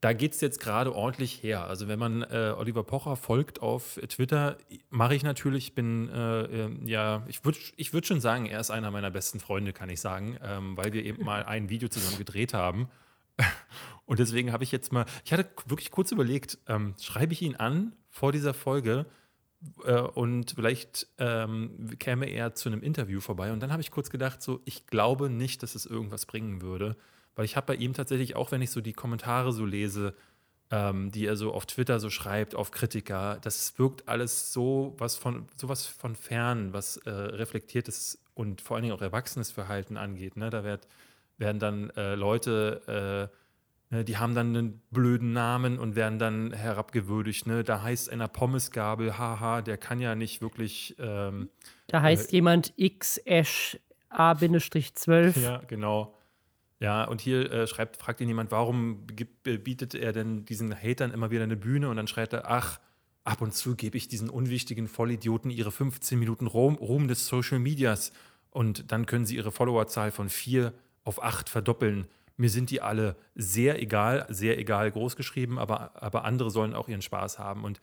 da 0.00 0.12
geht 0.12 0.34
es 0.34 0.40
jetzt 0.40 0.60
gerade 0.60 0.94
ordentlich 0.94 1.42
her. 1.42 1.64
Also 1.64 1.88
wenn 1.88 1.98
man 1.98 2.22
äh, 2.22 2.54
Oliver 2.56 2.84
Pocher 2.84 3.16
folgt 3.16 3.60
auf 3.60 3.98
Twitter, 4.08 4.56
mache 4.90 5.14
ich 5.14 5.24
natürlich, 5.24 5.74
bin 5.74 6.08
äh, 6.08 6.42
äh, 6.42 6.70
ja, 6.84 7.24
ich 7.26 7.44
würde 7.44 7.58
ich 7.76 7.92
würd 7.92 8.06
schon 8.06 8.20
sagen, 8.20 8.46
er 8.46 8.60
ist 8.60 8.70
einer 8.70 8.90
meiner 8.90 9.10
besten 9.10 9.40
Freunde, 9.40 9.72
kann 9.72 9.90
ich 9.90 10.00
sagen, 10.00 10.38
ähm, 10.42 10.76
weil 10.76 10.92
wir 10.92 11.04
eben 11.04 11.24
mal 11.24 11.44
ein 11.44 11.68
Video 11.68 11.88
zusammen 11.88 12.18
gedreht 12.18 12.54
haben. 12.54 12.88
Und 14.06 14.20
deswegen 14.20 14.52
habe 14.52 14.64
ich 14.64 14.72
jetzt 14.72 14.92
mal, 14.92 15.04
ich 15.24 15.32
hatte 15.32 15.48
wirklich 15.66 15.90
kurz 15.90 16.12
überlegt, 16.12 16.58
ähm, 16.66 16.94
schreibe 17.00 17.32
ich 17.32 17.42
ihn 17.42 17.56
an 17.56 17.92
vor 18.08 18.32
dieser 18.32 18.54
Folge 18.54 19.06
äh, 19.84 20.00
und 20.00 20.52
vielleicht 20.52 21.08
ähm, 21.18 21.90
käme 21.98 22.26
er 22.26 22.54
zu 22.54 22.68
einem 22.68 22.82
Interview 22.82 23.20
vorbei. 23.20 23.52
Und 23.52 23.60
dann 23.60 23.72
habe 23.72 23.82
ich 23.82 23.90
kurz 23.90 24.10
gedacht, 24.10 24.42
so, 24.42 24.60
ich 24.64 24.86
glaube 24.86 25.28
nicht, 25.28 25.62
dass 25.62 25.74
es 25.74 25.86
irgendwas 25.86 26.26
bringen 26.26 26.62
würde, 26.62 26.96
weil 27.38 27.44
ich 27.44 27.54
habe 27.54 27.68
bei 27.68 27.76
ihm 27.76 27.94
tatsächlich, 27.94 28.34
auch 28.34 28.50
wenn 28.50 28.62
ich 28.62 28.72
so 28.72 28.80
die 28.80 28.92
Kommentare 28.92 29.52
so 29.52 29.64
lese, 29.64 30.12
ähm, 30.72 31.12
die 31.12 31.24
er 31.24 31.36
so 31.36 31.54
auf 31.54 31.66
Twitter 31.66 32.00
so 32.00 32.10
schreibt, 32.10 32.56
auf 32.56 32.72
Kritiker, 32.72 33.38
das 33.42 33.78
wirkt 33.78 34.08
alles 34.08 34.52
so 34.52 34.96
was 34.98 35.14
von 35.14 35.46
sowas 35.54 35.86
von 35.86 36.16
fern, 36.16 36.72
was 36.72 36.96
äh, 36.96 37.10
reflektiertes 37.10 38.20
und 38.34 38.60
vor 38.60 38.74
allen 38.74 38.82
Dingen 38.82 38.96
auch 38.96 39.02
erwachsenes 39.02 39.52
Verhalten 39.52 39.96
angeht. 39.96 40.36
Ne? 40.36 40.50
Da 40.50 40.64
werd, 40.64 40.88
werden 41.36 41.60
dann 41.60 41.90
äh, 41.90 42.16
Leute, 42.16 43.30
äh, 43.92 43.94
ne, 43.94 44.04
die 44.04 44.16
haben 44.16 44.34
dann 44.34 44.48
einen 44.48 44.82
blöden 44.90 45.32
Namen 45.32 45.78
und 45.78 45.94
werden 45.94 46.18
dann 46.18 46.52
herabgewürdigt. 46.52 47.46
Ne? 47.46 47.62
Da 47.62 47.82
heißt 47.82 48.10
einer 48.10 48.26
Pommesgabel, 48.26 49.16
haha, 49.16 49.62
der 49.62 49.76
kann 49.76 50.00
ja 50.00 50.16
nicht 50.16 50.42
wirklich. 50.42 50.96
Ähm, 50.98 51.50
Da 51.86 52.02
heißt 52.02 52.32
jemand 52.32 52.72
X-A-12. 52.76 55.40
ja, 55.40 55.58
genau. 55.68 56.17
Ja, 56.80 57.04
und 57.04 57.20
hier 57.20 57.50
äh, 57.50 57.66
schreibt, 57.66 57.96
fragt 57.96 58.20
ihn 58.20 58.28
jemand, 58.28 58.50
warum 58.52 59.06
gibt, 59.08 59.48
äh, 59.48 59.58
bietet 59.58 59.94
er 59.94 60.12
denn 60.12 60.44
diesen 60.44 60.74
Hatern 60.74 61.10
immer 61.10 61.30
wieder 61.30 61.42
eine 61.42 61.56
Bühne? 61.56 61.88
Und 61.88 61.96
dann 61.96 62.06
schreibt 62.06 62.32
er, 62.32 62.48
ach, 62.50 62.78
ab 63.24 63.40
und 63.40 63.52
zu 63.52 63.74
gebe 63.74 63.96
ich 63.96 64.08
diesen 64.08 64.30
unwichtigen 64.30 64.86
Vollidioten 64.86 65.50
ihre 65.50 65.72
15 65.72 66.18
Minuten 66.18 66.46
Ruhm, 66.46 66.76
Ruhm 66.76 67.08
des 67.08 67.26
Social 67.26 67.58
Medias. 67.58 68.12
Und 68.50 68.92
dann 68.92 69.06
können 69.06 69.26
sie 69.26 69.36
ihre 69.36 69.50
Followerzahl 69.50 70.12
von 70.12 70.28
vier 70.28 70.72
auf 71.04 71.22
acht 71.22 71.48
verdoppeln. 71.48 72.06
Mir 72.36 72.50
sind 72.50 72.70
die 72.70 72.80
alle 72.80 73.16
sehr 73.34 73.82
egal, 73.82 74.24
sehr 74.28 74.58
egal 74.58 74.92
groß 74.92 75.16
geschrieben, 75.16 75.58
aber, 75.58 76.00
aber 76.00 76.24
andere 76.24 76.50
sollen 76.50 76.74
auch 76.74 76.88
ihren 76.88 77.02
Spaß 77.02 77.40
haben. 77.40 77.64
Und 77.64 77.80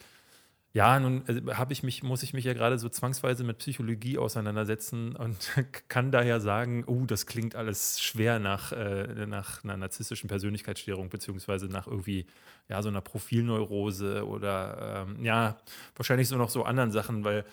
ja, 0.76 1.00
nun 1.00 1.24
äh, 1.30 1.54
habe 1.54 1.72
ich 1.72 1.84
mich, 1.84 2.04
muss 2.04 2.22
ich 2.22 2.34
mich 2.34 2.44
ja 2.44 2.54
gerade 2.54 2.78
so 2.78 2.90
zwangsweise 2.90 3.46
mit 3.46 3.60
Psychologie 3.60 4.18
auseinandersetzen 4.18 5.16
und 5.16 5.52
kann 5.88 6.12
daher 6.12 6.42
sagen, 6.42 6.84
oh, 6.86 7.06
das 7.06 7.26
klingt 7.26 7.56
alles 7.56 8.02
schwer 8.04 8.40
nach, 8.40 8.74
äh, 8.74 9.26
nach 9.26 9.64
einer 9.64 9.78
narzisstischen 9.78 10.28
Persönlichkeitsstörung, 10.28 11.08
beziehungsweise 11.08 11.68
nach 11.68 11.88
irgendwie, 11.88 12.26
ja, 12.68 12.82
so 12.82 12.90
einer 12.90 13.00
Profilneurose 13.00 14.28
oder 14.28 15.06
ähm, 15.08 15.24
ja, 15.24 15.56
wahrscheinlich 15.96 16.28
so 16.28 16.36
noch 16.36 16.50
so 16.50 16.64
anderen 16.64 16.92
Sachen, 16.92 17.24
weil 17.24 17.46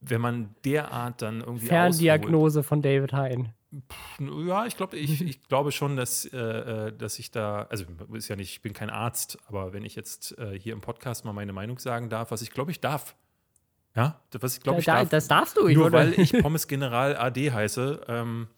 wenn 0.00 0.20
man 0.20 0.54
derart 0.64 1.20
dann 1.20 1.40
irgendwie 1.40 1.66
ausholt- 1.66 1.68
Ferndiagnose 1.68 2.62
von 2.62 2.80
David 2.80 3.12
Hein. 3.12 3.52
Ja, 4.46 4.66
ich 4.66 4.76
glaube, 4.76 4.96
ich, 4.96 5.20
ich 5.20 5.42
glaube 5.48 5.72
schon, 5.72 5.96
dass, 5.96 6.24
äh, 6.24 6.36
äh, 6.38 6.92
dass 6.96 7.18
ich 7.18 7.30
da, 7.30 7.66
also 7.70 7.84
ist 8.14 8.28
ja 8.28 8.36
nicht, 8.36 8.50
ich 8.50 8.62
bin 8.62 8.72
kein 8.72 8.90
Arzt, 8.90 9.38
aber 9.46 9.72
wenn 9.72 9.84
ich 9.84 9.94
jetzt 9.94 10.36
äh, 10.38 10.58
hier 10.58 10.72
im 10.72 10.80
Podcast 10.80 11.24
mal 11.24 11.32
meine 11.32 11.52
Meinung 11.52 11.78
sagen 11.78 12.08
darf, 12.08 12.30
was 12.30 12.42
ich 12.42 12.50
glaube, 12.50 12.70
ich 12.70 12.80
darf. 12.80 13.14
Ja, 13.94 14.20
was 14.40 14.56
ich 14.56 14.62
glaube, 14.62 14.78
ich 14.80 14.86
da, 14.86 15.00
darf. 15.00 15.08
das 15.08 15.28
darfst 15.28 15.56
du. 15.56 15.68
Nur 15.68 15.90
wollte- 15.92 15.96
weil 15.96 16.20
ich 16.20 16.32
Pommes 16.42 16.66
General 16.68 17.16
AD 17.16 17.50
heiße, 17.50 18.04
ähm, 18.08 18.48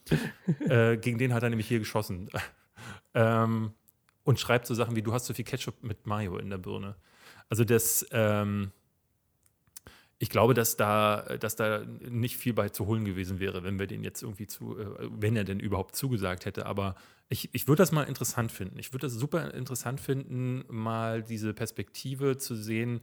äh, 0.68 0.96
gegen 0.96 1.18
den 1.18 1.32
hat 1.32 1.42
er 1.42 1.50
nämlich 1.50 1.68
hier 1.68 1.78
geschossen. 1.78 2.28
ähm, 3.14 3.72
und 4.24 4.38
schreibt 4.38 4.66
so 4.66 4.74
Sachen 4.74 4.94
wie, 4.96 5.02
du 5.02 5.12
hast 5.12 5.26
so 5.26 5.34
viel 5.34 5.44
Ketchup 5.44 5.82
mit 5.82 6.06
Mayo 6.06 6.36
in 6.36 6.50
der 6.50 6.58
Birne. 6.58 6.94
Also 7.48 7.64
das, 7.64 8.06
ähm, 8.12 8.70
ich 10.22 10.28
glaube, 10.28 10.52
dass 10.52 10.76
da, 10.76 11.22
dass 11.40 11.56
da 11.56 11.82
nicht 12.00 12.36
viel 12.36 12.52
bei 12.52 12.68
zu 12.68 12.86
holen 12.86 13.06
gewesen 13.06 13.40
wäre, 13.40 13.64
wenn 13.64 13.78
wir 13.78 13.86
den 13.86 14.04
jetzt 14.04 14.22
irgendwie 14.22 14.46
zu, 14.46 14.78
äh, 14.78 15.08
wenn 15.10 15.34
er 15.34 15.44
denn 15.44 15.58
überhaupt 15.58 15.96
zugesagt 15.96 16.44
hätte. 16.44 16.66
Aber 16.66 16.94
ich, 17.30 17.48
ich 17.54 17.66
würde 17.66 17.80
das 17.80 17.90
mal 17.90 18.02
interessant 18.02 18.52
finden. 18.52 18.78
Ich 18.78 18.92
würde 18.92 19.06
das 19.06 19.14
super 19.14 19.54
interessant 19.54 19.98
finden, 19.98 20.64
mal 20.68 21.22
diese 21.22 21.54
Perspektive 21.54 22.36
zu 22.36 22.54
sehen, 22.54 23.00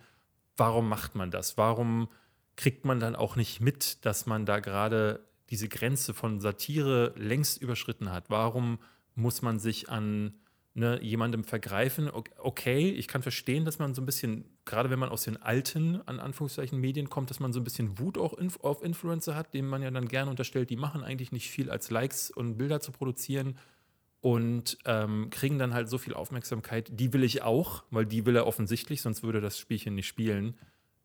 warum 0.57 0.87
macht 0.87 1.15
man 1.15 1.31
das? 1.31 1.57
Warum 1.57 2.07
kriegt 2.55 2.85
man 2.85 2.99
dann 2.99 3.15
auch 3.15 3.35
nicht 3.35 3.61
mit, 3.61 4.05
dass 4.05 4.27
man 4.27 4.45
da 4.45 4.59
gerade 4.59 5.25
diese 5.49 5.69
Grenze 5.69 6.13
von 6.13 6.39
Satire 6.39 7.15
längst 7.17 7.59
überschritten 7.59 8.11
hat? 8.11 8.29
Warum 8.29 8.77
muss 9.15 9.41
man 9.41 9.57
sich 9.57 9.89
an 9.89 10.35
ne, 10.77 11.01
jemandem 11.01 11.43
vergreifen? 11.43 12.09
Okay, 12.37 12.89
ich 12.91 13.07
kann 13.07 13.23
verstehen, 13.23 13.65
dass 13.65 13.79
man 13.79 13.95
so 13.95 14.01
ein 14.01 14.05
bisschen, 14.05 14.45
gerade 14.63 14.89
wenn 14.89 14.99
man 14.99 15.09
aus 15.09 15.23
den 15.23 15.41
alten, 15.41 16.01
an 16.05 16.19
Anführungszeichen, 16.19 16.79
Medien 16.79 17.09
kommt, 17.09 17.31
dass 17.31 17.39
man 17.39 17.51
so 17.51 17.59
ein 17.59 17.63
bisschen 17.63 17.97
Wut 17.97 18.17
auch 18.17 18.33
inf 18.35 18.59
auf 18.61 18.83
Influencer 18.83 19.35
hat, 19.35 19.53
denen 19.55 19.67
man 19.67 19.81
ja 19.81 19.89
dann 19.89 20.07
gerne 20.07 20.29
unterstellt, 20.29 20.69
die 20.69 20.77
machen 20.77 21.03
eigentlich 21.03 21.31
nicht 21.31 21.49
viel 21.49 21.71
als 21.71 21.89
Likes 21.89 22.29
und 22.29 22.57
Bilder 22.57 22.79
zu 22.79 22.91
produzieren 22.91 23.57
und 24.21 24.77
ähm, 24.85 25.29
kriegen 25.31 25.57
dann 25.57 25.73
halt 25.73 25.89
so 25.89 25.97
viel 25.97 26.13
Aufmerksamkeit. 26.13 26.91
Die 26.91 27.11
will 27.11 27.23
ich 27.23 27.41
auch, 27.41 27.83
weil 27.89 28.05
die 28.05 28.25
will 28.27 28.35
er 28.35 28.45
offensichtlich, 28.45 29.01
sonst 29.01 29.23
würde 29.23 29.41
das 29.41 29.57
Spielchen 29.57 29.95
nicht 29.95 30.07
spielen. 30.07 30.55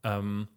Ähm, 0.04 0.48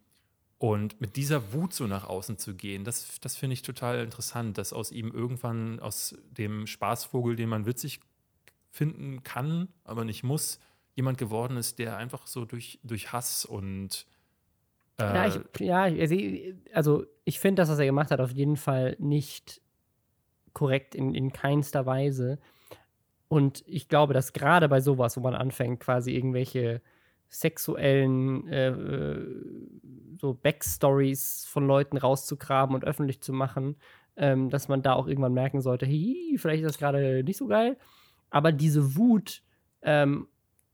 und 0.58 1.00
mit 1.00 1.16
dieser 1.16 1.54
Wut 1.54 1.74
so 1.74 1.88
nach 1.88 2.06
außen 2.06 2.38
zu 2.38 2.54
gehen, 2.54 2.84
das, 2.84 3.20
das 3.22 3.38
finde 3.38 3.54
ich 3.54 3.62
total 3.62 4.04
interessant, 4.04 4.58
dass 4.58 4.74
aus 4.74 4.92
ihm 4.92 5.12
irgendwann, 5.12 5.80
aus 5.80 6.16
dem 6.32 6.68
Spaßvogel, 6.68 7.36
den 7.36 7.50
man 7.50 7.66
witzig 7.66 8.02
finden 8.76 9.24
kann, 9.24 9.70
aber 9.86 10.04
nicht 10.04 10.24
muss, 10.24 10.60
jemand 10.96 11.18
geworden 11.18 11.56
ist, 11.56 11.80
der 11.80 11.96
einfach 11.96 12.28
so 12.28 12.44
durch, 12.44 12.80
durch 12.84 13.14
Hass 13.14 13.46
und 13.46 14.06
äh, 15.00 15.04
Ja, 15.04 15.28
ich, 15.28 15.60
ja 15.62 15.84
also, 15.84 16.16
also 16.74 17.06
ich 17.24 17.40
finde, 17.40 17.62
dass 17.62 17.70
was 17.70 17.80
er 17.80 17.86
gemacht 17.86 18.12
hat, 18.12 18.20
auf 18.20 18.32
jeden 18.32 18.58
Fall 18.58 18.98
nicht 19.00 19.62
korrekt 20.52 20.94
in, 20.94 21.16
in 21.16 21.32
keinster 21.32 21.86
Weise. 21.86 22.38
Und 23.30 23.64
ich 23.66 23.88
glaube, 23.88 24.14
dass 24.14 24.34
gerade 24.34 24.68
bei 24.68 24.82
sowas, 24.82 25.16
wo 25.16 25.22
man 25.22 25.36
anfängt, 25.36 25.80
quasi 25.80 26.12
irgendwelche 26.12 26.82
sexuellen 27.30 28.46
äh, 28.50 28.70
äh, 28.72 29.28
so 30.20 30.34
Backstories 30.34 31.46
von 31.48 31.66
Leuten 31.66 31.98
rauszugraben 31.98 32.76
und 32.76 32.84
öffentlich 32.84 33.22
zu 33.22 33.32
machen, 33.32 33.78
ähm, 34.18 34.50
dass 34.50 34.68
man 34.68 34.82
da 34.82 34.94
auch 34.94 35.08
irgendwann 35.08 35.34
merken 35.34 35.62
sollte, 35.62 35.86
hey, 35.86 36.36
vielleicht 36.38 36.64
ist 36.64 36.72
das 36.72 36.78
gerade 36.78 37.24
nicht 37.24 37.38
so 37.38 37.48
geil. 37.48 37.78
Aber 38.30 38.52
diese 38.52 38.96
Wut 38.96 39.42
ähm, 39.82 40.28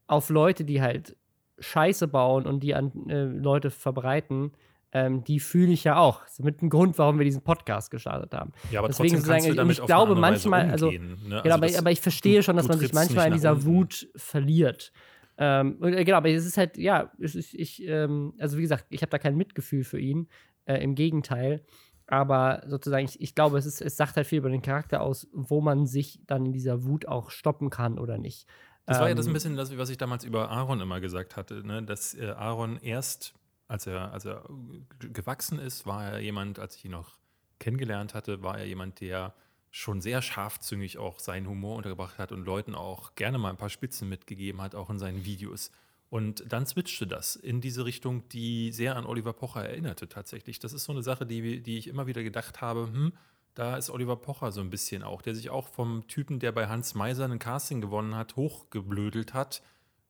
auf 0.07 0.30
Leute, 0.30 0.64
die 0.65 0.82
halt 0.82 1.15
Scheiße 1.60 2.07
bauen 2.07 2.45
und 2.45 2.61
die 2.61 2.73
an 2.76 2.91
äh, 3.10 3.23
Leute 3.26 3.69
verbreiten, 3.69 4.52
ähm, 4.94 5.23
die 5.23 5.40
fühle 5.40 5.72
ich 5.72 5.84
ja 5.86 5.98
auch. 5.98 6.22
Das 6.23 6.34
ist 6.34 6.44
mit 6.44 6.61
dem 6.61 6.69
Grund, 6.69 6.98
warum 6.98 7.18
wir 7.18 7.23
diesen 7.23 7.44
Podcast 7.44 7.91
gestartet 7.91 8.34
haben. 8.34 8.52
Ja, 8.72 8.80
aber 8.80 8.90
Deswegen 8.90 9.14
trotzdem 9.15 9.32
kannst 9.32 9.48
du 9.49 9.53
damit 9.53 9.80
ich 9.80 9.86
glaube 9.86 10.15
manchmal, 10.15 10.69
also, 10.69 10.88
umgehen, 10.88 11.10
ne? 11.11 11.18
genau, 11.23 11.36
Also 11.38 11.53
aber, 11.53 11.68
das- 11.68 11.78
aber 11.78 11.91
ich 11.91 12.02
verstehe 12.02 12.38
du- 12.38 12.44
schon, 12.44 12.57
dass 12.57 12.68
man 12.68 12.80
sich 12.80 12.94
manchmal 12.94 13.28
in 13.28 13.34
dieser. 13.34 13.64
Wut 13.64 14.10
verliert. 14.15 14.91
Ähm, 15.38 15.78
und, 15.80 15.94
äh, 15.94 16.03
genau, 16.03 16.18
aber 16.18 16.30
es 16.30 16.45
ist 16.45 16.57
halt, 16.57 16.78
ja, 16.78 17.11
ist, 17.19 17.36
ich, 17.53 17.82
ähm, 17.88 18.34
also 18.38 18.57
wie 18.57 18.61
gesagt, 18.64 18.86
ich 18.90 19.02
habe 19.02 19.10
da 19.11 19.18
kein 19.18 19.38
Mitgefühl 19.38 19.84
für 19.84 19.99
ihn. 19.99 20.28
Äh, 20.65 20.84
Im 20.84 20.94
Gegenteil. 20.94 21.64
Aber 22.11 22.61
sozusagen, 22.67 23.05
ich, 23.05 23.21
ich 23.21 23.35
glaube, 23.35 23.57
es, 23.57 23.65
ist, 23.65 23.81
es 23.81 23.97
sagt 23.97 24.15
halt 24.17 24.27
viel 24.27 24.39
über 24.39 24.49
den 24.49 24.61
Charakter 24.61 25.01
aus, 25.01 25.27
wo 25.33 25.61
man 25.61 25.85
sich 25.88 26.19
dann 26.27 26.45
in 26.47 26.53
dieser 26.53 26.83
Wut 26.83 27.07
auch 27.07 27.29
stoppen 27.31 27.69
kann 27.69 27.97
oder 27.97 28.17
nicht. 28.17 28.47
Das 28.85 28.99
war 28.99 29.07
ja 29.07 29.15
das 29.15 29.25
ein 29.25 29.29
Ähm, 29.29 29.33
bisschen 29.33 29.55
das, 29.55 29.77
was 29.77 29.89
ich 29.89 29.97
damals 29.97 30.23
über 30.23 30.49
Aaron 30.49 30.81
immer 30.81 30.99
gesagt 30.99 31.38
hatte, 31.38 31.65
ne? 31.65 31.83
dass 31.83 32.13
äh, 32.13 32.31
Aaron 32.31 32.77
erst, 32.77 33.33
als 33.67 33.88
er, 33.88 34.11
als 34.11 34.25
er 34.25 34.43
gewachsen 34.99 35.59
ist, 35.59 35.85
war 35.85 36.05
er 36.05 36.19
jemand, 36.19 36.59
als 36.59 36.75
ich 36.75 36.85
ihn 36.85 36.91
noch 36.91 37.17
kennengelernt 37.59 38.13
hatte, 38.13 38.43
war 38.43 38.57
er 38.57 38.65
jemand, 38.65 38.99
der 38.99 39.33
schon 39.69 40.01
sehr 40.01 40.21
scharfzüngig 40.21 40.97
auch 40.97 41.19
seinen 41.19 41.47
Humor 41.47 41.77
untergebracht 41.77 42.17
hat 42.17 42.33
und 42.33 42.43
Leuten 42.43 42.75
auch 42.75 43.15
gerne 43.15 43.38
mal 43.38 43.51
ein 43.51 43.57
paar 43.57 43.69
Spitzen 43.69 44.09
mitgegeben 44.09 44.61
hat, 44.61 44.75
auch 44.75 44.89
in 44.89 44.99
seinen 44.99 45.23
Videos. 45.23 45.71
Und 46.11 46.43
dann 46.51 46.65
switchte 46.65 47.07
das 47.07 47.38
in 47.38 47.61
diese 47.61 47.85
Richtung, 47.85 48.27
die 48.27 48.73
sehr 48.73 48.97
an 48.97 49.05
Oliver 49.05 49.31
Pocher 49.31 49.63
erinnerte 49.63 50.09
tatsächlich. 50.09 50.59
Das 50.59 50.73
ist 50.73 50.83
so 50.83 50.91
eine 50.91 51.03
Sache, 51.03 51.25
die, 51.25 51.63
die 51.63 51.77
ich 51.77 51.88
immer 51.88 52.05
wieder 52.05 52.21
gedacht 52.21 52.59
habe, 52.59 52.89
hm, 52.91 53.13
da 53.53 53.77
ist 53.77 53.89
Oliver 53.89 54.17
Pocher 54.17 54.51
so 54.51 54.59
ein 54.59 54.69
bisschen 54.69 55.03
auch, 55.03 55.21
der 55.21 55.35
sich 55.35 55.49
auch 55.49 55.69
vom 55.69 56.05
Typen, 56.07 56.39
der 56.39 56.51
bei 56.51 56.67
Hans 56.67 56.95
Meiser 56.95 57.23
ein 57.23 57.39
Casting 57.39 57.79
gewonnen 57.79 58.13
hat, 58.15 58.35
hochgeblödelt 58.35 59.33
hat. 59.33 59.61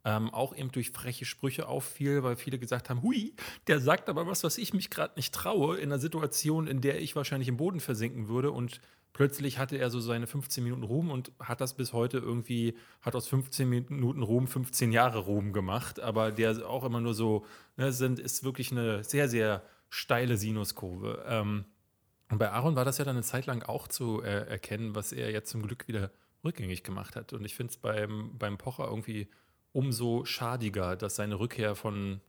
Ähm, 0.04 0.34
auch 0.34 0.56
eben 0.56 0.72
durch 0.72 0.90
freche 0.90 1.26
Sprüche 1.26 1.68
auffiel, 1.68 2.24
weil 2.24 2.36
viele 2.36 2.58
gesagt 2.58 2.90
haben, 2.90 3.04
hui, 3.04 3.36
der 3.68 3.80
sagt 3.80 4.10
aber 4.10 4.26
was, 4.26 4.44
was 4.44 4.58
ich 4.58 4.74
mich 4.74 4.90
gerade 4.90 5.14
nicht 5.18 5.36
traue, 5.36 5.78
in 5.78 5.92
einer 5.92 6.00
Situation, 6.00 6.66
in 6.66 6.82
der 6.82 7.00
ich 7.00 7.16
wahrscheinlich 7.16 7.48
im 7.48 7.58
Boden 7.58 7.80
versinken 7.80 8.28
würde. 8.28 8.50
Und 8.50 8.82
plötzlich 9.14 9.58
hatte 9.58 9.78
er 9.78 9.90
so 9.90 10.00
seine 10.00 10.28
15 10.28 10.64
Minuten 10.64 10.84
Ruhm 10.84 11.10
und 11.12 11.32
hat 11.40 11.62
das 11.62 11.76
bis 11.76 11.94
heute 11.94 12.18
irgendwie, 12.18 12.76
hat 13.02 13.16
aus 13.16 13.28
15 13.28 13.68
Minuten 13.68 14.24
Ruhm 14.24 14.48
15 14.48 14.92
Jahre 14.92 15.20
Ruhm 15.20 15.54
gemacht. 15.54 16.00
Aber 16.00 16.32
der 16.32 16.68
auch 16.70 16.84
immer 16.84 17.02
nur 17.02 17.14
so, 17.14 17.46
ne, 17.78 17.92
sind, 17.92 18.20
ist 18.20 18.44
wirklich 18.44 18.72
eine 18.72 19.04
sehr, 19.04 19.28
sehr 19.30 19.64
steile 19.90 20.38
Sinuskurve. 20.38 21.24
Ähm, 21.28 21.66
und 22.30 22.38
bei 22.38 22.50
Aaron 22.52 22.76
war 22.76 22.86
das 22.86 22.98
ja 22.98 23.04
dann 23.06 23.16
eine 23.18 23.24
Zeit 23.24 23.46
lang 23.46 23.64
auch 23.64 23.88
zu 23.90 24.22
äh, 24.22 24.48
erkennen, 24.48 24.96
was 24.96 25.12
er 25.12 25.32
jetzt 25.32 25.50
zum 25.50 25.64
Glück 25.64 25.88
wieder 25.90 26.12
rückgängig 26.46 26.84
gemacht 26.84 27.16
hat. 27.16 27.34
Und 27.34 27.44
ich 27.46 27.56
finde 27.56 27.72
es 27.72 27.78
beim, 27.78 28.38
beim 28.38 28.58
Pocher 28.58 28.86
irgendwie 28.88 29.30
umso 29.74 30.26
schadiger, 30.26 30.96
dass 30.96 31.18
seine 31.18 31.40
Rückkehr 31.40 31.76
von, 31.76 32.22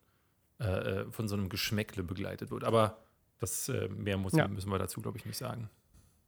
äh, 0.60 0.64
äh, 0.64 1.10
von 1.10 1.28
so 1.28 1.36
einem 1.36 1.48
Geschmäckle 1.48 2.02
begleitet 2.02 2.50
wird. 2.50 2.64
Aber 2.64 2.98
das 3.38 3.68
äh, 3.68 3.88
mehr 3.88 4.16
muss, 4.18 4.32
Ja. 4.32 4.48
müssen 4.48 4.70
wir 4.70 4.78
dazu, 4.78 5.00
glaube 5.00 5.18
ich, 5.18 5.24
nicht 5.24 5.38
sagen. 5.38 5.70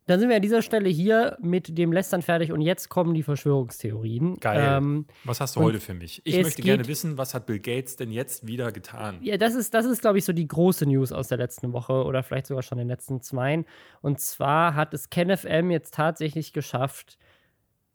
Dann 0.06 0.20
sind 0.20 0.28
wir 0.28 0.36
an 0.36 0.42
dieser 0.42 0.60
Stelle 0.60 0.88
hier 0.90 1.38
mit 1.40 1.78
dem 1.78 1.90
Lästern 1.90 2.20
fertig 2.20 2.52
und 2.52 2.60
jetzt 2.60 2.90
kommen 2.90 3.14
die 3.14 3.22
Verschwörungstheorien. 3.22 4.36
Geil. 4.38 4.62
Ähm, 4.78 5.06
Was 5.24 5.40
hast 5.40 5.56
du 5.56 5.60
heute 5.60 5.80
für 5.80 5.94
mich? 5.94 6.20
Ich 6.24 6.42
möchte 6.42 6.60
gerne 6.60 6.82
geht- 6.82 6.88
wissen, 6.88 7.16
was 7.16 7.32
hat 7.32 7.46
Bill 7.46 7.58
Gates 7.58 7.96
denn 7.96 8.10
jetzt 8.10 8.46
wieder 8.46 8.70
getan? 8.70 9.16
Ja, 9.22 9.38
das 9.38 9.54
ist, 9.54 9.72
das 9.72 9.86
ist, 9.86 10.02
glaube 10.02 10.18
ich, 10.18 10.24
so 10.26 10.34
die 10.34 10.46
große 10.46 10.84
News 10.84 11.10
aus 11.10 11.28
der 11.28 11.38
letzten 11.38 11.72
Woche 11.72 12.04
oder 12.04 12.22
vielleicht 12.22 12.46
sogar 12.48 12.62
schon 12.62 12.76
den 12.76 12.88
letzten 12.88 13.22
zwei. 13.22 13.64
Und 14.02 14.20
zwar 14.20 14.74
hat 14.74 14.92
es 14.92 15.08
KenFM 15.08 15.70
jetzt 15.70 15.94
tatsächlich 15.94 16.52
geschafft, 16.52 17.16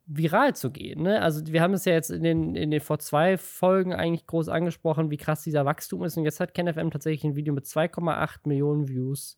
viral 0.07 0.55
zu 0.55 0.71
gehen. 0.71 1.03
Ne? 1.03 1.21
Also 1.21 1.45
wir 1.45 1.61
haben 1.61 1.73
es 1.73 1.85
ja 1.85 1.93
jetzt 1.93 2.09
in 2.09 2.23
den, 2.23 2.55
in 2.55 2.71
den 2.71 2.81
vor 2.81 2.97
zwei 2.97 3.37
Folgen 3.37 3.93
eigentlich 3.93 4.25
groß 4.25 4.49
angesprochen, 4.49 5.11
wie 5.11 5.17
krass 5.17 5.43
dieser 5.43 5.65
Wachstum 5.65 6.03
ist. 6.03 6.17
Und 6.17 6.23
jetzt 6.25 6.39
hat 6.39 6.55
KenFM 6.55 6.89
tatsächlich 6.89 7.23
ein 7.23 7.35
Video 7.35 7.53
mit 7.53 7.65
2,8 7.65 8.39
Millionen 8.47 8.87
Views. 8.87 9.37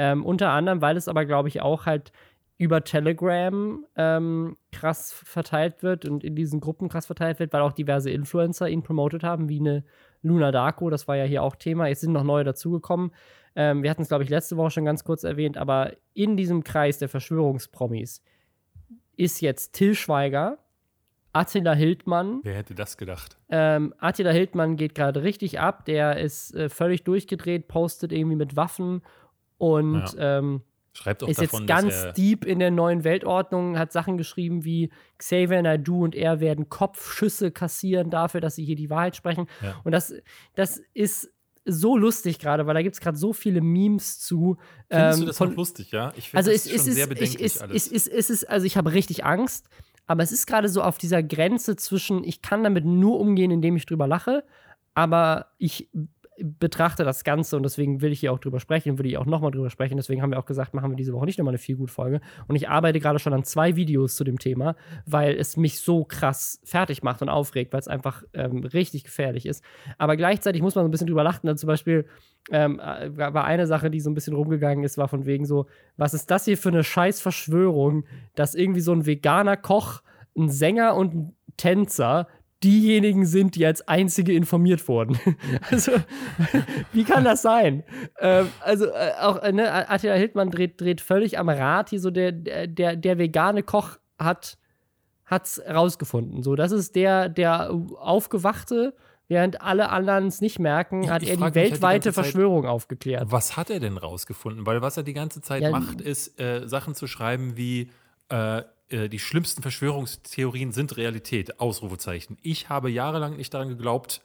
Ähm, 0.00 0.24
unter 0.24 0.50
anderem, 0.50 0.80
weil 0.80 0.96
es 0.96 1.08
aber, 1.08 1.24
glaube 1.24 1.48
ich, 1.48 1.60
auch 1.60 1.84
halt 1.84 2.12
über 2.56 2.84
Telegram 2.84 3.84
ähm, 3.96 4.56
krass 4.70 5.12
verteilt 5.12 5.82
wird 5.82 6.04
und 6.04 6.22
in 6.22 6.36
diesen 6.36 6.60
Gruppen 6.60 6.88
krass 6.88 7.06
verteilt 7.06 7.40
wird, 7.40 7.52
weil 7.52 7.62
auch 7.62 7.72
diverse 7.72 8.08
Influencer 8.08 8.68
ihn 8.68 8.84
promotet 8.84 9.24
haben, 9.24 9.48
wie 9.48 9.58
eine 9.58 9.84
Luna 10.22 10.52
Darko, 10.52 10.88
das 10.88 11.08
war 11.08 11.16
ja 11.16 11.24
hier 11.24 11.42
auch 11.42 11.56
Thema. 11.56 11.88
Jetzt 11.88 12.02
sind 12.02 12.12
noch 12.12 12.22
neue 12.22 12.44
dazugekommen. 12.44 13.10
Ähm, 13.56 13.82
wir 13.82 13.90
hatten 13.90 14.02
es, 14.02 14.08
glaube 14.08 14.22
ich, 14.22 14.30
letzte 14.30 14.56
Woche 14.56 14.70
schon 14.70 14.84
ganz 14.84 15.02
kurz 15.02 15.24
erwähnt, 15.24 15.56
aber 15.56 15.92
in 16.14 16.36
diesem 16.36 16.62
Kreis 16.62 16.98
der 16.98 17.08
Verschwörungspromis 17.08 18.22
ist 19.16 19.40
jetzt 19.40 19.72
Till 19.72 19.96
Schweiger, 19.96 20.58
Attila 21.32 21.74
Hildmann. 21.74 22.38
Wer 22.44 22.54
hätte 22.54 22.76
das 22.76 22.96
gedacht? 22.96 23.36
Ähm, 23.48 23.94
Attila 23.98 24.30
Hildmann 24.30 24.76
geht 24.76 24.94
gerade 24.94 25.24
richtig 25.24 25.58
ab. 25.58 25.84
Der 25.86 26.18
ist 26.18 26.54
äh, 26.54 26.68
völlig 26.68 27.02
durchgedreht, 27.02 27.66
postet 27.66 28.12
irgendwie 28.12 28.36
mit 28.36 28.54
Waffen 28.54 29.02
und 29.58 30.04
ähm, 30.18 30.62
Schreibt 30.92 31.22
auch 31.22 31.28
ist 31.28 31.40
davon, 31.40 31.60
jetzt 31.60 31.68
ganz 31.68 32.12
deep 32.14 32.44
in 32.44 32.58
der 32.58 32.72
neuen 32.72 33.04
Weltordnung, 33.04 33.78
hat 33.78 33.92
Sachen 33.92 34.16
geschrieben 34.16 34.64
wie 34.64 34.90
Xavier 35.18 35.62
Naidoo 35.62 36.02
und 36.02 36.16
er 36.16 36.40
werden 36.40 36.68
Kopfschüsse 36.68 37.52
kassieren 37.52 38.10
dafür, 38.10 38.40
dass 38.40 38.56
sie 38.56 38.64
hier 38.64 38.74
die 38.74 38.90
Wahrheit 38.90 39.14
sprechen. 39.14 39.46
Ja. 39.62 39.80
Und 39.84 39.92
das, 39.92 40.12
das 40.56 40.82
ist 40.94 41.30
so 41.64 41.96
lustig 41.96 42.38
gerade, 42.38 42.66
weil 42.66 42.74
da 42.74 42.82
gibt 42.82 42.94
es 42.94 43.00
gerade 43.00 43.16
so 43.16 43.32
viele 43.32 43.60
Memes 43.60 44.18
zu. 44.18 44.56
Findest 44.88 45.18
ähm, 45.18 45.20
du 45.20 45.26
das 45.26 45.38
von- 45.38 45.54
lustig, 45.54 45.92
ja? 45.92 46.12
Ich 46.16 46.30
finde 46.30 46.38
also 46.38 46.50
es, 46.50 46.64
schon 46.64 46.74
ist, 46.74 46.84
sehr 46.86 47.04
ich, 47.04 47.08
bedenklich 47.08 47.44
es, 47.44 47.60
alles. 47.60 47.86
es, 47.86 47.92
es, 47.92 48.06
es 48.08 48.30
ist, 48.30 48.50
also 48.50 48.66
ich 48.66 48.76
habe 48.76 48.92
richtig 48.92 49.24
Angst, 49.24 49.68
aber 50.06 50.22
es 50.22 50.32
ist 50.32 50.46
gerade 50.46 50.68
so 50.68 50.82
auf 50.82 50.98
dieser 50.98 51.22
Grenze 51.22 51.76
zwischen, 51.76 52.24
ich 52.24 52.42
kann 52.42 52.64
damit 52.64 52.84
nur 52.84 53.20
umgehen, 53.20 53.50
indem 53.50 53.76
ich 53.76 53.86
drüber 53.86 54.08
lache, 54.08 54.42
aber 54.94 55.52
ich 55.58 55.88
betrachte 56.42 57.04
das 57.04 57.24
Ganze 57.24 57.56
und 57.56 57.62
deswegen 57.62 58.00
will 58.00 58.12
ich 58.12 58.20
hier 58.20 58.32
auch 58.32 58.38
drüber 58.38 58.60
sprechen, 58.60 58.98
würde 58.98 59.08
ich 59.08 59.18
auch 59.18 59.26
nochmal 59.26 59.50
drüber 59.50 59.70
sprechen. 59.70 59.96
Deswegen 59.96 60.22
haben 60.22 60.30
wir 60.30 60.38
auch 60.38 60.46
gesagt, 60.46 60.74
machen 60.74 60.90
wir 60.90 60.96
diese 60.96 61.12
Woche 61.12 61.26
nicht 61.26 61.38
nochmal 61.38 61.52
eine 61.52 61.58
viel 61.58 61.76
gut 61.76 61.90
Folge. 61.90 62.20
Und 62.46 62.56
ich 62.56 62.68
arbeite 62.68 63.00
gerade 63.00 63.18
schon 63.18 63.32
an 63.32 63.44
zwei 63.44 63.76
Videos 63.76 64.16
zu 64.16 64.24
dem 64.24 64.38
Thema, 64.38 64.76
weil 65.06 65.34
es 65.34 65.56
mich 65.56 65.80
so 65.80 66.04
krass 66.04 66.60
fertig 66.64 67.02
macht 67.02 67.22
und 67.22 67.28
aufregt, 67.28 67.72
weil 67.72 67.80
es 67.80 67.88
einfach 67.88 68.22
ähm, 68.34 68.64
richtig 68.64 69.04
gefährlich 69.04 69.46
ist. 69.46 69.64
Aber 69.98 70.16
gleichzeitig 70.16 70.62
muss 70.62 70.74
man 70.74 70.84
so 70.84 70.88
ein 70.88 70.92
bisschen 70.92 71.08
drüber 71.08 71.24
lachen. 71.24 71.46
Dann 71.46 71.58
zum 71.58 71.66
Beispiel 71.66 72.06
ähm, 72.50 72.80
äh, 72.80 73.16
war 73.16 73.44
eine 73.44 73.66
Sache, 73.66 73.90
die 73.90 74.00
so 74.00 74.10
ein 74.10 74.14
bisschen 74.14 74.34
rumgegangen 74.34 74.84
ist, 74.84 74.98
war 74.98 75.08
von 75.08 75.26
wegen 75.26 75.44
so, 75.44 75.66
was 75.96 76.14
ist 76.14 76.30
das 76.30 76.44
hier 76.44 76.56
für 76.56 76.70
eine 76.70 76.84
scheiß 76.84 77.20
Verschwörung, 77.20 78.04
dass 78.34 78.54
irgendwie 78.54 78.80
so 78.80 78.92
ein 78.92 79.06
veganer 79.06 79.56
Koch, 79.56 80.02
ein 80.36 80.48
Sänger 80.48 80.94
und 80.94 81.14
ein 81.14 81.34
Tänzer 81.56 82.28
diejenigen 82.64 83.24
sind, 83.26 83.54
die 83.54 83.64
als 83.66 83.86
einzige 83.86 84.32
informiert 84.32 84.86
wurden. 84.88 85.18
also, 85.70 85.92
wie 86.92 87.04
kann 87.04 87.24
das 87.24 87.42
sein? 87.42 87.84
Ähm, 88.20 88.48
also, 88.60 88.86
äh, 88.86 89.12
auch, 89.20 89.42
äh, 89.42 89.52
ne, 89.52 89.88
Attila 89.88 90.14
Hildmann 90.14 90.50
dreht, 90.50 90.80
dreht 90.80 91.00
völlig 91.00 91.38
am 91.38 91.48
Rad 91.48 91.90
hier 91.90 92.00
so, 92.00 92.10
der, 92.10 92.32
der, 92.32 92.96
der 92.96 93.18
vegane 93.18 93.62
Koch 93.62 93.98
hat 94.18 94.58
hat's 95.24 95.60
rausgefunden. 95.68 96.42
So, 96.42 96.56
das 96.56 96.72
ist 96.72 96.96
der, 96.96 97.28
der 97.28 97.70
Aufgewachte, 97.98 98.94
während 99.28 99.60
alle 99.60 99.90
anderen 99.90 100.26
es 100.26 100.40
nicht 100.40 100.58
merken, 100.58 101.10
hat 101.10 101.22
ich 101.22 101.28
er 101.28 101.36
die 101.36 101.40
mich 101.40 101.44
halt 101.44 101.54
die 101.54 101.60
weltweite 101.60 101.80
ganze 102.06 102.12
Zeit- 102.12 102.24
Verschwörung 102.24 102.66
aufgeklärt. 102.66 103.30
Was 103.30 103.56
hat 103.56 103.70
er 103.70 103.78
denn 103.78 103.98
rausgefunden? 103.98 104.66
Weil 104.66 104.80
was 104.80 104.96
er 104.96 105.02
die 105.02 105.12
ganze 105.12 105.42
Zeit 105.42 105.62
Ja, 105.62 105.70
macht, 105.70 106.00
ist 106.00 106.40
äh, 106.40 106.66
Sachen 106.66 106.94
zu 106.94 107.06
schreiben 107.06 107.56
wie 107.56 107.90
äh, 108.30 108.62
äh, 108.90 109.08
die 109.08 109.18
schlimmsten 109.18 109.62
Verschwörungstheorien 109.62 110.72
sind 110.72 110.96
Realität. 110.96 111.60
Ausrufezeichen. 111.60 112.38
Ich 112.42 112.68
habe 112.68 112.90
jahrelang 112.90 113.36
nicht 113.36 113.52
daran 113.54 113.68
geglaubt, 113.68 114.22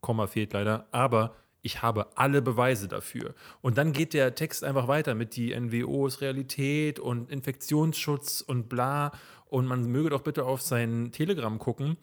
Komma 0.00 0.26
fehlt 0.26 0.52
leider, 0.52 0.86
aber 0.92 1.34
ich 1.62 1.82
habe 1.82 2.16
alle 2.16 2.42
Beweise 2.42 2.86
dafür. 2.86 3.34
Und 3.60 3.76
dann 3.76 3.92
geht 3.92 4.14
der 4.14 4.36
Text 4.36 4.62
einfach 4.62 4.86
weiter 4.86 5.16
mit 5.16 5.34
die 5.34 5.58
NWO 5.58 6.06
ist 6.06 6.20
Realität 6.20 7.00
und 7.00 7.30
Infektionsschutz 7.30 8.40
und 8.40 8.68
bla. 8.68 9.10
Und 9.46 9.66
man 9.66 9.84
möge 9.90 10.10
doch 10.10 10.22
bitte 10.22 10.44
auf 10.44 10.62
sein 10.62 11.10
Telegram 11.10 11.58
gucken. 11.58 11.96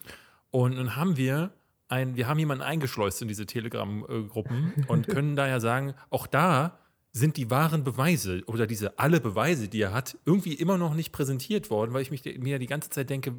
Und 0.52 0.76
dann 0.76 0.98
haben 0.98 1.16
wir 1.16 1.54
ein, 1.88 2.18
wir 2.18 2.28
haben 2.28 2.40
jemanden 2.40 2.64
eingeschleust 2.64 3.22
in 3.22 3.30
diese 3.30 3.46
Telegram-Gruppen 3.46 4.86
und 4.88 5.08
können 5.08 5.38
daher 5.38 5.62
sagen, 5.62 5.94
auch 6.10 6.28
da 6.28 6.78
sind 7.16 7.38
die 7.38 7.52
wahren 7.52 7.84
Beweise 7.84 8.42
oder 8.48 8.66
diese 8.66 8.98
alle 8.98 9.22
Beweise, 9.22 9.68
die 9.68 9.82
er 9.82 9.94
hat, 9.94 10.18
irgendwie 10.26 10.54
immer 10.56 10.80
noch 10.80 10.96
nicht 10.96 11.12
präsentiert 11.12 11.70
worden, 11.70 11.94
weil 11.94 12.02
ich 12.02 12.10
mich, 12.10 12.24
mir 12.40 12.58
die 12.58 12.66
ganze 12.66 12.90
Zeit 12.90 13.12
denke, 13.12 13.36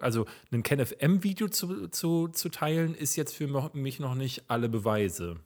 also 0.00 0.26
ein 0.52 0.62
KenFM-Video 0.62 1.48
zu, 1.48 1.88
zu, 1.88 2.28
zu 2.28 2.48
teilen, 2.50 2.94
ist 2.94 3.16
jetzt 3.16 3.34
für 3.34 3.48
mich 3.74 3.98
noch 3.98 4.14
nicht 4.14 4.44
alle 4.48 4.68
Beweise. 4.68 5.40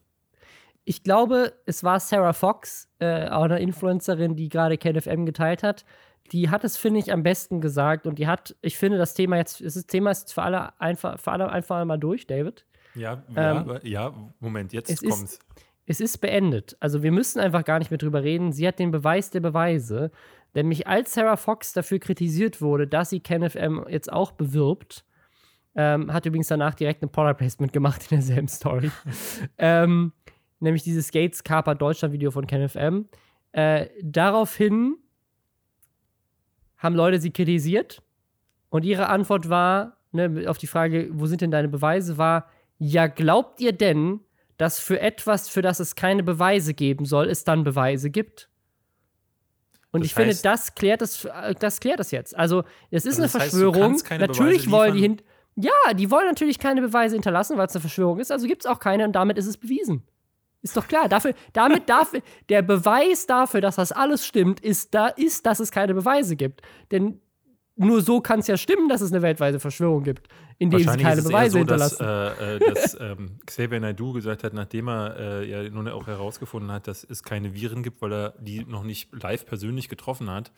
Ich 0.84 1.02
glaube, 1.02 1.54
es 1.64 1.82
war 1.82 1.98
Sarah 2.00 2.34
Fox, 2.34 2.88
äh, 2.98 3.28
auch 3.30 3.44
eine 3.44 3.58
Influencerin, 3.60 4.36
die 4.36 4.50
gerade 4.50 4.76
KenFM 4.76 5.24
geteilt 5.24 5.62
hat. 5.62 5.86
Die 6.32 6.50
hat 6.50 6.64
es, 6.64 6.76
finde 6.76 7.00
ich, 7.00 7.12
am 7.12 7.22
besten 7.22 7.62
gesagt 7.62 8.06
und 8.06 8.18
die 8.18 8.26
hat, 8.26 8.54
ich 8.60 8.76
finde, 8.76 8.98
das 8.98 9.14
Thema 9.14 9.38
jetzt, 9.38 9.62
das 9.64 9.86
Thema 9.86 10.10
ist 10.10 10.34
für 10.34 10.42
alle 10.42 10.78
einfach, 10.78 11.18
für 11.18 11.32
alle 11.32 11.48
einfach 11.50 11.76
einmal 11.76 11.98
durch, 11.98 12.26
David. 12.26 12.66
Ja, 12.94 13.22
Ähm, 13.34 13.66
ja, 13.66 13.80
ja 13.82 14.32
Moment, 14.40 14.74
jetzt 14.74 14.90
es 14.90 15.00
ist- 15.02 15.10
kommt's. 15.10 15.38
Es 15.86 16.00
ist 16.00 16.18
beendet. 16.18 16.76
Also 16.80 17.02
wir 17.02 17.12
müssen 17.12 17.40
einfach 17.40 17.64
gar 17.64 17.78
nicht 17.78 17.90
mehr 17.90 17.98
drüber 17.98 18.22
reden. 18.22 18.52
Sie 18.52 18.66
hat 18.66 18.78
den 18.78 18.90
Beweis 18.90 19.30
der 19.30 19.40
Beweise. 19.40 20.10
Nämlich 20.54 20.86
als 20.86 21.14
Sarah 21.14 21.36
Fox 21.36 21.72
dafür 21.72 21.98
kritisiert 21.98 22.60
wurde, 22.60 22.86
dass 22.86 23.10
sie 23.10 23.20
KenFM 23.20 23.84
jetzt 23.88 24.12
auch 24.12 24.32
bewirbt, 24.32 25.04
ähm, 25.74 26.12
hat 26.12 26.26
übrigens 26.26 26.48
danach 26.48 26.74
direkt 26.74 27.02
ein 27.02 27.10
Product 27.10 27.34
Placement 27.34 27.72
gemacht 27.72 28.02
in 28.10 28.18
derselben 28.18 28.48
Story. 28.48 28.90
ähm, 29.58 30.12
nämlich 30.60 30.84
dieses 30.84 31.10
Gates 31.10 31.42
Carper 31.42 31.74
Deutschland 31.74 32.14
Video 32.14 32.30
von 32.30 32.46
KenFM. 32.46 33.08
Äh, 33.52 33.88
daraufhin 34.02 34.96
haben 36.78 36.94
Leute 36.94 37.20
sie 37.20 37.32
kritisiert 37.32 38.02
und 38.68 38.84
ihre 38.84 39.08
Antwort 39.08 39.48
war, 39.48 39.96
ne, 40.12 40.44
auf 40.48 40.58
die 40.58 40.66
Frage, 40.66 41.08
wo 41.12 41.26
sind 41.26 41.40
denn 41.40 41.50
deine 41.50 41.68
Beweise, 41.68 42.18
war, 42.18 42.48
ja, 42.78 43.06
glaubt 43.06 43.60
ihr 43.60 43.72
denn, 43.72 44.20
dass 44.56 44.78
für 44.78 45.00
etwas, 45.00 45.48
für 45.48 45.62
das 45.62 45.80
es 45.80 45.94
keine 45.94 46.22
Beweise 46.22 46.74
geben 46.74 47.06
soll, 47.06 47.28
es 47.28 47.44
dann 47.44 47.64
Beweise 47.64 48.10
gibt? 48.10 48.48
Und 49.90 50.00
das 50.00 50.06
ich 50.06 50.14
finde, 50.14 50.34
das 50.34 50.74
klärt 50.74 51.00
das, 51.00 51.26
das 51.60 51.80
klärt 51.80 52.00
das 52.00 52.10
jetzt. 52.10 52.36
Also, 52.36 52.64
es 52.90 53.04
ist 53.06 53.20
also 53.20 53.22
eine 53.22 53.28
Verschwörung. 53.28 53.92
Heißt, 53.94 54.10
natürlich 54.18 54.70
wollen 54.70 54.94
die 54.94 55.00
hin. 55.00 55.22
Ja, 55.56 55.94
die 55.94 56.10
wollen 56.10 56.26
natürlich 56.26 56.58
keine 56.58 56.80
Beweise 56.80 57.14
hinterlassen, 57.14 57.56
weil 57.56 57.66
es 57.66 57.74
eine 57.74 57.80
Verschwörung 57.80 58.18
ist. 58.18 58.32
Also 58.32 58.48
gibt 58.48 58.64
es 58.64 58.70
auch 58.70 58.80
keine 58.80 59.04
und 59.04 59.12
damit 59.12 59.38
ist 59.38 59.46
es 59.46 59.56
bewiesen. 59.56 60.02
Ist 60.62 60.76
doch 60.76 60.88
klar. 60.88 61.08
Dafür, 61.08 61.34
damit 61.52 61.88
dafür, 61.88 62.22
der 62.48 62.62
Beweis 62.62 63.26
dafür, 63.26 63.60
dass 63.60 63.76
das 63.76 63.92
alles 63.92 64.26
stimmt, 64.26 64.60
ist, 64.60 64.94
da, 64.94 65.08
ist, 65.08 65.46
dass 65.46 65.60
es 65.60 65.70
keine 65.70 65.94
Beweise 65.94 66.36
gibt. 66.36 66.62
Denn 66.90 67.20
nur 67.76 68.02
so 68.02 68.20
kann 68.20 68.40
es 68.40 68.46
ja 68.46 68.56
stimmen, 68.56 68.88
dass 68.88 69.00
es 69.00 69.12
eine 69.12 69.22
weltweite 69.22 69.58
Verschwörung 69.58 70.04
gibt, 70.04 70.28
indem 70.58 70.80
sie 70.80 70.98
keine 70.98 71.22
Beweise 71.22 71.52
so, 71.52 71.58
hinterlassen. 71.58 71.98
Dass, 71.98 72.38
äh, 72.38 72.56
äh, 72.56 72.58
dass 72.60 73.00
ähm, 73.00 73.38
Xavier 73.46 73.80
Naidoo 73.80 74.12
gesagt 74.12 74.44
hat, 74.44 74.54
nachdem 74.54 74.88
er 74.88 75.16
äh, 75.18 75.50
ja 75.50 75.68
nun 75.70 75.88
auch 75.88 76.06
herausgefunden 76.06 76.70
hat, 76.70 76.86
dass 76.86 77.02
es 77.04 77.22
keine 77.22 77.54
Viren 77.54 77.82
gibt, 77.82 78.00
weil 78.00 78.12
er 78.12 78.34
die 78.38 78.64
noch 78.64 78.84
nicht 78.84 79.10
live 79.12 79.44
persönlich 79.44 79.88
getroffen 79.88 80.30
hat, 80.30 80.52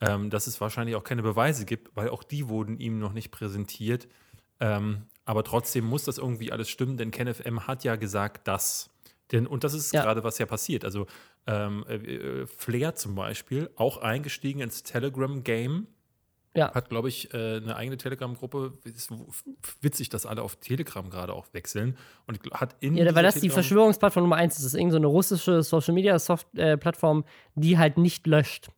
ähm, 0.00 0.28
dass 0.28 0.46
es 0.46 0.60
wahrscheinlich 0.60 0.96
auch 0.96 1.04
keine 1.04 1.22
Beweise 1.22 1.64
gibt, 1.64 1.94
weil 1.96 2.08
auch 2.08 2.24
die 2.24 2.48
wurden 2.48 2.78
ihm 2.78 2.98
noch 2.98 3.12
nicht 3.12 3.30
präsentiert. 3.30 4.08
Ähm, 4.58 5.02
aber 5.24 5.44
trotzdem 5.44 5.84
muss 5.84 6.04
das 6.04 6.18
irgendwie 6.18 6.52
alles 6.52 6.68
stimmen, 6.68 6.96
denn 6.96 7.10
KenFM 7.10 7.66
hat 7.66 7.84
ja 7.84 7.96
gesagt, 7.96 8.48
dass. 8.48 8.90
Denn, 9.32 9.46
und 9.46 9.64
das 9.64 9.74
ist 9.74 9.92
ja. 9.92 10.02
gerade, 10.02 10.22
was 10.22 10.38
ja 10.38 10.46
passiert. 10.46 10.84
Also 10.84 11.06
ähm, 11.46 11.84
äh, 11.88 11.94
äh, 11.94 12.46
Flair 12.46 12.94
zum 12.94 13.14
Beispiel, 13.14 13.70
auch 13.74 13.98
eingestiegen 13.98 14.60
ins 14.60 14.84
Telegram-Game 14.84 15.88
ja. 16.56 16.72
Hat, 16.74 16.88
glaube 16.88 17.08
ich, 17.08 17.32
äh, 17.34 17.56
eine 17.56 17.76
eigene 17.76 17.96
Telegram-Gruppe. 17.96 18.72
Ist 18.84 19.10
witzig, 19.80 20.08
dass 20.08 20.26
alle 20.26 20.42
auf 20.42 20.56
Telegram 20.56 21.08
gerade 21.10 21.32
auch 21.32 21.46
wechseln. 21.52 21.96
Und 22.26 22.40
hat 22.52 22.76
in 22.80 22.96
Ja, 22.96 23.14
weil 23.14 23.22
das 23.22 23.40
die 23.40 23.50
Verschwörungsplattform 23.50 24.24
Nummer 24.24 24.36
eins 24.36 24.56
ist. 24.56 24.64
Das 24.64 24.72
ist 24.72 24.78
irgendeine 24.78 25.06
so 25.06 25.10
russische 25.10 25.62
Social-Media-Plattform, 25.62 27.20
äh, 27.20 27.24
die 27.54 27.78
halt 27.78 27.98
nicht 27.98 28.26
löscht. 28.26 28.68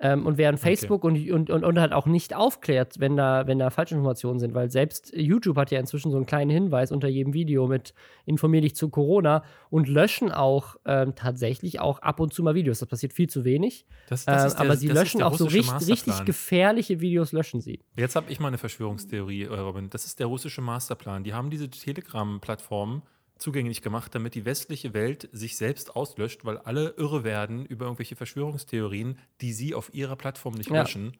Ähm, 0.00 0.26
und 0.26 0.38
während 0.38 0.58
Facebook 0.58 1.04
okay. 1.04 1.30
und, 1.30 1.50
und, 1.50 1.64
und, 1.64 1.78
halt 1.78 1.92
auch 1.92 2.06
nicht 2.06 2.34
aufklärt, 2.34 2.98
wenn 2.98 3.16
da, 3.16 3.46
wenn 3.46 3.60
da 3.60 3.70
Falschinformationen 3.70 4.40
sind, 4.40 4.52
weil 4.52 4.68
selbst 4.68 5.12
YouTube 5.14 5.56
hat 5.56 5.70
ja 5.70 5.78
inzwischen 5.78 6.10
so 6.10 6.16
einen 6.16 6.26
kleinen 6.26 6.50
Hinweis 6.50 6.90
unter 6.90 7.06
jedem 7.06 7.32
Video 7.32 7.68
mit 7.68 7.94
informier 8.26 8.60
dich 8.60 8.74
zu 8.74 8.88
Corona 8.88 9.44
und 9.70 9.88
löschen 9.88 10.32
auch 10.32 10.76
ähm, 10.84 11.14
tatsächlich 11.14 11.78
auch 11.78 12.00
ab 12.00 12.18
und 12.18 12.34
zu 12.34 12.42
mal 12.42 12.56
Videos. 12.56 12.80
Das 12.80 12.88
passiert 12.88 13.12
viel 13.12 13.28
zu 13.28 13.44
wenig. 13.44 13.86
Das, 14.08 14.24
das 14.24 14.52
ähm, 14.52 14.58
der, 14.58 14.66
aber 14.66 14.76
sie 14.76 14.88
löschen 14.88 15.22
auch 15.22 15.34
so 15.34 15.44
richtig, 15.44 15.88
richtig 15.88 16.24
gefährliche 16.24 17.00
Videos, 17.00 17.30
löschen 17.30 17.60
sie. 17.60 17.80
Jetzt 17.96 18.16
habe 18.16 18.32
ich 18.32 18.40
mal 18.40 18.48
eine 18.48 18.58
Verschwörungstheorie, 18.58 19.44
Robin. 19.44 19.90
Das 19.90 20.06
ist 20.06 20.18
der 20.18 20.26
russische 20.26 20.60
Masterplan. 20.60 21.22
Die 21.22 21.34
haben 21.34 21.50
diese 21.50 21.70
Telegram-Plattform 21.70 23.02
zugänglich 23.44 23.82
gemacht, 23.82 24.14
damit 24.14 24.34
die 24.34 24.46
westliche 24.46 24.94
Welt 24.94 25.28
sich 25.32 25.56
selbst 25.56 25.94
auslöscht, 25.94 26.44
weil 26.44 26.56
alle 26.58 26.94
irre 26.96 27.24
werden 27.24 27.66
über 27.66 27.84
irgendwelche 27.84 28.16
Verschwörungstheorien, 28.16 29.18
die 29.42 29.52
sie 29.52 29.74
auf 29.74 29.92
ihrer 29.92 30.16
Plattform 30.16 30.54
nicht 30.54 30.70
ja. 30.70 30.80
löschen. 30.80 31.12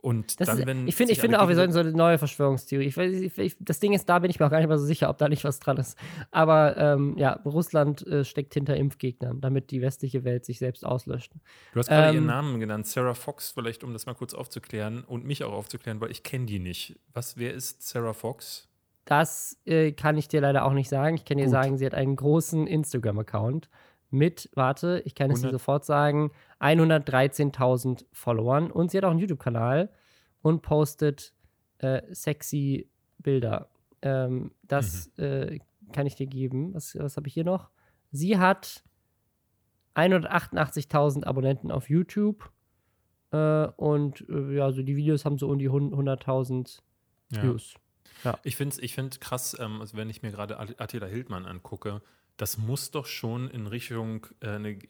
Und 0.00 0.40
das 0.40 0.46
dann, 0.48 0.58
ist, 0.60 0.66
wenn 0.66 0.86
ich 0.86 0.94
finde, 0.94 1.12
ich 1.12 1.20
finde 1.20 1.40
auch, 1.40 1.48
wir 1.48 1.56
sollten 1.56 1.72
so 1.72 1.80
eine 1.80 1.92
neue 1.92 2.16
Verschwörungstheorie. 2.16 2.86
Ich, 2.86 2.96
ich, 2.96 3.38
ich, 3.38 3.56
das 3.58 3.80
Ding 3.80 3.92
ist, 3.92 4.08
da 4.08 4.20
bin 4.20 4.30
ich 4.30 4.38
mir 4.38 4.46
auch 4.46 4.50
gar 4.50 4.58
nicht 4.58 4.68
mehr 4.68 4.78
so 4.78 4.86
sicher, 4.86 5.10
ob 5.10 5.18
da 5.18 5.28
nicht 5.28 5.44
was 5.44 5.58
dran 5.58 5.76
ist. 5.78 5.98
Aber 6.30 6.76
ähm, 6.76 7.18
ja, 7.18 7.32
Russland 7.44 8.06
äh, 8.06 8.24
steckt 8.24 8.54
hinter 8.54 8.76
Impfgegnern, 8.76 9.40
damit 9.40 9.70
die 9.70 9.82
westliche 9.82 10.24
Welt 10.24 10.44
sich 10.44 10.58
selbst 10.58 10.86
auslöscht. 10.86 11.32
Du 11.72 11.80
hast 11.80 11.88
gerade 11.88 12.10
ähm, 12.10 12.14
ihren 12.14 12.26
Namen 12.26 12.60
genannt, 12.60 12.86
Sarah 12.86 13.14
Fox, 13.14 13.50
vielleicht 13.50 13.84
um 13.84 13.92
das 13.92 14.06
mal 14.06 14.14
kurz 14.14 14.32
aufzuklären 14.32 15.02
und 15.02 15.24
mich 15.24 15.42
auch 15.44 15.52
aufzuklären, 15.52 16.00
weil 16.00 16.12
ich 16.12 16.22
kenne 16.22 16.46
die 16.46 16.60
nicht. 16.60 16.98
Was, 17.12 17.36
wer 17.36 17.52
ist 17.52 17.82
Sarah 17.86 18.14
Fox? 18.14 18.68
Das 19.06 19.58
äh, 19.64 19.92
kann 19.92 20.18
ich 20.18 20.28
dir 20.28 20.40
leider 20.40 20.64
auch 20.64 20.72
nicht 20.72 20.88
sagen. 20.88 21.14
Ich 21.14 21.24
kann 21.24 21.38
dir 21.38 21.44
Gut. 21.44 21.52
sagen, 21.52 21.78
sie 21.78 21.86
hat 21.86 21.94
einen 21.94 22.16
großen 22.16 22.66
Instagram-Account 22.66 23.70
mit, 24.10 24.50
warte, 24.54 25.00
ich 25.04 25.14
kann 25.14 25.30
es 25.30 25.42
dir 25.42 25.50
sofort 25.50 25.84
sagen, 25.84 26.32
113.000 26.60 28.04
Followern. 28.12 28.70
Und 28.70 28.90
sie 28.90 28.98
hat 28.98 29.04
auch 29.04 29.10
einen 29.10 29.20
YouTube-Kanal 29.20 29.90
und 30.42 30.62
postet 30.62 31.32
äh, 31.78 32.02
sexy 32.12 32.90
Bilder. 33.18 33.68
Ähm, 34.02 34.52
das 34.62 35.10
mhm. 35.16 35.24
äh, 35.24 35.58
kann 35.92 36.06
ich 36.06 36.16
dir 36.16 36.26
geben. 36.26 36.74
Was, 36.74 36.96
was 36.98 37.16
habe 37.16 37.28
ich 37.28 37.34
hier 37.34 37.44
noch? 37.44 37.70
Sie 38.10 38.38
hat 38.38 38.82
188.000 39.94 41.24
Abonnenten 41.24 41.70
auf 41.70 41.88
YouTube. 41.88 42.50
Äh, 43.30 43.68
und 43.76 44.28
äh, 44.28 44.56
ja, 44.56 44.72
so 44.72 44.82
die 44.82 44.96
Videos 44.96 45.24
haben 45.24 45.38
so 45.38 45.48
um 45.48 45.58
die 45.58 45.70
100.000 45.70 46.80
Views. 47.30 47.74
Ja. 48.24 48.38
Ich 48.42 48.56
finde 48.56 48.74
es 48.74 48.82
ich 48.82 48.94
find 48.94 49.20
krass, 49.20 49.56
ähm, 49.58 49.80
also 49.80 49.96
wenn 49.96 50.10
ich 50.10 50.22
mir 50.22 50.30
gerade 50.30 50.58
Attila 50.58 51.06
Hildmann 51.06 51.46
angucke, 51.46 52.00
das 52.36 52.58
muss 52.58 52.90
doch 52.90 53.06
schon 53.06 53.48
in 53.48 53.66
Richtung 53.66 54.26
äh, 54.40 54.48
eine, 54.48 54.70
äh, 54.70 54.80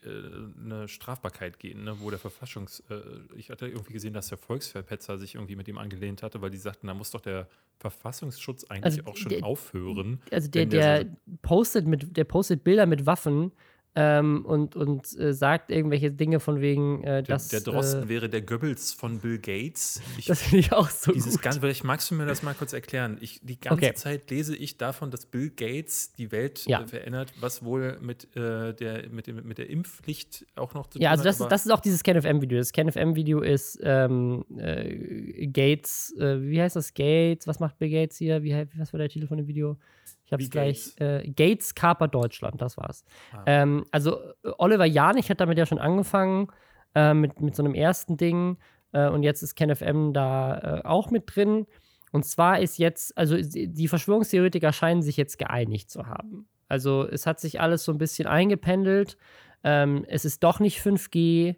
eine, 0.64 0.88
Strafbarkeit 0.88 1.58
gehen, 1.58 1.84
ne? 1.84 2.00
wo 2.00 2.10
der 2.10 2.18
Verfassungs... 2.18 2.80
Äh, 2.90 3.00
ich 3.36 3.50
hatte 3.50 3.68
irgendwie 3.68 3.92
gesehen, 3.92 4.14
dass 4.14 4.28
der 4.28 4.38
Volksverpetzer 4.38 5.16
sich 5.18 5.36
irgendwie 5.36 5.54
mit 5.54 5.68
ihm 5.68 5.78
angelehnt 5.78 6.22
hatte, 6.22 6.42
weil 6.42 6.50
die 6.50 6.56
sagten, 6.56 6.88
da 6.88 6.94
muss 6.94 7.12
doch 7.12 7.20
der 7.20 7.46
Verfassungsschutz 7.78 8.64
eigentlich 8.64 8.84
also 8.84 9.10
auch 9.10 9.16
schon 9.16 9.28
der, 9.28 9.44
aufhören. 9.44 10.20
Also 10.32 10.48
der, 10.48 10.66
der, 10.66 11.04
der, 11.04 11.16
postet 11.42 11.86
mit, 11.86 12.16
der 12.16 12.24
postet 12.24 12.64
Bilder 12.64 12.86
mit 12.86 13.06
Waffen 13.06 13.52
ähm, 13.98 14.44
und, 14.44 14.76
und 14.76 15.18
äh, 15.18 15.32
sagt 15.32 15.70
irgendwelche 15.70 16.12
Dinge 16.12 16.38
von 16.38 16.60
wegen, 16.60 17.02
äh, 17.02 17.22
dass. 17.22 17.48
Der, 17.48 17.60
der 17.60 17.72
Drosten 17.72 18.04
äh, 18.04 18.08
wäre 18.10 18.28
der 18.28 18.42
Goebbels 18.42 18.92
von 18.92 19.20
Bill 19.20 19.38
Gates. 19.38 20.02
Ich, 20.18 20.26
das 20.26 20.42
finde 20.42 20.58
ich 20.58 20.72
auch 20.72 20.90
so 20.90 21.12
dieses 21.12 21.32
gut. 21.32 21.42
Ganze, 21.42 21.60
vielleicht 21.60 21.82
magst 21.82 22.10
du 22.10 22.14
mir 22.14 22.26
das 22.26 22.42
mal 22.42 22.54
kurz 22.54 22.74
erklären. 22.74 23.16
Ich, 23.22 23.40
die 23.42 23.58
ganze 23.58 23.86
okay. 23.86 23.94
Zeit 23.94 24.30
lese 24.30 24.54
ich 24.54 24.76
davon, 24.76 25.10
dass 25.10 25.24
Bill 25.24 25.48
Gates 25.48 26.12
die 26.12 26.30
Welt 26.30 26.66
ja. 26.66 26.82
Äh, 26.82 26.86
verändert, 26.86 27.32
was 27.40 27.64
wohl 27.64 27.98
mit, 28.02 28.36
äh, 28.36 28.74
der, 28.74 29.08
mit, 29.08 29.26
dem, 29.28 29.46
mit 29.46 29.56
der 29.56 29.70
Impfpflicht 29.70 30.44
auch 30.56 30.74
noch 30.74 30.88
zu 30.88 30.98
tun 30.98 31.00
hat. 31.00 31.02
Ja, 31.02 31.10
also 31.12 31.24
das, 31.24 31.40
ist, 31.40 31.48
das 31.48 31.64
ist 31.64 31.72
auch 31.72 31.80
dieses 31.80 32.02
KenFM-Video. 32.02 32.58
Das 32.58 32.72
KenFM-Video 32.72 33.40
ist 33.40 33.80
ähm, 33.82 34.44
äh, 34.58 35.46
Gates, 35.46 36.14
wie 36.18 36.60
heißt 36.60 36.76
das? 36.76 36.92
Gates, 36.92 37.46
was 37.46 37.60
macht 37.60 37.78
Bill 37.78 37.88
Gates 37.88 38.18
hier? 38.18 38.42
Wie, 38.42 38.54
was 38.76 38.92
war 38.92 38.98
der 38.98 39.08
Titel 39.08 39.26
von 39.26 39.38
dem 39.38 39.46
Video? 39.46 39.78
Ich 40.24 40.32
habe 40.32 40.42
es 40.42 40.50
gleich. 40.50 40.94
Äh, 40.98 41.28
Gates 41.30 41.74
Kaper 41.74 42.08
Deutschland, 42.08 42.60
das 42.60 42.76
war's. 42.76 43.04
Ah. 43.32 43.42
Ähm, 43.46 43.84
also 43.90 44.18
Oliver 44.58 44.86
Janich 44.86 45.30
hat 45.30 45.40
damit 45.40 45.58
ja 45.58 45.66
schon 45.66 45.78
angefangen, 45.78 46.48
äh, 46.94 47.14
mit, 47.14 47.40
mit 47.40 47.54
so 47.54 47.62
einem 47.62 47.74
ersten 47.74 48.16
Ding. 48.16 48.58
Äh, 48.92 49.08
und 49.08 49.22
jetzt 49.22 49.42
ist 49.42 49.54
KenFM 49.54 50.12
da 50.12 50.58
äh, 50.58 50.84
auch 50.84 51.10
mit 51.10 51.24
drin. 51.34 51.66
Und 52.12 52.24
zwar 52.24 52.60
ist 52.60 52.78
jetzt, 52.78 53.16
also 53.18 53.36
die 53.36 53.88
Verschwörungstheoretiker 53.88 54.72
scheinen 54.72 55.02
sich 55.02 55.16
jetzt 55.16 55.38
geeinigt 55.38 55.90
zu 55.90 56.06
haben. 56.06 56.48
Also 56.68 57.06
es 57.06 57.26
hat 57.26 57.40
sich 57.40 57.60
alles 57.60 57.84
so 57.84 57.92
ein 57.92 57.98
bisschen 57.98 58.26
eingependelt. 58.26 59.16
Ähm, 59.62 60.04
es 60.08 60.24
ist 60.24 60.42
doch 60.42 60.60
nicht 60.60 60.80
5G. 60.80 61.50
Äh, 61.50 61.56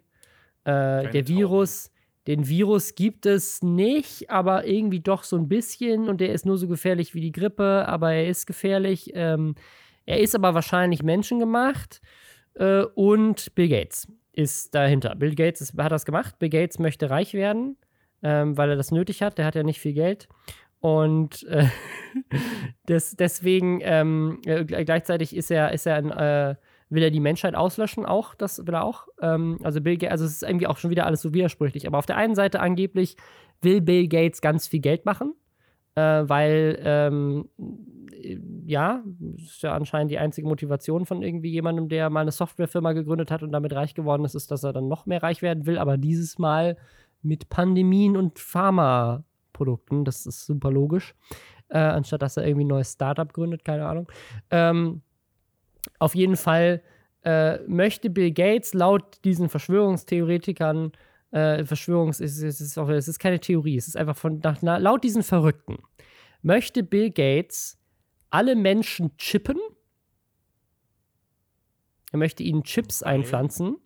der 0.63 1.27
Virus 1.27 1.91
den 2.29 2.47
Virus 2.47 2.93
gibt 2.93 3.25
es 3.25 3.63
nicht, 3.63 4.29
aber 4.29 4.67
irgendwie 4.67 4.99
doch 4.99 5.23
so 5.23 5.35
ein 5.35 5.49
bisschen 5.49 6.07
und 6.07 6.21
der 6.21 6.31
ist 6.31 6.45
nur 6.45 6.59
so 6.59 6.67
gefährlich 6.67 7.15
wie 7.15 7.21
die 7.21 7.31
Grippe, 7.31 7.85
aber 7.87 8.13
er 8.13 8.27
ist 8.27 8.45
gefährlich. 8.45 9.09
Ähm, 9.15 9.55
er 10.05 10.19
ist 10.19 10.35
aber 10.35 10.53
wahrscheinlich 10.53 11.01
menschengemacht 11.01 12.01
äh, 12.53 12.83
und 12.83 13.55
Bill 13.55 13.67
Gates 13.67 14.07
ist 14.31 14.75
dahinter. 14.75 15.15
Bill 15.15 15.33
Gates 15.33 15.59
ist, 15.59 15.77
hat 15.79 15.91
das 15.91 16.05
gemacht. 16.05 16.37
Bill 16.37 16.49
Gates 16.49 16.77
möchte 16.77 17.09
reich 17.09 17.33
werden, 17.33 17.77
ähm, 18.21 18.55
weil 18.55 18.69
er 18.69 18.75
das 18.75 18.91
nötig 18.91 19.23
hat. 19.23 19.39
Der 19.39 19.45
hat 19.45 19.55
ja 19.55 19.63
nicht 19.63 19.79
viel 19.79 19.93
Geld. 19.93 20.27
Und 20.81 21.47
äh, 21.47 21.65
des, 22.87 23.15
deswegen 23.15 23.79
ähm, 23.81 24.39
äh, 24.45 24.65
gleichzeitig 24.65 25.35
ist 25.35 25.49
er, 25.49 25.71
ist 25.71 25.87
er 25.87 25.95
ein 25.95 26.11
äh, 26.11 26.55
will 26.89 27.03
er 27.03 27.11
die 27.11 27.19
Menschheit 27.19 27.55
auslöschen, 27.55 28.05
auch, 28.05 28.33
das 28.33 28.65
will 28.65 28.73
er 28.73 28.83
auch. 28.83 29.07
Ähm, 29.21 29.59
also 29.63 29.81
Bill 29.81 29.97
Gates, 29.97 30.11
also 30.11 30.25
es 30.25 30.31
ist 30.33 30.43
irgendwie 30.43 30.67
auch 30.67 30.77
schon 30.77 30.91
wieder 30.91 31.05
alles 31.05 31.21
so 31.21 31.33
widersprüchlich. 31.33 31.87
Aber 31.87 31.97
auf 31.97 32.05
der 32.05 32.17
einen 32.17 32.35
Seite 32.35 32.59
angeblich 32.59 33.15
will 33.61 33.81
Bill 33.81 34.07
Gates 34.07 34.41
ganz 34.41 34.67
viel 34.67 34.79
Geld 34.79 35.05
machen, 35.05 35.33
äh, 35.95 36.01
weil 36.01 36.79
ähm, 36.83 37.49
ja, 38.65 39.03
das 39.19 39.43
ist 39.43 39.63
ja 39.63 39.73
anscheinend 39.73 40.11
die 40.11 40.17
einzige 40.17 40.47
Motivation 40.47 41.05
von 41.05 41.21
irgendwie 41.21 41.51
jemandem, 41.51 41.89
der 41.89 42.09
mal 42.09 42.21
eine 42.21 42.31
Softwarefirma 42.31 42.93
gegründet 42.93 43.31
hat 43.31 43.43
und 43.43 43.51
damit 43.51 43.73
reich 43.73 43.93
geworden 43.93 44.25
ist, 44.25 44.35
ist, 44.35 44.51
dass 44.51 44.63
er 44.63 44.73
dann 44.73 44.87
noch 44.87 45.05
mehr 45.05 45.23
reich 45.23 45.41
werden 45.41 45.65
will, 45.65 45.77
aber 45.77 45.97
dieses 45.97 46.37
Mal 46.37 46.77
mit 47.21 47.49
Pandemien 47.49 48.17
und 48.17 48.39
Pharmaprodukten. 48.39 50.05
Das 50.05 50.25
ist 50.25 50.45
super 50.45 50.71
logisch. 50.71 51.15
Äh, 51.69 51.77
anstatt 51.77 52.21
dass 52.21 52.37
er 52.37 52.47
irgendwie 52.47 52.65
ein 52.65 52.69
neues 52.69 52.93
Startup 52.93 53.31
gründet, 53.31 53.63
keine 53.63 53.85
Ahnung. 53.85 54.11
Ähm, 54.49 55.01
auf 55.99 56.15
jeden 56.15 56.37
Fall 56.37 56.81
äh, 57.23 57.59
möchte 57.67 58.09
Bill 58.09 58.31
Gates 58.31 58.73
laut 58.73 59.23
diesen 59.23 59.49
Verschwörungstheoretikern, 59.49 60.93
äh, 61.31 61.63
Verschwörungs, 61.63 62.19
es 62.19 62.41
ist, 62.41 62.61
ist, 62.61 62.77
es 62.77 63.07
ist 63.07 63.19
keine 63.19 63.39
Theorie, 63.39 63.77
es 63.77 63.87
ist 63.87 63.97
einfach 63.97 64.17
von, 64.17 64.39
nach, 64.39 64.61
laut 64.61 65.03
diesen 65.03 65.23
Verrückten, 65.23 65.77
möchte 66.41 66.81
Bill 66.81 67.11
Gates 67.11 67.77
alle 68.29 68.55
Menschen 68.55 69.15
chippen 69.17 69.57
er 72.11 72.19
möchte 72.19 72.43
ihnen 72.43 72.63
Chips 72.63 73.03
einpflanzen, 73.03 73.77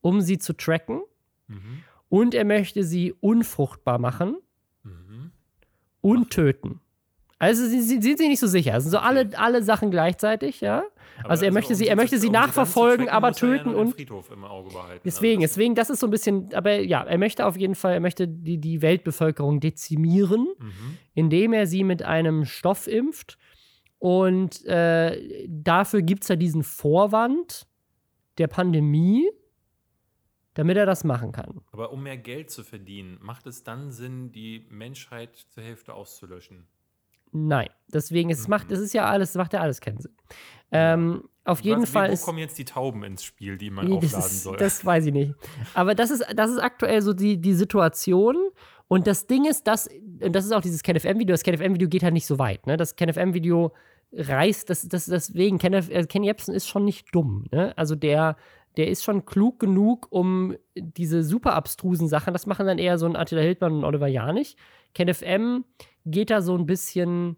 um 0.00 0.20
sie 0.20 0.38
zu 0.38 0.52
tracken. 0.52 1.02
Mhm. 1.46 1.82
Und 2.08 2.34
er 2.34 2.44
möchte 2.44 2.82
sie 2.82 3.12
unfruchtbar 3.12 3.98
machen 3.98 4.36
mhm. 4.82 5.30
und 6.00 6.26
Ach. 6.26 6.30
töten. 6.30 6.80
Also 7.40 7.66
sie, 7.66 7.80
sie, 7.80 8.02
sind 8.02 8.18
sich 8.18 8.28
nicht 8.28 8.38
so 8.38 8.46
sicher. 8.46 8.76
Es 8.76 8.84
sind 8.84 8.90
so 8.90 8.98
alle, 8.98 9.30
alle 9.38 9.62
Sachen 9.62 9.90
gleichzeitig, 9.90 10.60
ja. 10.60 10.84
Aber 11.20 11.30
also 11.30 11.44
er 11.44 11.48
also 11.48 11.54
möchte 11.54 11.72
um 11.72 11.78
sie, 11.78 11.88
er 11.88 11.96
möchte 11.96 12.18
sie 12.18 12.26
um 12.26 12.34
nachverfolgen, 12.34 13.08
aber 13.08 13.32
töten 13.32 13.70
ja 13.70 13.76
und. 13.76 13.96
Behalten, 13.96 15.00
deswegen, 15.06 15.40
also 15.40 15.54
deswegen, 15.54 15.74
das 15.74 15.88
ist 15.88 16.00
so 16.00 16.06
ein 16.06 16.10
bisschen, 16.10 16.52
aber 16.52 16.80
ja, 16.80 17.02
er 17.02 17.16
möchte 17.16 17.46
auf 17.46 17.56
jeden 17.56 17.74
Fall, 17.76 17.94
er 17.94 18.00
möchte 18.00 18.28
die, 18.28 18.58
die 18.58 18.82
Weltbevölkerung 18.82 19.58
dezimieren, 19.58 20.48
mhm. 20.58 20.98
indem 21.14 21.54
er 21.54 21.66
sie 21.66 21.82
mit 21.82 22.02
einem 22.02 22.44
Stoff 22.44 22.86
impft. 22.86 23.38
Und 23.98 24.62
äh, 24.66 25.46
dafür 25.48 26.02
gibt 26.02 26.24
es 26.24 26.28
ja 26.28 26.36
diesen 26.36 26.62
Vorwand 26.62 27.66
der 28.36 28.48
Pandemie, 28.48 29.30
damit 30.52 30.76
er 30.76 30.84
das 30.84 31.04
machen 31.04 31.32
kann. 31.32 31.62
Aber 31.72 31.90
um 31.90 32.02
mehr 32.02 32.18
Geld 32.18 32.50
zu 32.50 32.64
verdienen, 32.64 33.16
macht 33.22 33.46
es 33.46 33.64
dann 33.64 33.92
Sinn, 33.92 34.30
die 34.30 34.66
Menschheit 34.68 35.36
zur 35.36 35.62
Hälfte 35.62 35.94
auszulöschen? 35.94 36.66
Nein, 37.32 37.68
deswegen 37.88 38.30
es 38.30 38.46
mhm. 38.46 38.50
macht 38.50 38.72
es 38.72 38.80
ist 38.80 38.92
ja 38.92 39.06
alles 39.06 39.34
macht 39.34 39.52
ja 39.52 39.60
alles 39.60 39.80
keinen 39.80 39.98
Sinn. 39.98 40.14
Ähm, 40.72 41.24
auf 41.44 41.60
jeden 41.60 41.80
also, 41.80 41.92
Fall 41.92 42.08
wo 42.08 42.12
ist, 42.12 42.24
kommen 42.24 42.38
jetzt 42.38 42.58
die 42.58 42.64
Tauben 42.64 43.02
ins 43.02 43.24
Spiel, 43.24 43.56
die 43.58 43.70
man 43.70 43.86
nee, 43.86 43.96
aufladen 43.96 44.26
ist, 44.26 44.42
soll. 44.42 44.56
Das 44.56 44.84
weiß 44.84 45.06
ich 45.06 45.12
nicht. 45.12 45.34
Aber 45.74 45.94
das 45.94 46.10
ist 46.10 46.24
das 46.34 46.50
ist 46.50 46.58
aktuell 46.58 47.02
so 47.02 47.12
die 47.12 47.40
die 47.40 47.54
Situation 47.54 48.36
und 48.88 49.06
das 49.06 49.26
Ding 49.26 49.46
ist, 49.46 49.66
dass 49.66 49.88
und 49.88 50.32
das 50.32 50.44
ist 50.44 50.52
auch 50.52 50.62
dieses 50.62 50.82
KenFM-Video. 50.82 51.32
Das 51.32 51.42
KenFM-Video 51.42 51.88
geht 51.88 52.02
halt 52.02 52.14
nicht 52.14 52.26
so 52.26 52.38
weit. 52.38 52.66
Ne? 52.66 52.76
Das 52.76 52.96
KenFM-Video 52.96 53.72
reißt, 54.12 54.68
das, 54.68 54.88
das, 54.88 55.06
deswegen, 55.06 55.58
Ken, 55.58 56.08
Ken 56.08 56.24
Jebsen 56.24 56.52
ist 56.52 56.66
schon 56.66 56.84
nicht 56.84 57.14
dumm. 57.14 57.46
Ne? 57.52 57.72
Also 57.78 57.94
der 57.94 58.36
der 58.76 58.88
ist 58.88 59.02
schon 59.02 59.24
klug 59.24 59.58
genug, 59.58 60.06
um 60.10 60.56
diese 60.76 61.22
super 61.22 61.54
abstrusen 61.54 62.08
Sachen, 62.08 62.32
das 62.32 62.46
machen 62.46 62.66
dann 62.66 62.78
eher 62.78 62.98
so 62.98 63.06
ein 63.06 63.16
Attila 63.16 63.42
Hildmann 63.42 63.72
und 63.72 63.84
Oliver 63.84 64.06
Janich. 64.06 64.56
KenFM 64.94 65.64
geht 66.04 66.30
da 66.30 66.42
so 66.42 66.56
ein 66.56 66.66
bisschen 66.66 67.36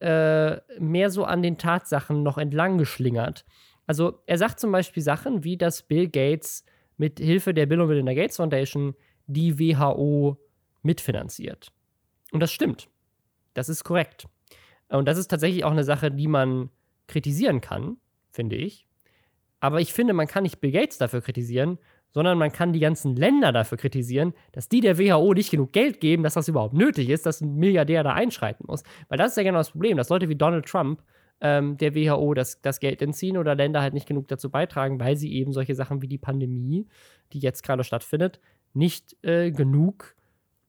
äh, 0.00 0.56
mehr 0.78 1.10
so 1.10 1.24
an 1.24 1.42
den 1.42 1.58
Tatsachen 1.58 2.22
noch 2.22 2.38
entlang 2.38 2.78
geschlingert. 2.78 3.44
Also 3.86 4.22
er 4.26 4.38
sagt 4.38 4.60
zum 4.60 4.72
Beispiel 4.72 5.02
Sachen 5.02 5.44
wie, 5.44 5.56
dass 5.56 5.82
Bill 5.82 6.08
Gates 6.08 6.64
mit 6.96 7.18
Hilfe 7.18 7.52
der 7.54 7.66
Bill 7.66 7.80
und 7.80 7.88
Melinda 7.88 8.14
Gates 8.14 8.36
Foundation 8.36 8.94
die 9.26 9.58
WHO 9.58 10.38
mitfinanziert. 10.82 11.72
Und 12.32 12.40
das 12.40 12.52
stimmt. 12.52 12.88
Das 13.54 13.68
ist 13.68 13.84
korrekt. 13.84 14.26
Und 14.88 15.06
das 15.06 15.18
ist 15.18 15.28
tatsächlich 15.28 15.64
auch 15.64 15.70
eine 15.70 15.84
Sache, 15.84 16.10
die 16.10 16.28
man 16.28 16.70
kritisieren 17.06 17.60
kann, 17.60 17.96
finde 18.30 18.56
ich. 18.56 18.86
Aber 19.60 19.80
ich 19.80 19.92
finde, 19.92 20.14
man 20.14 20.26
kann 20.26 20.44
nicht 20.44 20.60
Bill 20.60 20.72
Gates 20.72 20.98
dafür 20.98 21.20
kritisieren, 21.20 21.78
sondern 22.12 22.38
man 22.38 22.52
kann 22.52 22.72
die 22.72 22.80
ganzen 22.80 23.16
Länder 23.16 23.52
dafür 23.52 23.78
kritisieren, 23.78 24.34
dass 24.52 24.68
die 24.68 24.80
der 24.80 24.98
WHO 24.98 25.34
nicht 25.34 25.50
genug 25.50 25.72
Geld 25.72 26.00
geben, 26.00 26.22
dass 26.22 26.34
das 26.34 26.48
überhaupt 26.48 26.74
nötig 26.74 27.08
ist, 27.08 27.26
dass 27.26 27.40
ein 27.40 27.56
Milliardär 27.56 28.02
da 28.02 28.12
einschreiten 28.12 28.66
muss. 28.66 28.82
Weil 29.08 29.18
das 29.18 29.32
ist 29.32 29.36
ja 29.36 29.42
genau 29.42 29.58
das 29.58 29.70
Problem, 29.70 29.96
dass 29.96 30.08
Leute 30.08 30.28
wie 30.28 30.36
Donald 30.36 30.66
Trump 30.66 31.02
ähm, 31.40 31.76
der 31.76 31.94
WHO 31.94 32.34
das, 32.34 32.60
das 32.60 32.80
Geld 32.80 33.00
entziehen 33.02 33.36
oder 33.36 33.54
Länder 33.54 33.80
halt 33.80 33.94
nicht 33.94 34.06
genug 34.06 34.28
dazu 34.28 34.50
beitragen, 34.50 35.00
weil 35.00 35.16
sie 35.16 35.32
eben 35.34 35.52
solche 35.52 35.74
Sachen 35.74 36.02
wie 36.02 36.08
die 36.08 36.18
Pandemie, 36.18 36.86
die 37.32 37.38
jetzt 37.38 37.62
gerade 37.62 37.84
stattfindet, 37.84 38.40
nicht 38.74 39.16
äh, 39.22 39.50
genug 39.50 40.14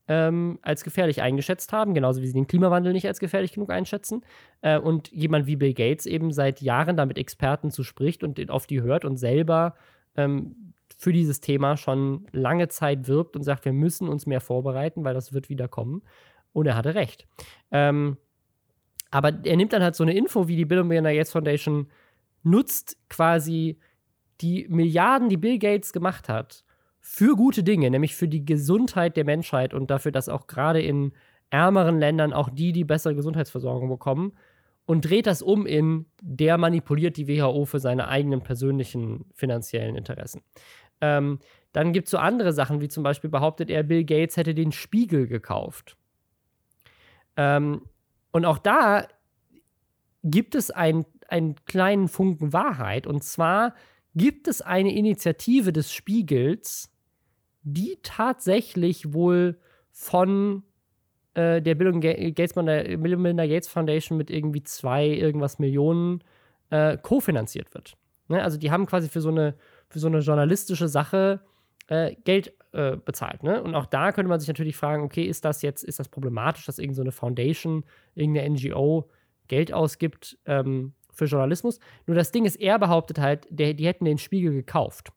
ähm, 0.08 0.60
als 0.62 0.84
gefährlich 0.84 1.22
eingeschätzt 1.22 1.72
haben, 1.74 1.94
genauso 1.94 2.22
wie 2.22 2.28
sie 2.28 2.34
den 2.34 2.48
Klimawandel 2.48 2.94
nicht 2.94 3.08
als 3.08 3.20
gefährlich 3.20 3.54
genug 3.54 3.70
einschätzen. 3.70 4.24
Äh, 4.62 4.80
und 4.80 5.12
jemand 5.12 5.46
wie 5.46 5.56
Bill 5.56 5.74
Gates 5.74 6.06
eben 6.06 6.32
seit 6.32 6.62
Jahren 6.62 6.98
da 6.98 7.06
mit 7.06 7.18
Experten 7.18 7.72
zu 7.72 7.84
spricht 7.84 8.24
und 8.24 8.50
auf 8.50 8.68
die 8.68 8.82
hört 8.82 9.06
und 9.06 9.18
selber 9.18 9.76
ähm, 10.16 10.71
für 11.02 11.12
dieses 11.12 11.42
Thema 11.42 11.78
schon 11.78 12.28
lange 12.32 12.68
Zeit 12.68 13.08
wirbt 13.08 13.36
und 13.36 13.42
sagt, 13.42 13.66
wir 13.66 13.74
müssen 13.74 14.08
uns 14.08 14.28
mehr 14.28 14.40
vorbereiten, 14.40 15.04
weil 15.04 15.16
das 15.16 15.34
wird 15.34 15.50
wieder 15.50 15.68
kommen. 15.68 16.04
Und 16.54 16.68
er 16.68 16.76
hatte 16.76 16.94
recht. 16.94 17.26
Ähm, 17.72 18.18
aber 19.10 19.44
er 19.44 19.58
nimmt 19.58 19.74
dann 19.74 19.82
halt 19.82 19.96
so 19.96 20.04
eine 20.04 20.16
Info, 20.16 20.48
wie 20.48 20.56
die 20.56 20.66
Bill 20.66 20.82
und 20.82 20.90
Melinda 20.90 21.12
Gates 21.12 21.32
Foundation 21.32 21.88
nutzt 22.44 22.98
quasi 23.10 23.80
die 24.42 24.68
Milliarden, 24.70 25.28
die 25.28 25.38
Bill 25.38 25.58
Gates 25.58 25.92
gemacht 25.92 26.30
hat, 26.30 26.64
für 27.00 27.36
gute 27.36 27.64
Dinge, 27.64 27.90
nämlich 27.90 28.16
für 28.16 28.28
die 28.28 28.46
Gesundheit 28.46 29.18
der 29.18 29.26
Menschheit 29.26 29.74
und 29.74 29.90
dafür, 29.90 30.12
dass 30.12 30.30
auch 30.30 30.46
gerade 30.46 30.84
in 30.84 31.14
ärmeren 31.50 31.98
Ländern 31.98 32.32
auch 32.32 32.50
die 32.52 32.74
die 32.74 32.84
bessere 32.84 33.16
Gesundheitsversorgung 33.16 33.90
bekommen 33.90 34.34
und 34.86 35.10
dreht 35.10 35.26
das 35.26 35.42
um 35.42 35.66
in, 35.66 36.06
der 36.22 36.58
manipuliert 36.58 37.18
die 37.18 37.28
WHO 37.28 37.66
für 37.66 37.80
seine 37.80 38.08
eigenen 38.08 38.42
persönlichen 38.42 39.26
finanziellen 39.34 39.96
Interessen. 39.96 40.42
Ähm, 41.02 41.40
dann 41.74 41.94
gibt 41.94 42.08
es 42.08 42.12
so 42.12 42.18
andere 42.18 42.54
Sachen, 42.54 42.82
wie 42.82 42.88
zum 42.88 43.04
Beispiel 43.04 43.30
behauptet 43.30 43.70
er, 43.70 43.84
Bill 43.84 44.04
Gates 44.04 44.38
hätte 44.38 44.54
den 44.54 44.72
Spiegel 44.72 45.28
gekauft. 45.28 45.98
Ähm, 47.38 47.82
und 48.32 48.46
auch 48.46 48.58
da 48.58 49.08
gibt 50.24 50.56
es 50.56 50.72
einen 50.72 51.06
kleinen 51.66 52.08
Funken 52.08 52.54
Wahrheit. 52.54 53.08
Und 53.08 53.24
zwar 53.24 53.74
gibt 54.16 54.48
es 54.48 54.62
eine 54.62 54.94
Initiative 54.94 55.74
des 55.74 55.94
Spiegels, 55.94 56.92
die 57.64 58.00
tatsächlich 58.04 59.14
wohl 59.14 59.60
von 59.92 60.64
äh, 61.34 61.62
der 61.62 61.76
Bill 61.76 62.00
Gates, 62.00 62.56
Melinda 62.56 63.46
Gates 63.46 63.68
Foundation 63.68 64.18
mit 64.18 64.30
irgendwie 64.30 64.64
zwei 64.64 65.08
irgendwas 65.08 65.60
Millionen 65.60 66.24
äh, 66.70 66.98
kofinanziert 66.98 67.74
wird. 67.74 67.98
Ne? 68.28 68.42
Also 68.42 68.58
die 68.58 68.72
haben 68.72 68.86
quasi 68.86 69.10
für 69.10 69.22
so 69.22 69.30
eine, 69.30 69.56
für 69.92 70.00
so 70.00 70.08
eine 70.08 70.20
journalistische 70.20 70.88
Sache 70.88 71.42
äh, 71.88 72.16
Geld 72.24 72.54
äh, 72.74 72.96
bezahlt. 72.98 73.44
Ne? 73.44 73.62
Und 73.62 73.76
auch 73.76 73.86
da 73.86 74.12
könnte 74.12 74.30
man 74.30 74.40
sich 74.40 74.48
natürlich 74.48 74.78
fragen, 74.78 75.04
okay, 75.04 75.24
ist 75.24 75.46
das 75.46 75.62
jetzt, 75.62 75.84
ist 75.84 76.00
das 76.00 76.10
problematisch, 76.10 76.66
dass 76.66 76.80
irgendeine 76.80 77.12
so 77.12 77.18
Foundation, 77.18 77.84
irgendeine 78.16 78.50
NGO 78.52 79.10
Geld 79.48 79.74
ausgibt 79.74 80.38
ähm, 80.46 80.94
für 81.14 81.26
Journalismus? 81.26 81.80
Nur 82.08 82.16
das 82.16 82.32
Ding 82.32 82.46
ist, 82.46 82.56
er 82.56 82.80
behauptet 82.80 83.20
halt, 83.20 83.48
der, 83.50 83.74
die 83.74 83.86
hätten 83.86 84.06
den 84.06 84.18
Spiegel 84.18 84.54
gekauft. 84.54 85.12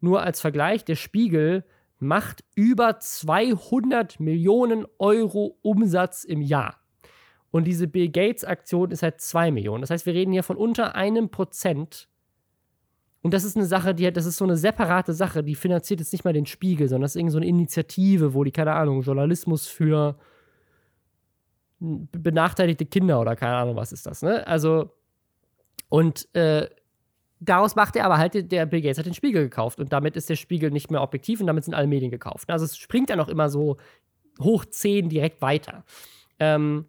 Nur 0.00 0.22
als 0.22 0.40
Vergleich, 0.40 0.84
der 0.84 0.96
Spiegel 0.96 1.64
macht 1.98 2.44
über 2.54 3.00
200 3.00 4.20
Millionen 4.20 4.86
Euro 4.98 5.58
Umsatz 5.62 6.24
im 6.24 6.42
Jahr. 6.42 6.76
Und 7.50 7.64
diese 7.64 7.88
Bill 7.88 8.10
Gates 8.10 8.44
Aktion 8.44 8.90
ist 8.90 9.02
halt 9.02 9.20
2 9.20 9.50
Millionen. 9.50 9.80
Das 9.80 9.90
heißt, 9.90 10.06
wir 10.06 10.14
reden 10.14 10.32
hier 10.32 10.42
von 10.42 10.56
unter 10.56 10.94
einem 10.94 11.30
Prozent. 11.30 12.08
Und 13.22 13.34
das 13.34 13.44
ist 13.44 13.56
eine 13.56 13.66
Sache, 13.66 13.94
die 13.94 14.10
das 14.12 14.26
ist 14.26 14.36
so 14.36 14.44
eine 14.44 14.56
separate 14.56 15.12
Sache, 15.12 15.42
die 15.42 15.54
finanziert 15.54 16.00
jetzt 16.00 16.12
nicht 16.12 16.24
mal 16.24 16.32
den 16.32 16.46
Spiegel, 16.46 16.88
sondern 16.88 17.02
das 17.02 17.12
ist 17.12 17.16
irgendeine 17.16 17.32
so 17.32 17.38
eine 17.38 17.46
Initiative, 17.48 18.34
wo 18.34 18.44
die, 18.44 18.52
keine 18.52 18.72
Ahnung, 18.72 19.02
Journalismus 19.02 19.66
für 19.66 20.18
benachteiligte 21.80 22.86
Kinder 22.86 23.20
oder 23.20 23.36
keine 23.36 23.56
Ahnung, 23.56 23.76
was 23.76 23.92
ist 23.92 24.06
das, 24.06 24.22
ne? 24.22 24.46
Also, 24.46 24.90
und 25.88 26.32
äh, 26.34 26.68
Daraus 27.40 27.76
macht 27.76 27.94
er 27.94 28.04
aber 28.04 28.18
halt, 28.18 28.50
der 28.50 28.66
Bill 28.66 28.80
Gates 28.80 28.98
hat 28.98 29.06
den 29.06 29.14
Spiegel 29.14 29.44
gekauft 29.44 29.78
und 29.78 29.92
damit 29.92 30.16
ist 30.16 30.28
der 30.28 30.34
Spiegel 30.34 30.70
nicht 30.70 30.90
mehr 30.90 31.02
objektiv 31.02 31.40
und 31.40 31.46
damit 31.46 31.64
sind 31.64 31.74
alle 31.74 31.86
Medien 31.86 32.10
gekauft. 32.10 32.50
Also 32.50 32.64
es 32.64 32.76
springt 32.76 33.10
dann 33.10 33.20
auch 33.20 33.28
immer 33.28 33.48
so 33.48 33.76
hoch 34.40 34.64
10 34.64 35.08
direkt 35.08 35.40
weiter. 35.40 35.84
Ähm, 36.40 36.86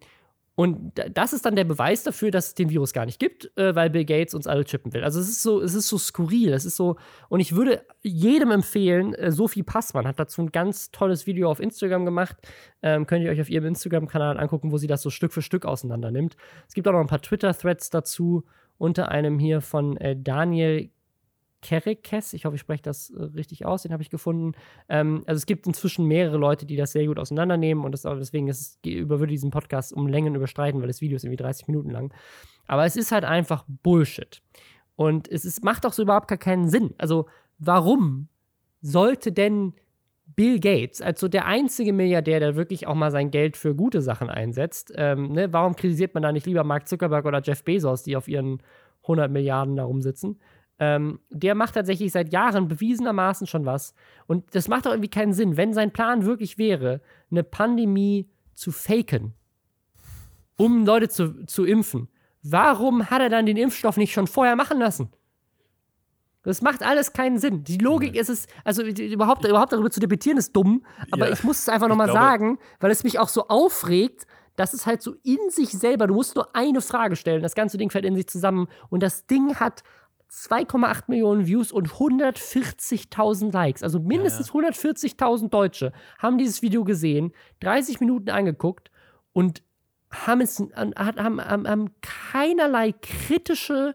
und 0.60 0.92
das 1.14 1.32
ist 1.32 1.46
dann 1.46 1.56
der 1.56 1.64
Beweis 1.64 2.02
dafür, 2.02 2.30
dass 2.30 2.48
es 2.48 2.54
den 2.54 2.68
Virus 2.68 2.92
gar 2.92 3.06
nicht 3.06 3.18
gibt, 3.18 3.50
äh, 3.56 3.74
weil 3.74 3.88
Bill 3.88 4.04
Gates 4.04 4.34
uns 4.34 4.46
alle 4.46 4.66
chippen 4.66 4.92
will. 4.92 5.02
Also 5.02 5.18
es 5.18 5.26
ist 5.26 5.40
so, 5.40 5.62
es 5.62 5.72
ist 5.72 5.88
so 5.88 5.96
skurril, 5.96 6.52
es 6.52 6.66
ist 6.66 6.76
so, 6.76 6.96
und 7.30 7.40
ich 7.40 7.56
würde 7.56 7.80
jedem 8.02 8.50
empfehlen, 8.50 9.14
äh, 9.14 9.32
Sophie 9.32 9.62
Passmann 9.62 10.06
hat 10.06 10.20
dazu 10.20 10.42
ein 10.42 10.52
ganz 10.52 10.90
tolles 10.90 11.26
Video 11.26 11.50
auf 11.50 11.60
Instagram 11.60 12.04
gemacht. 12.04 12.36
Ähm, 12.82 13.06
könnt 13.06 13.24
ihr 13.24 13.30
euch 13.30 13.40
auf 13.40 13.48
ihrem 13.48 13.64
Instagram-Kanal 13.64 14.38
angucken, 14.38 14.70
wo 14.70 14.76
sie 14.76 14.86
das 14.86 15.00
so 15.00 15.08
Stück 15.08 15.32
für 15.32 15.40
Stück 15.40 15.64
auseinander 15.64 16.10
nimmt. 16.10 16.36
Es 16.68 16.74
gibt 16.74 16.86
auch 16.86 16.92
noch 16.92 17.00
ein 17.00 17.06
paar 17.06 17.22
Twitter-Threads 17.22 17.88
dazu 17.88 18.44
unter 18.76 19.08
einem 19.10 19.38
hier 19.38 19.62
von 19.62 19.96
äh, 19.96 20.14
Daniel 20.14 20.90
Kerekes, 21.62 22.32
ich 22.32 22.44
hoffe, 22.44 22.56
ich 22.56 22.60
spreche 22.60 22.82
das 22.82 23.10
äh, 23.10 23.22
richtig 23.22 23.66
aus, 23.66 23.82
den 23.82 23.92
habe 23.92 24.02
ich 24.02 24.10
gefunden. 24.10 24.52
Ähm, 24.88 25.22
also 25.26 25.38
es 25.38 25.46
gibt 25.46 25.66
inzwischen 25.66 26.06
mehrere 26.06 26.36
Leute, 26.36 26.66
die 26.66 26.76
das 26.76 26.92
sehr 26.92 27.06
gut 27.06 27.18
auseinandernehmen 27.18 27.84
und 27.84 27.92
das, 27.92 28.02
deswegen 28.02 28.48
ist 28.48 28.60
es, 28.60 28.90
über, 28.90 29.20
würde 29.20 29.32
diesen 29.32 29.50
Podcast 29.50 29.92
um 29.92 30.06
Längen 30.06 30.34
überstreiten, 30.34 30.80
weil 30.80 30.88
das 30.88 31.00
Video 31.00 31.16
ist 31.16 31.24
irgendwie 31.24 31.42
30 31.42 31.68
Minuten 31.68 31.90
lang. 31.90 32.14
Aber 32.66 32.84
es 32.84 32.96
ist 32.96 33.12
halt 33.12 33.24
einfach 33.24 33.64
Bullshit. 33.66 34.42
Und 34.96 35.28
es 35.28 35.44
ist, 35.44 35.64
macht 35.64 35.86
auch 35.86 35.92
so 35.92 36.02
überhaupt 36.02 36.28
gar 36.28 36.38
keinen 36.38 36.68
Sinn. 36.68 36.94
Also 36.98 37.26
warum 37.58 38.28
sollte 38.80 39.32
denn 39.32 39.74
Bill 40.36 40.60
Gates, 40.60 41.02
als 41.02 41.20
so 41.20 41.28
der 41.28 41.46
einzige 41.46 41.92
Milliardär, 41.92 42.40
der 42.40 42.56
wirklich 42.56 42.86
auch 42.86 42.94
mal 42.94 43.10
sein 43.10 43.30
Geld 43.30 43.56
für 43.56 43.74
gute 43.74 44.00
Sachen 44.00 44.30
einsetzt, 44.30 44.92
ähm, 44.96 45.32
ne, 45.32 45.52
warum 45.52 45.76
kritisiert 45.76 46.14
man 46.14 46.22
da 46.22 46.32
nicht 46.32 46.46
lieber 46.46 46.64
Mark 46.64 46.88
Zuckerberg 46.88 47.26
oder 47.26 47.42
Jeff 47.42 47.64
Bezos, 47.64 48.04
die 48.04 48.16
auf 48.16 48.28
ihren 48.28 48.62
100 49.02 49.30
Milliarden 49.30 49.76
da 49.76 49.84
rumsitzen? 49.84 50.38
Ähm, 50.82 51.20
der 51.28 51.54
macht 51.54 51.74
tatsächlich 51.74 52.10
seit 52.10 52.32
Jahren 52.32 52.66
bewiesenermaßen 52.66 53.46
schon 53.46 53.66
was. 53.66 53.94
Und 54.26 54.54
das 54.54 54.66
macht 54.66 54.86
doch 54.86 54.92
irgendwie 54.92 55.10
keinen 55.10 55.34
Sinn, 55.34 55.58
wenn 55.58 55.74
sein 55.74 55.92
Plan 55.92 56.24
wirklich 56.24 56.56
wäre, 56.56 57.02
eine 57.30 57.44
Pandemie 57.44 58.30
zu 58.54 58.72
faken, 58.72 59.34
um 60.56 60.86
Leute 60.86 61.10
zu, 61.10 61.44
zu 61.44 61.66
impfen. 61.66 62.08
Warum 62.42 63.10
hat 63.10 63.20
er 63.20 63.28
dann 63.28 63.44
den 63.44 63.58
Impfstoff 63.58 63.98
nicht 63.98 64.14
schon 64.14 64.26
vorher 64.26 64.56
machen 64.56 64.78
lassen? 64.78 65.10
Das 66.42 66.62
macht 66.62 66.82
alles 66.82 67.12
keinen 67.12 67.38
Sinn. 67.38 67.64
Die 67.64 67.76
Logik 67.76 68.16
ist 68.16 68.30
es, 68.30 68.46
also 68.64 68.82
überhaupt, 68.82 69.44
überhaupt 69.44 69.74
darüber 69.74 69.90
zu 69.90 70.00
debattieren, 70.00 70.38
ist 70.38 70.56
dumm. 70.56 70.86
Aber 71.10 71.26
ja, 71.26 71.34
ich 71.34 71.44
muss 71.44 71.58
es 71.58 71.68
einfach 71.68 71.88
nochmal 71.88 72.10
sagen, 72.10 72.58
weil 72.80 72.90
es 72.90 73.04
mich 73.04 73.18
auch 73.18 73.28
so 73.28 73.48
aufregt, 73.48 74.26
dass 74.56 74.72
es 74.72 74.86
halt 74.86 75.02
so 75.02 75.14
in 75.22 75.38
sich 75.50 75.70
selber, 75.70 76.06
du 76.06 76.14
musst 76.14 76.36
nur 76.36 76.54
eine 76.56 76.80
Frage 76.80 77.16
stellen, 77.16 77.42
das 77.42 77.54
ganze 77.54 77.76
Ding 77.76 77.90
fällt 77.90 78.04
in 78.06 78.16
sich 78.16 78.26
zusammen 78.26 78.68
und 78.88 79.02
das 79.02 79.26
Ding 79.26 79.56
hat 79.56 79.82
2,8 80.30 81.04
Millionen 81.08 81.46
Views 81.46 81.72
und 81.72 81.88
140.000 81.88 83.52
Likes. 83.52 83.82
Also 83.82 83.98
mindestens 83.98 84.52
ja, 84.54 84.62
ja. 84.62 84.68
140.000 84.70 85.48
Deutsche 85.48 85.92
haben 86.18 86.38
dieses 86.38 86.62
Video 86.62 86.84
gesehen, 86.84 87.32
30 87.60 88.00
Minuten 88.00 88.30
angeguckt 88.30 88.90
und 89.32 89.62
haben, 90.10 90.40
es, 90.40 90.62
haben, 90.74 91.40
haben, 91.40 91.68
haben 91.68 91.90
keinerlei 92.00 92.92
kritische 92.92 93.94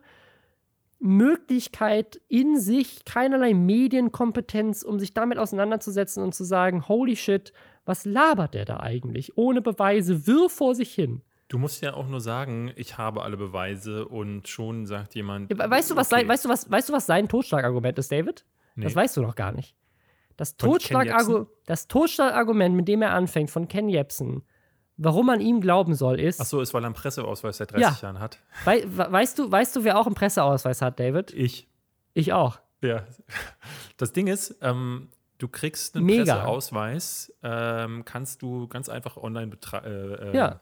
Möglichkeit 1.00 2.22
in 2.28 2.60
sich, 2.60 3.06
keinerlei 3.06 3.54
Medienkompetenz, 3.54 4.82
um 4.84 5.00
sich 5.00 5.14
damit 5.14 5.38
auseinanderzusetzen 5.38 6.24
und 6.24 6.34
zu 6.34 6.44
sagen, 6.44 6.88
holy 6.88 7.16
shit, 7.16 7.54
was 7.86 8.06
labert 8.06 8.54
der 8.56 8.66
da 8.66 8.80
eigentlich? 8.80 9.38
Ohne 9.38 9.62
Beweise, 9.62 10.26
wirr 10.26 10.50
vor 10.50 10.74
sich 10.76 10.94
hin. 10.94 11.22
Du 11.48 11.60
musst 11.60 11.82
ja 11.84 11.94
auch 11.94 12.08
nur 12.08 12.22
sagen, 12.22 12.72
ich 12.76 12.98
habe 12.98 13.22
alle 13.22 13.38
Beweise 13.38 14.08
und 14.08 14.48
schon 14.48 14.88
sagt 14.88 15.14
jemand. 15.14 15.52
Ja, 15.52 15.70
weißt, 15.70 15.92
du, 15.92 15.96
was 15.96 16.12
okay. 16.12 16.22
sein, 16.22 16.28
weißt, 16.28 16.46
du, 16.46 16.50
was, 16.50 16.72
weißt 16.72 16.90
du, 16.90 16.94
was 16.94 17.06
sein 17.06 17.30
Totschlagargument 17.30 18.00
ist, 18.00 18.12
David? 18.12 18.46
Nee. 18.76 18.86
Das 18.86 18.96
weißt 18.96 19.18
du 19.18 19.22
noch 19.22 19.36
gar 19.36 19.52
nicht. 19.52 19.76
Das, 20.38 20.58
Totschlagargu 20.58 21.46
das 21.66 21.88
Totschlagargument, 21.88 22.76
mit 22.76 22.88
dem 22.88 23.02
er 23.02 23.14
anfängt, 23.14 23.52
von 23.52 23.68
Ken 23.68 23.90
Jebsen, 23.90 24.44
warum 24.98 25.28
man 25.28 25.40
ihm 25.40 25.62
glauben 25.62 25.94
soll, 25.94 26.20
ist. 26.20 26.42
Ach 26.42 26.46
so, 26.46 26.62
ist, 26.62 26.74
weil 26.74 26.84
er 26.84 26.88
einen 26.88 26.96
Presseausweis 26.96 27.58
seit 27.58 27.72
30 27.72 27.82
ja. 27.82 27.98
Jahren 28.02 28.20
hat. 28.20 28.40
We 28.66 28.84
weißt, 28.86 29.40
du, 29.40 29.52
weißt 29.52 29.76
du, 29.76 29.84
wer 29.84 29.98
auch 29.98 30.08
einen 30.08 30.16
Presseausweis 30.16 30.82
hat, 30.82 31.00
David? 31.00 31.32
Ich. 31.34 31.68
Ich 32.14 32.34
auch. 32.34 32.60
Ja. 32.82 33.04
Das 33.98 34.12
Ding 34.12 34.28
ist, 34.28 34.58
ähm, 34.62 35.10
du 35.38 35.48
kriegst 35.48 35.96
einen 35.96 36.06
Mega. 36.06 36.36
Presseausweis, 36.36 37.34
ähm, 37.44 38.04
kannst 38.04 38.42
du 38.42 38.68
ganz 38.68 38.90
einfach 38.90 39.16
online 39.16 39.48
betrachten. 39.48 39.88
Äh, 39.88 40.32
äh, 40.32 40.36
ja. 40.36 40.62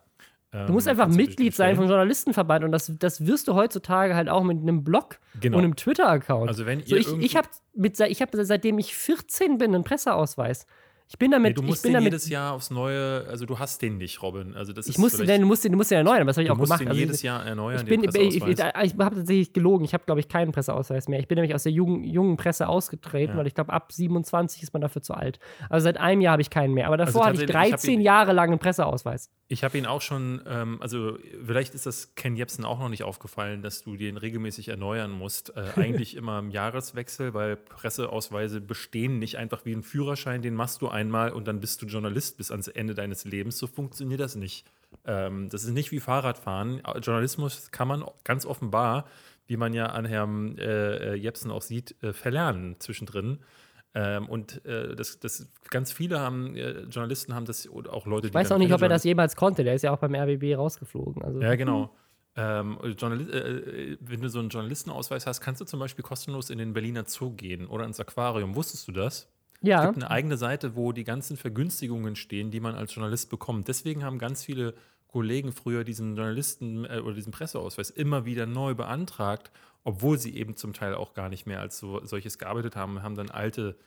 Du 0.53 0.71
musst 0.71 0.85
ähm, 0.85 0.91
einfach 0.91 1.07
Mitglied 1.07 1.55
sein 1.55 1.75
vom 1.75 1.88
Journalistenverband 1.88 2.63
und 2.63 2.71
das, 2.71 2.91
das 2.99 3.25
wirst 3.25 3.47
du 3.47 3.55
heutzutage 3.55 4.15
halt 4.15 4.30
auch 4.30 4.43
mit 4.43 4.59
einem 4.61 4.84
Blog 4.84 5.19
genau. 5.39 5.57
und 5.57 5.63
einem 5.63 5.75
Twitter-Account. 5.75 6.47
Also 6.47 6.67
wenn 6.67 6.80
ihr 6.80 6.85
so, 7.03 7.17
ich 7.17 7.25
ich 7.25 7.35
habe 7.35 7.47
hab, 7.47 8.30
seitdem 8.34 8.77
ich 8.77 8.95
14 8.95 9.57
bin 9.57 9.73
einen 9.73 9.84
Presseausweis. 9.84 10.67
Ich 11.14 11.19
bin 11.19 11.30
damit. 11.30 11.49
Nee, 11.49 11.53
du 11.53 11.61
musst 11.61 11.77
ich 11.77 11.84
bin 11.84 11.91
den 11.91 11.94
damit, 11.94 12.14
jedes 12.14 12.27
Jahr 12.27 12.53
aufs 12.53 12.72
Neue, 12.72 13.27
also 13.30 13.45
du 13.45 13.60
hast 13.60 13.84
den 13.84 13.99
nicht, 13.99 14.23
Robin. 14.23 14.56
Also 14.56 14.73
das 14.73 14.88
ich 14.88 14.98
muss 14.98 15.15
den, 15.15 15.41
du 15.41 15.45
musst 15.45 15.64
den, 15.64 15.72
du 15.72 15.77
musst 15.77 15.91
den 15.91 15.99
erneuern, 15.99 16.22
aber 16.22 16.26
das 16.26 16.38
habe 16.38 16.45
ich 16.45 16.49
auch 16.49 16.56
gemacht. 16.56 16.81
Du 16.81 16.85
musst 16.85 16.98
den 16.98 16.99
jedes 16.99 17.22
Jahr 17.22 17.45
erneuern. 17.45 17.81
Ich, 17.81 17.85
bin, 17.85 18.03
ich, 18.03 18.15
ich, 18.15 18.48
ich 18.48 18.60
habe 18.60 19.15
tatsächlich 19.15 19.53
gelogen. 19.53 19.85
Ich 19.85 19.94
habe, 19.94 20.06
glaube 20.06 20.22
ich, 20.22 20.27
keinen 20.27 20.52
Presseausweis 20.52 21.07
mehr. 21.07 21.19
Ich 21.19 21.27
bin 21.27 21.35
nämlich 21.35 21.53
aus 21.53 21.61
der 21.61 21.72
jungen, 21.72 22.03
jungen 22.03 22.35
Presse 22.35 22.68
ausgetreten, 22.68 23.34
ja. 23.34 23.38
weil 23.38 23.45
ich 23.45 23.53
glaube, 23.53 23.72
ab 23.72 23.91
27 23.91 24.64
ist 24.64 24.73
man 24.73 24.81
dafür 24.81 25.03
zu 25.03 25.14
alt. 25.14 25.38
Also 25.69 25.84
seit 25.84 25.98
einem 25.98 26.19
Jahr 26.19 26.31
habe 26.31 26.41
ich 26.41 26.49
keinen 26.49 26.73
mehr. 26.73 26.88
Aber 26.88 26.98
davor 26.98 27.26
also 27.26 27.41
hatte 27.41 27.45
ich 27.45 27.52
13 27.52 27.99
ich 27.99 28.06
Jahre 28.06 28.34
lang 28.34 28.49
einen 28.49 28.60
Presseausweis. 28.60 29.30
Ich 29.49 29.64
habe 29.64 29.77
ihn 29.77 29.85
auch 29.85 30.02
schon, 30.02 30.41
ähm, 30.48 30.77
also 30.81 31.19
vielleicht 31.45 31.76
ist 31.76 31.85
das 31.85 32.15
Ken 32.15 32.35
Jebsen 32.35 32.65
auch 32.65 32.80
noch 32.80 32.90
nicht 32.90 33.03
aufgefallen, 33.03 33.61
dass 33.61 33.84
du 33.84 33.98
den 33.98 34.18
regelmäßig 34.18 34.69
erneuern 34.69 35.11
musst. 35.11 35.56
Äh, 35.56 35.73
eigentlich 35.80 36.15
immer 36.15 36.40
im 36.40 36.49
Jahreswechsel, 36.49 37.35
weil 37.35 37.56
Presseausweise 37.57 38.61
bestehen 38.61 39.19
nicht 39.19 39.38
einfach 39.38 39.64
wie 39.64 39.73
ein 39.73 39.84
Führerschein, 39.84 40.41
den 40.41 40.56
machst 40.56 40.81
du 40.81 40.88
einmal 41.07 41.31
und 41.31 41.47
dann 41.47 41.59
bist 41.59 41.81
du 41.81 41.85
Journalist 41.85 42.38
bis 42.38 42.51
ans 42.51 42.67
Ende 42.67 42.95
deines 42.95 43.25
Lebens. 43.25 43.57
So 43.57 43.67
funktioniert 43.67 44.19
das 44.19 44.35
nicht. 44.35 44.65
Ähm, 45.05 45.49
das 45.49 45.63
ist 45.63 45.71
nicht 45.71 45.91
wie 45.91 45.99
Fahrradfahren. 45.99 46.81
Journalismus 47.01 47.71
kann 47.71 47.88
man 47.88 48.03
ganz 48.23 48.45
offenbar, 48.45 49.05
wie 49.47 49.57
man 49.57 49.73
ja 49.73 49.88
an 49.88 50.05
Herrn 50.05 50.57
äh, 50.57 51.13
äh 51.13 51.13
Jepsen 51.15 51.51
auch 51.51 51.61
sieht, 51.61 51.95
äh, 52.03 52.13
verlernen 52.13 52.80
zwischendrin. 52.80 53.39
Ähm, 53.95 54.27
und 54.27 54.65
äh, 54.65 54.95
das, 54.95 55.19
das, 55.19 55.47
ganz 55.69 55.91
viele 55.91 56.19
haben, 56.19 56.55
äh, 56.55 56.81
Journalisten 56.84 57.35
haben 57.35 57.45
das, 57.45 57.69
oder 57.69 57.93
auch 57.93 58.07
Leute, 58.07 58.23
die. 58.23 58.27
Ich 58.30 58.34
weiß 58.34 58.51
auch 58.51 58.57
nicht, 58.57 58.73
ob 58.73 58.81
er 58.81 58.89
das 58.89 59.03
jemals 59.03 59.35
konnte. 59.35 59.63
Der 59.63 59.75
ist 59.75 59.84
ja 59.84 59.91
auch 59.91 59.99
beim 59.99 60.15
RBB 60.15 60.57
rausgeflogen. 60.57 61.21
Also. 61.21 61.41
Ja, 61.41 61.55
genau. 61.55 61.95
Ähm, 62.35 62.80
Journal 62.97 63.21
äh, 63.30 63.97
wenn 63.99 64.21
du 64.21 64.30
so 64.30 64.39
einen 64.39 64.49
Journalistenausweis 64.49 65.27
hast, 65.27 65.41
kannst 65.41 65.61
du 65.61 65.65
zum 65.65 65.80
Beispiel 65.80 66.03
kostenlos 66.03 66.49
in 66.49 66.57
den 66.57 66.73
Berliner 66.73 67.05
Zoo 67.05 67.31
gehen 67.31 67.67
oder 67.67 67.85
ins 67.85 67.99
Aquarium. 67.99 68.55
Wusstest 68.55 68.88
du 68.88 68.91
das? 68.91 69.31
Ja. 69.64 69.80
Es 69.80 69.91
gibt 69.91 70.03
eine 70.03 70.11
eigene 70.11 70.38
Seite, 70.38 70.76
wo 70.76 70.91
die 70.91 71.06
ganzen 71.06 71.38
Vergünstigungen 71.38 72.15
stehen, 72.15 72.52
die 72.52 72.60
man 72.60 72.76
als 72.76 72.94
Journalist 72.94 73.30
bekommt. 73.30 73.68
Deswegen 73.69 74.03
haben 74.03 74.19
ganz 74.19 74.44
viele 74.44 74.76
Kollegen 75.07 75.53
früher 75.53 75.84
diesen 75.84 76.15
Journalisten 76.18 76.85
äh, 76.85 76.99
oder 76.99 77.15
diesen 77.15 77.31
Presseausweis 77.31 77.90
immer 77.90 78.26
wieder 78.26 78.45
neu 78.45 78.76
beantragt, 78.76 79.52
obwohl 79.85 80.19
sie 80.19 80.35
eben 80.35 80.57
zum 80.57 80.73
Teil 80.73 80.95
auch 80.95 81.14
gar 81.14 81.30
nicht 81.30 81.45
mehr 81.45 81.61
als 81.61 81.77
so, 81.77 82.06
solches 82.06 82.38
gearbeitet 82.38 82.76
haben, 82.76 83.02
haben 83.03 83.15
dann 83.15 83.30
alte 83.30 83.77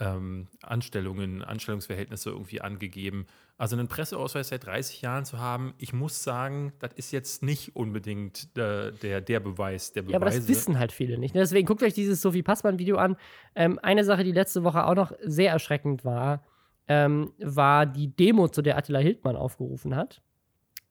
ähm, 0.00 0.48
Anstellungen, 0.62 1.42
Anstellungsverhältnisse 1.44 2.30
irgendwie 2.30 2.60
angegeben. 2.60 3.26
Also 3.58 3.76
einen 3.76 3.88
Presseausweis 3.88 4.48
seit 4.48 4.64
30 4.64 5.02
Jahren 5.02 5.26
zu 5.26 5.38
haben, 5.38 5.74
ich 5.76 5.92
muss 5.92 6.22
sagen, 6.22 6.72
das 6.78 6.94
ist 6.94 7.12
jetzt 7.12 7.42
nicht 7.42 7.76
unbedingt 7.76 8.48
äh, 8.56 8.92
der, 8.92 9.20
der 9.20 9.40
Beweis 9.40 9.92
der 9.92 10.02
Beweise. 10.02 10.12
Ja, 10.12 10.16
aber 10.16 10.26
das 10.26 10.48
wissen 10.48 10.78
halt 10.78 10.92
viele 10.92 11.18
nicht. 11.18 11.34
Ne? 11.34 11.42
Deswegen 11.42 11.66
guckt 11.66 11.82
euch 11.82 11.92
dieses 11.92 12.22
Sophie 12.22 12.42
Passmann-Video 12.42 12.96
an. 12.96 13.16
Ähm, 13.54 13.78
eine 13.82 14.04
Sache, 14.04 14.24
die 14.24 14.32
letzte 14.32 14.64
Woche 14.64 14.86
auch 14.86 14.94
noch 14.94 15.12
sehr 15.22 15.52
erschreckend 15.52 16.04
war, 16.04 16.42
ähm, 16.88 17.32
war 17.38 17.84
die 17.84 18.08
Demo, 18.16 18.48
zu 18.48 18.62
der 18.62 18.78
Attila 18.78 18.98
Hildmann 18.98 19.36
aufgerufen 19.36 19.94
hat. 19.94 20.22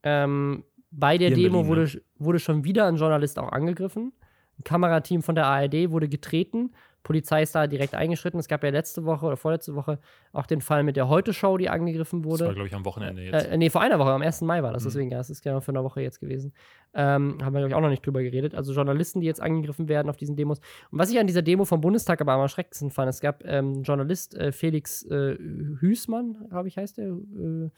Ähm, 0.03 0.64
bei 0.91 1.18
der 1.18 1.31
Demo 1.31 1.64
Berlin, 1.64 1.68
wurde, 1.68 2.02
wurde 2.18 2.40
schon 2.40 2.64
wieder 2.64 2.86
ein 2.86 2.98
Journalist 2.98 3.40
auch 3.40 3.52
angegriffen. 3.52 4.14
Ein 4.60 4.64
Kamerateam 4.64 5.23
von 5.23 5.36
der 5.36 5.48
ARD 5.48 5.90
wurde 5.90 6.07
getreten. 6.07 6.72
Polizei 7.03 7.43
ist 7.43 7.55
da 7.55 7.67
direkt 7.67 7.95
eingeschritten. 7.95 8.39
Es 8.39 8.47
gab 8.47 8.63
ja 8.63 8.69
letzte 8.69 9.05
Woche 9.05 9.26
oder 9.26 9.38
vorletzte 9.38 9.76
Woche 9.76 9.99
auch 10.34 10.45
den 10.45 10.61
Fall 10.61 10.84
mit 10.84 10.95
der 10.95 11.07
Heute-Show, 11.07 11.57
die 11.57 11.69
angegriffen 11.69 12.23
wurde. 12.23 12.39
Das 12.39 12.47
war, 12.47 12.53
glaube 12.55 12.67
ich, 12.67 12.76
am 12.76 12.85
Wochenende 12.85 13.23
jetzt. 13.23 13.47
Äh, 13.47 13.57
nee, 13.57 13.69
vor 13.69 13.81
einer 13.81 13.99
Woche, 13.99 14.11
am 14.11 14.21
1. 14.21 14.41
Mai 14.41 14.61
war 14.63 14.73
das. 14.73 14.84
Mhm. 14.84 14.88
Deswegen, 14.88 15.11
ja, 15.11 15.17
das 15.17 15.30
ist 15.30 15.41
genau 15.41 15.61
für 15.61 15.71
eine 15.71 15.84
Woche 15.84 16.01
jetzt 16.01 16.19
gewesen. 16.19 16.53
Ähm, 16.93 17.38
haben 17.41 17.53
wir, 17.53 17.59
glaube 17.59 17.69
ich, 17.69 17.76
auch 17.76 17.81
noch 17.81 17.89
nicht 17.89 18.05
drüber 18.05 18.21
geredet. 18.21 18.53
Also 18.53 18.73
Journalisten, 18.73 19.21
die 19.21 19.27
jetzt 19.27 19.41
angegriffen 19.41 19.88
werden 19.88 20.09
auf 20.09 20.17
diesen 20.17 20.35
Demos. 20.35 20.59
Und 20.91 20.99
was 20.99 21.09
ich 21.09 21.19
an 21.19 21.27
dieser 21.27 21.41
Demo 21.41 21.65
vom 21.65 21.81
Bundestag 21.81 22.19
aber 22.21 22.34
am 22.34 22.41
erschreckendsten 22.41 22.91
fand, 22.91 23.09
es 23.09 23.21
gab 23.21 23.45
ähm, 23.45 23.84
Journalist 23.84 24.35
äh, 24.35 24.51
Felix 24.51 25.03
äh, 25.03 25.38
Hüßmann, 25.80 26.47
glaube 26.49 26.67
ich, 26.67 26.77
heißt 26.77 26.97
der. 26.97 27.07
Äh, 27.07 27.69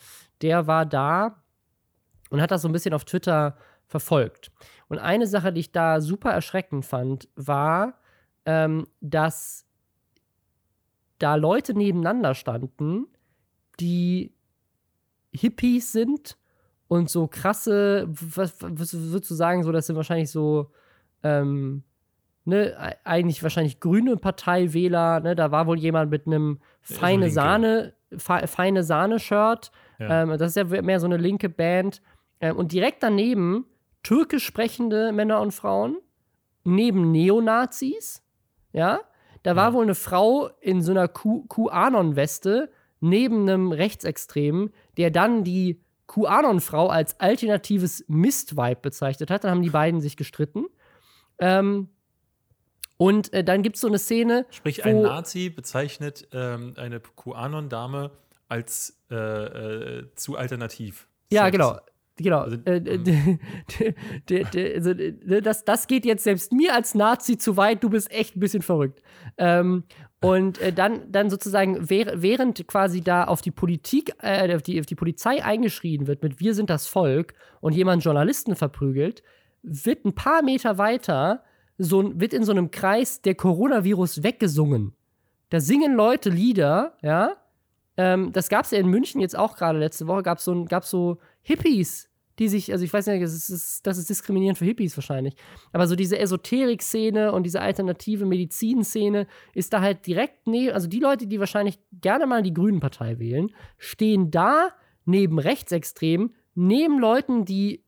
der 0.42 0.68
war 0.68 0.86
da 0.86 1.44
und 2.32 2.42
hat 2.42 2.52
das 2.52 2.64
so 2.64 2.70
ein 2.70 2.72
bisschen 2.72 2.94
auf 2.94 3.06
Twitter 3.06 3.56
verfolgt. 3.86 4.52
Und 4.88 5.00
eine 5.00 5.28
Sache, 5.28 5.54
die 5.54 5.60
ich 5.60 5.72
da 5.72 6.02
super 6.02 6.32
erschreckend 6.32 6.86
fand, 6.86 7.28
war, 7.36 8.01
ähm, 8.46 8.88
dass 9.00 9.66
da 11.20 11.36
Leute 11.36 11.74
nebeneinander 11.74 12.34
standen, 12.34 13.08
die 13.80 14.34
Hippies 15.32 15.92
sind 15.92 16.38
und 16.88 17.10
so 17.10 17.28
krasse, 17.28 18.08
was, 18.10 18.56
was 18.60 18.94
würdest 18.94 19.30
du 19.30 19.36
sagen, 19.36 19.64
so, 19.64 19.72
das 19.72 19.88
sind 19.88 19.96
wahrscheinlich 19.96 20.32
so, 20.32 20.72
ähm, 21.24 21.84
ne, 22.46 22.96
eigentlich 23.04 23.44
wahrscheinlich 23.44 23.80
grüne 23.80 24.18
Parteiwähler, 24.18 25.20
ne, 25.20 25.36
da 25.36 25.52
war 25.52 25.68
wohl 25.68 25.80
jemand 25.80 26.12
mit 26.12 26.28
einem 26.28 26.60
feine 26.82 27.30
Sahne, 27.30 27.94
feine 28.18 28.84
Sahne-Shirt, 28.84 29.72
ja. 30.00 30.24
ähm, 30.24 30.38
das 30.38 30.56
ist 30.56 30.58
ja 30.58 30.82
mehr 30.82 31.00
so 31.00 31.06
eine 31.06 31.18
linke 31.18 31.50
Band, 31.50 32.02
ähm, 32.42 32.58
und 32.58 32.72
direkt 32.72 33.04
daneben 33.04 33.66
türkisch 34.04 34.44
sprechende 34.44 35.12
Männer 35.12 35.40
und 35.40 35.54
Frauen, 35.54 35.98
neben 36.64 37.12
Neonazis, 37.12 38.21
ja, 38.74 39.02
da 39.44 39.56
war 39.56 39.70
ja. 39.70 39.74
wohl 39.74 39.84
eine 39.84 39.96
Frau 39.96 40.50
in 40.60 40.82
so 40.82 40.92
einer 40.92 41.08
QAnon-Weste 41.08 42.72
neben 43.00 43.42
einem 43.42 43.72
Rechtsextremen, 43.72 44.72
der 44.98 45.12
dann 45.12 45.44
die 45.44 45.82
QAnon-Frau 46.08 46.88
als 46.88 47.20
alternatives 47.20 48.06
Mist-Vibe 48.08 48.82
bezeichnet 48.82 49.32
hat. 49.32 49.44
Dann 49.44 49.52
haben 49.52 49.62
die 49.64 49.70
beiden 49.70 50.02
sich 50.02 50.18
gestritten. 50.18 50.66
Ähm, 51.40 51.90
und 52.98 53.34
äh, 53.34 53.44
dann 53.44 53.64
gibt 53.64 53.78
es 53.78 53.82
so 53.82 53.88
eine 53.88 53.98
Szene. 53.98 54.46
Sprich, 54.52 54.86
ein 54.86 55.02
Nazi 55.02 55.50
bezeichnet 55.50 56.28
ähm, 56.34 56.76
eine 56.78 57.00
QAnon-Dame 57.00 58.12
als 58.48 59.02
äh, 59.10 59.16
äh, 59.16 60.16
zu 60.16 60.36
alternativ. 60.36 61.08
Ja, 61.32 61.50
genau. 61.50 61.80
Genau. 62.22 62.40
Also, 62.40 62.58
äh, 62.66 62.80
hm. 62.80 63.40
also, 64.76 64.94
ne, 64.94 65.42
das, 65.42 65.64
das 65.66 65.88
geht 65.88 66.06
jetzt 66.06 66.24
selbst 66.24 66.52
mir 66.52 66.74
als 66.74 66.96
Nazi 66.96 67.38
zu 67.38 67.58
weit, 67.58 67.84
du 67.84 67.90
bist 67.90 68.12
echt 68.12 68.36
ein 68.36 68.40
bisschen 68.40 68.62
verrückt. 68.62 69.02
Ähm, 69.38 69.84
und 70.24 70.62
äh, 70.62 70.72
dann, 70.72 71.12
dann 71.12 71.32
sozusagen, 71.32 71.90
während 71.90 72.68
quasi 72.68 73.02
da 73.02 73.24
auf 73.24 73.42
die 73.42 73.50
Politik, 73.50 74.14
äh, 74.22 74.56
auf, 74.56 74.62
die, 74.62 74.80
auf 74.80 74.86
die 74.86 74.96
Polizei 74.96 75.44
eingeschrien 75.44 76.06
wird 76.06 76.22
mit 76.22 76.40
Wir 76.40 76.54
sind 76.54 76.70
das 76.70 76.86
Volk 76.86 77.34
und 77.60 77.74
jemand 77.74 78.04
Journalisten 78.04 78.56
verprügelt, 78.56 79.24
wird 79.64 80.06
ein 80.06 80.14
paar 80.14 80.44
Meter 80.44 80.78
weiter, 80.78 81.44
so, 81.80 82.20
wird 82.20 82.34
in 82.34 82.44
so 82.44 82.52
einem 82.52 82.70
Kreis 82.70 83.24
der 83.24 83.34
Coronavirus 83.34 84.22
weggesungen. 84.22 84.94
Da 85.50 85.60
singen 85.60 85.96
Leute 85.96 86.30
Lieder, 86.30 86.98
ja. 87.02 87.38
Ähm, 87.98 88.32
das 88.32 88.48
gab 88.48 88.66
es 88.66 88.72
ja 88.72 88.78
in 88.78 88.88
München 88.88 89.22
jetzt 89.22 89.36
auch 89.36 89.58
gerade 89.58 89.80
letzte 89.80 90.06
Woche, 90.06 90.22
gab 90.22 90.38
es 90.38 90.44
so, 90.44 90.66
gab's 90.66 90.92
so 90.92 91.18
Hippies, 91.42 92.11
die 92.42 92.48
sich, 92.48 92.72
also 92.72 92.84
ich 92.84 92.92
weiß 92.92 93.06
nicht, 93.06 93.22
das 93.22 93.50
ist, 93.50 93.86
das 93.86 94.00
ist 94.00 94.10
diskriminierend 94.10 94.58
für 94.58 94.66
Hippies 94.66 94.98
wahrscheinlich, 94.98 95.36
aber 95.74 95.86
so 95.86 95.96
diese 95.96 96.18
Esoterik-Szene 96.18 97.32
und 97.34 97.44
diese 97.44 97.62
alternative 97.62 98.26
Medizin-Szene 98.26 99.28
ist 99.54 99.74
da 99.74 99.82
halt 99.82 100.08
direkt 100.08 100.48
neben, 100.48 100.74
also 100.74 100.88
die 100.88 101.00
Leute, 101.00 101.28
die 101.28 101.40
wahrscheinlich 101.40 101.78
gerne 102.02 102.26
mal 102.26 102.42
die 102.42 102.54
Grünen-Partei 102.54 103.20
wählen, 103.20 103.52
stehen 103.78 104.32
da 104.32 104.70
neben 105.06 105.38
Rechtsextremen, 105.38 106.34
neben 106.56 107.00
Leuten, 107.00 107.46
die 107.46 107.84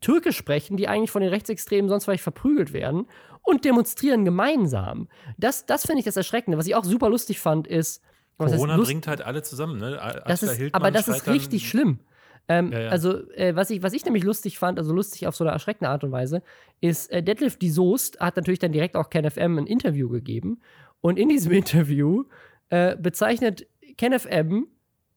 Türkisch 0.00 0.38
sprechen, 0.38 0.78
die 0.78 0.88
eigentlich 0.88 1.10
von 1.10 1.20
den 1.20 1.30
Rechtsextremen 1.30 1.90
sonst 1.90 2.04
vielleicht 2.04 2.22
verprügelt 2.22 2.72
werden 2.72 3.08
und 3.42 3.66
demonstrieren 3.66 4.24
gemeinsam. 4.24 5.08
Das, 5.36 5.66
das 5.66 5.84
finde 5.84 5.98
ich 5.98 6.06
das 6.06 6.16
Erschreckende. 6.16 6.56
Was 6.56 6.66
ich 6.66 6.74
auch 6.74 6.84
super 6.84 7.10
lustig 7.10 7.40
fand, 7.40 7.66
ist. 7.66 8.02
Corona 8.38 8.78
bringt 8.78 9.06
halt 9.06 9.20
alle 9.20 9.42
zusammen, 9.42 9.78
ne? 9.78 10.22
Das 10.26 10.42
ist, 10.42 10.74
aber 10.74 10.90
das 10.90 11.08
ist 11.08 11.26
richtig 11.26 11.68
schlimm. 11.68 11.98
Ähm, 12.48 12.72
ja, 12.72 12.80
ja. 12.80 12.88
Also, 12.88 13.30
äh, 13.32 13.54
was, 13.54 13.70
ich, 13.70 13.82
was 13.82 13.92
ich 13.92 14.04
nämlich 14.04 14.24
lustig 14.24 14.58
fand, 14.58 14.78
also 14.78 14.94
lustig 14.94 15.26
auf 15.26 15.36
so 15.36 15.44
eine 15.44 15.52
erschreckende 15.52 15.90
Art 15.90 16.02
und 16.02 16.12
Weise, 16.12 16.42
ist, 16.80 17.10
äh, 17.10 17.22
Deadlift 17.22 17.60
die 17.60 17.70
Soest 17.70 18.18
hat 18.20 18.36
natürlich 18.36 18.58
dann 18.58 18.72
direkt 18.72 18.96
auch 18.96 19.10
KenFM 19.10 19.58
ein 19.58 19.66
Interview 19.66 20.08
gegeben. 20.08 20.60
Und 21.00 21.18
in 21.18 21.28
diesem 21.28 21.52
Interview 21.52 22.24
äh, 22.70 22.96
bezeichnet 22.96 23.66
KenFM 23.98 24.66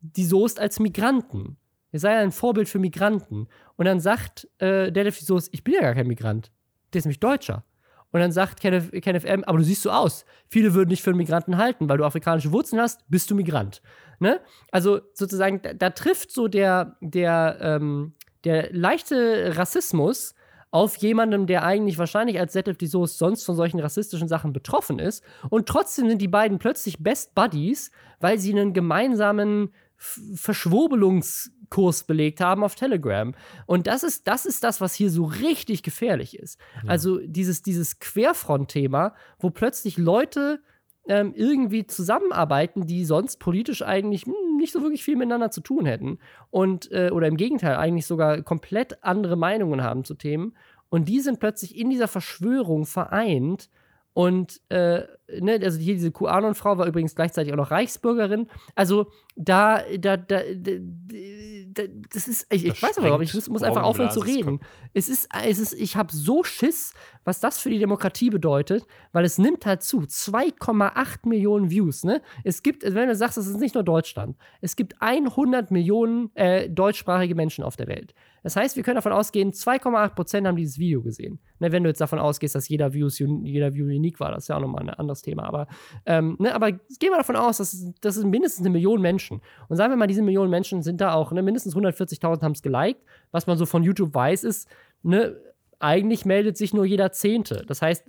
die 0.01 0.25
Soest 0.25 0.59
als 0.59 0.79
Migranten. 0.79 1.57
Er 1.91 1.99
sei 1.99 2.17
ein 2.17 2.31
Vorbild 2.31 2.67
für 2.69 2.79
Migranten. 2.79 3.47
Und 3.75 3.85
dann 3.85 3.99
sagt 3.99 4.47
äh, 4.59 4.91
Deadlift 4.91 5.21
die 5.21 5.25
Soest, 5.25 5.49
ich 5.53 5.63
bin 5.63 5.73
ja 5.73 5.81
gar 5.81 5.93
kein 5.93 6.07
Migrant. 6.07 6.51
Der 6.93 6.99
ist 6.99 7.05
nämlich 7.05 7.19
Deutscher. 7.19 7.63
Und 8.11 8.19
dann 8.19 8.31
sagt 8.31 8.59
Kenneth, 8.59 8.91
Kenneth 9.01 9.25
M., 9.25 9.43
aber 9.45 9.57
du 9.57 9.63
siehst 9.63 9.83
so 9.83 9.91
aus. 9.91 10.25
Viele 10.47 10.73
würden 10.73 10.89
dich 10.89 11.01
für 11.01 11.11
einen 11.11 11.17
Migranten 11.17 11.57
halten, 11.57 11.87
weil 11.87 11.97
du 11.97 12.03
afrikanische 12.03 12.51
Wurzeln 12.51 12.81
hast, 12.81 13.01
bist 13.09 13.31
du 13.31 13.35
Migrant. 13.35 13.81
Ne? 14.19 14.39
Also 14.71 15.01
sozusagen, 15.13 15.61
da, 15.61 15.73
da 15.73 15.89
trifft 15.91 16.31
so 16.31 16.47
der, 16.47 16.97
der, 17.01 17.57
ähm, 17.61 18.13
der 18.43 18.71
leichte 18.73 19.53
Rassismus 19.55 20.35
auf 20.71 20.95
jemandem, 20.97 21.47
der 21.47 21.63
eigentlich 21.63 21.97
wahrscheinlich 21.97 22.39
als 22.39 22.53
Zettel 22.53 22.75
die 22.75 22.87
Soße 22.87 23.17
sonst 23.17 23.43
von 23.43 23.55
solchen 23.55 23.79
rassistischen 23.79 24.29
Sachen 24.29 24.53
betroffen 24.53 24.99
ist. 24.99 25.23
Und 25.49 25.67
trotzdem 25.67 26.07
sind 26.07 26.21
die 26.21 26.29
beiden 26.29 26.59
plötzlich 26.59 27.03
Best 27.03 27.35
Buddies, 27.35 27.91
weil 28.21 28.39
sie 28.39 28.51
einen 28.51 28.73
gemeinsamen 28.73 29.73
Verschwurbelungs- 30.01 31.51
Kurs 31.71 32.03
belegt 32.03 32.41
haben 32.41 32.63
auf 32.63 32.75
Telegram. 32.75 33.33
Und 33.65 33.87
das 33.87 34.03
ist, 34.03 34.27
das 34.27 34.45
ist 34.45 34.63
das, 34.63 34.81
was 34.81 34.93
hier 34.93 35.09
so 35.09 35.23
richtig 35.23 35.81
gefährlich 35.81 36.37
ist. 36.37 36.59
Ja. 36.83 36.89
Also 36.89 37.17
dieses, 37.25 37.63
dieses 37.63 37.99
Querfront-Thema, 37.99 39.15
wo 39.39 39.49
plötzlich 39.49 39.97
Leute 39.97 40.61
ähm, 41.07 41.33
irgendwie 41.33 41.87
zusammenarbeiten, 41.87 42.85
die 42.85 43.05
sonst 43.05 43.39
politisch 43.39 43.81
eigentlich 43.81 44.27
mh, 44.27 44.33
hm, 44.33 44.57
nicht 44.57 44.73
so 44.73 44.81
wirklich 44.81 45.03
viel 45.03 45.15
miteinander 45.15 45.49
zu 45.49 45.61
tun 45.61 45.85
hätten. 45.85 46.19
Und, 46.51 46.91
äh, 46.91 47.09
oder 47.09 47.27
im 47.27 47.37
Gegenteil, 47.37 47.77
eigentlich 47.77 48.05
sogar 48.05 48.43
komplett 48.43 49.03
andere 49.03 49.37
Meinungen 49.37 49.81
haben 49.81 50.03
zu 50.03 50.13
Themen. 50.13 50.55
Und 50.89 51.07
die 51.07 51.21
sind 51.21 51.39
plötzlich 51.39 51.77
in 51.77 51.89
dieser 51.89 52.09
Verschwörung 52.09 52.85
vereint 52.85 53.69
und 54.13 54.59
äh, 54.69 55.03
ne, 55.39 55.59
also 55.63 55.79
hier 55.79 55.93
diese 55.93 56.11
QAnon-Frau 56.11 56.77
war 56.77 56.87
übrigens 56.87 57.15
gleichzeitig 57.15 57.53
auch 57.53 57.57
noch 57.57 57.71
Reichsbürgerin. 57.71 58.47
Also 58.75 59.07
da, 59.35 59.81
da, 59.97 60.17
da, 60.17 60.41
da 60.55 61.83
das 62.13 62.27
ist, 62.27 62.47
ich, 62.49 62.65
ich 62.65 62.83
weiß 62.83 62.97
aber 62.97 63.09
warum, 63.09 63.21
ich 63.21 63.33
muss, 63.33 63.49
muss 63.49 63.63
einfach 63.63 63.83
aufhören 63.83 64.11
zu 64.11 64.19
reden. 64.19 64.59
Es 64.93 65.07
ist, 65.09 65.29
es 65.45 65.59
ist, 65.59 65.73
ich 65.73 65.95
habe 65.95 66.13
so 66.13 66.43
Schiss, 66.43 66.93
was 67.23 67.39
das 67.39 67.59
für 67.59 67.69
die 67.69 67.79
Demokratie 67.79 68.29
bedeutet, 68.29 68.85
weil 69.13 69.25
es 69.25 69.37
nimmt 69.37 69.65
halt 69.65 69.83
zu. 69.83 70.01
2,8 70.01 71.27
Millionen 71.27 71.69
Views, 71.69 72.03
ne? 72.03 72.21
Es 72.43 72.63
gibt, 72.63 72.83
wenn 72.83 73.07
du 73.07 73.15
sagst, 73.15 73.37
es 73.37 73.47
ist 73.47 73.59
nicht 73.59 73.75
nur 73.75 73.83
Deutschland, 73.83 74.35
es 74.59 74.75
gibt 74.75 75.01
100 75.01 75.71
Millionen 75.71 76.35
äh, 76.35 76.69
deutschsprachige 76.69 77.35
Menschen 77.35 77.63
auf 77.63 77.75
der 77.75 77.87
Welt. 77.87 78.13
Das 78.43 78.55
heißt, 78.55 78.75
wir 78.75 78.83
können 78.83 78.95
davon 78.95 79.11
ausgehen, 79.11 79.51
2,8 79.51 80.09
Prozent 80.15 80.47
haben 80.47 80.55
dieses 80.55 80.79
Video 80.79 81.01
gesehen. 81.01 81.39
Ne, 81.59 81.71
wenn 81.71 81.83
du 81.83 81.89
jetzt 81.89 82.01
davon 82.01 82.19
ausgehst, 82.19 82.55
dass 82.55 82.67
jeder, 82.69 82.93
Views, 82.93 83.19
jeder 83.19 83.73
View 83.73 83.85
unique 83.85 84.19
war, 84.19 84.31
das 84.31 84.45
ist 84.45 84.47
ja 84.47 84.57
auch 84.57 84.61
nochmal 84.61 84.81
ein 84.81 84.89
anderes 84.89 85.20
Thema. 85.21 85.43
Aber, 85.43 85.67
ähm, 86.05 86.35
ne, 86.39 86.53
aber 86.53 86.71
gehen 86.71 87.11
wir 87.11 87.17
davon 87.17 87.35
aus, 87.35 87.57
dass 87.57 87.85
das 88.01 88.15
sind 88.15 88.29
mindestens 88.29 88.65
eine 88.65 88.71
Million 88.71 89.01
Menschen. 89.01 89.41
Und 89.69 89.77
sagen 89.77 89.91
wir 89.91 89.97
mal, 89.97 90.07
diese 90.07 90.21
Millionen 90.21 90.49
Menschen 90.49 90.81
sind 90.81 91.01
da 91.01 91.13
auch, 91.13 91.31
ne, 91.31 91.41
mindestens 91.41 91.75
140.000 91.75 92.41
haben 92.41 92.53
es 92.53 92.61
geliked. 92.61 93.01
Was 93.31 93.47
man 93.47 93.57
so 93.57 93.65
von 93.65 93.83
YouTube 93.83 94.13
weiß, 94.13 94.43
ist, 94.43 94.67
ne, 95.03 95.35
eigentlich 95.79 96.25
meldet 96.25 96.57
sich 96.57 96.73
nur 96.73 96.85
jeder 96.85 97.11
Zehnte. 97.11 97.63
Das 97.67 97.81
heißt, 97.81 98.05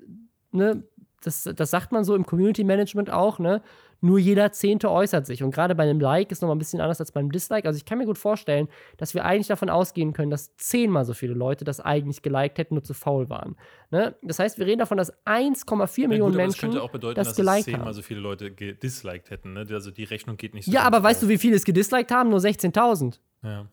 ne, 0.53 0.85
das, 1.23 1.49
das 1.55 1.71
sagt 1.71 1.93
man 1.93 2.05
so 2.05 2.15
im 2.15 2.27
Community 2.27 2.65
Management 2.65 3.11
auch, 3.11 3.39
ne? 3.39 3.63
Nur 4.05 4.19
jeder 4.19 4.51
Zehnte 4.51 4.91
äußert 4.91 5.27
sich. 5.27 5.45
Und 5.45 5.53
gerade 5.53 5.77
bei 5.77 5.85
einem 5.85 6.01
Like 6.01 6.33
ist 6.33 6.43
noch 6.43 6.49
mal 6.49 6.57
ein 6.57 6.59
bisschen 6.59 6.81
anders 6.81 7.01
als 7.01 7.13
beim 7.13 7.31
Dislike. 7.31 7.67
Also 7.67 7.77
ich 7.77 7.85
kann 7.85 7.99
mir 7.99 8.05
gut 8.05 8.19
vorstellen, 8.19 8.69
dass 8.97 9.15
wir 9.15 9.25
eigentlich 9.25 9.47
davon 9.47 9.71
ausgehen 9.71 10.13
können, 10.13 10.31
dass 10.31 10.55
zehnmal 10.57 11.05
so 11.05 11.15
viele 11.15 11.35
Leute 11.35 11.65
das 11.65 11.81
eigentlich 11.81 12.21
geliked 12.21 12.59
hätten, 12.59 12.75
nur 12.75 12.83
zu 12.83 12.95
faul 12.95 13.31
waren. 13.31 13.57
Ne? 13.91 14.17
Das 14.23 14.41
heißt, 14.41 14.59
wir 14.59 14.67
reden 14.67 14.81
davon, 14.81 14.99
dass 14.99 15.13
1,4 15.25 16.09
Millionen 16.09 16.35
Menschen 16.35 16.51
das 16.51 16.61
könnte 16.61 16.83
auch 16.83 16.91
bedeuten, 16.91 17.15
das 17.15 17.29
dass 17.29 17.37
geliked 17.37 17.65
zehnmal 17.65 17.95
so 17.95 18.03
viele 18.03 18.21
Leute 18.21 18.51
gedisliked 18.51 19.31
hätten. 19.31 19.53
Ne? 19.53 19.67
Also 19.71 19.93
die 19.93 20.05
Rechnung 20.05 20.37
geht 20.37 20.55
nicht 20.55 20.67
so. 20.67 20.73
Ja, 20.73 20.83
aber 20.83 20.99
auf. 20.99 21.05
weißt 21.05 21.23
du, 21.23 21.29
wie 21.29 21.39
viele 21.39 21.55
es 21.55 21.65
gedisliked 21.65 22.11
haben? 22.11 22.31
Nur 22.31 22.41
16.000. 22.41 23.21
Ja. 23.45 23.69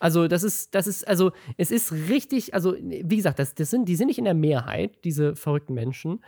Also, 0.00 0.28
das 0.28 0.44
ist, 0.44 0.76
das 0.76 0.86
ist, 0.86 1.08
also, 1.08 1.32
es 1.56 1.72
ist 1.72 1.90
richtig, 1.90 2.54
also, 2.54 2.76
wie 2.78 3.16
gesagt, 3.16 3.40
das, 3.40 3.56
das 3.56 3.70
sind, 3.70 3.88
die 3.88 3.96
sind 3.96 4.06
nicht 4.06 4.18
in 4.18 4.26
der 4.26 4.34
Mehrheit, 4.34 5.04
diese 5.04 5.34
verrückten 5.34 5.74
Menschen 5.74 6.20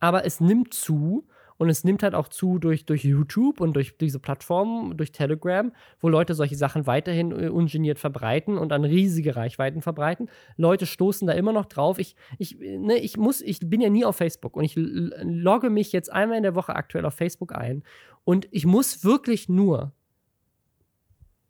aber 0.00 0.24
es 0.24 0.40
nimmt 0.40 0.74
zu 0.74 1.26
und 1.58 1.68
es 1.68 1.84
nimmt 1.84 2.02
halt 2.02 2.14
auch 2.14 2.28
zu 2.28 2.58
durch, 2.58 2.84
durch 2.84 3.04
YouTube 3.04 3.60
und 3.60 3.74
durch 3.74 3.96
diese 3.98 4.18
Plattformen, 4.18 4.96
durch 4.96 5.12
Telegram, 5.12 5.72
wo 6.00 6.08
Leute 6.08 6.34
solche 6.34 6.56
Sachen 6.56 6.86
weiterhin 6.86 7.32
äh, 7.32 7.48
ungeniert 7.48 7.98
verbreiten 7.98 8.58
und 8.58 8.72
an 8.72 8.84
riesige 8.84 9.36
Reichweiten 9.36 9.82
verbreiten. 9.82 10.28
Leute 10.56 10.86
stoßen 10.86 11.26
da 11.26 11.34
immer 11.34 11.52
noch 11.52 11.66
drauf. 11.66 11.98
Ich, 11.98 12.16
ich, 12.38 12.58
ne, 12.58 12.98
ich 12.98 13.16
muss, 13.16 13.40
ich 13.40 13.60
bin 13.60 13.80
ja 13.80 13.90
nie 13.90 14.04
auf 14.04 14.16
Facebook 14.16 14.56
und 14.56 14.64
ich 14.64 14.74
logge 14.76 15.70
mich 15.70 15.92
jetzt 15.92 16.12
einmal 16.12 16.36
in 16.36 16.42
der 16.42 16.54
Woche 16.54 16.76
aktuell 16.76 17.04
auf 17.04 17.14
Facebook 17.14 17.54
ein 17.54 17.82
und 18.24 18.48
ich 18.50 18.66
muss 18.66 19.04
wirklich 19.04 19.48
nur 19.48 19.92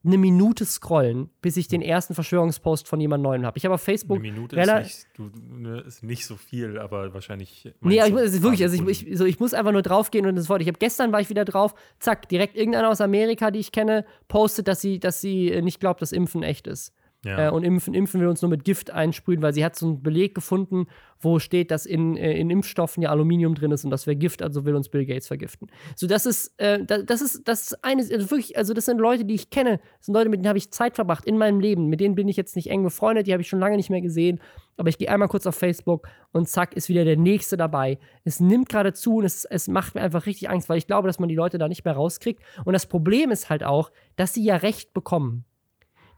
eine 0.07 0.19
Minute 0.19 0.65
scrollen, 0.65 1.31
bis 1.43 1.57
ich 1.57 1.69
den 1.69 1.83
ersten 1.83 2.15
Verschwörungspost 2.15 2.89
von 2.89 3.01
jemand 3.01 3.23
Neuem 3.23 3.45
habe. 3.45 3.59
Ich 3.59 3.65
habe 3.65 3.75
auf 3.75 3.83
Facebook. 3.83 4.19
Eine 4.19 4.31
Minute 4.31 4.59
ist 4.59 4.75
nicht, 4.75 5.07
du, 5.15 5.31
ne, 5.59 5.81
ist 5.81 6.03
nicht, 6.03 6.27
so 6.27 6.37
viel, 6.37 6.79
aber 6.79 7.13
wahrscheinlich. 7.13 7.73
Nee, 7.81 7.97
ich, 7.97 8.15
es 8.15 8.35
ist 8.35 8.43
wirklich, 8.43 8.63
also 8.63 8.83
ich, 8.83 9.07
ich, 9.07 9.19
so, 9.19 9.25
ich 9.25 9.41
muss 9.41 9.55
einfach 9.55 9.73
nur 9.73 9.83
draufgehen 9.83 10.27
und 10.27 10.37
das 10.37 10.49
Wort. 10.49 10.63
Ich 10.63 10.69
habe 10.69 10.79
gestern 10.79 11.13
war 11.13 11.21
ich 11.21 11.29
wieder 11.29 11.45
drauf, 11.45 11.75
zack, 11.99 12.29
direkt 12.29 12.57
irgendeiner 12.57 12.89
aus 12.89 13.01
Amerika, 13.01 13.51
die 13.51 13.59
ich 13.59 13.73
kenne, 13.73 14.05
postet, 14.29 14.69
dass 14.69 14.81
sie, 14.81 15.01
dass 15.01 15.21
sie 15.21 15.61
nicht 15.63 15.81
glaubt, 15.81 16.01
dass 16.03 16.13
Impfen 16.13 16.43
echt 16.43 16.67
ist. 16.67 16.93
Ja. 17.27 17.49
Äh, 17.49 17.51
und 17.51 17.65
impfen, 17.65 17.95
impfen 17.95 18.21
wir 18.21 18.29
uns 18.29 18.43
nur 18.43 18.51
mit 18.51 18.65
Gift 18.65 18.91
einsprühen, 18.91 19.43
weil 19.43 19.53
sie 19.53 19.65
hat 19.65 19.77
so 19.77 19.87
einen 19.87 20.03
Beleg 20.03 20.35
gefunden, 20.35 20.87
wo 21.21 21.39
steht, 21.39 21.71
dass 21.71 21.87
in, 21.87 22.17
äh, 22.17 22.39
in 22.39 22.51
Impfstoffen 22.51 23.03
ja 23.03 23.11
Aluminium 23.11 23.55
drin 23.55 23.73
ist 23.73 23.85
und 23.85 23.91
das 23.91 24.07
wäre 24.07 24.17
Gift, 24.17 24.43
also 24.43 24.65
will 24.65 24.75
uns 24.75 24.89
Bill 24.89 25.05
Gates 25.05 25.27
vergiften. 25.27 25.69
So, 25.95 26.07
das 26.07 26.27
ist, 26.27 26.53
äh, 26.59 26.85
das, 26.85 27.21
ist, 27.21 27.49
das 27.49 27.63
ist 27.63 27.85
eine, 27.85 28.03
also 28.03 28.31
wirklich, 28.31 28.57
also 28.57 28.75
das 28.75 28.85
sind 28.85 28.99
Leute, 28.99 29.25
die 29.25 29.35
ich 29.35 29.51
kenne, 29.51 29.81
das 29.99 30.07
sind 30.07 30.15
Leute, 30.15 30.29
mit 30.29 30.39
denen 30.39 30.49
habe 30.49 30.59
ich 30.59 30.71
Zeit 30.71 30.95
verbracht 30.95 31.25
in 31.25 31.39
meinem 31.39 31.61
Leben, 31.61 31.89
mit 31.89 32.01
denen 32.01 32.15
bin 32.15 32.29
ich 32.29 32.37
jetzt 32.37 32.57
nicht 32.57 32.71
eng 32.71 32.83
befreundet, 32.83 33.27
die 33.27 33.33
habe 33.33 33.43
ich 33.43 33.49
schon 33.49 33.61
lange 33.61 33.77
nicht 33.77 33.91
mehr 33.91 34.03
gesehen, 34.03 34.41
aber 34.77 34.89
ich 34.89 34.99
gehe 34.99 35.11
einmal 35.11 35.29
kurz 35.29 35.47
auf 35.47 35.55
Facebook 35.55 36.09
und 36.33 36.49
zack, 36.49 36.77
ist 36.77 36.89
wieder 36.89 37.05
der 37.05 37.17
Nächste 37.17 37.57
dabei. 37.57 37.99
Es 38.25 38.41
nimmt 38.41 38.69
gerade 38.69 38.93
zu 38.93 39.17
und 39.17 39.25
es, 39.25 39.45
es 39.45 39.69
macht 39.69 39.95
mir 39.95 40.03
einfach 40.03 40.27
richtig 40.27 40.51
Angst, 40.51 40.69
weil 40.69 40.79
ich 40.79 40.87
glaube, 40.87 41.09
dass 41.09 41.19
man 41.19 41.29
die 41.29 41.35
Leute 41.35 41.59
da 41.59 41.69
nicht 41.69 41.85
mehr 41.85 41.95
rauskriegt. 41.95 42.43
Und 42.65 42.75
das 42.75 42.87
Problem 42.87 43.31
ist 43.31 43.49
halt 43.49 43.65
auch, 43.65 43.91
dass 44.17 44.35
sie 44.35 44.45
ja 44.45 44.57
Recht 44.57 44.93
bekommen. 44.93 45.45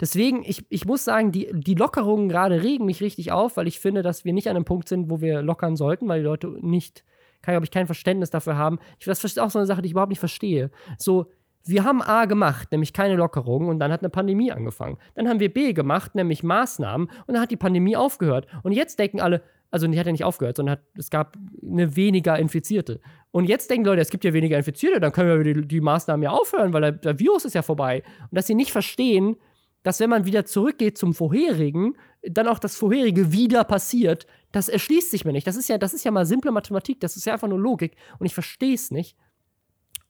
Deswegen, 0.01 0.43
ich, 0.45 0.65
ich 0.69 0.85
muss 0.85 1.05
sagen, 1.05 1.33
die, 1.33 1.49
die 1.53 1.75
Lockerungen 1.75 2.29
gerade 2.29 2.63
regen 2.63 2.87
mich 2.87 3.01
richtig 3.01 3.33
auf, 3.33 3.57
weil 3.57 3.67
ich 3.67 3.81
finde, 3.81 4.03
dass 4.03 4.25
wir 4.25 4.33
nicht 4.33 4.49
an 4.49 4.57
einem 4.57 4.65
Punkt 4.65 4.89
sind, 4.89 5.11
wo 5.11 5.21
wir 5.21 5.43
lockern 5.43 5.77
sollten, 5.77 6.09
weil 6.09 6.21
die 6.21 6.27
Leute 6.27 6.49
nicht, 6.61 7.05
kann, 7.43 7.55
glaube 7.55 7.65
ich, 7.65 7.71
kein 7.71 7.87
Verständnis 7.87 8.31
dafür 8.31 8.57
haben. 8.57 8.79
Ich, 8.99 9.07
das 9.07 9.25
ist 9.25 9.39
auch 9.39 9.51
so 9.51 9.59
eine 9.59 9.67
Sache, 9.67 9.83
die 9.83 9.87
ich 9.87 9.93
überhaupt 9.93 10.11
nicht 10.11 10.21
verstehe. 10.21 10.71
So, 10.99 11.27
wir 11.65 11.85
haben 11.85 12.01
A 12.01 12.25
gemacht, 12.25 12.73
nämlich 12.73 12.93
keine 12.93 13.17
Lockerungen, 13.17 13.69
und 13.69 13.79
dann 13.79 13.93
hat 13.93 14.01
eine 14.01 14.09
Pandemie 14.09 14.53
angefangen. 14.53 14.97
Dann 15.15 15.29
haben 15.29 15.41
wir 15.41 15.53
B 15.53 15.73
gemacht, 15.73 16.15
nämlich 16.15 16.43
Maßnahmen, 16.43 17.09
und 17.27 17.35
dann 17.35 17.43
hat 17.43 17.51
die 17.51 17.57
Pandemie 17.57 17.97
aufgehört. 17.97 18.47
Und 18.63 18.73
jetzt 18.73 18.99
denken 18.99 19.21
alle, 19.21 19.43
also 19.71 19.87
die 19.87 19.99
hat 19.99 20.07
ja 20.07 20.13
nicht 20.13 20.25
aufgehört, 20.25 20.57
sondern 20.57 20.79
hat, 20.79 20.85
es 20.97 21.11
gab 21.11 21.37
eine 21.63 21.95
weniger 21.95 22.39
Infizierte. 22.39 23.01
Und 23.33 23.45
jetzt 23.45 23.71
denken 23.71 23.85
Leute, 23.85 24.01
es 24.01 24.11
gibt 24.11 24.25
ja 24.25 24.33
weniger 24.33 24.57
Infizierte, 24.57 24.99
dann 24.99 25.13
können 25.13 25.45
wir 25.45 25.55
die, 25.55 25.69
die 25.69 25.81
Maßnahmen 25.81 26.23
ja 26.23 26.31
aufhören, 26.31 26.73
weil 26.73 26.81
der, 26.81 26.93
der 26.93 27.19
Virus 27.19 27.45
ist 27.45 27.55
ja 27.55 27.63
vorbei. 27.63 28.03
Und 28.23 28.35
dass 28.35 28.47
sie 28.47 28.55
nicht 28.55 28.73
verstehen, 28.73 29.37
dass 29.83 30.01
wenn 30.01 30.11
man 30.11 30.27
wieder 30.27 30.45
zurückgeht 30.45 30.99
zum 30.99 31.15
vorherigen, 31.15 31.97
dann 32.23 32.49
auch 32.49 32.59
das 32.59 32.77
vorherige 32.77 33.33
wieder 33.33 33.65
passiert, 33.65 34.27
das 34.53 34.69
erschließt 34.69 35.11
sich 35.11 35.25
mir 35.25 35.33
nicht. 35.33 35.47
Das 35.47 35.57
ist 35.57 35.69
ja, 35.69 35.79
das 35.79 35.95
ist 35.95 36.05
ja 36.05 36.11
mal 36.11 36.27
simple 36.27 36.51
Mathematik, 36.51 37.01
das 37.01 37.17
ist 37.17 37.27
ja 37.27 37.35
einfach 37.35 37.49
nur 37.49 37.61
Logik 37.61 37.97
und 38.19 38.27
ich 38.27 38.35
verstehe 38.35 38.75
es 38.75 38.91
nicht. 38.91 39.17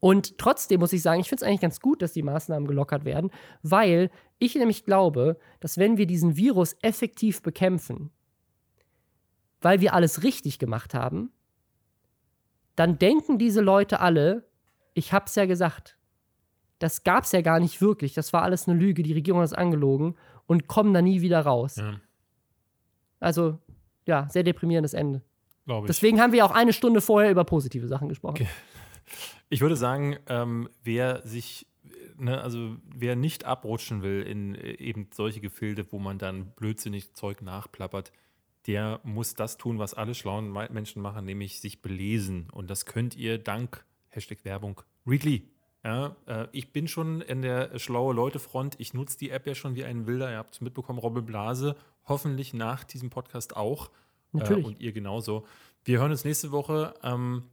Und 0.00 0.38
trotzdem 0.38 0.80
muss 0.80 0.92
ich 0.92 1.02
sagen, 1.02 1.20
ich 1.20 1.28
finde 1.28 1.44
es 1.44 1.48
eigentlich 1.48 1.60
ganz 1.60 1.80
gut, 1.80 2.02
dass 2.02 2.12
die 2.12 2.22
Maßnahmen 2.22 2.68
gelockert 2.68 3.04
werden, 3.04 3.30
weil 3.62 4.10
ich 4.38 4.54
nämlich 4.54 4.84
glaube, 4.84 5.38
dass 5.60 5.76
wenn 5.76 5.98
wir 5.98 6.06
diesen 6.06 6.36
Virus 6.36 6.76
effektiv 6.82 7.42
bekämpfen, 7.42 8.10
weil 9.60 9.80
wir 9.80 9.94
alles 9.94 10.22
richtig 10.22 10.60
gemacht 10.60 10.94
haben, 10.94 11.32
dann 12.76 12.98
denken 12.98 13.38
diese 13.38 13.60
Leute 13.60 13.98
alle, 13.98 14.48
ich 14.94 15.12
hab's 15.12 15.34
ja 15.34 15.46
gesagt 15.46 15.97
das 16.78 17.02
gab 17.04 17.24
es 17.24 17.32
ja 17.32 17.40
gar 17.40 17.60
nicht 17.60 17.80
wirklich. 17.80 18.14
Das 18.14 18.32
war 18.32 18.42
alles 18.42 18.68
eine 18.68 18.78
Lüge. 18.78 19.02
Die 19.02 19.12
Regierung 19.12 19.40
hat 19.40 19.46
es 19.46 19.52
angelogen. 19.54 20.14
und 20.46 20.66
kommen 20.66 20.94
da 20.94 21.02
nie 21.02 21.20
wieder 21.20 21.40
raus. 21.40 21.76
Ja, 21.76 22.00
Also, 23.20 23.58
ja, 24.06 24.28
sehr 24.30 24.42
deprimierendes 24.44 24.94
Ende. 24.94 25.22
glaube 25.66 25.84
ich. 25.84 25.88
Deswegen 25.88 26.20
haben 26.20 26.32
wir 26.32 26.44
auch 26.46 26.52
eine 26.52 26.72
Stunde 26.72 27.00
vorher 27.00 27.30
über 27.30 27.44
positive 27.44 27.86
Sachen 27.88 28.08
gesprochen. 28.08 28.34
Okay. 28.42 28.48
Ich 29.50 29.60
würde 29.60 29.76
sagen, 29.76 30.16
ähm, 30.26 30.68
wer 30.82 31.20
sich, 31.26 31.66
ne, 32.16 32.40
also 32.40 32.76
wer 32.94 33.16
nicht 33.16 33.44
abrutschen 33.44 34.02
will 34.02 34.22
in 34.22 34.54
äh, 34.54 34.72
eben 34.78 35.08
solche 35.12 35.40
Gefilde, 35.40 35.86
wo 35.90 35.98
man 35.98 36.18
dann 36.18 36.50
blödsinnig 36.52 37.14
Zeug 37.14 37.42
nachplappert, 37.42 38.12
der 38.66 39.00
muss 39.02 39.34
das 39.34 39.56
tun, 39.56 39.78
was 39.78 39.94
alle 39.94 40.14
schlauen 40.14 40.50
Me- 40.50 40.68
Menschen 40.70 41.00
machen, 41.02 41.24
nämlich 41.24 41.60
sich 41.60 41.80
belesen. 41.82 42.48
Und 42.52 42.68
das 42.70 42.84
könnt 42.86 43.16
ihr 43.16 43.38
dank 43.38 43.84
Hashtag 44.10 44.44
Werbung 44.44 44.80
Readly. 45.06 45.48
Ja, 45.84 46.16
äh, 46.26 46.46
ich 46.52 46.72
bin 46.72 46.88
schon 46.88 47.20
in 47.20 47.42
der 47.42 47.78
schlaue 47.78 48.14
Leute-Front. 48.14 48.76
Ich 48.78 48.94
nutze 48.94 49.16
die 49.18 49.30
App 49.30 49.46
ja 49.46 49.54
schon 49.54 49.74
wie 49.76 49.84
ein 49.84 50.06
Wilder. 50.06 50.30
Ihr 50.30 50.38
habt 50.38 50.54
es 50.54 50.60
mitbekommen, 50.60 50.98
Robbe 50.98 51.22
Blase. 51.22 51.76
Hoffentlich 52.06 52.52
nach 52.54 52.84
diesem 52.84 53.10
Podcast 53.10 53.56
auch. 53.56 53.90
Natürlich. 54.32 54.64
Äh, 54.64 54.68
und 54.68 54.80
ihr 54.80 54.92
genauso. 54.92 55.46
Wir 55.84 56.00
hören 56.00 56.10
uns 56.10 56.24
nächste 56.24 56.50
Woche. 56.50 56.94
Ähm, 57.02 57.44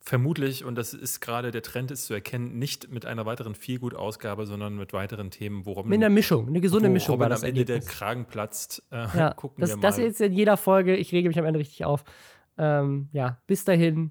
vermutlich, 0.00 0.64
und 0.64 0.74
das 0.76 0.94
ist 0.94 1.20
gerade 1.20 1.50
der 1.50 1.62
Trend, 1.62 1.90
ist 1.90 2.06
zu 2.06 2.14
erkennen, 2.14 2.58
nicht 2.58 2.90
mit 2.90 3.06
einer 3.06 3.26
weiteren 3.26 3.54
Feelgood-Ausgabe, 3.54 4.46
sondern 4.46 4.76
mit 4.76 4.92
weiteren 4.92 5.30
Themen, 5.30 5.64
wo 5.66 5.72
Robin, 5.72 5.90
Mit 5.90 5.98
einer 5.98 6.08
Mischung, 6.08 6.48
eine 6.48 6.60
gesunde 6.60 6.88
Mischung 6.88 7.18
war 7.20 7.28
das 7.28 7.42
am 7.42 7.50
Ende 7.50 7.64
der. 7.64 7.80
Kragen 7.80 8.24
platzt. 8.24 8.82
Äh, 8.90 9.06
Ja, 9.16 9.34
gucken 9.34 9.60
das, 9.60 9.70
wir 9.70 9.76
mal. 9.76 9.82
das 9.82 9.98
jetzt 9.98 10.20
in 10.20 10.32
jeder 10.32 10.56
Folge. 10.56 10.96
Ich 10.96 11.12
rege 11.12 11.28
mich 11.28 11.38
am 11.38 11.44
Ende 11.44 11.60
richtig 11.60 11.84
auf. 11.84 12.02
Ähm, 12.58 13.08
ja, 13.12 13.40
bis 13.46 13.64
dahin. 13.64 14.10